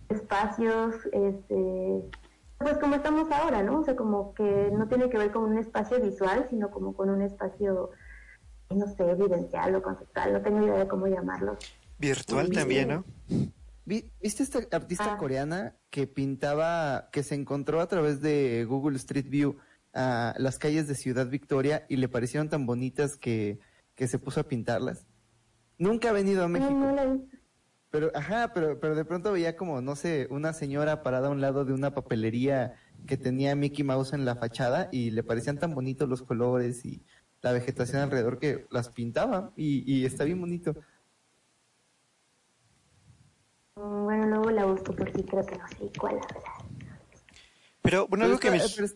[0.10, 2.02] espacios, este,
[2.60, 3.80] pues como estamos ahora, ¿no?
[3.80, 7.10] O sea, como que no tiene que ver con un espacio visual, sino como con
[7.10, 7.90] un espacio,
[8.70, 11.58] no sé, evidencial o conceptual, no tengo idea de cómo llamarlo.
[11.98, 12.52] Virtual Sí.
[12.54, 13.04] también, ¿no?
[13.86, 15.18] Vi- ¿Viste esta artista Ah.
[15.18, 19.56] coreana que pintaba, que se encontró a través de Google Street View
[19.95, 23.59] a las calles de Ciudad Victoria y le parecieron tan bonitas que,
[23.95, 25.07] que se puso a pintarlas?
[25.77, 26.72] Nunca ha venido a México.
[26.72, 27.38] No, no la he visto.
[27.90, 31.40] Pero, ajá, pero, pero de pronto veía como, no sé, una señora parada a un
[31.40, 32.75] lado de una papelería
[33.07, 37.01] que tenía Mickey Mouse en la fachada y le parecían tan bonitos los colores y
[37.41, 40.75] la vegetación alrededor que las pintaba y, y está bien bonito.
[43.75, 46.19] Mm, Bueno, luego la busco porque creo que no sé cuál.
[47.82, 48.59] Pero bueno, Pero algo que me...
[48.75, 48.88] pero,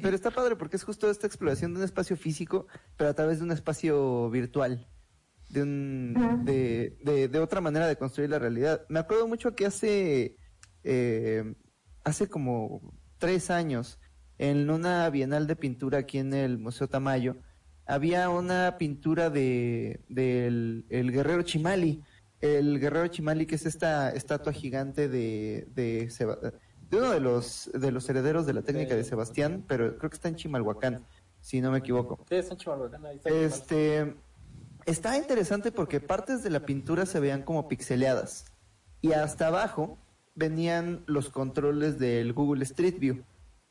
[0.00, 3.38] pero está padre porque es justo esta exploración de un espacio físico, pero a través
[3.38, 4.88] de un espacio virtual,
[5.48, 8.86] de, un, de, de, de otra manera de construir la realidad.
[8.88, 10.36] Me acuerdo mucho que hace,
[10.84, 11.54] eh,
[12.04, 13.98] hace como tres años,
[14.38, 17.36] en una bienal de pintura aquí en el Museo Tamayo,
[17.86, 22.02] había una pintura de del el guerrero Chimali.
[22.40, 26.10] El guerrero Chimali, que es esta estatua gigante de, de,
[26.92, 30.14] de uno de los, de los herederos de la técnica de Sebastián, pero creo que
[30.16, 31.04] está en Chimalhuacán,
[31.40, 32.24] si no me equivoco.
[32.28, 33.30] Sí, es en Chimalhuacán, ahí está.
[33.30, 34.16] Este
[34.84, 38.44] está interesante porque partes de la pintura se veían como pixeleadas
[39.00, 39.98] y hasta abajo
[40.34, 43.24] venían los controles del Google Street View,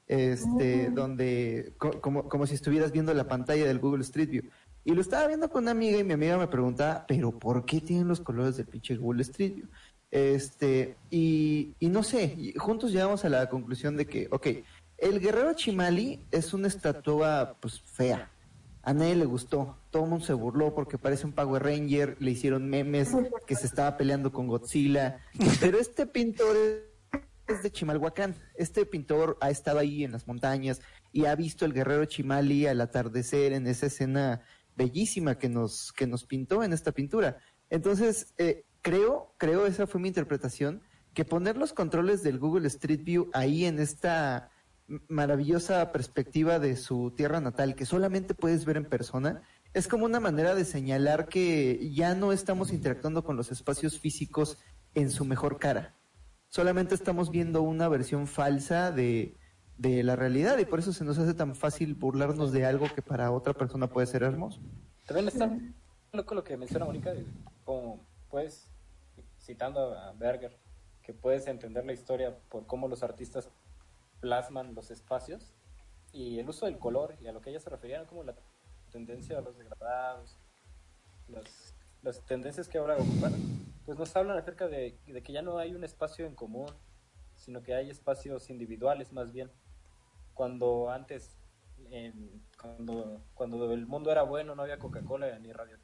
[0.07, 4.43] este, donde co- como, como si estuvieras viendo la pantalla del Google Street View.
[4.83, 7.81] Y lo estaba viendo con una amiga y mi amiga me preguntaba, pero ¿por qué
[7.81, 9.67] tienen los colores del pinche Google Street View?
[10.11, 14.47] Este, y, y no sé, juntos llegamos a la conclusión de que, ok,
[14.97, 18.29] el guerrero Chimali es una estatua pues fea,
[18.83, 19.77] a nadie le gustó.
[19.91, 22.17] Todo el mundo se burló porque parece un Power Ranger.
[22.19, 23.11] Le hicieron memes
[23.45, 25.19] que se estaba peleando con Godzilla.
[25.59, 26.57] Pero este pintor
[27.47, 28.35] es de Chimalhuacán.
[28.55, 30.81] Este pintor ha estado ahí en las montañas
[31.11, 34.41] y ha visto el guerrero Chimali al atardecer en esa escena
[34.75, 37.37] bellísima que nos, que nos pintó en esta pintura.
[37.69, 40.81] Entonces, eh, creo, creo, esa fue mi interpretación,
[41.13, 44.49] que poner los controles del Google Street View ahí en esta
[45.07, 49.41] maravillosa perspectiva de su tierra natal que solamente puedes ver en persona,
[49.73, 54.57] es como una manera de señalar que ya no estamos interactuando con los espacios físicos
[54.93, 55.95] en su mejor cara.
[56.49, 59.37] Solamente estamos viendo una versión falsa de,
[59.77, 63.01] de la realidad y por eso se nos hace tan fácil burlarnos de algo que
[63.01, 64.59] para otra persona puede ser hermoso.
[65.07, 65.49] También está
[66.11, 67.13] loco lo que menciona Mónica,
[67.63, 68.69] como puedes,
[69.41, 70.57] citando a Berger,
[71.03, 73.49] que puedes entender la historia por cómo los artistas
[74.19, 75.53] plasman los espacios
[76.13, 78.35] y el uso del color, y a lo que ella se refería, era como la
[78.91, 80.37] tendencia a los degradados,
[81.27, 83.33] las, las tendencias que ahora ocupan,
[83.85, 86.67] pues nos hablan acerca de, que ya no hay un espacio en común,
[87.35, 89.49] sino que hay espacios individuales más bien.
[90.33, 91.37] cuando antes,
[92.59, 95.80] cuando, cuando el mundo era bueno, no había Coca-Cola ni radioactividad,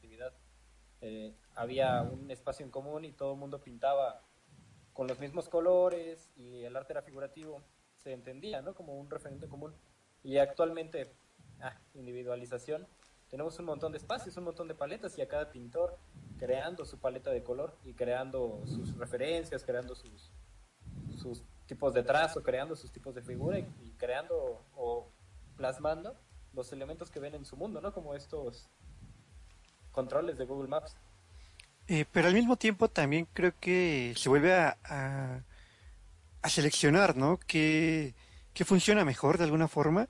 [1.02, 4.22] eh, había un espacio en común y todo el mundo pintaba
[4.94, 7.62] con los mismos colores y el arte era figurativo,
[7.98, 8.74] se entendía, ¿no?
[8.74, 9.76] Como un referente común.
[10.24, 11.14] Y actualmente,
[11.62, 12.88] ah, individualización,
[13.30, 15.98] tenemos un montón de espacios, un montón de paletas y a cada pintor
[16.40, 20.32] creando su paleta de color y creando sus referencias, creando sus,
[21.18, 25.12] sus tipos de trazo, creando sus tipos de figura y, y creando o
[25.56, 26.16] plasmando
[26.54, 27.94] los elementos que ven en su mundo, ¿no?
[27.94, 28.70] Como estos
[29.98, 30.96] controles de Google Maps.
[31.88, 34.78] Eh, pero al mismo tiempo también creo que se vuelve a,
[36.44, 37.40] a, seleccionar, ¿no?
[37.48, 38.14] ¿Qué,
[38.54, 40.08] qué funciona mejor de alguna forma?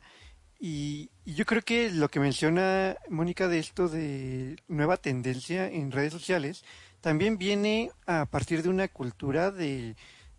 [0.59, 5.91] Y, y yo creo que lo que menciona Mónica de esto de nueva tendencia en
[5.91, 6.65] redes sociales
[6.99, 9.95] también viene a partir de una cultura de,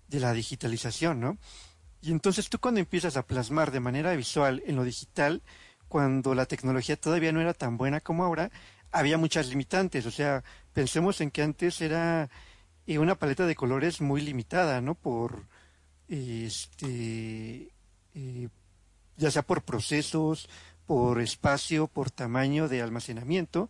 [0.08, 1.38] de la digitalización, ¿no?
[2.02, 5.40] Y entonces tú cuando empiezas a plasmar de manera visual en lo digital,
[5.88, 8.50] cuando la tecnología todavía no era tan buena como ahora,
[8.92, 10.06] había muchas limitantes.
[10.06, 10.42] O sea,
[10.72, 12.28] pensemos en que antes era
[12.86, 14.94] eh, una paleta de colores muy limitada, ¿no?
[14.94, 15.46] Por,
[16.08, 17.72] este,
[18.14, 18.48] eh,
[19.16, 20.48] ya sea por procesos,
[20.86, 23.68] por espacio, por tamaño de almacenamiento.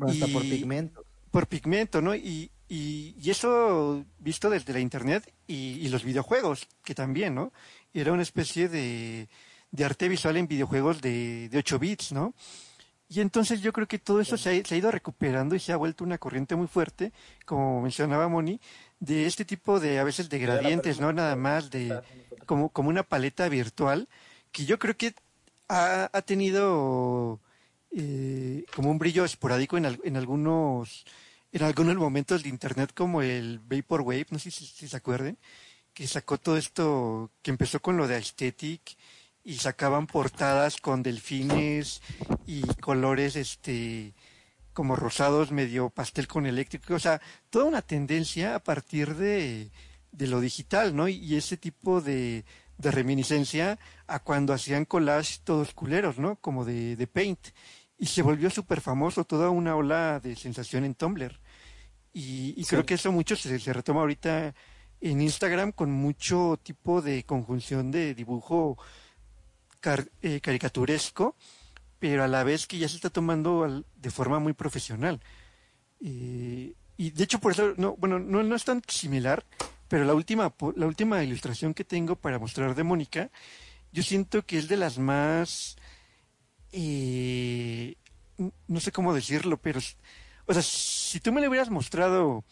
[0.00, 1.04] Hasta Y- por pigmentos.
[1.30, 2.14] por pigmento, ¿no?
[2.14, 7.52] Y, y, y eso visto desde la internet y, y los videojuegos, que también, ¿no?
[7.94, 9.28] Era una especie de,
[9.70, 12.34] de arte visual en videojuegos de, de 8 bits, ¿no?
[13.08, 15.72] Y entonces yo creo que todo eso se ha, se ha ido recuperando y se
[15.72, 17.12] ha vuelto una corriente muy fuerte,
[17.44, 18.60] como mencionaba Moni,
[18.98, 21.12] de este tipo de, a veces, de gradientes, ¿no?
[21.12, 21.88] Nada más de,
[22.46, 24.08] como, como una paleta virtual,
[24.50, 25.14] que yo creo que
[25.68, 27.40] ha, ha tenido
[27.92, 31.04] eh, como un brillo esporádico en, al- en algunos
[31.52, 35.38] en algunos momentos de internet como el Vaporwave, no sé si, si se acuerden,
[35.94, 38.96] que sacó todo esto, que empezó con lo de aesthetic
[39.46, 42.02] y sacaban portadas con delfines
[42.46, 44.12] y colores este
[44.72, 49.70] como rosados medio pastel con eléctrico, o sea, toda una tendencia a partir de,
[50.10, 51.08] de lo digital, ¿no?
[51.08, 52.44] Y ese tipo de,
[52.76, 56.36] de reminiscencia a cuando hacían collage todos culeros, ¿no?
[56.36, 57.38] Como de, de Paint.
[57.96, 61.40] Y se volvió súper famoso, toda una ola de sensación en Tumblr.
[62.12, 64.54] Y, y creo que eso mucho se, se retoma ahorita
[65.00, 68.76] en Instagram con mucho tipo de conjunción de dibujo
[69.86, 71.36] car- eh, caricaturesco,
[72.00, 75.20] pero a la vez que ya se está tomando al- de forma muy profesional.
[76.00, 79.44] Eh, y de hecho por eso, no, bueno, no, no es tan similar,
[79.86, 83.30] pero la última, la última ilustración que tengo para mostrar de Mónica,
[83.92, 85.76] yo siento que es de las más,
[86.72, 87.94] eh,
[88.66, 89.78] no sé cómo decirlo, pero,
[90.46, 92.44] o sea, si tú me lo hubieras mostrado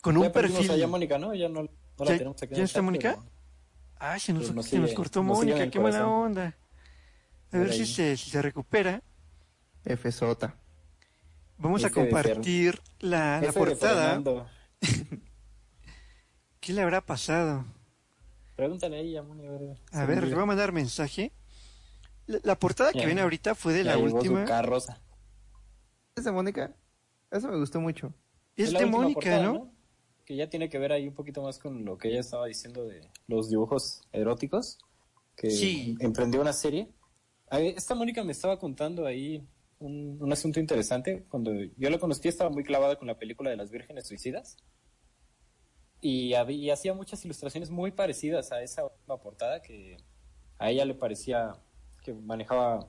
[0.00, 0.70] con un Ya perfil...
[0.72, 1.34] allá a Mónica, ¿no?
[1.34, 3.10] Ya no, no la ¿Ya- tenemos aquí ya está Mónica?
[3.14, 3.33] pero-
[3.98, 6.54] Ay, se nos, se sigue- cortó Mónica, qué mala onda.
[7.52, 9.02] A ver si se, si se recupera.
[9.84, 10.54] FSota.
[11.58, 14.20] Vamos a F compartir la, la portada.
[16.60, 17.64] ¿Qué le habrá pasado?
[18.56, 19.48] Pregúntale ahí a Mónica.
[19.50, 21.32] A ver, A ver, le voy a mandar mensaje.
[22.26, 23.06] La, la portada que Ya.
[23.06, 24.44] viene ahorita fue de la su última.
[26.16, 26.72] ¿Es de Mónica?
[27.30, 28.14] Eso me gustó mucho.
[28.56, 29.73] Es de Mónica, portada, ¿no?
[30.24, 32.84] Que ya tiene que ver ahí un poquito más con lo que ella estaba diciendo
[32.86, 34.78] de los dibujos eróticos.
[35.36, 35.96] Que Sí.
[36.00, 36.88] emprendió una serie.
[37.50, 39.46] Esta Mónica me estaba contando ahí
[39.80, 41.24] un, un asunto interesante.
[41.28, 44.56] Cuando yo la conocí estaba muy clavada con la película de las vírgenes suicidas.
[46.00, 49.96] Y, había- y hacía muchas ilustraciones muy parecidas a esa última portada que
[50.58, 51.52] a ella le parecía
[52.02, 52.86] que manejaba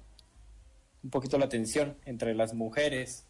[1.04, 3.26] un poquito la tensión entre las mujeres.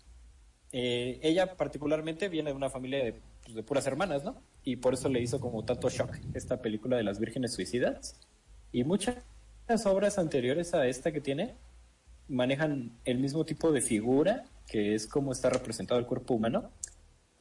[0.71, 3.13] Eh, ella particularmente viene de una familia de,
[3.45, 4.41] pues, de puras hermanas, ¿no?
[4.63, 8.19] Y por eso le hizo como tanto shock esta película de las vírgenes suicidas.
[8.71, 9.15] Y muchas
[9.85, 11.55] obras anteriores a esta que tiene
[12.27, 16.71] manejan el mismo tipo de figura, que es como está representado el cuerpo humano,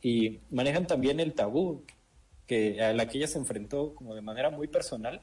[0.02, 1.82] y manejan también el tabú
[2.46, 5.22] que a la que ella se enfrentó como de manera muy personal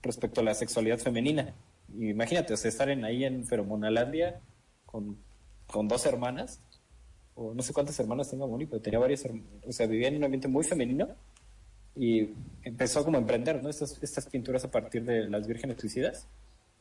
[0.00, 1.54] respecto a la sexualidad femenina.
[1.94, 4.40] Imagínate, o sea, estar en, ahí en Feromonalandia
[4.86, 5.18] con,
[5.66, 6.62] con dos hermanas,
[7.34, 10.16] o no sé cuántas hermanas tenga Moni, pero tenía varias, herm- o sea, vivía en
[10.16, 11.08] un ambiente muy femenino
[11.96, 12.30] y
[12.62, 13.68] empezó como a emprender, ¿no?
[13.68, 16.26] Estas, estas pinturas a partir de las vírgenes suicidas.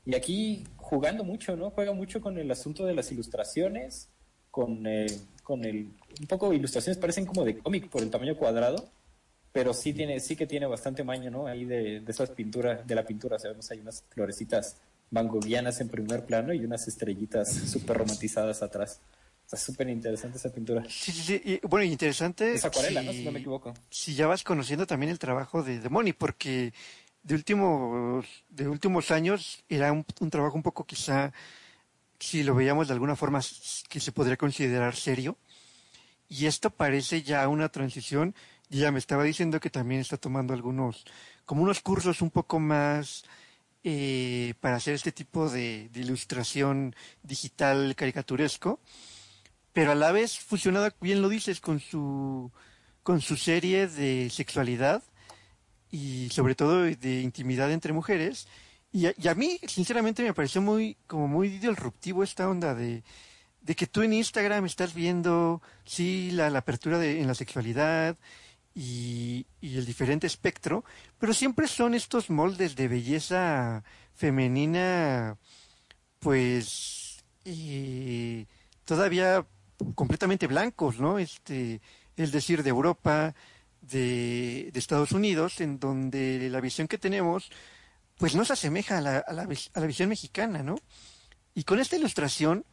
[0.05, 1.69] Y aquí jugando mucho, ¿no?
[1.69, 4.09] Juega mucho con el asunto de las ilustraciones,
[4.49, 5.07] con, eh,
[5.43, 5.91] con el...
[6.19, 8.89] Un poco ilustraciones parecen como de cómic por el tamaño cuadrado,
[9.51, 11.45] pero sí tiene sí que tiene bastante maña, ¿no?
[11.47, 14.77] Ahí de, de esas pinturas, de la pintura, sabemos, hay unas florecitas
[15.11, 19.01] van Goghianas en primer plano y unas estrellitas súper romantizadas atrás.
[19.51, 20.81] Está súper interesante esa pintura.
[20.87, 21.41] Sí, sí, sí.
[21.43, 22.53] Y, bueno, interesante.
[22.53, 23.11] Es acuarela, si, ¿no?
[23.11, 23.73] Si no me equivoco.
[23.89, 26.71] Si ya vas conociendo también el trabajo de, de Moni, porque
[27.21, 31.33] de últimos, de últimos años era un, un trabajo un poco quizá,
[32.17, 33.41] si lo veíamos de alguna forma,
[33.89, 35.35] que se podría considerar serio.
[36.29, 38.33] Y esto parece ya una transición.
[38.69, 41.03] Y ya me estaba diciendo que también está tomando algunos,
[41.43, 43.25] como unos cursos un poco más
[43.83, 48.79] eh, para hacer este tipo de, de ilustración digital caricaturesco.
[49.73, 52.51] Pero a la vez fusionada, bien lo dices, con su,
[53.03, 55.03] con su serie de sexualidad
[55.89, 58.47] y sobre todo de intimidad entre mujeres.
[58.91, 63.03] Y a, y a mí, sinceramente, me pareció muy, como muy disruptivo esta onda de,
[63.61, 68.17] de que tú en Instagram estás viendo, sí, la, la apertura de, en la sexualidad
[68.73, 70.83] y, y el diferente espectro,
[71.19, 73.83] pero siempre son estos moldes de belleza
[74.15, 75.37] femenina,
[76.19, 78.45] pues, eh,
[78.85, 79.45] todavía
[79.95, 81.19] completamente blancos, ¿no?
[81.19, 81.81] Este,
[82.15, 83.33] es decir, de Europa,
[83.81, 87.49] de, Estados Unidos, en donde la visión que tenemos,
[88.17, 90.75] pues no se asemeja a la, a la, a la visión mexicana, ¿no?
[91.53, 92.65] Y con esta ilustración,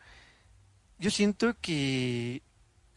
[0.98, 2.42] yo siento que,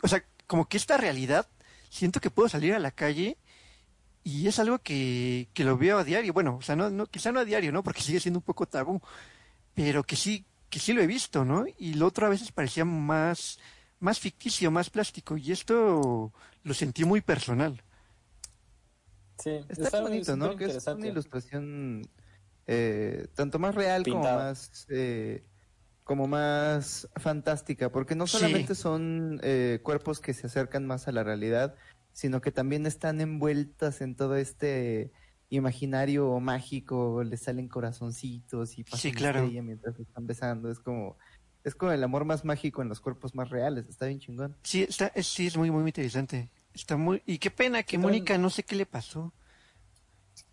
[0.02, 1.48] o sea, como que esta realidad,
[1.90, 3.38] siento que puedo salir a la calle
[4.24, 6.34] y es algo que, que lo veo a diario.
[6.34, 7.84] Bueno, o sea, no, no, quizá no a diario, ¿no?
[7.84, 9.02] Porque sigue siendo un poco tabú,
[9.74, 11.66] pero que sí, que sí lo he visto, ¿no?
[11.78, 13.60] Y lo otro a veces parecía más,
[14.02, 17.82] más ficticio, más plástico, y esto lo sentí muy personal.
[19.38, 20.56] Sí, Está, bonito, ¿no?
[20.56, 22.02] Que es una ilustración
[22.68, 25.44] eh, tanto más real como más eh,
[26.04, 28.38] como más fantástica, porque no Sí.
[28.38, 31.76] solamente son eh, cuerpos que se acercan más a la realidad,
[32.12, 35.12] sino que también están envueltas en todo este
[35.50, 39.48] imaginario mágico, le salen corazoncitos y pasan Sí, claro.
[39.48, 41.18] mientras se están besando, es como
[41.64, 44.56] es como el amor más mágico en los cuerpos más reales, está bien chingón.
[44.64, 46.50] Sí, está, es, sí, es muy, muy interesante.
[46.74, 49.34] Está muy, y qué pena que Mónica, no sé qué le pasó.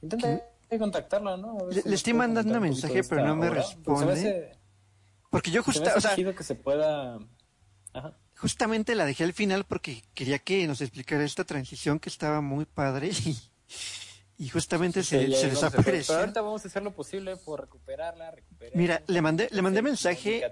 [0.03, 0.43] Intenta
[0.79, 1.59] contactarla, ¿no?
[1.61, 3.63] A ver Le- si le nos estoy mandando un mensaje, pero no me obra.
[3.63, 3.69] Pues
[4.01, 4.13] se me responde.
[4.13, 4.59] hace-
[5.31, 7.19] Porque yo se me justa, hace o sea, chido que se pueda...
[7.95, 8.13] Ajá.
[8.37, 12.67] justamente la dejé al final porque quería que nos explicara esta transición que estaba muy
[12.67, 13.37] padre y,
[14.39, 16.07] y justamente se, Sí, se a hacer- desapareció.
[16.15, 18.77] Pero ahorita vamos a hacer lo posible por recuperarla, recuperar.
[18.77, 20.43] Mira, le mandé, le mandé mensaje,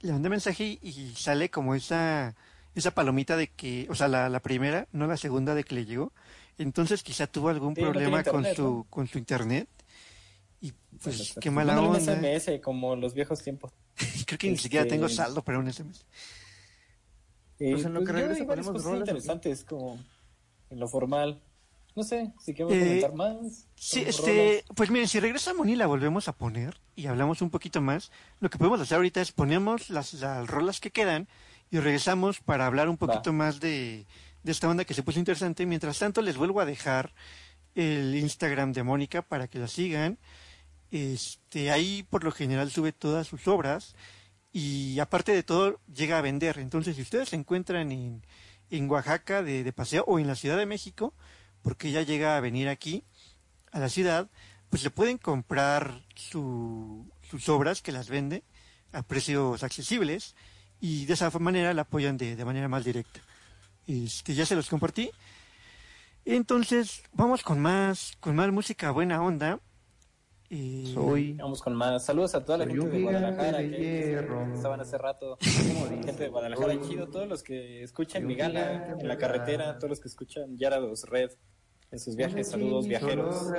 [0.00, 2.34] le mandé mensaje y, y sale como esa,
[2.74, 5.84] esa palomita de que, o sea, la, la primera, no la segunda de que le
[5.84, 6.12] llegó.
[6.56, 8.86] Entonces quizá tuvo algún Sí, no problema con internet, su, ¿no?
[8.90, 9.68] con su internet.
[10.62, 11.40] Y pues Exacto.
[11.40, 11.98] qué mala onda.
[11.98, 13.72] un SMS como los viejos tiempos.
[14.26, 16.04] Creo que ni siquiera Este, tengo saldo para un SMS.
[17.58, 19.10] Eh, Pues en lo que yo regresa ponemos cosas rolas, ¿o qué?
[19.10, 19.98] interesantes como
[20.70, 21.42] en lo formal.
[22.00, 23.66] No sé, si queremos Eh, comentar más.
[23.74, 24.64] Sí, este, rolas.
[24.74, 28.10] pues miren, si regresa Moni la volvemos a poner y hablamos un poquito más.
[28.40, 31.28] Lo que podemos hacer ahorita es ponemos las, las rolas que quedan
[31.70, 34.06] y regresamos para hablar un poquito más de,
[34.42, 35.66] de esta onda que se puso interesante.
[35.66, 37.12] Mientras tanto, les vuelvo a dejar
[37.74, 40.16] el Instagram de Mónica para que la sigan.
[40.90, 43.94] Este, ahí por lo general sube todas sus obras
[44.52, 46.58] y aparte de todo llega a vender.
[46.60, 48.22] Entonces, si ustedes se encuentran en,
[48.70, 51.12] en Oaxaca de, de paseo o en la Ciudad de México,
[51.62, 53.04] porque ella llega a venir aquí
[53.72, 54.28] a la ciudad,
[54.68, 58.42] pues le pueden comprar su- sus obras que las vende
[58.92, 60.34] a precios accesibles
[60.80, 63.20] y de esa manera la apoyan de, de manera más directa.
[63.86, 65.10] Este, ya se los compartí.
[66.24, 69.58] Entonces, vamos con más, con más música buena onda.
[70.52, 72.04] Eh, Soy Vamos con más.
[72.04, 74.14] Saludos a toda la Soy gente de Guadalajara de que,
[74.52, 75.38] estaban hace rato.
[75.40, 77.08] Gente de Guadalajara, chido.
[77.08, 81.04] Todos los que escuchan Soy mi gala en la carretera, todos los que escuchan Yarados
[81.04, 81.30] Red
[81.92, 82.48] en sus viajes.
[82.48, 83.52] Saludos, viajeros.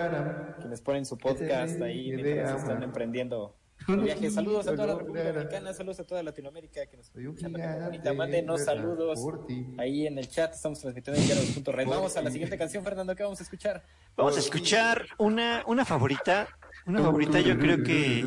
[0.59, 3.55] Quienes ponen su podcast ahí mientras están emprendiendo
[3.87, 4.29] viaje.
[4.29, 8.59] Saludos a toda la República Mexicana, saludos a toda Latinoamérica que nos Soy Bonita, mándenos
[8.59, 9.19] de saludos
[9.77, 10.53] ahí en el chat.
[10.53, 11.87] Estamos transmitiendo en Yarados.red.
[11.87, 13.15] Vamos a la siguiente canción, Fernando.
[13.15, 13.81] ¿Qué vamos a escuchar?
[14.17, 16.49] Vamos a escuchar una, una favorita.
[16.85, 18.25] Una favorita yo creo que...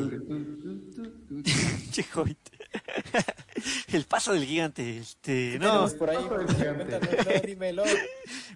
[3.91, 4.97] El paso del gigante.
[4.97, 6.17] Este, no, por ahí.
[6.25, 7.83] Cuéntanos, dímelo.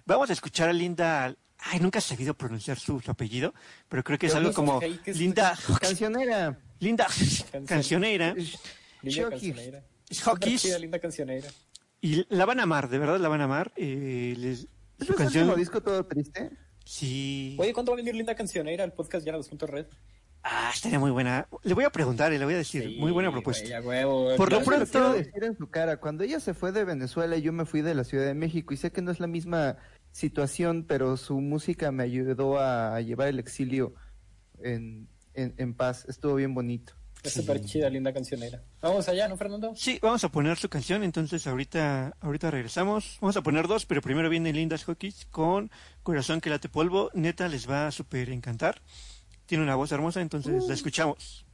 [0.06, 1.34] vamos a escuchar a Linda...
[1.62, 3.52] Ay, nunca he sabido pronunciar su, su apellido,
[3.88, 5.58] pero creo que es algo como hey, ¿qué es- Linda...
[5.80, 6.58] cancionera.
[6.78, 7.06] Linda
[7.66, 8.34] Cancionera.
[9.02, 9.82] Linda cancionera.
[12.00, 13.72] Y la van a amar, de verdad la van a amar.
[13.76, 14.66] Eh, les-
[14.98, 15.44] ¿Es su el canción...
[15.44, 16.50] último disco todo triste?
[16.90, 17.54] Sí.
[17.56, 19.86] Oye, ¿cuándo va a venir linda cancionera al podcast ya Red?
[20.42, 21.46] Ah, estaría muy buena.
[21.62, 22.98] Le voy a preguntar y le voy a decir.
[22.98, 23.62] muy buena propuesta.
[23.78, 24.36] Güey, a huevo.
[24.36, 25.98] Por lo pronto- decir en su cara.
[25.98, 28.76] Cuando ella se fue de Venezuela yo me fui de la Ciudad de México y
[28.76, 29.76] sé que no es la misma
[30.10, 33.94] situación, pero su música me ayudó a llevar el exilio
[34.60, 36.06] en, en, en paz.
[36.08, 36.94] Estuvo bien bonito.
[37.22, 38.64] Es súper chida, linda cancionera.
[38.82, 39.72] Vamos allá, ¿no, Fernando?
[39.76, 43.18] Sí, vamos a poner su canción, entonces ahorita, ahorita regresamos.
[43.20, 45.70] Vamos a poner dos, pero primero viene Lindas Hawkins con
[46.02, 47.10] Corazón que late polvo.
[47.12, 48.80] Neta, les va a súper encantar.
[49.44, 51.44] tiene una voz hermosa, entonces la escuchamos.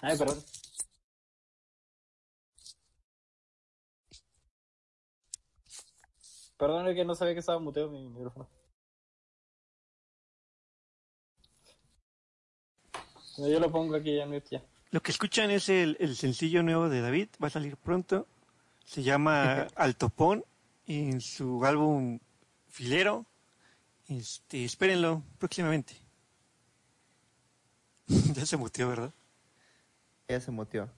[0.00, 0.42] Ay, perdón.
[6.56, 8.48] Perdón, es que no sabía que estaba muteado mi micrófono.
[13.38, 14.62] No, Yo lo pongo aquí ya, mute ya.
[14.90, 18.26] Lo que escuchan es el, el sencillo nuevo de David, va a salir pronto.
[18.84, 20.44] Se llama Altopón
[20.86, 22.18] en su álbum
[22.66, 23.26] Filero.
[24.08, 25.94] Este, espérenlo próximamente.
[28.34, 29.12] ya se muteó, ¿verdad?
[30.28, 30.90] Ya se moteó.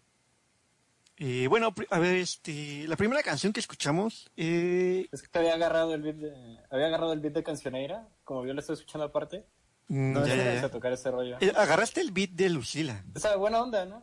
[1.17, 5.55] Eh, bueno, a ver, este, la primera canción que escuchamos, eh, Es que te había
[5.55, 9.05] agarrado el beat de, había agarrado el beat de Cancioneira, como yo le estoy escuchando
[9.05, 9.44] aparte.
[9.89, 10.65] mm, No, ya, ya, ya.
[10.65, 11.36] a tocar ese rollo.
[11.41, 13.05] Eh, agarraste el beat de Lucila.
[13.15, 14.02] Esa buena onda, ¿no?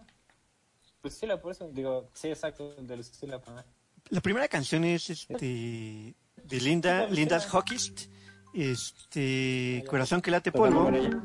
[1.03, 3.41] Lucila, por eso digo, sí, exacto, de Lucila.
[4.09, 8.09] La primera canción es este de Linda, Linda's Hockist,
[8.53, 11.19] este Corazón que late polvo, ella.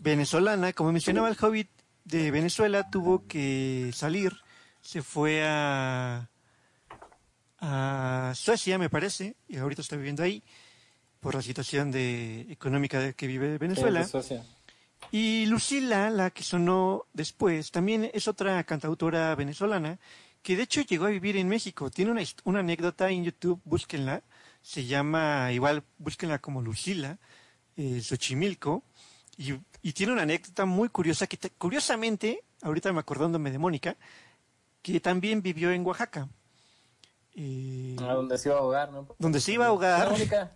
[0.00, 1.70] venezolana, como mencionaba el Hobbit
[2.08, 4.32] de Venezuela tuvo que salir,
[4.80, 6.28] se fue a
[7.60, 10.42] a Suecia, me parece, y ahorita está viviendo ahí
[11.20, 14.06] por la situación de económica que vive Venezuela.
[14.06, 14.44] Suecia.
[15.10, 19.98] Y Lucila, la que sonó después, también es otra cantautora venezolana
[20.42, 21.90] que de hecho llegó a vivir en México.
[21.90, 24.22] Tiene una, una anécdota en YouTube, búsquenla.
[24.62, 27.18] Se llama, igual, búsquenla como Lucila,
[27.76, 28.84] eh, Xochimilco.
[29.36, 33.96] Y, y tiene una anécdota muy curiosa que, te- curiosamente, ahorita me acordándome de Mónica,
[34.82, 36.28] que también vivió en Oaxaca.
[37.34, 39.06] Eh, A donde se iba a ahogar, ¿no?
[39.18, 40.00] donde se iba a ahogar.
[40.08, 40.52] Hola, Mónica.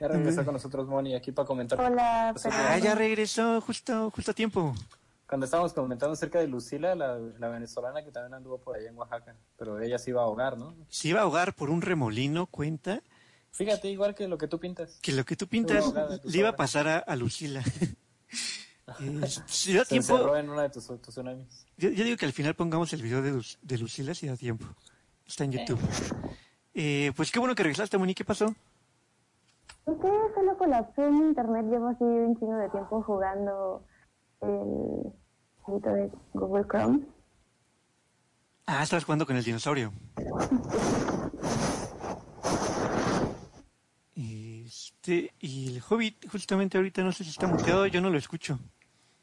[0.00, 1.80] Ya regresó con nosotros Moni aquí para comentar.
[1.80, 2.34] Hola.
[2.50, 4.74] Ah, ya regresó justo, justo a tiempo.
[5.28, 8.96] Cuando estábamos comentando acerca de Lucila, la, la venezolana que también anduvo por allá en
[8.96, 10.74] Oaxaca, pero ella se iba a ahogar, ¿no?
[10.88, 13.00] Se iba a ahogar por un remolino, cuenta.
[13.52, 14.98] Fíjate, igual que lo que tú pintas.
[15.00, 15.84] que lo que tú pintas
[16.24, 17.62] le iba a pasar a, a Lucila.
[19.00, 21.66] Eh, si da Se tiempo, encerró en una de tus, tus tsunamis.
[21.76, 24.36] yo, yo digo que al final pongamos el video de, Luz- de Lucila si da
[24.36, 24.66] tiempo.
[25.26, 25.80] Está en YouTube.
[26.74, 28.14] Eh, pues qué bueno que regresaste, Moni.
[28.14, 28.54] ¿Qué pasó?
[29.86, 31.66] Usted solo colapsó mi internet.
[31.70, 33.84] Llevo así un chingo de tiempo jugando
[34.42, 35.12] el
[35.62, 37.00] jueguito de Google Chrome.
[38.66, 39.92] Ah, estabas jugando con el dinosaurio.
[45.04, 48.58] Este, y el Hobbit, justamente ahorita no sé si está muteado, yo no lo escucho.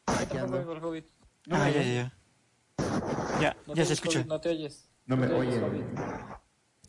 [0.06, 1.08] Aquí Tampoco el Hobbit.
[1.48, 2.14] No Ah, ya, ya, ya.
[3.42, 4.19] Ya, No ya se escucha.
[4.19, 4.88] Hobbit, no te oyes.
[5.08, 5.84] No me oyes, oye.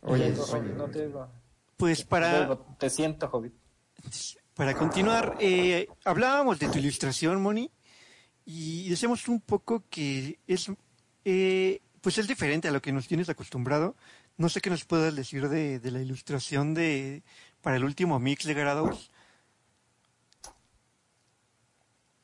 [0.03, 0.75] Oye, No te oigo, oye.
[0.75, 1.33] No te oigo.
[1.79, 2.59] Pues para.
[2.79, 3.55] Te siento, Hobbit.
[4.53, 7.71] Para continuar, eh, hablábamos de tu ilustración, Moni,
[8.45, 10.71] y decíamos un poco que es,
[11.25, 13.97] eh, pues es diferente a lo que nos tienes acostumbrado.
[14.37, 17.23] No sé qué nos puedas decir de, de la ilustración de
[17.63, 19.11] para el último mix de Garados.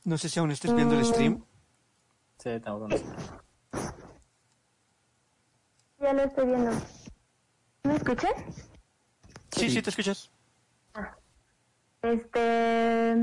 [0.04, 1.44] No sé si aún estés viendo el stream.
[2.38, 3.04] Sí, tampoco no sé.
[6.00, 6.70] Ya lo estoy viendo.
[7.84, 8.32] ¿Me escuchan?
[9.50, 10.30] Sí, sí, te escuchas.
[12.02, 13.14] Este.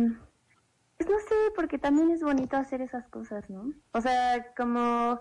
[0.98, 3.74] Pues no sé, porque también es bonito hacer esas cosas, ¿no?
[3.92, 5.20] O sea, como.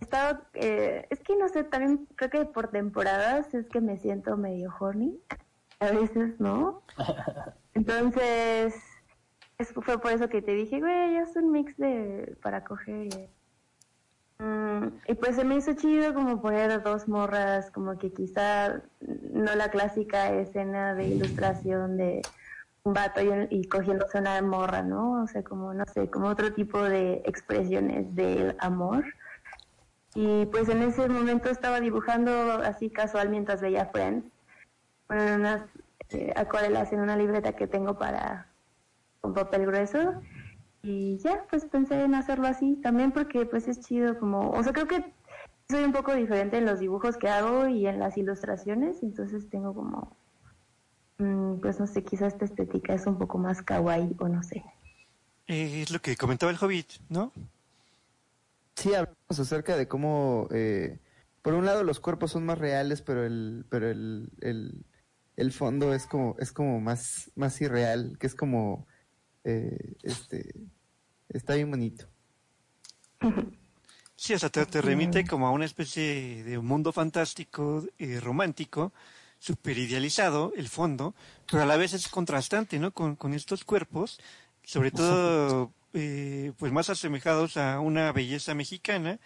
[0.00, 3.98] he Estado, eh, es que no sé, también creo que por temporadas es que me
[3.98, 5.20] siento medio horny.
[5.80, 6.82] A veces, ¿no?
[7.74, 8.74] Entonces,
[9.58, 13.06] es- fue por eso que te dije, güey, es un mix de para coger.
[13.06, 13.38] Y,
[14.40, 19.54] Mm, y pues se me hizo chido como poner dos morras, como que quizá no
[19.56, 22.22] la clásica escena de ilustración de
[22.84, 25.24] un vato y, y cogiéndose una morra, ¿no?
[25.24, 29.04] O sea, como, no sé, como otro tipo de expresiones del amor.
[30.14, 32.30] Y pues en ese momento estaba dibujando
[32.62, 34.24] así casual mientras veía Friends,
[35.08, 35.62] con unas
[36.10, 38.46] eh, acuarelas en una libreta que tengo para
[39.20, 40.22] con papel grueso.
[40.82, 44.72] Y ya, pues pensé en hacerlo así también porque pues es chido como, o sea,
[44.72, 45.12] creo que
[45.68, 49.74] soy un poco diferente en los dibujos que hago y en las ilustraciones, entonces tengo
[49.74, 50.16] como,
[51.18, 54.64] mm, pues no sé, quizás esta estética es un poco más kawaii o no sé.
[55.48, 57.32] Eh, es lo que comentaba el Hobbit, ¿no?
[58.76, 60.98] Sí, hablamos acerca de cómo, eh,
[61.42, 64.84] por un lado, los cuerpos son más reales, pero el, pero el, el,
[65.38, 68.88] el fondo es como, es como más, más irreal, que es como,
[69.44, 70.52] eh, este,
[71.28, 72.08] está bien bonito.
[74.16, 78.92] Sí, o sea, te, te remite como a una especie de mundo fantástico, eh, romántico,
[79.38, 81.14] super idealizado, el fondo,
[81.48, 82.90] pero a la vez es contrastante, ¿no?
[82.90, 84.18] Con, con estos cuerpos,
[84.64, 89.20] sobre todo, eh, pues más asemejados a una belleza mexicana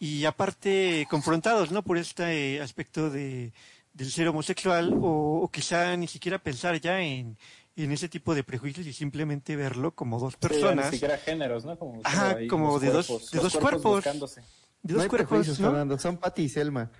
[0.00, 1.82] y aparte confrontados, ¿no?
[1.82, 3.52] Por este eh, aspecto de,
[3.94, 7.38] del ser homosexual o, o quizá ni siquiera pensar ya en,
[7.76, 11.64] en ese tipo de prejuicios y simplemente verlo como dos Sí, personas ni siquiera géneros,
[11.64, 11.78] ¿no?
[11.78, 13.94] Como Ajá, solo ahí como los de dos- cuerpos, de dos cuerpos.
[13.96, 14.40] buscándose.
[14.40, 14.46] de
[14.92, 15.68] No dos hay cuerpos, prejuicios, ¿no?
[15.68, 15.98] Fernando.
[15.98, 16.90] Son Patty y Selma.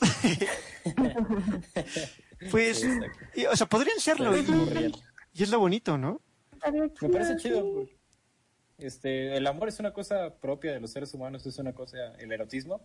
[2.50, 2.84] Pues,
[3.36, 4.92] y, o sea, podrían serlo y,
[5.32, 6.20] y es lo bonito, ¿no?
[7.00, 7.86] Me parece chido.
[8.78, 12.32] Este, el amor es una cosa propia de los seres humanos, es una cosa, el
[12.32, 12.80] erotismo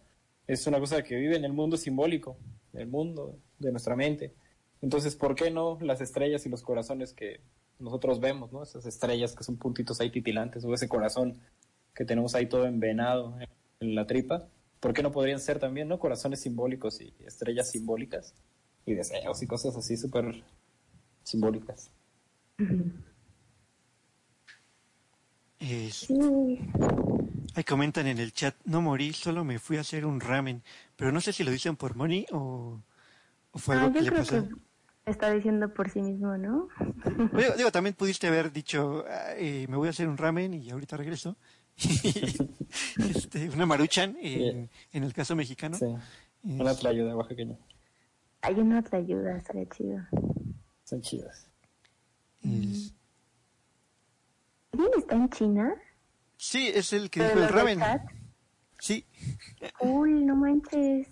[0.47, 2.37] es una cosa que vive en el mundo simbólico,
[2.73, 4.33] en el mundo de nuestra mente.
[4.81, 7.41] Entonces, ¿por qué no las estrellas y los corazones que
[7.79, 8.63] nosotros vemos, ¿no?
[8.63, 11.39] Esas estrellas que son puntitos ahí titilantes, o ese corazón
[11.93, 13.37] que tenemos ahí todo envenado
[13.79, 14.47] en la tripa,
[14.79, 15.99] ¿por qué no podrían ser también, ¿no?
[15.99, 18.33] Corazones simbólicos y estrellas simbólicas
[18.85, 20.43] y deseos y cosas así súper
[21.23, 21.91] simbólicas.
[25.59, 26.07] Es-.
[27.57, 30.61] Ahí comentan en el chat, no morí, solo me fui a hacer un ramen.
[30.95, 32.79] Pero no sé si lo dicen por Moni o,
[33.51, 34.47] o fue Ah, algo yo que le pasó.
[34.47, 36.67] que está diciendo por sí mismo, ¿no?
[37.33, 40.69] Digo, digo, también pudiste haber dicho, ah, eh, me voy a hacer un ramen y
[40.69, 41.35] ahorita regreso.
[41.77, 45.77] este, una maruchan en, en el caso mexicano.
[45.77, 45.85] Sí,
[46.43, 47.55] una tlayuda oaxaqueña.
[48.41, 49.99] Hay una otra ayuda, estaría chido.
[50.83, 51.49] Son chidas.
[52.43, 52.93] es-
[54.73, 55.75] ¿Alguien está en China?
[56.37, 58.01] Sí, es el que ¿De dijo el chat?
[58.79, 59.05] Sí,
[59.79, 61.07] Uy, no manches.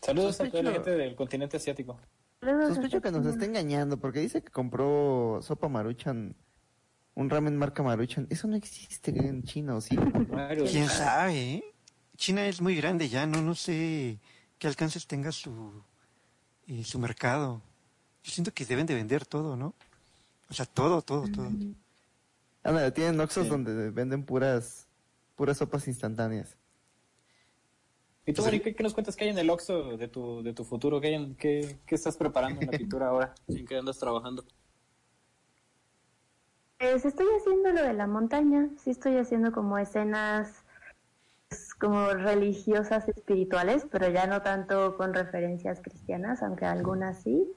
[0.00, 2.00] Saludos a toda la gente del continente asiático.
[2.40, 6.34] Saludos Sospecho que nos está engañando porque dice que compró sopa maruchan,
[7.14, 8.26] un ramen marca maruchan.
[8.30, 9.96] Eso no existe en China, ¿o sí?
[10.70, 11.64] Quién sabe, ¿eh?
[12.16, 14.18] China es muy grande ya, no, no sé
[14.58, 15.82] qué alcances tenga su,
[16.66, 17.62] eh, su mercado.
[18.22, 19.74] Yo siento que deben de vender todo, ¿no?
[20.48, 21.50] O sea, todo, todo, todo.
[22.62, 23.50] Ándale, tienen Oxxos Sí.
[23.50, 24.86] donde venden puras
[25.34, 26.56] puras sopas instantáneas.
[28.26, 30.52] ¿Y tú, Mari, qué, qué nos cuentas que hay en el Oxxo de tu, de
[30.52, 31.00] tu futuro?
[31.00, 33.34] ¿Qué, hay en- qué, qué estás preparando en la pintura ahora?
[33.48, 34.44] ¿En qué andas trabajando?
[36.78, 40.64] Pues estoy haciendo lo de la montaña, sí estoy haciendo como escenas
[41.48, 47.50] pues, como religiosas espirituales, pero ya no tanto con referencias cristianas, aunque algunas sí.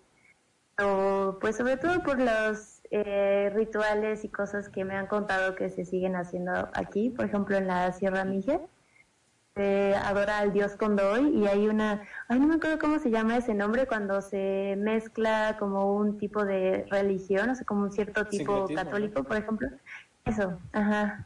[0.81, 5.71] O pues sobre todo por los eh, rituales y cosas que me han contado que
[5.71, 8.59] se siguen haciendo aquí, por ejemplo en la Sierra Mije.
[9.55, 13.37] Se adora al dios Condoy y hay una, ay no me acuerdo cómo se llama
[13.37, 18.27] ese nombre cuando se mezcla como un tipo de religión, o sea, como un cierto
[18.27, 19.25] tipo Sincretismo, católico, ¿no?
[19.25, 19.69] por ejemplo.
[20.25, 21.25] Eso, ajá.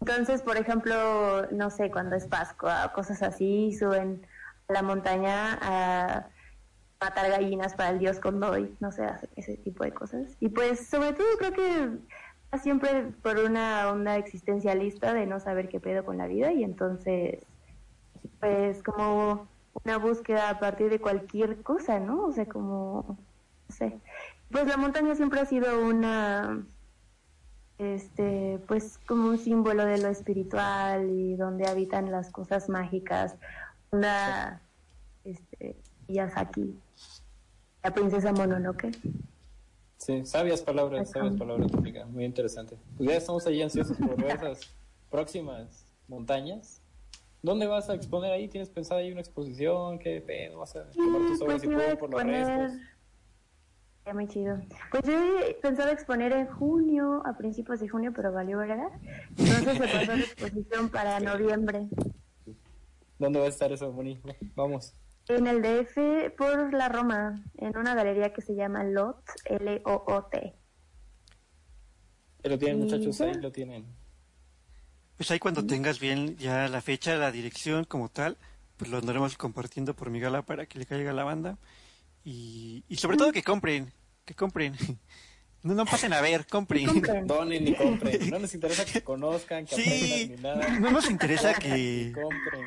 [0.00, 4.26] Entonces, por ejemplo, no sé, cuando es Pascua o cosas así, suben
[4.68, 6.26] a la montaña a
[7.02, 9.06] matar gallinas para el dios Condoy, no sé,
[9.36, 10.36] ese tipo de cosas.
[10.40, 15.80] Y pues, sobre todo, creo que siempre por una onda existencialista de no saber qué
[15.80, 17.44] pedo con la vida y entonces,
[18.40, 19.48] pues, como
[19.84, 22.26] una búsqueda a partir de cualquier cosa, ¿no?
[22.26, 23.16] O sea, como,
[23.68, 23.98] no sé.
[24.50, 26.62] Pues la montaña siempre ha sido una
[27.78, 33.34] este, pues como un símbolo de lo espiritual y donde habitan las cosas mágicas.
[33.90, 34.60] Una,
[35.24, 35.76] este,
[36.08, 36.78] Miyazaki,
[37.82, 38.90] la princesa Mononoke.
[39.96, 42.06] Sí, sabias palabras, sabias palabras, Mónica.
[42.06, 42.76] Muy interesante.
[42.96, 44.60] Pues ya estamos ahí ansiosos por ver esas
[45.10, 46.80] próximas montañas.
[47.40, 48.48] ¿Dónde vas a exponer ahí?
[48.48, 49.98] ¿Tienes pensado ahí una exposición?
[49.98, 50.58] ¿Qué pedo?
[50.58, 52.80] ¿Vas a tomar tus obras Pues y a por, los restos?
[54.04, 54.60] ya muy chido.
[54.90, 58.90] Pues yo he pensado exponer en junio, a principios de junio, pero valió verga.
[59.30, 61.88] Entonces se pasó la exposición para noviembre.
[63.18, 64.20] ¿Dónde va a estar eso, Moni?
[64.56, 64.94] Vamos.
[65.28, 70.54] En el DF por la Roma, en una galería que se llama LOT, L-O-O-T.
[72.44, 73.86] Lo tienen, muchachos, ahí lo tienen.
[75.16, 78.36] Pues ahí cuando tengas bien ya la fecha, la dirección como tal,
[78.76, 81.58] pues lo andaremos compartiendo por mi gala para que le caiga a la banda.
[82.24, 83.92] Y, y sobre todo que compren,
[84.24, 84.74] que compren.
[85.62, 86.86] No, no pasen a ver, compren.
[86.86, 87.26] Compren.
[87.26, 88.30] Donen y compren.
[88.30, 90.78] No nos interesa que conozcan, que Sí, aprendan ni nada.
[90.80, 92.12] no nos interesa que,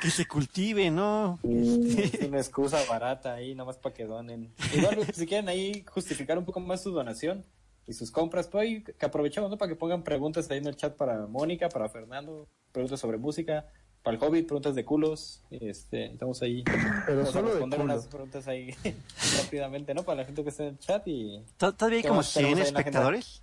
[0.02, 1.38] que se cultive, ¿no?
[1.44, 4.54] Es una excusa barata ahí, nada más para que donen.
[4.74, 7.46] Igual, pues, si quieren ahí justificar un poco más su donación
[7.86, 9.58] y sus compras, pues que aprovechemos, ¿no?
[9.58, 13.66] Para que pongan preguntas ahí en el chat para Mónica, para Fernando, preguntas sobre música,
[14.06, 15.42] para el Hobbit, preguntas de culos.
[15.52, 16.64] Este, estamos ahí.
[16.64, 18.74] Pero Vamos a solo responder unas preguntas ahí
[19.42, 20.04] rápidamente, ¿no?
[20.04, 21.42] Para la gente que está en el chat y...
[21.58, 22.80] To- Todavía hay ¿Qué como más tenemos 100 ahí en la agenda?
[22.80, 23.42] espectadores.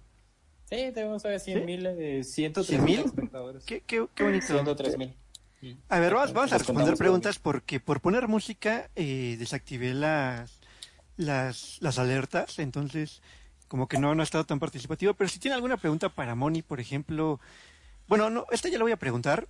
[0.71, 1.65] Sí, tenemos todavía 100 ¿Sí?
[1.67, 2.83] mil, eh, 103 ¿100,000?
[2.85, 3.65] mil espectadores.
[3.65, 4.47] Qué, qué, qué bonito.
[4.47, 5.15] 103 mil.
[5.89, 10.59] A ver, vamos, vamos a responder preguntas porque por poner música eh, desactivé las,
[11.17, 13.21] las, las alertas, entonces
[13.69, 15.15] como que no, no ha estado tan participativo.
[15.15, 17.39] Pero si tiene alguna pregunta para Moni, por ejemplo,
[18.09, 19.47] bueno, no, esta ya la voy a preguntar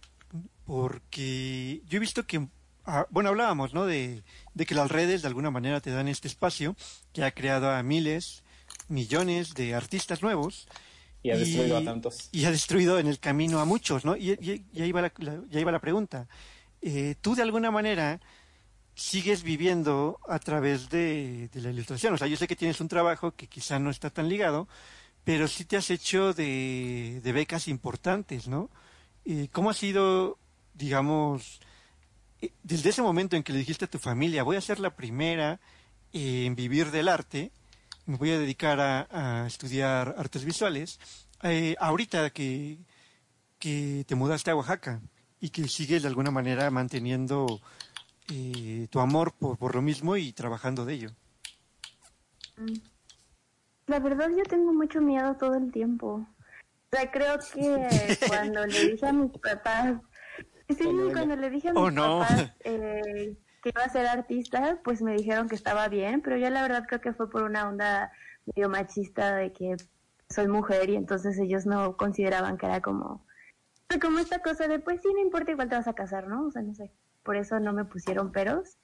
[0.66, 2.48] porque yo he visto que,
[2.84, 3.86] ah, bueno, hablábamos, ¿no?
[3.86, 4.22] De,
[4.54, 6.76] de que las redes de alguna manera te dan este espacio
[7.12, 8.42] que ha creado a miles
[8.88, 10.68] millones de artistas nuevos.
[11.22, 12.28] Y ha destruido a tantos.
[12.32, 14.16] Y ha destruido en el camino a muchos, ¿no?
[14.16, 16.28] Y, y- y ahí, va la, la- y ahí va la pregunta.
[16.80, 18.20] Eh, ¿Tú de alguna manera
[18.94, 22.14] sigues viviendo a través de, de la ilustración?
[22.14, 24.68] O sea, yo sé que tienes un trabajo que quizá no está tan ligado,
[25.24, 28.68] pero sí te has hecho de, de becas importantes, ¿no?
[29.24, 30.38] Eh, ¿Cómo ha sido,
[30.74, 31.60] digamos,
[32.40, 34.94] eh, desde ese momento en que le dijiste a tu familia, voy a ser la
[34.94, 35.60] primera
[36.12, 37.52] en vivir del arte,
[38.06, 40.98] me voy a dedicar a, a estudiar artes visuales,
[41.42, 42.78] eh, ahorita que,
[43.58, 45.00] que te mudaste a Oaxaca
[45.40, 47.60] y que sigues de alguna manera manteniendo
[48.30, 51.10] eh, tu amor por, por lo mismo y trabajando de ello.
[53.86, 56.26] La verdad yo tengo mucho miedo todo el tiempo.
[56.92, 60.00] O sea, creo que cuando le dije a mis papás,
[60.68, 62.20] sí, Oh, cuando le dije a mis Oh, no.
[62.20, 66.50] papás eh, que iba a ser artista, pues me dijeron que estaba bien, pero yo
[66.50, 68.10] la verdad creo que fue por una onda
[68.46, 69.76] medio machista de que
[70.28, 73.24] soy mujer y entonces ellos no consideraban que era como,
[74.00, 76.46] como esta cosa de, pues sí, no importa, igual te vas a casar, ¿no?
[76.46, 76.90] O sea, no sé,
[77.22, 78.78] por eso no me pusieron peros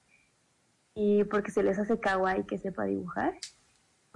[0.93, 3.33] y porque se les hace kawaii que sepa dibujar.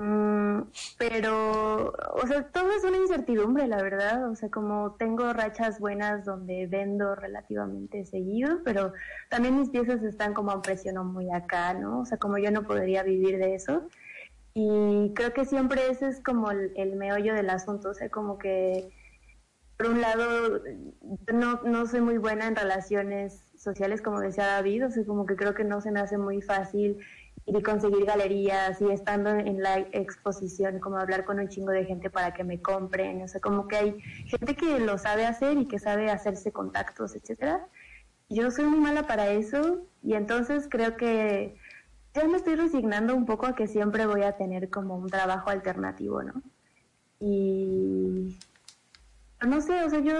[0.04, 0.64] Mm,
[0.98, 4.30] pero, o sea, todo es una incertidumbre, la verdad.
[4.30, 8.92] O sea, como tengo rachas buenas donde vendo relativamente seguido, pero
[9.30, 12.02] también mis piezas están como a un muy acá, ¿no?
[12.02, 13.88] O sea, como yo no podría vivir de eso.
[14.54, 17.90] Y creo que siempre ese es como el, meollo del asunto.
[17.92, 18.90] O sea, como que,
[19.78, 20.62] por un lado,
[21.34, 24.88] no, no soy muy buena en relaciones sociales, como decía David.
[24.88, 26.98] O sea, como que creo que no se me hace muy fácil
[27.46, 32.10] y conseguir galerías y estando en la exposición, como hablar con un chingo de gente
[32.10, 35.68] para que me compren, o sea, como que hay gente que lo sabe hacer y
[35.68, 37.68] que sabe hacerse contactos, etcétera.
[38.30, 41.58] Yo soy muy mala para eso y entonces creo que
[42.14, 45.50] ya me estoy resignando un poco a que siempre voy a tener como un trabajo
[45.50, 46.42] alternativo, ¿no?
[47.20, 48.38] Y
[49.46, 50.16] no sé, o sea, yo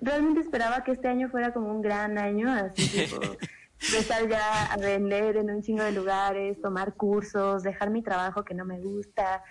[0.00, 3.20] realmente esperaba que este año fuera como un gran año, así tipo
[3.86, 8.54] empezar ya a vender en un chingo de lugares, tomar cursos, dejar mi trabajo que
[8.54, 9.42] no me gusta,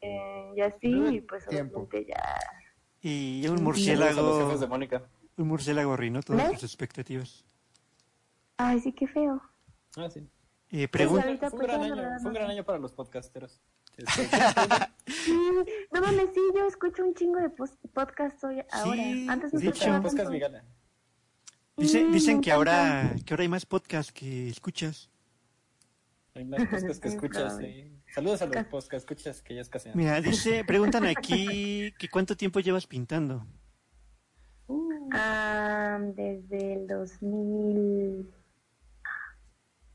[0.00, 1.80] eh, y así, pues Tiempo.
[1.80, 2.22] obviamente ya...
[3.00, 5.02] Y un murciélago, de Mónica.
[5.36, 7.44] un murciélago arruinó todas tus expectativas.
[8.58, 9.42] Ay, sí, qué feo.
[9.96, 10.20] Ah, sí.
[10.70, 12.92] Eh, Pues pregun- ahorita, Fue un pues, gran año, fue un gran año para los
[12.92, 13.60] podcasteros.
[13.96, 14.26] Este,
[15.06, 15.36] Sí,
[15.92, 19.02] no mames, sí, yo escucho un chingo de pos- podcast hoy ahora.
[19.28, 20.30] Antes no escuchaba podcast.
[21.76, 25.10] Dice- Sí, dicen que ahora, que ahora hay más podcasts que escuchas.
[26.34, 27.56] Hay más podcasts que escuchas.
[27.58, 27.88] sí.
[28.14, 29.88] Saludos a los podcasts que escuchas, que ya es casi.
[29.94, 33.46] Mira, dice, preguntan aquí que cuánto tiempo llevas pintando.
[35.12, 38.30] Ah, desde el 2000...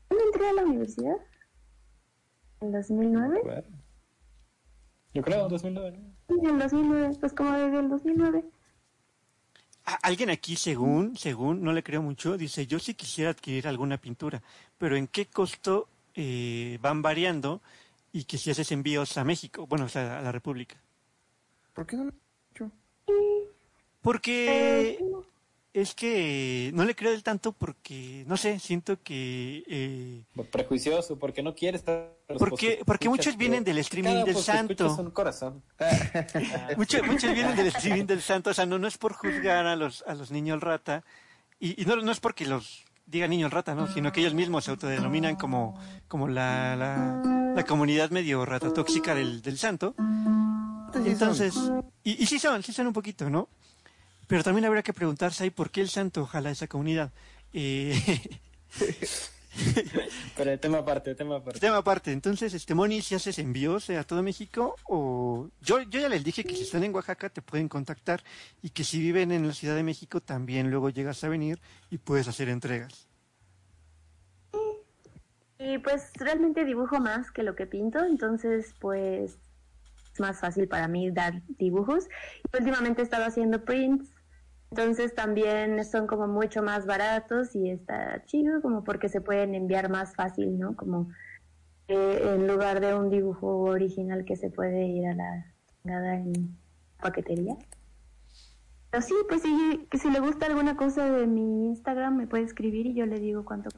[0.08, 1.16] ¿Cuándo entré a la universidad?
[2.60, 3.40] ¿En 2009?
[3.44, 3.68] Bueno.
[5.14, 5.98] Yo creo, 2009.
[5.98, 6.14] ¿no?
[6.28, 8.44] Sí, en el 2009, pues como desde el 2009.
[10.02, 14.42] Alguien aquí, según, según, no le creo mucho, dice, yo sí quisiera adquirir alguna pintura,
[14.76, 17.62] pero ¿en qué costo eh, van variando
[18.12, 20.76] y que si haces envíos a México, bueno, o sea, a la República?
[21.72, 22.14] ¿Por qué no lo he
[22.52, 22.70] hecho?
[24.02, 25.07] Porque Eh.
[25.80, 29.62] Es que no le creo del tanto porque, no sé, siento que...
[29.66, 32.12] eh, Prejuicioso, porque no quiere estar.
[32.38, 34.94] Porque- porque muchos vienen del streaming del santo.
[34.98, 35.62] Un corazón.
[36.76, 39.76] Muchos, muchos vienen del streaming del santo, o sea, no, no es por juzgar a
[39.76, 41.04] los, a los niños rata,
[41.58, 43.86] y, y no, no es porque los diga niños rata, ¿no?
[43.92, 49.14] Sino que ellos mismos se autodenominan como, como la, la, la comunidad medio rata tóxica
[49.14, 49.94] del, del santo.
[51.04, 51.54] Entonces,
[52.04, 53.48] y, y sí son, sí son un poquito, ¿no?
[54.28, 57.10] Pero también habría que preguntarse ahí por qué el santo a esa comunidad.
[57.52, 58.00] Eh,
[60.36, 61.58] Pero de tema aparte, tema aparte.
[61.58, 66.00] tema aparte, entonces, este Moni, si haces envíos eh, a todo México, o yo, yo
[66.00, 68.22] ya les dije que si están en Oaxaca te pueden contactar
[68.62, 71.58] y que si viven en la Ciudad de México también luego llegas a venir
[71.90, 73.08] y puedes hacer entregas.
[75.58, 79.38] Y pues realmente dibujo más que lo que pinto, entonces pues
[80.12, 82.06] es más fácil para mí dar dibujos.
[82.52, 84.08] Y últimamente he estado haciendo prints,
[84.70, 89.90] entonces también son como mucho más baratos y está chido como porque se pueden enviar
[89.90, 90.76] más fácil, ¿no?
[90.76, 91.08] Como
[91.88, 96.56] eh, en lugar de un dibujo original que se puede ir a la chingada en
[97.00, 97.56] paquetería.
[98.90, 99.42] Pero sí, pues
[99.90, 103.20] que si le gusta alguna cosa de mi Instagram me puede escribir y yo le
[103.20, 103.70] digo cuánto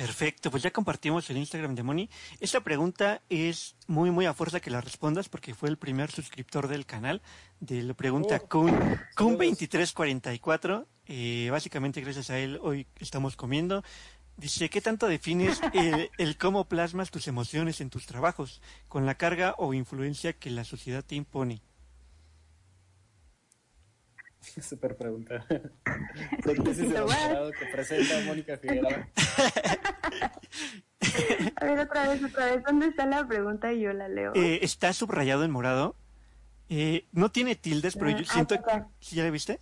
[0.00, 2.08] Perfecto, pues ya compartimos el Instagram de Moni.
[2.40, 6.68] Esta pregunta es muy, muy a fuerza que la respondas porque fue el primer suscriptor
[6.68, 7.20] del canal
[7.60, 9.38] de la pregunta Oh, Kun, Kun saludos.
[9.38, 10.86] 2344.
[11.04, 13.84] Eh, básicamente gracias a él hoy estamos comiendo.
[14.38, 19.16] Dice, ¿qué tanto defines el, el cómo plasmas tus emociones en tus trabajos con la
[19.16, 21.60] carga o influencia que la sociedad te impone?
[24.62, 25.44] Super pregunta.
[25.48, 29.08] De tesis de doctorado que presenta Mónica Figueroa.
[31.56, 32.62] A ver, otra vez, otra vez.
[32.64, 33.72] ¿Dónde está la pregunta?
[33.72, 34.32] Y yo la leo.
[34.34, 35.94] Eh, está subrayado en morado.
[36.68, 38.54] Eh, no tiene tildes, pero yo Ah, siento...
[38.54, 38.88] acá.
[39.00, 39.58] ¿Sí ya la viste?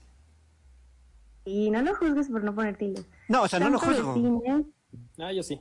[1.44, 3.06] Y no lo juzgues por no poner tildes.
[3.28, 4.14] No, o sea, no lo ¿Tanto juzgo.
[4.14, 4.66] defines-
[5.18, 5.60] Ah, yo sí.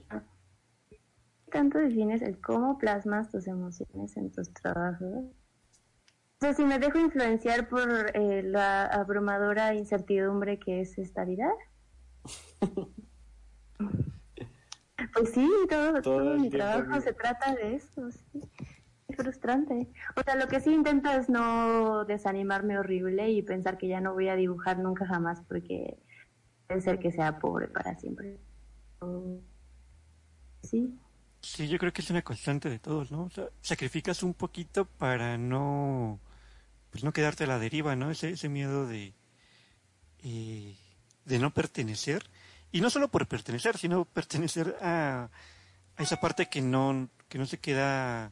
[1.52, 5.26] tanto defines el cómo plasmas tus emociones en tus trabajos?
[6.40, 11.52] O sea, si me dejo influenciar por eh, la abrumadora incertidumbre que es esta vida.
[15.14, 18.12] pues sí, todo, Todo mi trabajo se trata de eso.
[18.12, 18.42] sí.
[19.08, 19.88] Es frustrante.
[20.16, 24.14] O sea, lo que sí intento es no desanimarme horrible y pensar que ya no
[24.14, 25.98] voy a dibujar nunca jamás porque
[26.68, 28.38] puede ser que sea pobre para siempre.
[30.62, 30.94] Sí.
[31.40, 33.24] Sí, yo creo que es una constante de todos, ¿no?
[33.24, 36.20] O sea, sacrificas un poquito para no,
[36.92, 38.12] pues no quedarte a la deriva, ¿no?
[38.12, 39.14] Ese, ese miedo de,
[40.24, 40.76] eh,
[41.26, 42.24] de no pertenecer.
[42.72, 45.30] Y no solo por pertenecer, sino pertenecer a,
[45.96, 48.32] a esa parte que no, que no se queda,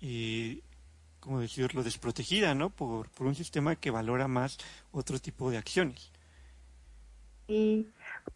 [0.00, 0.60] eh,
[1.20, 2.70] ¿cómo decirlo?, desprotegida, ¿no?
[2.70, 4.58] Por, por un sistema que valora más
[4.90, 6.10] otro tipo de acciones.
[7.46, 7.86] Y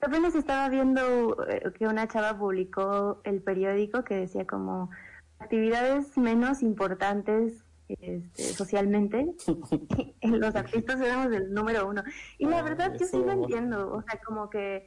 [0.01, 4.91] apenas estaba viendo eh, que una chava publicó el periódico que decía como
[5.39, 9.35] actividades menos importantes este, socialmente,
[10.23, 12.03] los artistas éramos el número uno.
[12.39, 14.87] Y la Ah, verdad yo sí lo entiendo, o sea, como que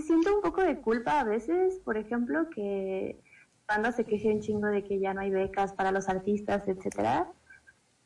[0.00, 3.20] siento un poco de culpa a veces, por ejemplo, que
[3.66, 7.32] cuando se queja un chingo de que ya no hay becas para los artistas, etcétera.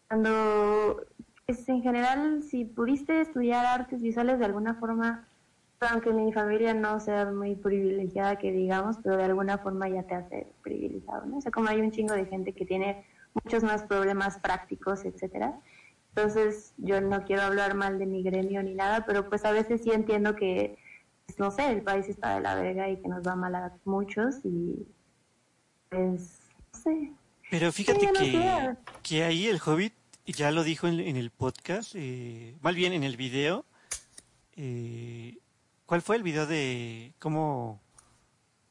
[0.08, 1.04] Cuando
[1.46, 5.26] pues, en general, si pudiste estudiar artes visuales de alguna forma,
[5.80, 10.14] aunque mi familia no sea muy privilegiada, que digamos, pero de alguna forma ya te
[10.14, 11.38] hace privilegiado, ¿no?
[11.38, 15.60] O sea, como hay un chingo de gente que tiene muchos más problemas prácticos, etcétera.
[16.14, 19.82] Entonces, yo no quiero hablar mal de mi gremio ni nada, pero pues a veces
[19.82, 20.76] sí entiendo que,
[21.26, 23.72] pues, no sé, el país está de la verga y que nos va mal a
[23.84, 24.86] muchos y
[25.88, 26.40] pues,
[26.72, 27.12] no sé.
[27.50, 29.94] Pero fíjate no que, que ahí el Hobbit
[30.26, 33.64] ya lo dijo en, en el podcast, eh, más bien en el video.
[34.56, 35.38] eh,
[35.86, 37.80] ¿Cuál fue el video de cómo,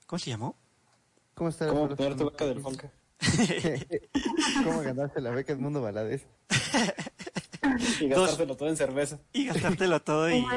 [0.06, 0.56] cómo se llamó?
[1.36, 1.68] ¿Cómo está?
[1.68, 2.92] ¿Cómo obtener tu beca del Fonca?
[4.64, 6.26] ¿Cómo ganarse la beca del mundo Valadez?
[8.00, 9.20] Y gastártelo todo en cerveza.
[9.34, 10.46] Y gastártelo todo y...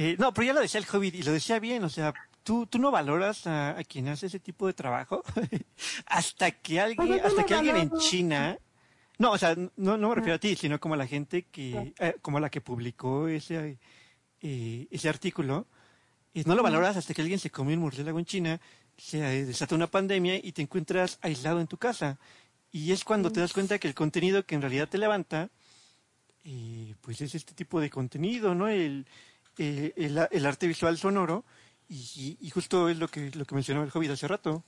[0.00, 2.14] Eh, no, pero ya lo decía el Hobbit y lo decía bien, o sea,
[2.44, 5.24] tú, tú no valoras a, a quien hace ese tipo de trabajo
[6.06, 7.90] hasta que alguien, hasta ¿cómo que alguien en?
[7.98, 8.56] China,
[9.18, 11.92] no, o sea, no, no me refiero a ti, sino como a la gente que,
[11.98, 13.78] eh, como la que publicó ese,
[14.40, 15.66] eh, ese artículo,
[16.32, 18.60] y no lo valoras hasta que alguien se come un murciélago en China,
[18.98, 22.18] se desata una pandemia y te encuentras aislado en tu casa.
[22.70, 25.50] Y es cuando te das cuenta que el contenido que en realidad te levanta,
[26.44, 28.68] eh, pues es este tipo de contenido, ¿no?
[28.68, 29.06] El,
[29.56, 31.44] eh, el, el arte visual sonoro
[31.88, 34.64] y, y justo es lo que, lo que mencionaba el Hobbit hace rato.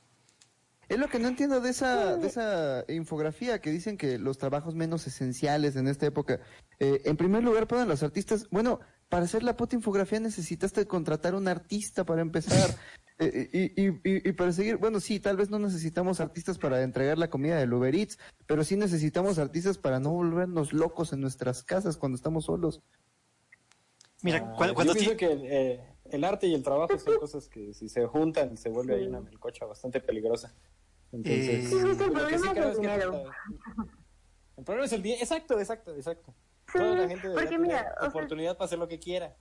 [0.88, 4.74] Es lo que no entiendo de esa, de esa infografía que dicen que los trabajos
[4.74, 6.40] menos esenciales en esta época.
[6.80, 8.48] Eh, en primer lugar, ponen los artistas.
[8.50, 12.74] Bueno, para hacer la puta infografía necesitaste contratar un artista para empezar.
[13.20, 17.18] Y, y, y, y para seguir, bueno, sí, tal vez no necesitamos artistas para entregar
[17.18, 21.62] la comida del Uber Eats, pero sí necesitamos artistas para no volvernos locos en nuestras
[21.62, 22.80] casas cuando estamos solos.
[24.22, 27.46] Mira, Ah, cuando, cuando yo pienso que eh, el arte y el trabajo son cosas
[27.48, 30.54] que si se juntan se vuelve ahí una melcocha bastante peligrosa.
[31.12, 33.12] Entonces, Sí, el problema es el dinero.
[33.12, 33.36] falta-
[34.56, 35.22] El problema es el dinero.
[35.22, 36.34] Exacto, exacto, exacto.
[36.72, 39.36] Toda la gente porque mira, tener o sea- oportunidad para hacer lo que quiera.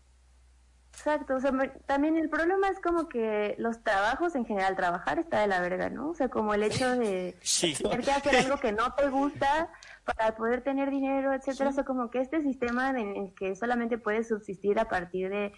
[1.00, 5.18] Exacto, o sea, me- también el problema es como que los trabajos en general, trabajar
[5.18, 6.10] está de la verga, ¿no?
[6.10, 7.74] O sea, como el hecho de Sí.
[7.74, 9.70] tener que hacer algo que no te gusta
[10.04, 13.98] para poder tener dinero, etcétera, o sea, como que este sistema en el que solamente
[13.98, 15.54] puedes subsistir a partir de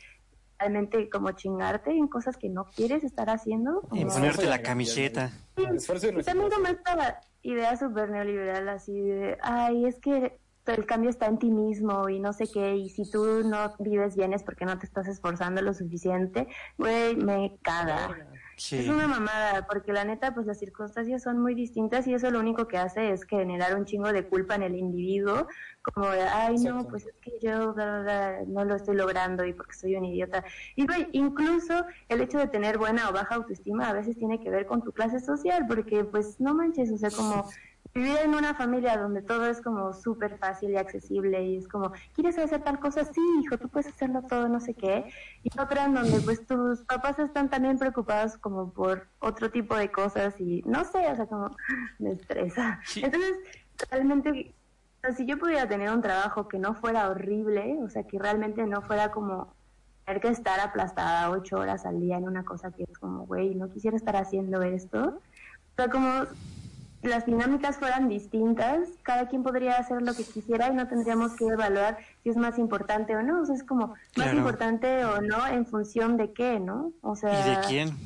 [0.60, 3.82] realmente como chingarte en cosas que no quieres estar haciendo.
[3.94, 5.32] en ponerte la camiseta.
[5.58, 11.10] Y Y también como esta idea súper neoliberal así de, ay, es que el cambio
[11.10, 14.44] está en ti mismo y no sé qué, y si tú no vives bien es
[14.44, 18.28] porque no te estás esforzando lo suficiente, güey, me caga.
[18.58, 18.78] Sí.
[18.78, 22.40] Es una mamada, porque la neta, pues las circunstancias son muy distintas y eso lo
[22.40, 25.48] único que hace es generar un chingo de culpa en el individuo,
[25.82, 29.44] como de, ay, no, pues es que yo bla, bla, bla, no lo estoy logrando
[29.46, 30.44] y porque soy un idiota.
[30.76, 34.52] Y güey, incluso el hecho de tener buena o baja autoestima a veces tiene que
[34.52, 37.50] ver con tu clase social, porque pues no manches, o sea, como
[37.94, 41.92] vivir en una familia donde todo es como súper fácil y accesible y es como,
[42.16, 43.04] ¿quieres hacer tal cosa?
[43.04, 45.12] Sí, hijo, tú puedes hacerlo todo, no sé qué.
[45.44, 49.92] Y otra en donde pues tus papás están también preocupados como por otro tipo de
[49.92, 51.56] cosas y no sé, o sea, como
[52.00, 52.80] me estresa.
[52.86, 53.02] Sí.
[53.04, 53.36] Entonces,
[53.90, 54.54] realmente,
[54.98, 58.18] o sea, si yo pudiera tener un trabajo que no fuera horrible, o sea, que
[58.18, 59.54] realmente no fuera como
[60.06, 63.54] tener que estar aplastada ocho horas al día en una cosa que es como, güey,
[63.56, 65.20] no quisiera estar haciendo esto.
[65.72, 66.26] O sea, como
[67.04, 71.48] las dinámicas fueran distintas, cada quien podría hacer lo que quisiera y no tendríamos que
[71.48, 73.42] evaluar si es más importante o no.
[73.42, 76.94] O sea, es como más importante o no en función de qué, ¿no?
[77.02, 77.98] O sea, ¿Y de quién?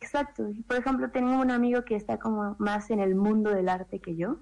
[0.00, 0.50] Exacto.
[0.66, 4.16] Por ejemplo, tengo un amigo que está como más en el mundo del arte que
[4.16, 4.36] yo.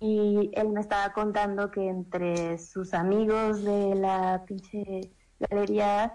[0.00, 6.14] Y él me estaba contando que entre sus amigos de la pinche galería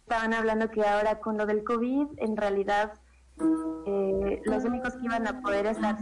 [0.00, 2.92] estaban hablando que ahora con lo del COVID, en realidad
[3.36, 5.96] eh, los únicos que iban a poder estar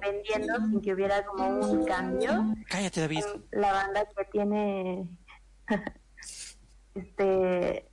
[0.00, 3.24] vendiendo sin que hubiera como un cambio Cállate, David.
[3.52, 5.08] la banda que tiene
[6.94, 7.88] este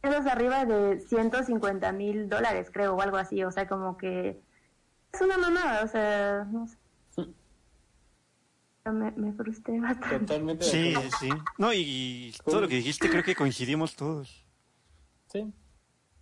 [0.00, 4.40] pesos arriba de 150 mil dólares creo o algo así o sea como que
[5.12, 6.76] es una mamada o sea no sé
[8.86, 11.28] me, me frustré bastante Totalmente de Sí, sí.
[11.56, 14.44] No, y todo lo que dijiste creo que coincidimos todos.
[15.32, 15.50] Sí,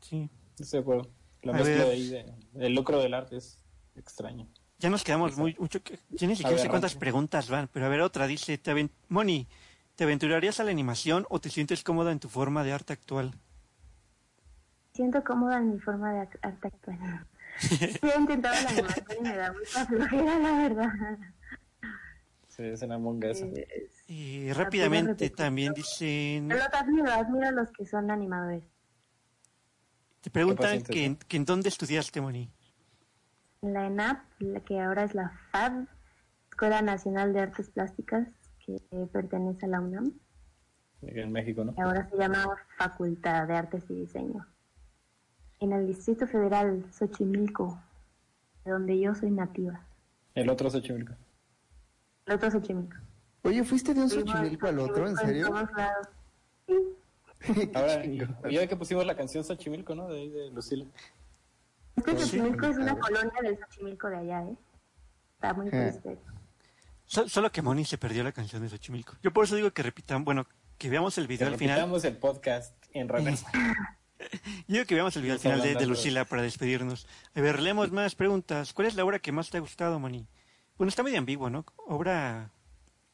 [0.00, 0.30] Sí.
[0.60, 1.10] estoy de acuerdo.
[1.42, 3.58] La mezcla de ahí de, el lucro del arte es
[3.96, 4.48] extraño.
[4.78, 5.82] Ya nos quedamos muy mucho.
[5.82, 8.90] que- Yo ni siquiera sé cuántas preguntas van, pero a ver, otra dice: ¿te aven-
[9.08, 9.46] Moni,
[9.96, 13.32] ¿te aventurarías a la animación o te sientes cómoda en tu forma de arte actual?
[14.94, 16.98] siento cómoda en mi forma de arte actual
[17.58, 21.18] sí he intentado la animación y me da mucha flojera la verdad
[22.48, 23.46] Sí, es una monga esa.
[23.46, 28.62] Eh, Y rápidamente también dicen: pero los admiro admiro a los que son animadores
[30.22, 32.48] Te preguntan que, en dónde estudiaste, Moni.
[33.60, 35.86] la ENAP, la que ahora es la FAB,
[36.50, 38.28] Escuela Nacional de Artes Plásticas,
[38.64, 38.76] que
[39.12, 40.12] pertenece a la UNAM,
[41.02, 41.74] En México, ¿no?
[41.76, 42.44] y ahora se llama
[42.78, 44.46] Facultad de Artes y Diseño.
[45.58, 47.80] En el Distrito Federal, Xochimilco,
[48.64, 49.84] de donde yo soy nativa.
[50.34, 51.14] El otro Xochimilco.
[52.26, 52.96] El otro Xochimilco.
[53.42, 55.08] Oye, ¿fuiste de un en Xochimilco al otro?
[55.08, 55.48] ¿En serio?
[55.48, 56.08] todos lados.
[56.68, 56.74] Sí.
[57.74, 58.18] Ahora, y
[58.50, 60.08] ya que pusimos la canción Xochimilco, ¿no?
[60.08, 60.86] De ahí de Lucila.
[61.96, 62.16] Es que.
[62.18, 64.56] Xochimilco es una colonia del Xochimilco de allá, ¿eh?
[65.34, 65.70] Está muy Eh.
[65.70, 66.18] triste.
[67.06, 69.16] So- solo que Moni se perdió la canción de Xochimilco.
[69.22, 70.46] Yo por eso digo que repitan, bueno,
[70.78, 71.76] que veamos el Que video al final.
[71.76, 73.50] repitamos el podcast en reversa.
[74.68, 75.86] Yo digo que veamos el video al final de, de.
[75.86, 77.08] Lucila para despedirnos.
[77.34, 78.72] A ver, leemos más preguntas.
[78.72, 80.26] ¿Cuál es la obra que más te ha gustado, Moni?
[80.78, 81.64] Bueno, está medio ambiguo, ¿no?
[81.88, 82.50] Obra,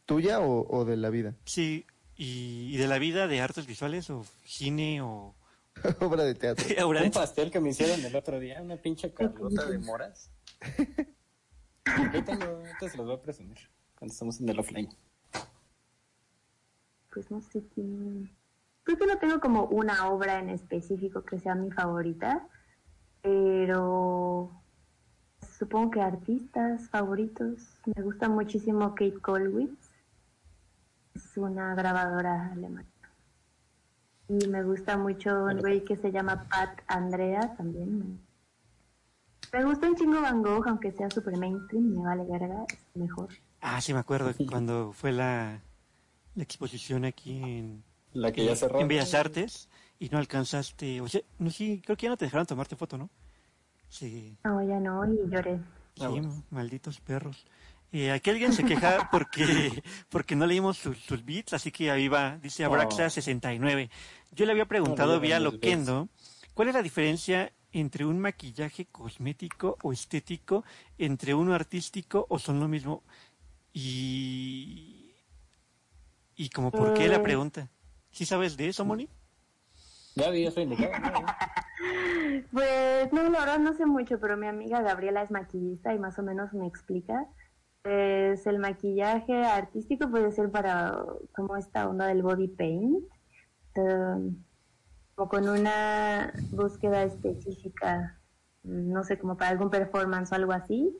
[0.07, 1.35] ¿Tuya o, o de la vida?
[1.45, 1.87] sí,
[2.19, 5.35] y, y de la vida de artes visuales o cine o
[6.01, 6.65] Obra de teatro.
[6.87, 10.31] obra Un pastel que me hicieron el otro día, una pinche carlota de moras.
[11.85, 13.57] Ahí tengo, ahorita se los voy a presumir
[13.99, 14.89] cuando estamos en el offline.
[17.13, 18.31] pues no sé quién.
[18.83, 22.47] Creo que no tengo como una obra en específico que sea mi favorita,
[23.23, 24.51] pero
[25.59, 27.79] supongo que artistas favoritos.
[27.87, 29.88] Me gusta muchísimo Kate Colwitz,
[31.39, 32.86] una grabadora alemana.
[34.28, 38.20] Y me gusta mucho un güey que se llama Pat Andrea también.
[39.52, 43.28] Me, gusta un chingo Van Gogh, aunque sea super mainstream, me vale verga, es mejor.
[43.62, 45.60] Ah, sí, me acuerdo cuando fue la,
[46.34, 48.78] la exposición aquí en, La que ya cerró.
[48.81, 49.68] en Bellas Artes
[49.99, 51.00] y no alcanzaste...
[51.00, 53.08] O sea, no, sí, creo que ya no te dejaron tomarte foto, ¿no?
[53.89, 55.57] Sí, No, ya no, y lloré.
[55.97, 56.44] Sí, Ah, bueno.
[56.50, 57.47] malditos perros.
[57.92, 62.08] Eh, aquí alguien se queja porque, porque no leímos sus, sus beats, así que ahí
[62.08, 63.91] va, dice Abraxa 69.
[64.33, 66.08] Yo le había preguntado No, vía Loquendo,
[66.55, 70.65] ¿cuál es la diferencia entre un maquillaje cosmético o estético,
[70.99, 73.02] entre uno artístico o son lo mismo?
[73.73, 75.15] Y,
[76.36, 77.20] y como por qué la Eh.
[77.20, 77.70] pregunta.
[78.10, 79.08] ¿Sí sabes de eso, Moni?
[80.15, 80.92] Ya vi eso indicado.
[82.52, 86.18] Pues no, la verdad no sé mucho, pero mi amiga Gabriela es maquillista y más
[86.18, 87.26] o menos me explica.
[87.83, 93.05] Pues el maquillaje artístico puede ser para como esta onda del body paint,
[93.77, 94.37] um,
[95.17, 98.19] o con una búsqueda específica,
[98.63, 100.97] no sé, como para algún performance o algo así.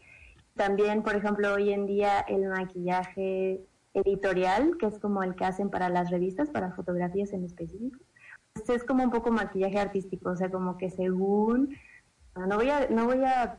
[0.55, 5.71] También, por ejemplo, hoy en día el maquillaje editorial, que es como el que hacen
[5.71, 7.99] para las revistas, para fotografías en específico
[8.67, 11.75] pues es como un poco maquillaje artístico, o sea, como que según,
[12.37, 13.59] no voy a, no voy a,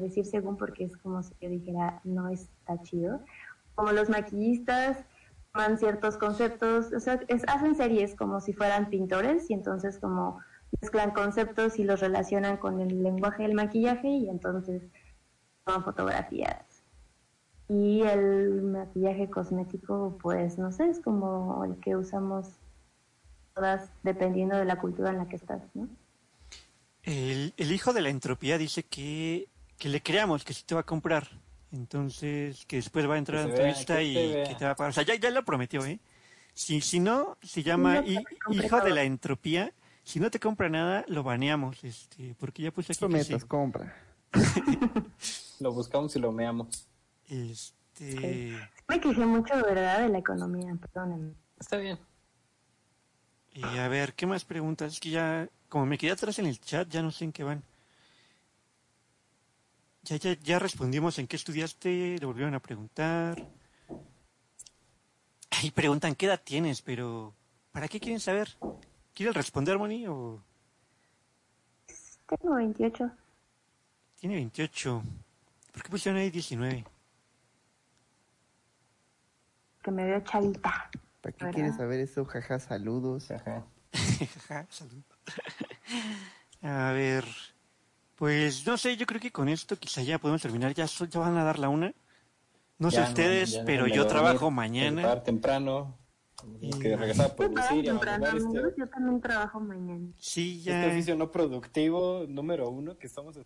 [0.00, 3.20] decir según porque es como si yo dijera no está chido,
[3.74, 5.04] como los maquillistas
[5.52, 10.40] toman ciertos conceptos, o sea, hacen series como si fueran pintores y entonces como
[10.80, 14.82] mezclan conceptos y los relacionan con el lenguaje del maquillaje y entonces
[15.64, 16.84] toman fotografías.
[17.68, 22.54] Y el maquillaje cosmético, pues no sé, es como el que usamos
[23.54, 25.88] todas dependiendo de la cultura en la que estás, ¿no?
[27.06, 30.82] El, el hijo de la entropía dice que, que le creamos, que sí te va
[30.82, 31.28] a comprar.
[31.72, 34.90] Entonces, que después va a entrar a la entrevista y que te va a pagar.
[34.90, 35.98] O sea, ya, ya lo prometió, ¿eh?
[36.52, 39.72] Si, si no, se llama hi- hijo de la entropía.
[40.04, 43.48] Si no te compra nada, lo baneamos, este, porque ya puse aquí que Prometas, sí.
[43.48, 43.96] compra.
[45.60, 46.86] Lo buscamos y lo meamos.
[47.28, 48.56] Este,
[48.88, 50.02] Me quejé mucho, ¿verdad?
[50.02, 51.32] De la economía, perdónenme.
[51.58, 51.98] Está bien.
[53.54, 54.92] y a ver, ¿qué más preguntas?
[54.94, 57.44] Es que ya, como me quedé atrás en el chat, ya no sé en qué
[57.44, 57.62] van.
[60.04, 63.46] Ya, ya, ya respondimos en qué estudiaste, le volvieron a preguntar.
[65.62, 67.34] Y preguntan qué edad tienes, pero
[67.72, 68.56] ¿para qué quieren saber?
[69.12, 70.06] ¿Quieren responder, Moni?
[70.06, 70.42] ¿O
[72.26, 73.10] Tengo 28.
[74.18, 75.02] tiene 28?
[75.72, 76.86] ¿Por qué pusieron ahí 19?
[79.82, 80.90] Que me veo chavita.
[81.20, 81.54] ¿Para qué ¿Verdad?
[81.54, 82.24] quieres saber eso?
[82.24, 83.30] Jaja, saludos.
[83.30, 83.66] Ajá.
[84.48, 85.02] Jaja, salud.
[86.62, 87.24] A ver,
[88.16, 90.74] pues no sé, yo creo que con esto quizá ya podemos terminar.
[90.74, 91.92] Ya, so- ya van a dar la una.
[92.78, 95.22] No sé Ya, ustedes, ya pero yo trabajo mañana.
[95.22, 95.98] temprano.
[96.80, 98.54] Que regresar a producir y a temprano, amigos.
[98.54, 100.06] este, Yo también trabajo mañana.
[100.18, 100.86] Sí, este ya.
[100.88, 103.38] oficio no productivo número uno que estamos...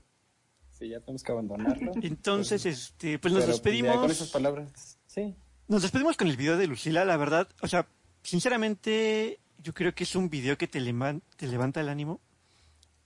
[0.72, 1.92] Sí, ya tenemos que abandonarlo.
[2.02, 4.30] Entonces, este, pues nos Pero, pues, ya con esas despedimos.
[4.32, 5.36] palabras, sí.
[5.68, 7.48] Nos despedimos con el video de Lucila, la verdad.
[7.62, 7.86] O sea,
[8.22, 12.20] sinceramente, yo creo que es un video que te, levan- te levanta el ánimo.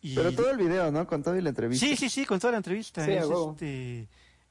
[0.00, 0.15] Y...
[0.15, 1.07] Pero todo el video, ¿no?
[1.07, 1.86] Con todo y la entrevista.
[1.86, 3.05] Sí, sí, sí, con toda la entrevista.
[3.05, 4.08] Sí, es, este,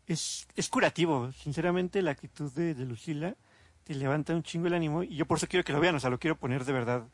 [0.08, 1.32] es, es curativo.
[1.32, 3.36] Sinceramente, la actitud de, de Lucila
[3.84, 5.04] te levanta un chingo el ánimo.
[5.04, 5.96] Y yo por eso quiero que lo vean.
[5.96, 7.08] O sea, lo quiero poner de verdad.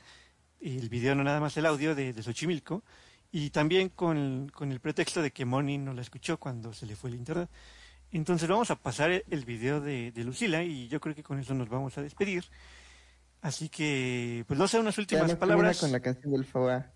[0.62, 2.84] El video, no nada más el audio de, de Xochimilco.
[3.32, 6.96] Y también con, con el pretexto de que Moni no la escuchó cuando se le
[6.96, 7.50] fue el internet.
[8.12, 11.40] Entonces vamos a pasar el- el video de, de Lucila y yo creo que con
[11.40, 12.44] eso nos vamos a despedir.
[13.42, 15.80] Así que, pues no sé, unas últimas palabras.
[15.80, 16.92] con la canción del FOA.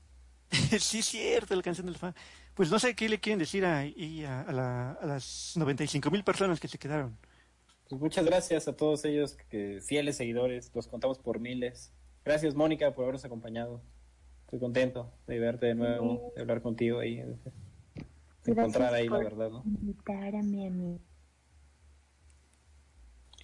[0.79, 2.13] sí, cierto, la canción del fan.
[2.53, 6.11] Pues no sé qué le quieren decir a, y a, a la- a las 95
[6.11, 7.17] mil personas que se quedaron.
[7.89, 11.91] Pues muchas gracias a todos ellos, que fieles seguidores, los contamos por miles.
[12.25, 13.81] Gracias, Mónica, por habernos acompañado.
[14.45, 19.17] Estoy contento de verte de nuevo, de hablar contigo y de, de encontrar ahí la
[19.17, 19.63] verdad, ¿no?
[19.65, 20.99] invitar a mi amigo.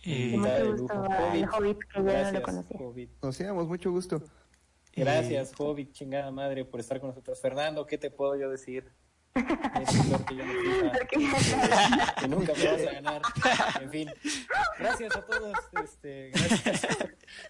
[0.04, 1.50] Eh, Y mucho gusto al Hobbit.
[1.54, 2.78] Hobbit, que yo no lo Gracias, conocía.
[3.54, 3.68] Hobbit.
[3.68, 4.22] Mucho gusto.
[4.96, 7.40] Gracias, Hobbit, chingada madre, por estar con nosotros.
[7.40, 8.92] Fernando, ¿qué te puedo yo decir?
[9.36, 9.90] Es
[10.26, 10.92] que yo no
[12.20, 13.22] que nunca me vas a ganar.
[13.82, 14.10] En fin,
[14.80, 15.54] gracias a todos,
[15.84, 16.98] este, gracias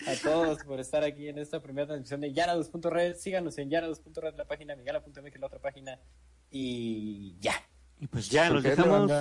[0.07, 3.15] a todos por estar aquí en esta primera transmisión de Yara2.red.
[3.15, 5.99] Síganos en Yara2.red, la página, Migala.mx, la otra página.
[6.51, 7.53] Y ya.
[7.99, 9.11] y pues ya, nos dejamos.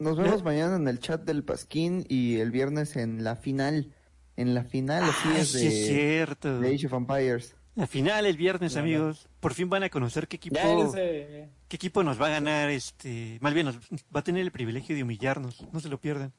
[0.00, 3.94] Nos vemos mañana en el chat del Pasquín y el viernes en la final.
[4.36, 6.58] En la final, así es sí, es de, cierto.
[6.60, 7.54] de Age of Empires.
[7.74, 8.86] La final el viernes, Bueno.
[8.86, 9.28] amigos.
[9.40, 12.70] Por fin van a conocer qué equipo, Ya eh, qué equipo nos va a ganar.
[12.70, 13.76] este Más bien, nos
[14.14, 15.66] va a tener el privilegio de humillarnos.
[15.70, 16.32] No se lo pierdan.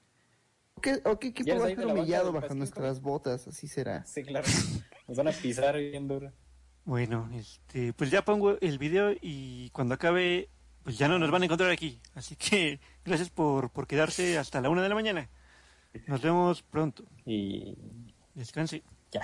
[0.74, 3.48] ¿O qué, o qué equipo va a de banca humillado bajo nuestras botas?
[3.48, 4.04] Así será.
[4.06, 4.48] sí, claro.
[5.08, 6.32] Nos van a pisar bien duro.
[6.84, 10.50] Bueno, este, pues ya pongo el video y cuando acabe,
[10.84, 12.00] pues ya no nos van a encontrar aquí.
[12.16, 15.30] Así que gracias por, por quedarse hasta la una de la mañana.
[16.08, 17.04] Nos vemos pronto.
[17.26, 17.76] Y
[18.34, 18.84] Descanse.
[19.12, 19.22] ya.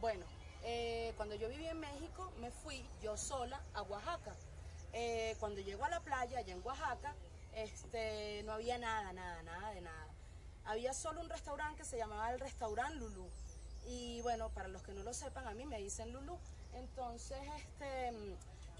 [0.00, 0.26] Bueno,
[0.64, 4.34] eh, cuando yo viví en México, me fui yo sola a Oaxaca.
[4.92, 7.14] Eh, cuando llego a la playa, allá en Oaxaca,
[7.54, 10.08] este, no había nada, nada, nada de nada.
[10.64, 13.28] Había solo un restaurante que se llamaba el restaurante Lulú.
[13.86, 16.36] Y bueno, para los que no lo sepan, a mí me dicen Lulú.
[16.74, 18.10] Entonces, este,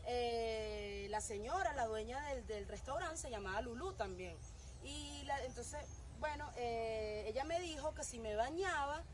[0.06, 4.36] eh, la señora, la dueña del, restaurante, se llamaba Lulú también.
[4.82, 5.80] Y la- entonces,
[6.18, 9.04] bueno, ella me dijo que si me bañaba,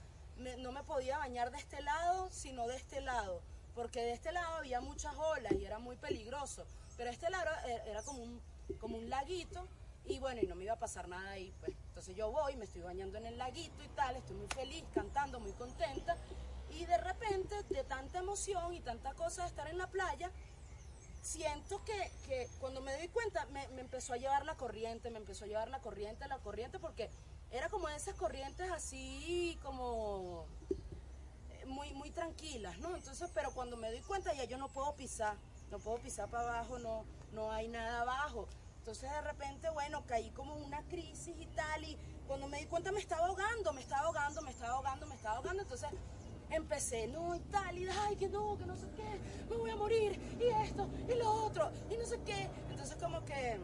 [0.58, 3.40] no me podía bañar de este lado, sino de este lado,
[3.74, 6.64] porque de este lado había muchas olas y era muy peligroso.
[6.96, 8.40] Pero este lado era, era como, un,
[8.78, 9.66] como un laguito
[10.06, 11.52] y bueno, y no me iba a pasar nada ahí.
[11.60, 11.72] Pues.
[11.88, 15.40] Entonces yo voy, me estoy bañando en el laguito y tal, estoy muy feliz, cantando,
[15.40, 16.16] muy contenta.
[16.70, 20.30] Y de repente, de tanta emoción y tanta cosa de estar en la playa,
[21.22, 25.18] siento que, que cuando me doy cuenta me, me empezó a llevar la corriente, me
[25.18, 27.08] empezó a llevar la corriente, la corriente, porque
[27.54, 30.46] era como esas corrientes así como
[31.50, 32.96] eh, muy, muy tranquilas, ¿no?
[32.96, 35.36] Entonces, pero cuando me doy cuenta ya yo no puedo pisar,
[35.70, 38.48] no puedo pisar para abajo, no, no hay nada abajo.
[38.78, 42.90] Entonces de repente, bueno, caí como una crisis y tal, y cuando me di cuenta
[42.90, 45.88] me estaba ahogando, me estaba ahogando, me estaba ahogando, me estaba ahogando, entonces
[46.50, 49.76] empecé, no, y tal, y ay, que no, que no sé qué, me voy a
[49.76, 52.50] morir, y esto, y lo otro, y no sé qué.
[52.68, 53.58] Entonces como que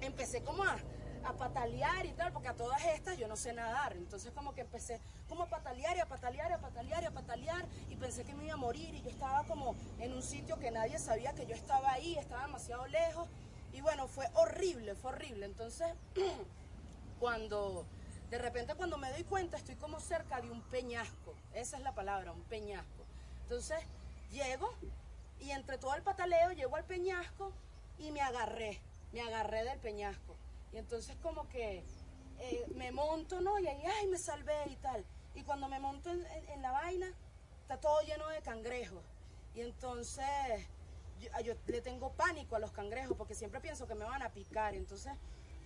[0.00, 0.78] empecé como a,
[1.24, 3.92] a patalear y tal, porque a todas estas yo no sé nadar.
[3.94, 7.10] Entonces como que empecé como a patalear y a patalear y a patalear y a
[7.10, 10.58] patalear y pensé que me iba a morir y yo estaba como en un sitio
[10.58, 13.28] que nadie sabía que yo estaba ahí, estaba demasiado lejos.
[13.72, 15.46] Y bueno, fue horrible, fue horrible.
[15.46, 15.88] Entonces,
[17.20, 17.86] cuando
[18.30, 21.94] de repente cuando me doy cuenta estoy como cerca de un peñasco, esa es la
[21.94, 23.04] palabra, un peñasco.
[23.42, 23.78] Entonces
[24.30, 24.72] llego
[25.40, 27.52] y entre todo el pataleo llego al peñasco
[27.98, 28.80] y me agarré,
[29.12, 30.36] me agarré del peñasco.
[30.72, 31.84] Y entonces como que
[32.38, 33.58] eh, me monto, ¿no?
[33.58, 35.04] Y ahí, ay, me salvé y tal.
[35.34, 37.14] Y cuando me monto en, la vaina,
[37.62, 39.04] está todo lleno de cangrejos.
[39.54, 40.26] Y entonces
[41.20, 44.30] yo, yo le tengo pánico a los cangrejos porque siempre pienso que me van a
[44.30, 44.74] picar.
[44.74, 45.12] Entonces,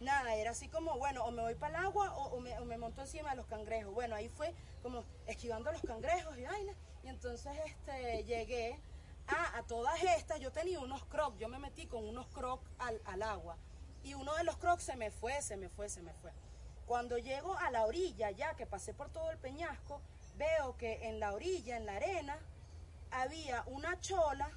[0.00, 2.65] nada, era así como, bueno, o me voy para el agua o, o me, o
[2.65, 3.94] me monto encima de los cangrejos.
[3.94, 6.74] Bueno, ahí fue como esquivando los cangrejos y vaina.
[7.05, 8.81] Y entonces este, llegué
[9.28, 10.41] a, a todas estas.
[10.41, 13.57] Yo tenía unos crocs, yo me metí con unos crocs al, al agua.
[14.05, 16.31] Y uno de los crocs se me fue, se me fue, se me fue.
[16.86, 20.00] Cuando llego a la orilla, ya que pasé por todo el peñasco,
[20.36, 22.39] veo que en la orilla, en la arena,
[23.10, 24.50] había una chola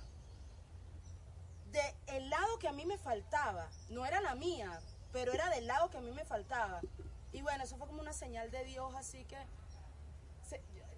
[1.72, 3.69] de lado que a mí me faltaba.
[3.90, 4.80] No era la mía,
[5.11, 6.82] pero era del lado que a mí me faltaba.
[7.32, 9.38] Y bueno, eso fue como una señal de Dios, así que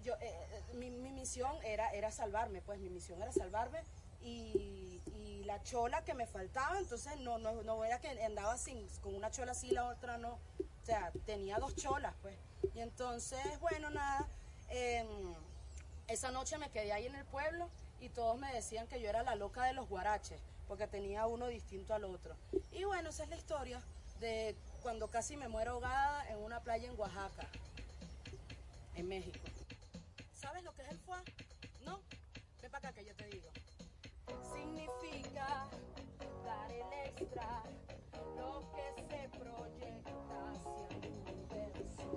[0.02, 3.82] yo, eh, eh, mi, mi misión era, era salvarme, pues mi misión era salvarme
[4.22, 4.86] y,
[5.44, 9.32] la chola que me faltaba, entonces no, no, no era que andaba sin, con una
[9.32, 12.36] chola así y la otra no, o sea, tenía dos cholas, pues.
[12.72, 14.28] Y entonces, bueno, nada,
[14.68, 15.34] em,
[16.06, 17.68] esa noche me quedé ahí en el pueblo
[18.00, 21.48] y todos me decían que yo era la loca de los guaraches, porque tenía uno
[21.48, 22.36] distinto al otro.
[22.70, 23.82] Y bueno, esa es la historia
[24.20, 27.48] de cuando casi me muero ahogada en una playa en Oaxaca,
[28.94, 29.38] en México.
[30.32, 31.22] ¿Sabes lo que es el foie?
[31.84, 32.00] ¿No?
[32.62, 33.49] Ven para acá que yo te digo.
[36.44, 37.62] Dar el extra,
[38.36, 42.08] lo que se proyecta hacia el universo.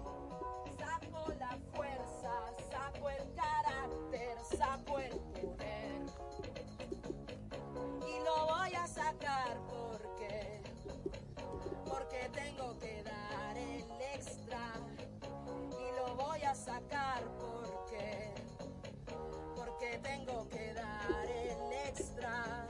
[0.78, 2.34] Saco la fuerza,
[2.72, 6.02] saco el carácter, saco el poder.
[8.08, 10.62] Y lo voy a sacar porque,
[11.88, 13.86] porque tengo que dar el
[14.16, 14.74] extra.
[15.72, 18.34] Y lo voy a sacar porque,
[19.56, 22.68] porque tengo que dar el extra.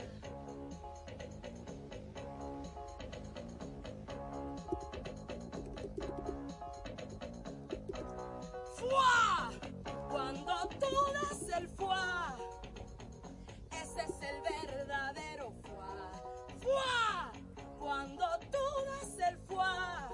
[16.61, 17.31] Fuá.
[17.79, 20.09] Cuando tú das el fuá,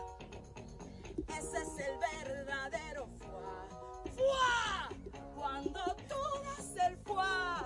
[1.27, 3.67] ese es el verdadero fuá.
[4.15, 4.89] ¡Fua!
[5.35, 7.65] Cuando tú das el fuá,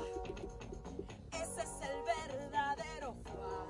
[1.31, 3.67] ese es el verdadero fuá.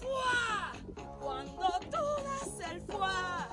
[0.00, 0.72] ¡Fua!
[1.20, 3.48] Cuando tú das el fuá,